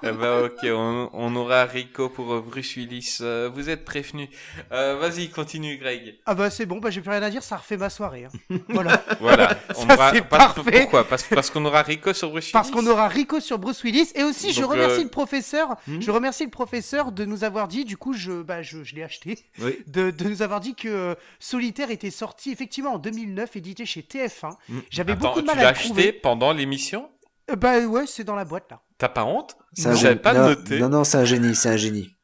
[0.10, 3.18] Eh ben, ok, on, on aura Rico pour euh, Bruce Willis.
[3.22, 4.30] Euh, vous êtes prévenus.
[4.72, 6.16] Euh, Vas-y, continue, Greg.
[6.26, 8.26] Ah bah c'est bon, bah j'ai plus rien à dire, ça refait ma soirée.
[8.26, 8.58] hein.
[8.70, 9.04] voilà.
[9.20, 9.58] Voilà.
[9.76, 10.82] On Ça, aura, c'est parce- parfait.
[10.82, 11.04] Pourquoi?
[11.08, 12.52] Parce, parce qu'on aura Rico sur Bruce Willis.
[12.54, 16.02] Parce qu'on aura Rico sur Bruce Willis et aussi je remercie euh, le professeur, Hmm?
[16.02, 19.04] je remercie le professeur de nous avoir dit, du coup je, bah, je, je l'ai
[19.04, 19.78] acheté, Oui.
[19.88, 24.02] de, de nous avoir dit que euh, Solitaire était sorti effectivement en 2009, édité chez
[24.02, 24.52] TF1.
[24.70, 24.80] Hmm.
[24.90, 27.10] J'avais beaucoup de tu mal l'as à le acheté pendant l'émission?
[27.52, 28.82] Euh, bah ouais, c'est dans la boîte là.
[28.98, 30.80] T'as pas honte C'est un J'avais pas non, noté.
[30.80, 32.16] non, non, c'est un génie, c'est un génie.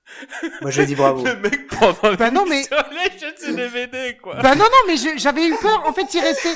[0.62, 1.24] Moi, je dis bravo.
[1.26, 4.36] Le mec pendant Bah non, mais- jeux de DVD, quoi.
[4.36, 5.84] Bah non, non, mais je- j'avais eu peur.
[5.86, 6.54] En fait, il restait.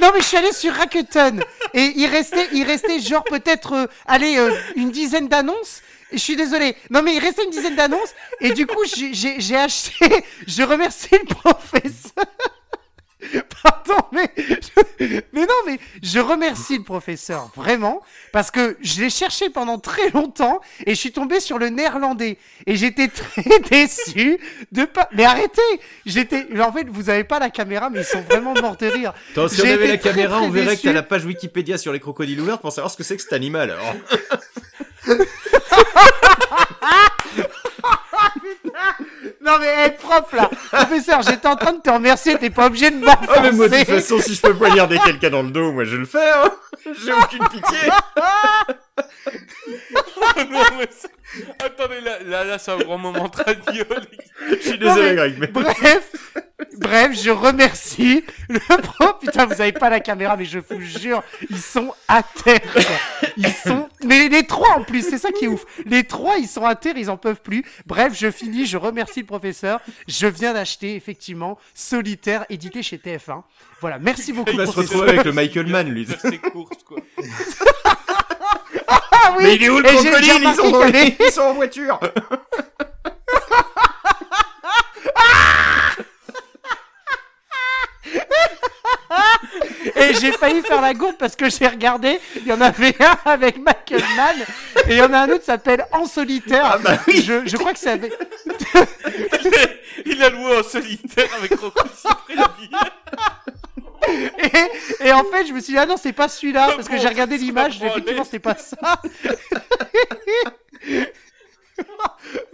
[0.00, 1.42] Non, mais je suis allé sur Rakuten.
[1.74, 5.80] Et il restait, il restait genre peut-être, euh, allez, euh, une dizaine d'annonces.
[6.12, 6.74] Je suis désolé.
[6.90, 8.14] Non, mais il restait une dizaine d'annonces.
[8.40, 10.24] Et du coup, j'ai acheté.
[10.46, 12.24] Je remercie le professeur.
[13.62, 18.00] Pardon, mais, je- mais non, mais je remercie le professeur, vraiment,
[18.32, 22.38] parce que je l'ai cherché pendant très longtemps et je suis tombé sur le néerlandais
[22.66, 24.38] et j'étais très déçu
[24.72, 25.08] de pas.
[25.12, 25.60] Mais arrêtez,
[26.06, 26.46] j'étais.
[26.60, 29.12] En fait, vous avez pas la caméra, mais ils sont vraiment morts de rire.
[29.32, 30.82] Attends, si on avait la très, caméra, très on verrait déçu.
[30.82, 33.22] que t'as la page Wikipédia sur les crocodiles ouverts pour savoir ce que c'est que
[33.22, 33.70] cet animal.
[33.70, 33.94] Alors.
[39.44, 42.90] Non mais être propre là, professeur, j'étais en train de te remercier, t'es pas obligé
[42.90, 44.00] de Ah, mais moi, de toute m'enfoncer.
[44.00, 46.50] façon, si je peux poignarder quelqu'un dans le dos, moi, je le fais, hein.
[47.04, 47.78] J'ai aucune pitié.
[50.50, 50.88] non, mais
[51.64, 53.84] Attendez, là, là, là c'est un grand moment radio.
[54.50, 55.46] Je suis désolé, mais- Greg, mais...
[55.48, 56.10] Bref,
[56.78, 59.12] bref, je remercie le pro.
[59.20, 62.60] Putain, vous avez pas la caméra, mais je vous jure, ils sont à terre.
[62.72, 62.82] quoi.
[63.36, 65.64] Ils sont, mais les trois en plus, c'est ça qui est ouf.
[65.84, 67.64] Les trois, ils sont à terre, ils en peuvent plus.
[67.86, 69.80] Bref, je finis, je remercie le professeur.
[70.06, 73.42] Je viens d'acheter effectivement Solitaire, édité chez TF1.
[73.80, 74.50] Voilà, merci beaucoup.
[74.52, 76.06] Il va se retrouver avec le Michael Mann, lui.
[76.06, 76.98] Faire ses courses, quoi.
[78.88, 79.44] Ah oui.
[79.44, 80.82] Mais il est où le crocodile ils sont,
[81.20, 82.00] ils sont en voiture
[89.96, 93.16] Et j'ai failli faire la gourde parce que j'ai regardé, il y en avait un
[93.24, 94.36] avec Michael Mann
[94.86, 96.64] et il y en a un autre qui s'appelle En solitaire.
[96.64, 97.22] Ah bah oui.
[97.22, 98.12] je, je crois que c'est avec...
[100.06, 102.70] Il a loué en solitaire avec Rocco Siffredi.
[104.08, 106.98] et, et en fait, je me suis dit, ah non, c'est pas celui-là parce que
[106.98, 109.00] j'ai regardé l'image, effectivement, c'était pas ça.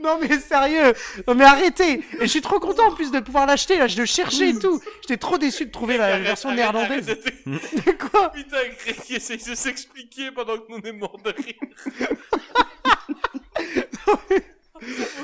[0.03, 0.93] non mais sérieux,
[1.27, 1.93] non mais arrêtez.
[1.95, 4.59] Et je suis trop content en plus de pouvoir l'acheter là, je le cherchais et
[4.59, 4.81] tout.
[5.03, 7.09] J'étais trop déçu de trouver la Arrête, version arrête, néerlandaise.
[7.09, 7.47] arrête.
[7.87, 8.59] De quoi Putain,
[9.09, 11.55] il essaye de s'expliquer pendant que nous on est mort de rire.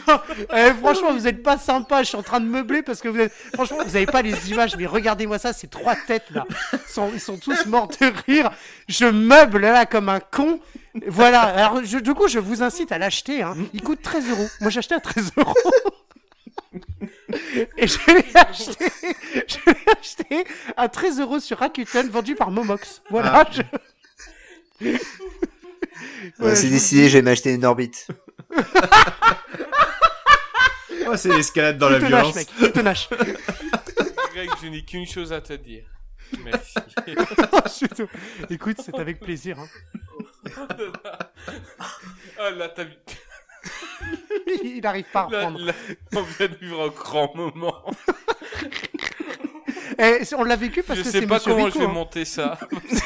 [0.56, 2.02] Eh, franchement, vous êtes pas sympa.
[2.02, 3.32] Je suis en train de meubler parce que vous êtes.
[3.54, 5.52] Franchement, vous avez pas les images, mais regardez-moi ça.
[5.52, 8.50] Ces trois têtes là, ils sont, ils sont tous morts de rire.
[8.88, 10.58] Je meuble là comme un con.
[11.06, 11.42] Voilà.
[11.42, 13.42] Alors, je- du coup, je vous incite à l'acheter.
[13.42, 13.56] Hein.
[13.72, 14.48] Il coûte 13 euros.
[14.60, 15.54] Moi, j'ai acheté à 13 euros.
[17.76, 18.86] Et je l'ai acheté,
[19.46, 20.44] je l'ai acheté
[20.76, 23.02] à 13 euros sur Rakuten, vendu par Momox.
[23.10, 23.46] Voilà.
[23.52, 23.62] je-
[24.84, 24.98] Ouais,
[26.40, 28.06] Ouais, c'est décidé, je vais m'acheter une orbite.
[31.06, 32.34] Oh, c'est l'escalade dans la violence.
[32.36, 32.48] mec.
[32.56, 33.08] Tu te lâches.
[34.34, 35.84] Greg, je n'ai qu'une chose à te dire.
[36.44, 36.74] Merci.
[37.06, 39.56] Je te- Écoute, c'est avec plaisir.
[39.58, 39.66] hein.
[42.38, 42.92] Ah là, t'as vu.
[44.62, 45.58] Il n'arrive pas à reprendre.
[45.64, 45.72] là,
[46.14, 47.82] on vient de vivre un grand moment.
[49.98, 51.90] Eh, on l'a vécu parce je que sais c'est pas Monsieur comment Rico, je vais
[51.90, 51.94] hein.
[51.94, 52.56] monter ça.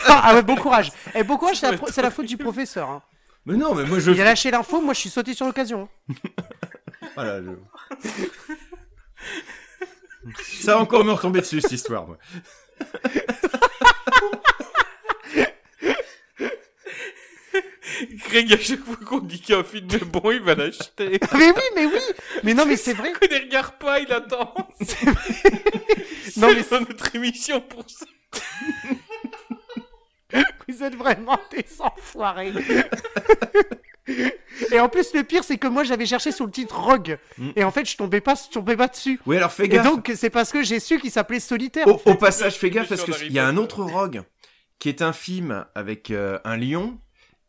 [0.07, 0.93] Ah ouais, bon courage.
[1.15, 2.91] Et bon courage, c'est la, c'est la faute du professeur.
[2.91, 3.03] hein.
[3.47, 4.11] Mais non, mais moi, je...
[4.11, 5.89] Il a lâché l'info, moi je suis sauté sur l'occasion.
[7.15, 7.51] Voilà, je-
[10.63, 12.19] Ça va encore me retomber dessus, cette histoire, moi.
[18.29, 21.21] Greg, à chaque fois qu'on dit qu'un film est bon, il va l'acheter.
[21.35, 22.01] Mais oui, mais oui.
[22.43, 23.13] Mais non, mais c'est vrai.
[23.23, 24.53] Il ne regarde pas, il attend.
[26.37, 28.07] Non, mais C'est notre émission pour ça.
[30.69, 32.53] vous êtes vraiment des enfoirés.
[34.73, 37.19] Et en plus, le pire, c'est que moi j'avais cherché sous le titre Rogue.
[37.57, 39.19] Et en fait, je tombais pas, je tombais pas dessus.
[39.27, 39.85] Oui, alors fais Et gaffe.
[39.85, 41.87] donc, c'est parce que j'ai su qu'il s'appelait Solitaire.
[41.89, 42.11] Au, en fait.
[42.11, 44.23] au passage, fais gaffe parce qu'il y a un autre Rogue
[44.79, 46.99] qui est un film avec euh, un lion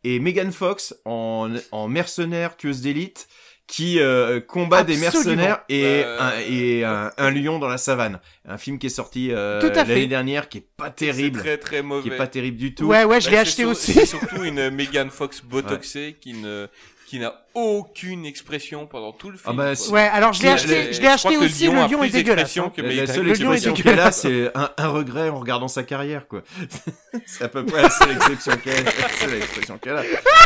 [0.06, 3.28] et Megan Fox en, en mercenaire tueuse d'élite
[3.68, 8.20] qui euh, combat des mercenaires et, Euh, un, et un, un lion dans la savane.
[8.48, 11.84] Un film qui est sorti euh, l'année dernière qui est pas terrible, très très qui
[11.84, 12.14] mauvais.
[12.14, 12.86] est pas terrible du tout.
[12.86, 13.94] Ouais, ouais, je Bah, l'ai acheté sur- aussi.
[13.94, 16.68] C'est surtout une Megan Fox botoxée qui ne
[17.08, 19.54] qui n'a aucune expression pendant tout le film.
[19.60, 21.88] Ah bah, Ouais, alors je l'ai acheté, Et je l'ai acheté aussi, lion le a
[21.88, 22.58] lion est dégueulasse.
[22.58, 22.72] hein.
[22.76, 24.22] que La, seule Le lion est expression dégueulasse.
[24.24, 26.42] qu'elle a, c'est un, un regret en regardant sa carrière, quoi.
[27.28, 30.04] c'est à peu près la seule exception qu'elle la seule expression qu'elle a.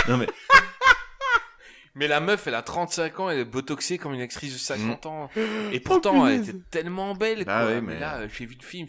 [0.10, 0.28] Non, mais
[2.00, 5.06] Mais la meuf, elle a 35 ans, elle est botoxée comme une actrice de 50
[5.06, 5.30] ans.
[5.36, 7.66] Et Oh, pourtant, elle était tellement belle, Bah quoi.
[7.74, 7.94] ouais, mais...
[7.96, 8.88] mais- là, j'ai vu le film,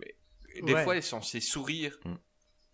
[0.00, 0.14] mais
[0.62, 0.82] des Ouais.
[0.82, 1.98] fois, elle est censée sourire.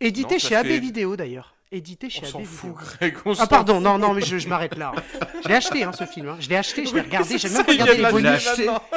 [0.01, 1.55] Édité Non, chez parce AB que- Vidéo d'ailleurs.
[1.75, 2.55] Édité chez On AB s'en Vidéo.
[2.55, 3.17] fout, Greg.
[3.25, 3.83] on Ah s'en pardon, fout.
[3.83, 4.92] non, non, mais je, je m'arrête là.
[5.42, 6.28] Je l'ai acheté, hein, ce film.
[6.28, 6.36] hein.
[6.39, 8.49] Je l'ai acheté, je l'ai regardé, j'ai même il y a regardé les bonus.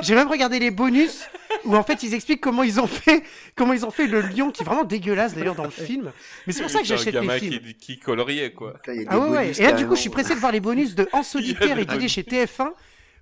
[0.02, 1.22] J'ai même regardé les bonus
[1.64, 3.24] où en fait ils expliquent comment ils ont fait,
[3.56, 6.12] comment ils ont fait le lion qui est vraiment dégueulasse d'ailleurs dans le film.
[6.46, 7.60] Mais c'est pour ça que j'achète les films.
[7.62, 8.74] Qui, qui coloriait, quoi.
[9.08, 9.52] Ah ouais, ouais.
[9.58, 12.10] Et là, du coup, je suis pressé de voir les bonus de En solitaire édité
[12.10, 12.72] chez TF1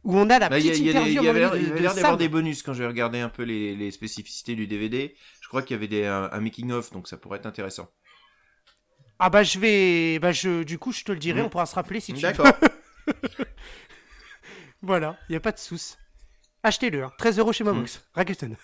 [0.04, 1.74] où on a la bah, petite il y a des- interview il y avait de,
[1.82, 5.16] l'air d'avoir des bonus quand j'ai regardé un peu les, les spécificités du DVD.
[5.42, 7.88] Je crois qu'il y avait des, un, un making-of, donc ça pourrait être intéressant.
[9.26, 11.46] Ah bah je vais, bah je, du coup, je te le dirai, Mm.
[11.46, 12.34] on pourra se rappeler si tu veux.
[12.34, 12.48] D'accord.
[14.82, 15.96] Voilà, il y a pas de souci.
[16.62, 17.12] Achetez-le, hein.
[17.18, 17.96] 13 euros chez Momox.
[18.00, 18.02] Mm.
[18.16, 18.58] Rakuten.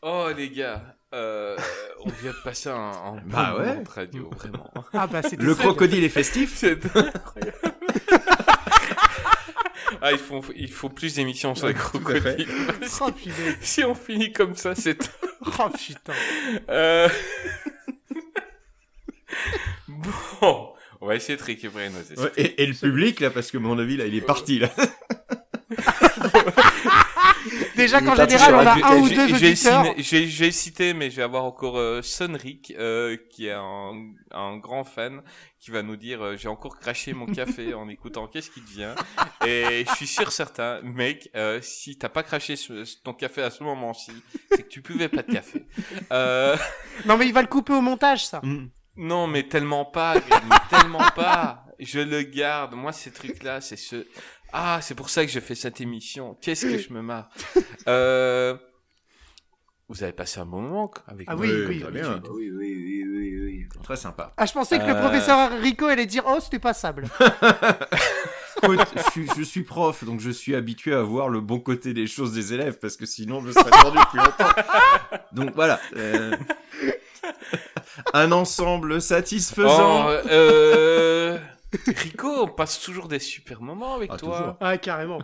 [0.00, 1.58] Oh, les gars, euh,
[2.02, 3.66] on vient de passer un, un bon Bah ouais.
[3.66, 4.72] moment de radio, vraiment.
[4.94, 6.56] Ah bah c'est Le crocodile est festif.
[6.56, 7.58] C'est incroyable.
[10.00, 12.48] ah, il faut, il faut plus d'émissions sur les crocodiles.
[13.02, 13.32] Oh putain.
[13.60, 14.96] si on finit comme ça, c'est...
[15.58, 16.12] Oh putain.
[16.70, 17.08] Euh...
[19.88, 22.16] bon, on va essayer de récupérer nos esprits.
[22.22, 24.58] Ouais, et, et le public, là, parce que à mon avis, là, il est parti,
[24.58, 24.70] là.
[27.76, 29.84] Déjà qu'en général, on la a un ou J'ai- deux auditeurs.
[29.84, 33.46] ciner- Je vais, je vais citer, mais je vais avoir encore euh, Sonric, euh, qui
[33.46, 33.92] est un,
[34.32, 35.22] un grand fan,
[35.58, 38.94] qui va nous dire euh, j'ai encore craché mon café en écoutant qu'est-ce qui devient.
[39.46, 43.50] Et je suis sûr certain, mec, euh, si t'as pas craché ce- ton café à
[43.50, 44.12] ce moment-ci,
[44.50, 45.64] c'est que tu buvais pas de café.
[46.12, 46.56] Euh,
[47.06, 48.40] Non mais il va le couper au montage, ça.
[48.42, 48.68] Mm.
[49.00, 51.64] Non, mais tellement pas, mais tellement pas.
[51.78, 52.74] Je le garde.
[52.74, 54.06] Moi, ces trucs-là, c'est ce.
[54.52, 56.36] Ah, c'est pour ça que je fais cette émission.
[56.40, 57.28] Qu'est-ce que je me marre.
[57.88, 58.56] Euh...
[59.88, 61.44] Vous avez passé un bon moment quoi, avec Ah moi.
[61.44, 61.94] oui, oui, très oui.
[62.00, 62.22] bien.
[62.30, 63.82] Oui, oui, oui, oui, oui.
[63.82, 64.32] Très sympa.
[64.36, 65.00] Ah, je pensais que le Euh.
[65.00, 67.08] professeur Rico allait dire Oh, c'était pas sable.
[68.62, 71.92] Écoute, je, suis- je suis prof, donc je suis habitué à voir le bon côté
[71.94, 74.52] des choses des élèves, parce que sinon je serais tordu depuis longtemps.
[75.32, 75.80] Donc voilà.
[75.96, 76.36] euh,
[78.14, 80.06] Un ensemble satisfaisant.
[80.06, 81.38] Oh, euh...
[81.86, 84.38] Rico, on passe toujours des super moments avec Ah, toi.
[84.38, 84.56] toujours.
[84.60, 85.20] Ah, carrément.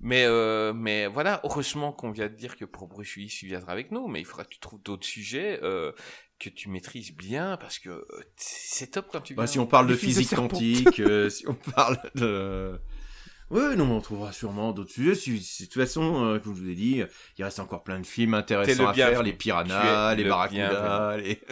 [0.00, 3.92] Mais, euh, mais voilà, heureusement qu'on vient de dire que pour Bruchui, tu viendras avec
[3.92, 5.92] nous, mais il faudra que tu trouves d'autres sujets euh,
[6.40, 8.04] que tu maîtrises bien, parce que euh,
[8.36, 9.44] c'est top quand tu viens.
[9.44, 12.80] Bah, si on parle de physique quantique, euh, si on parle de...
[13.52, 15.14] Ouais, non, mais on trouvera sûrement d'autres sujets.
[15.14, 17.02] Si, si- de toute façon, euh, comme je vous ai dit,
[17.38, 19.22] il reste encore plein de films intéressants à faire.
[19.22, 21.40] Les piranhas, es les le barracudas, les...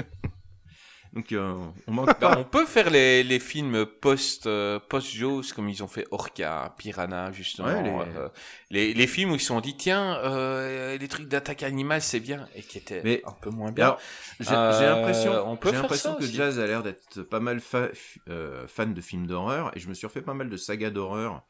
[1.12, 1.55] Donc, euh,
[1.89, 2.39] on manque Bah, pas.
[2.39, 6.73] on peut faire les, les films post euh, post Jaws comme ils ont fait Orca,
[6.79, 7.67] Piranha justement.
[7.67, 8.29] Ouais, les- euh,
[8.70, 8.95] les...
[8.95, 10.20] les films où ils se sont dit tiens
[10.97, 13.97] les trucs d'attaque animale c'est bien et qui étaient Mais- un peu moins bien.
[14.39, 16.33] J'ai l'impression, j'ai l'impression que aussi.
[16.35, 17.89] Jazz a l'air d'être pas mal fa-
[18.69, 21.43] fan de films d'horreur, et je me suis refait pas mal de sagas d'horreur,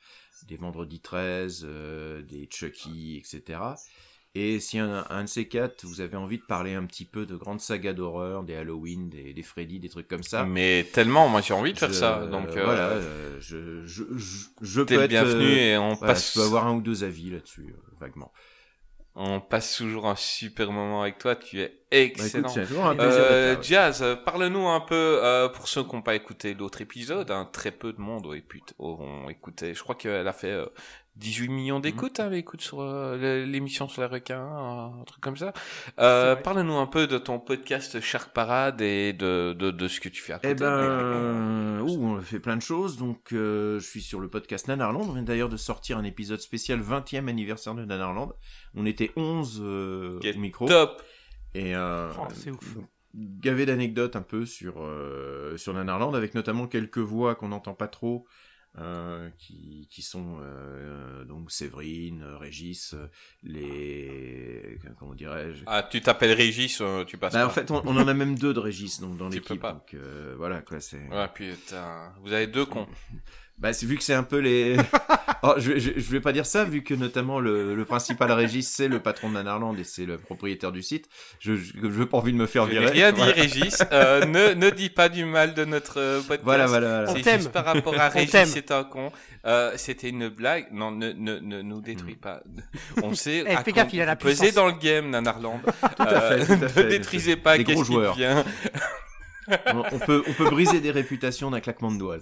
[0.50, 3.60] des Vendredi 13, euh, des Chucky, etc.
[4.34, 7.26] Et si un, un de ces quatre, vous avez envie de parler un petit peu
[7.26, 10.44] de grandes sagas d'horreur, des Halloween, des, des Freddy, des trucs comme ça.
[10.44, 14.04] Mais tellement moi j'ai envie de faire je- ça donc euh, voilà, euh, je, je,
[14.60, 17.02] je, peux être, bienvenu euh, et on voilà, passe je peux avoir un ou deux
[17.02, 18.32] avis là-dessus, euh, vaguement.
[19.16, 22.48] on passe toujours un super moment avec toi tu es Bah, excellent.
[22.48, 23.56] écoute, un Euh.
[23.62, 27.48] Jazz, euh, parle-nous un peu, euh, pour ceux qui n'ont pas écouté l'autre épisode, hein,
[27.52, 28.26] très peu de monde
[28.78, 29.74] ont, écouté.
[29.74, 30.66] Je crois qu'elle a fait euh,
[31.16, 35.36] 18 millions d'écoutes, hein, l'écoute sur euh, l'émission sur les requins, euh, un truc comme
[35.36, 35.52] ça.
[35.98, 40.08] Euh, parle-nous un peu de ton podcast Shark Parade et de, de, de ce que
[40.08, 40.50] tu fais à côté.
[40.50, 42.96] Eh ben, ouh, on fait plein de choses.
[42.96, 45.02] Donc, euh, je suis sur le podcast Nanarland.
[45.02, 48.32] On vient d'ailleurs de sortir un épisode spécial 20e anniversaire de Nanarland.
[48.74, 50.66] On était 11 euh, Qui est au micro.
[50.66, 51.02] Top
[51.54, 52.76] Et euh, Oh, c'est ouf.
[53.14, 57.88] gavé d'anecdotes un peu sur, euh, sur Nanarland, avec notamment quelques voix qu'on n'entend pas
[57.88, 58.26] trop.
[58.78, 62.94] euh, qui, qui sont euh, donc Séverine, Régis,
[63.42, 65.64] les comment dirais-je?
[65.66, 67.46] Ah, tu t'appelles Régis, euh, tu passes Bah, pas.
[67.46, 69.60] en fait, on, on en a même deux de Régis donc, dans Tu peux l'équipe.
[69.60, 69.72] pas.
[69.72, 71.02] Donc euh, voilà quoi, c'est.
[71.10, 72.86] Ah putain, vous avez deux cons.
[73.60, 74.76] Bah, c'est vu que c'est un peu les.
[75.42, 78.68] Oh, je, je, je vais pas dire ça, vu que notamment le, le principal Régis,
[78.68, 81.08] c'est le patron de Nanarland et c'est le propriétaire du site.
[81.38, 82.90] Je je je veux pas envie de me faire virer.
[82.90, 83.22] rien dit.
[83.22, 83.82] Régis.
[83.90, 86.42] Euh, ne, ne dis pas du mal de notre euh, podcast.
[86.44, 87.04] Voilà, voilà.
[87.06, 87.22] voilà.
[87.24, 89.10] C'est juste par rapport à Régis, c'est un con.
[89.46, 90.66] Euh, C'était une blague.
[90.72, 92.20] Non, ne, ne, ne nous détruis Mm.
[92.20, 92.42] pas.
[93.02, 93.42] On sait.
[93.46, 94.52] Eh, à fais gaffe, il a la puissance.
[94.52, 95.62] dans le game, Nanarland.
[95.96, 96.84] Tout à fait, tout à fait.
[96.84, 98.14] Ne détruisez pas Des gros qui joueurs.
[98.14, 98.44] vient.
[99.72, 102.18] On, on peut, on peut briser des réputations d'un claquement de doigts.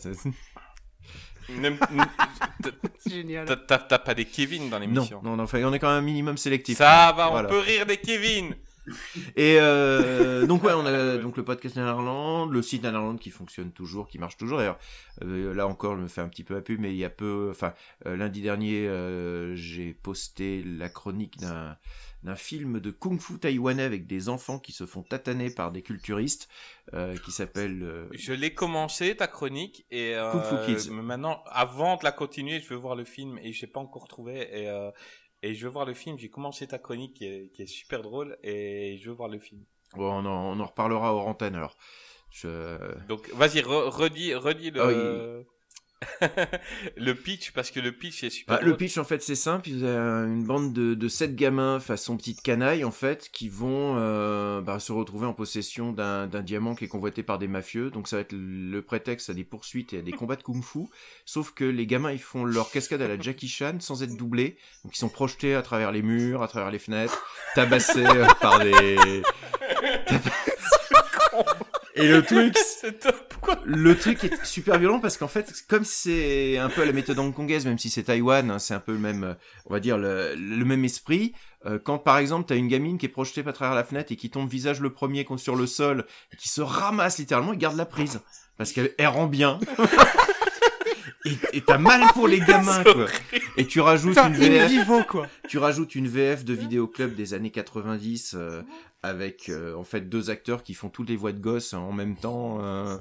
[2.98, 3.46] C'est génial.
[3.66, 5.20] T'as- pas des Kevin dans l'émission.
[5.22, 6.78] non, non, enfin, on est quand même un minimum sélectif.
[6.78, 7.48] Ça va, on Voilà.
[7.48, 8.54] peut rire des Kevin.
[9.36, 13.70] Et euh, donc ouais, on a donc le podcast Nanarland, le site Nanarland qui fonctionne
[13.70, 14.58] toujours, qui marche toujours.
[14.58, 14.78] D'ailleurs,
[15.24, 17.10] euh, là encore, je me fais un petit peu à pub, mais il y a
[17.10, 17.74] peu, enfin
[18.06, 21.76] euh, lundi dernier, euh, j'ai posté la chronique d'un
[22.24, 26.48] d'un film de kung-fu taïwanais avec des enfants qui se font tataner par des culturistes,
[26.94, 30.90] euh, qui s'appelle euh, Je l'ai commencé ta chronique et euh, Kung Fu Kids.
[30.90, 34.08] mais maintenant, avant de la continuer, je veux voir le film et j'ai pas encore
[34.08, 34.90] trouvé et euh,
[35.44, 36.18] et je veux voir le film.
[36.18, 39.38] J'ai commencé ta chronique qui est, qui est super drôle et je veux voir le
[39.38, 39.62] film.
[39.94, 41.76] bon, on, en, on en reparlera hors antenne alors.
[42.30, 42.76] Je...
[43.06, 45.50] Donc vas-y, re- redis, redis le Ah
[46.96, 48.58] le pitch parce que le pitch est super.
[48.58, 51.34] Bah, le pitch en fait c'est simple, il y a une bande de, de sept
[51.34, 56.26] gamins façon petite canaille en fait qui vont euh, bah, se retrouver en possession d'un
[56.26, 59.34] d'un diamant qui est convoité par des mafieux, donc ça va être le prétexte à
[59.34, 60.86] des poursuites et à des combats de kung-fu,
[61.24, 64.56] sauf que les gamins ils font leur cascade à la Jackie Chan sans être doublés,
[64.84, 67.20] donc ils sont projetés à travers les murs, à travers les fenêtres,
[67.54, 68.96] tabassés euh, par des...
[71.98, 73.34] Et le truc, c'est top.
[73.64, 77.66] Le truc est super violent parce qu'en fait, comme c'est un peu la méthode hongkongaise,
[77.66, 79.36] même si c'est Taïwan, hein, c'est un peu le même,
[79.66, 81.32] on va dire le, le même esprit.
[81.66, 84.16] euh, quand par exemple t'as une gamine qui est projetée à travers la fenêtre et
[84.16, 87.58] qui tombe visage le premier contre- sur le sol, et qui se ramasse littéralement, il
[87.58, 88.20] garde la prise
[88.56, 89.58] parce qu'elle elle rend bien.
[91.52, 93.06] et t'as mal pour les gamins quoi.
[93.56, 95.26] Et tu rajoutes Putain, une in VF vivo, quoi.
[95.48, 98.62] tu rajoutes une VF de vidéoclub des années 90 euh,
[99.02, 102.16] avec euh, en fait deux acteurs qui font toutes les voix de gosses en même
[102.16, 102.96] temps euh,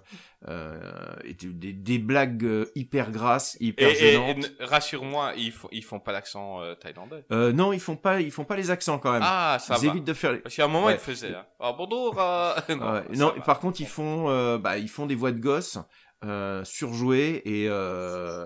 [0.47, 0.79] euh,
[1.23, 4.45] et des, des- blagues euh, hyper grasses, hyper Et, gênantes.
[4.59, 7.25] et rassure-moi, ils font ils font pas l'accent euh, thaïlandais.
[7.31, 9.23] Euh, non, ils font pas ils font pas les accents quand même.
[9.25, 9.91] Ah, ça ils va.
[9.93, 10.37] évitent de faire les...
[10.39, 10.93] Parce qu'à un moment, Ouais.
[10.93, 11.33] ils faisaient.
[11.33, 11.45] Hein.
[11.59, 12.15] Ah, bonjour.
[12.21, 13.41] euh, non, non, va.
[13.43, 15.79] par contre, ils font, euh, bah, ils font des voix de gosses
[16.23, 18.45] euh, surjouées et euh,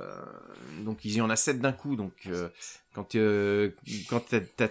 [0.84, 1.96] donc il y en a sept d'un coup.
[1.96, 2.50] Donc euh,
[2.94, 3.72] quand euh,
[4.10, 4.24] quand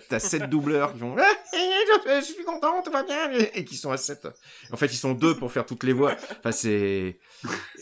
[0.09, 3.91] t'as- sept doubleurs qui font, Ah, je suis content, tout va bien, et qui sont
[3.91, 4.29] à sept.
[4.71, 6.15] En fait, ils sont deux pour faire toutes les voix.
[6.39, 7.19] Enfin, c'est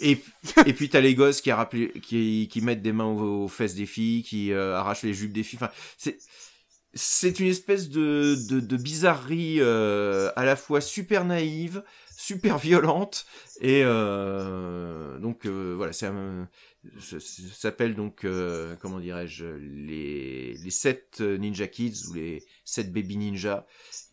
[0.00, 0.22] et
[0.66, 1.50] et puis t'as les gosses qui
[2.02, 5.32] qui qui mettent des mains aux, aux fesses des filles, qui euh, arrachent les jupes
[5.32, 5.58] des filles.
[5.60, 6.18] Enfin, c'est
[6.94, 11.82] c'est une espèce de, de, de bizarrerie euh, à la fois super naïve,
[12.18, 13.26] super violente,
[13.60, 16.12] et euh, donc euh, voilà, ça
[16.98, 23.66] s'appelle donc, euh, comment dirais-je, les, les 7 Ninja Kids ou les 7 Baby Ninja,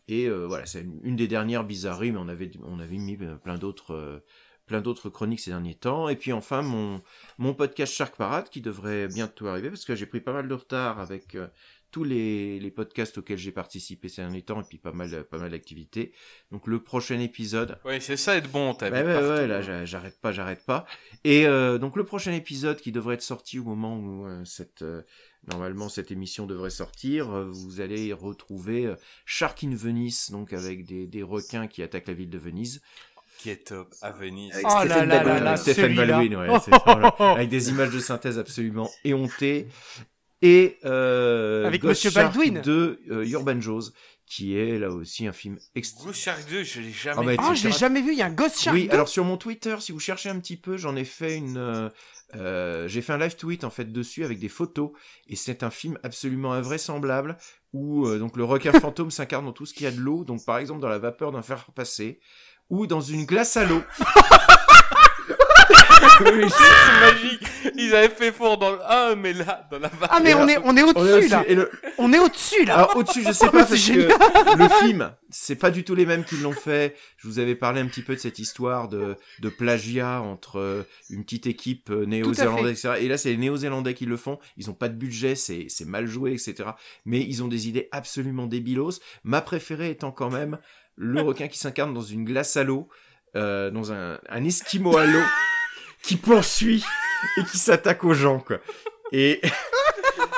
[0.06, 4.22] et voilà, c'est une, des dernières bizarreries, mais on avait, on avait mis plein d'autres...
[4.66, 6.08] plein d'autres chroniques ces derniers temps.
[6.08, 7.00] Et puis enfin mon
[7.38, 10.54] mon podcast Shark Parade qui devrait bientôt arriver parce que j'ai pris pas mal de
[10.54, 11.36] retard avec
[11.90, 15.38] tous les, les podcasts auxquels j'ai participé ces derniers temps et puis pas mal pas
[15.38, 16.12] mal d'activités.
[16.50, 17.78] Donc le prochain épisode.
[17.84, 20.86] Ouais, c'est ça être bon, t'as Ouais, ouais, ouais, là j'a- j'arrête pas, j'arrête pas.
[21.24, 24.82] Et euh, donc le prochain épisode qui devrait être sorti au moment où euh, cette
[24.82, 25.02] euh,
[25.48, 28.92] normalement cette émission devrait sortir, vous allez retrouver
[29.24, 32.80] Shark in Venice donc avec des, des requins qui attaquent la ville de Venise.
[33.38, 34.54] Qui est top à Venise.
[34.54, 35.56] Avec Oh là là là.
[35.94, 36.46] Baldwin, ouais,
[36.86, 37.08] voilà.
[37.18, 39.68] avec des images de synthèse absolument éhontées.
[40.46, 42.60] Et euh, Avec Ghost Monsieur Shark Baldwin.
[42.62, 43.90] de euh, Urban Jaws,
[44.26, 46.04] qui est là aussi un film extra.
[46.06, 47.38] Ghost Shark 2, je l'ai jamais Ah bah, vu.
[47.40, 48.74] Ah, tu- je l'ai jamais vu, il y a un Ghost Shark.
[48.76, 48.92] Oui, 2.
[48.94, 51.56] alors sur mon Twitter, si vous cherchez un petit peu, j'en ai fait une.
[51.56, 51.88] euh,
[52.34, 54.90] euh, j'ai fait un live tweet en fait dessus avec des photos
[55.28, 57.38] et c'est un film absolument invraisemblable
[57.72, 60.24] où euh, donc le requin fantôme s'incarne dans tout ce qu'il y a de l'eau,
[60.24, 62.18] donc par exemple dans la vapeur d'un fer passé
[62.68, 63.80] ou dans une glace à l'eau.
[66.48, 67.40] C'est magique.
[67.76, 70.08] Ils avaient fait fort dans le 1, mais là, dans la vague.
[70.10, 71.44] Ah, mais on est, on est au-dessus, là.
[71.46, 72.76] et le- On est au-dessus, là.
[72.76, 75.94] Alors au-dessus, je sais Oh, pas parce c'est que le film, c'est pas du tout
[75.94, 76.96] les mêmes qui l'ont fait.
[77.18, 80.82] Je vous avais parlé un petit peu de cette histoire de, de plagiat entre euh,
[81.10, 82.94] une petite équipe euh, néo-zélandaise, etc.
[83.04, 84.38] Et là, c'est les néo-zélandais qui le font.
[84.56, 86.70] Ils ont pas de budget, c'est c'est mal joué, etc.
[87.04, 89.00] Mais ils ont des idées absolument débilos.
[89.24, 90.58] Ma préférée étant quand même
[90.96, 92.88] le requin qui s'incarne dans une glace à l'eau,
[93.36, 95.20] euh, dans un, un esquimau à l'eau,
[96.06, 96.84] qui poursuit
[97.36, 98.58] et qui s'attaque aux gens, quoi.
[99.12, 99.40] Et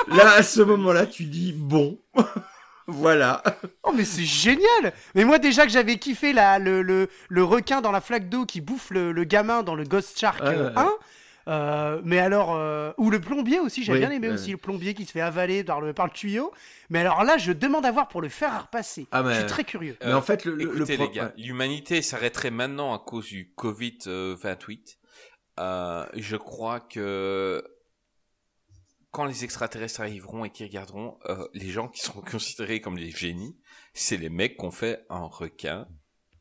[0.07, 1.99] là, à ce moment-là, tu dis bon,
[2.87, 3.43] voilà.
[3.83, 7.81] Oh, mais c'est génial Mais moi, déjà que j'avais kiffé la, le, le, le requin
[7.81, 10.69] dans la flaque d'eau qui bouffe le, le gamin dans le Ghost Shark Ouais, euh,
[10.69, 10.91] ouais, 1,
[11.47, 12.55] euh, mais alors...
[12.55, 15.11] euh, ou le plombier aussi, j'ai Oui, bien aimé ouais, aussi le plombier qui se
[15.11, 16.51] fait avaler par le, par le tuyau.
[16.91, 19.07] Mais alors là, je demande à voir pour le faire à repasser.
[19.11, 19.97] Ah, mais- Je suis très curieux.
[20.05, 23.25] Mais en fait, le, le- le Écoutez, pro- les gars, l'humanité s'arrêterait maintenant à cause
[23.27, 24.97] du Covid-28.
[25.59, 27.63] Euh, je crois que
[29.11, 33.11] quand les extraterrestres arriveront et qu'ils regarderont, euh, les gens qui seront considérés comme les
[33.11, 33.57] génies,
[33.93, 35.87] c'est les mecs qui ont fait un requin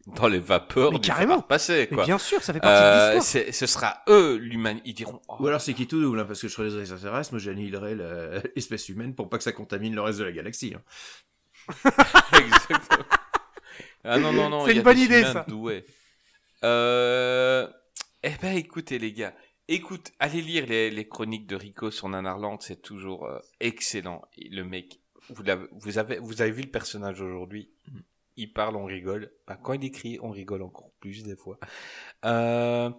[0.06, 1.42] dans les vapeurs Mais du carrément.
[1.42, 3.44] passé, Mais bien sûr, ça fait partie de Euh, l'histoire.
[3.44, 4.88] c'est- ce sera eux, l'humanité.
[4.88, 5.20] Ils diront.
[5.28, 7.40] oh, Ou alors c'est qui tout double, hein, parce que je serais des extraterrestres, moi
[7.40, 7.94] j'annihilerais
[8.56, 10.74] l'espèce humaine pour pas que ça contamine le reste de la galaxie.
[10.74, 10.82] hein.
[12.32, 13.04] Exactement.
[14.04, 14.64] Ah non, non, non.
[14.64, 15.44] C'est une bonne idée, ça.
[15.48, 15.84] doués.
[16.64, 17.68] Euh...
[18.24, 19.34] Eh ben, écoutez, les gars.
[19.68, 24.22] Écoute, allez lire les, les chroniques de Rico sur Nanarland, c'est toujours euh, excellent.
[24.36, 25.48] Et le mec, vous,
[25.98, 27.70] avez, vous avez vu le personnage aujourd'hui?
[28.36, 29.30] Il parle, on rigole.
[29.46, 31.58] Bah, quand il écrit, on rigole encore plus des fois.
[32.24, 32.90] Euh...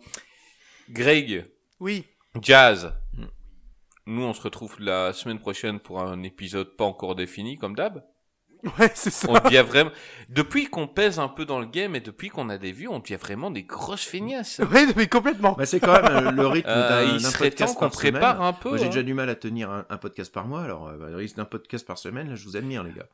[0.89, 1.45] Greg,
[1.79, 2.05] Oui.
[2.41, 2.93] Jazz.
[3.13, 3.25] Mm.
[4.05, 8.05] Nous, on se retrouve la semaine prochaine pour un épisode pas encore défini, comme d'hab.
[8.77, 9.27] Ouais, c'est ça.
[9.29, 9.91] On devient vraiment.
[10.29, 12.99] Depuis qu'on pèse un peu dans le game et depuis qu'on a des vues, on
[12.99, 14.59] devient vraiment des grosses feignasses.
[14.71, 15.53] Ouais, mais complètement.
[15.53, 17.79] Bah, c'est quand même euh, le rythme Euh, d'un il d'un serait temps podcast qu'on
[17.85, 18.11] par semaine.
[18.13, 18.69] prépare un peu.
[18.69, 18.87] Moi j'ai hein.
[18.89, 21.37] déjà du mal à tenir un, un podcast par mois, alors euh, bah, le rythme
[21.37, 23.07] d'un podcast par semaine, là je vous admire les gars.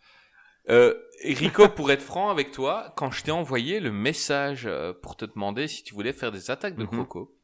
[0.69, 4.67] Euh, Rico, pour être franc avec toi, quand je t'ai envoyé le message
[5.03, 6.90] pour te demander si tu voulais faire des attaques de Mhm.
[6.90, 7.35] croco,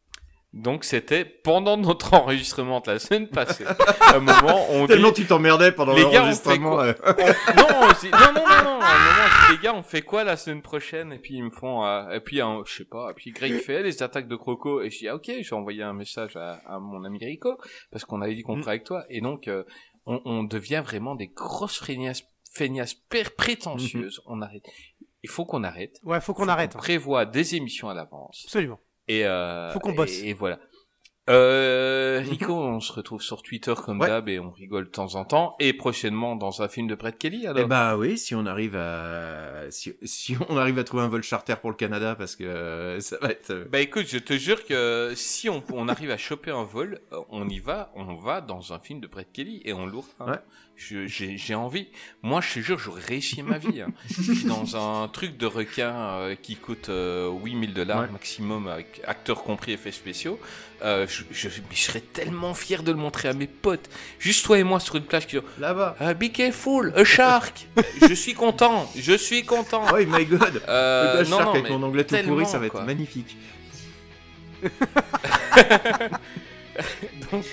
[0.53, 3.65] donc c'était pendant notre enregistrement de la semaine passée.
[3.65, 6.17] à un moment, on dit, Tellement tu t'emmerdais pendant Les gars, on fait
[6.57, 6.69] l'enregistrement.
[6.71, 6.93] quoi euh.
[7.07, 9.83] on- non, dit- non, non, non, non, à un moment, je dis, les gars, on
[9.83, 11.13] fait quoi la semaine prochaine?
[11.13, 13.81] Et puis ils me font, euh, et puis je sais pas, et puis Greg fait
[13.83, 16.79] les attaques de croco, et je dis, ah, ok, j'ai envoyé un message à, à
[16.79, 17.57] mon ami Rico,
[17.91, 18.61] parce qu'on avait dit qu'on Mm.
[18.61, 19.63] ferait avec toi, et donc euh,
[20.05, 22.23] on, on devient vraiment des grosses feignasses,
[22.53, 24.65] feignasses pr- prétentieuses, on arrête.
[25.23, 25.99] Il faut qu'on arrête.
[26.03, 26.71] Ouais, faut qu'on arrête.
[26.75, 26.81] On hein.
[26.81, 28.41] prévoit des émissions à l'avance.
[28.45, 28.79] Absolument.
[29.07, 30.21] Et euh, Faut qu'on bosse.
[30.21, 30.59] Et, et voilà.
[31.29, 34.07] Euh, Rico, on se retrouve sur Twitter comme Ouais.
[34.07, 35.55] d'hab et on rigole de temps en temps.
[35.59, 37.61] Et prochainement dans un film de Brett Kelly, alors.
[37.63, 41.21] Eh bah oui, si on arrive à si, si on arrive à trouver un vol
[41.21, 44.33] charter pour le Canada parce que euh, ça va être euh, Bah écoute, je te
[44.33, 46.99] jure que si on, on arrive à choper un vol,
[47.29, 50.07] on y va, on va dans un film de Brett Kelly et on lourd.
[50.19, 50.39] Ouais.
[50.89, 51.87] J'ai envie.
[52.23, 53.81] Moi, je te jure, j'aurais réussi ma vie.
[53.81, 53.91] hein.
[54.09, 58.07] Je suis dans un truc de requin euh, qui coûte euh, 8000 dollars Ouais.
[58.11, 60.39] maximum, avec acteurs compris, effets spéciaux.
[60.83, 63.89] Euh, je, je, mais je serais tellement fier de le montrer à mes potes.
[64.19, 65.95] Juste toi et moi sur une plage qui là-bas.
[65.99, 67.67] Ah, Be careful, a shark.
[68.09, 69.83] je suis content, je suis content.
[69.93, 70.63] Oh my god.
[70.67, 73.37] Euh, le non, shark non, avec mon anglais tout pourri, ça va être magnifique.
[77.31, 77.45] Donc,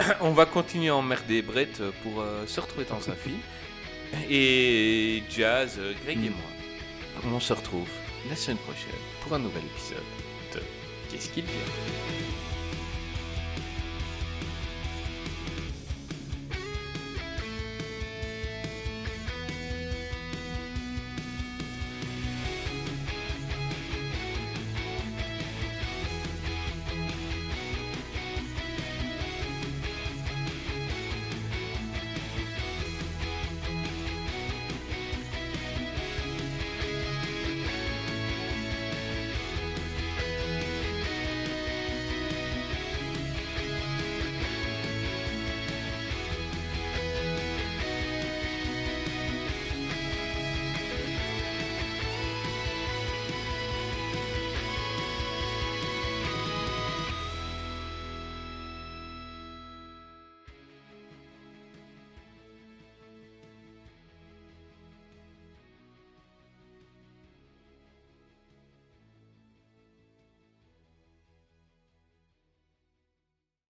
[0.20, 3.38] on va continuer à emmerder Brett pour euh, se retrouver dans un film.
[4.28, 7.88] Et Jazz, euh, Greg et moi, on se retrouve
[8.28, 8.90] la semaine prochaine
[9.22, 9.98] pour un nouvel épisode
[10.54, 10.60] de
[11.10, 12.49] Qu'est-ce qu'il vient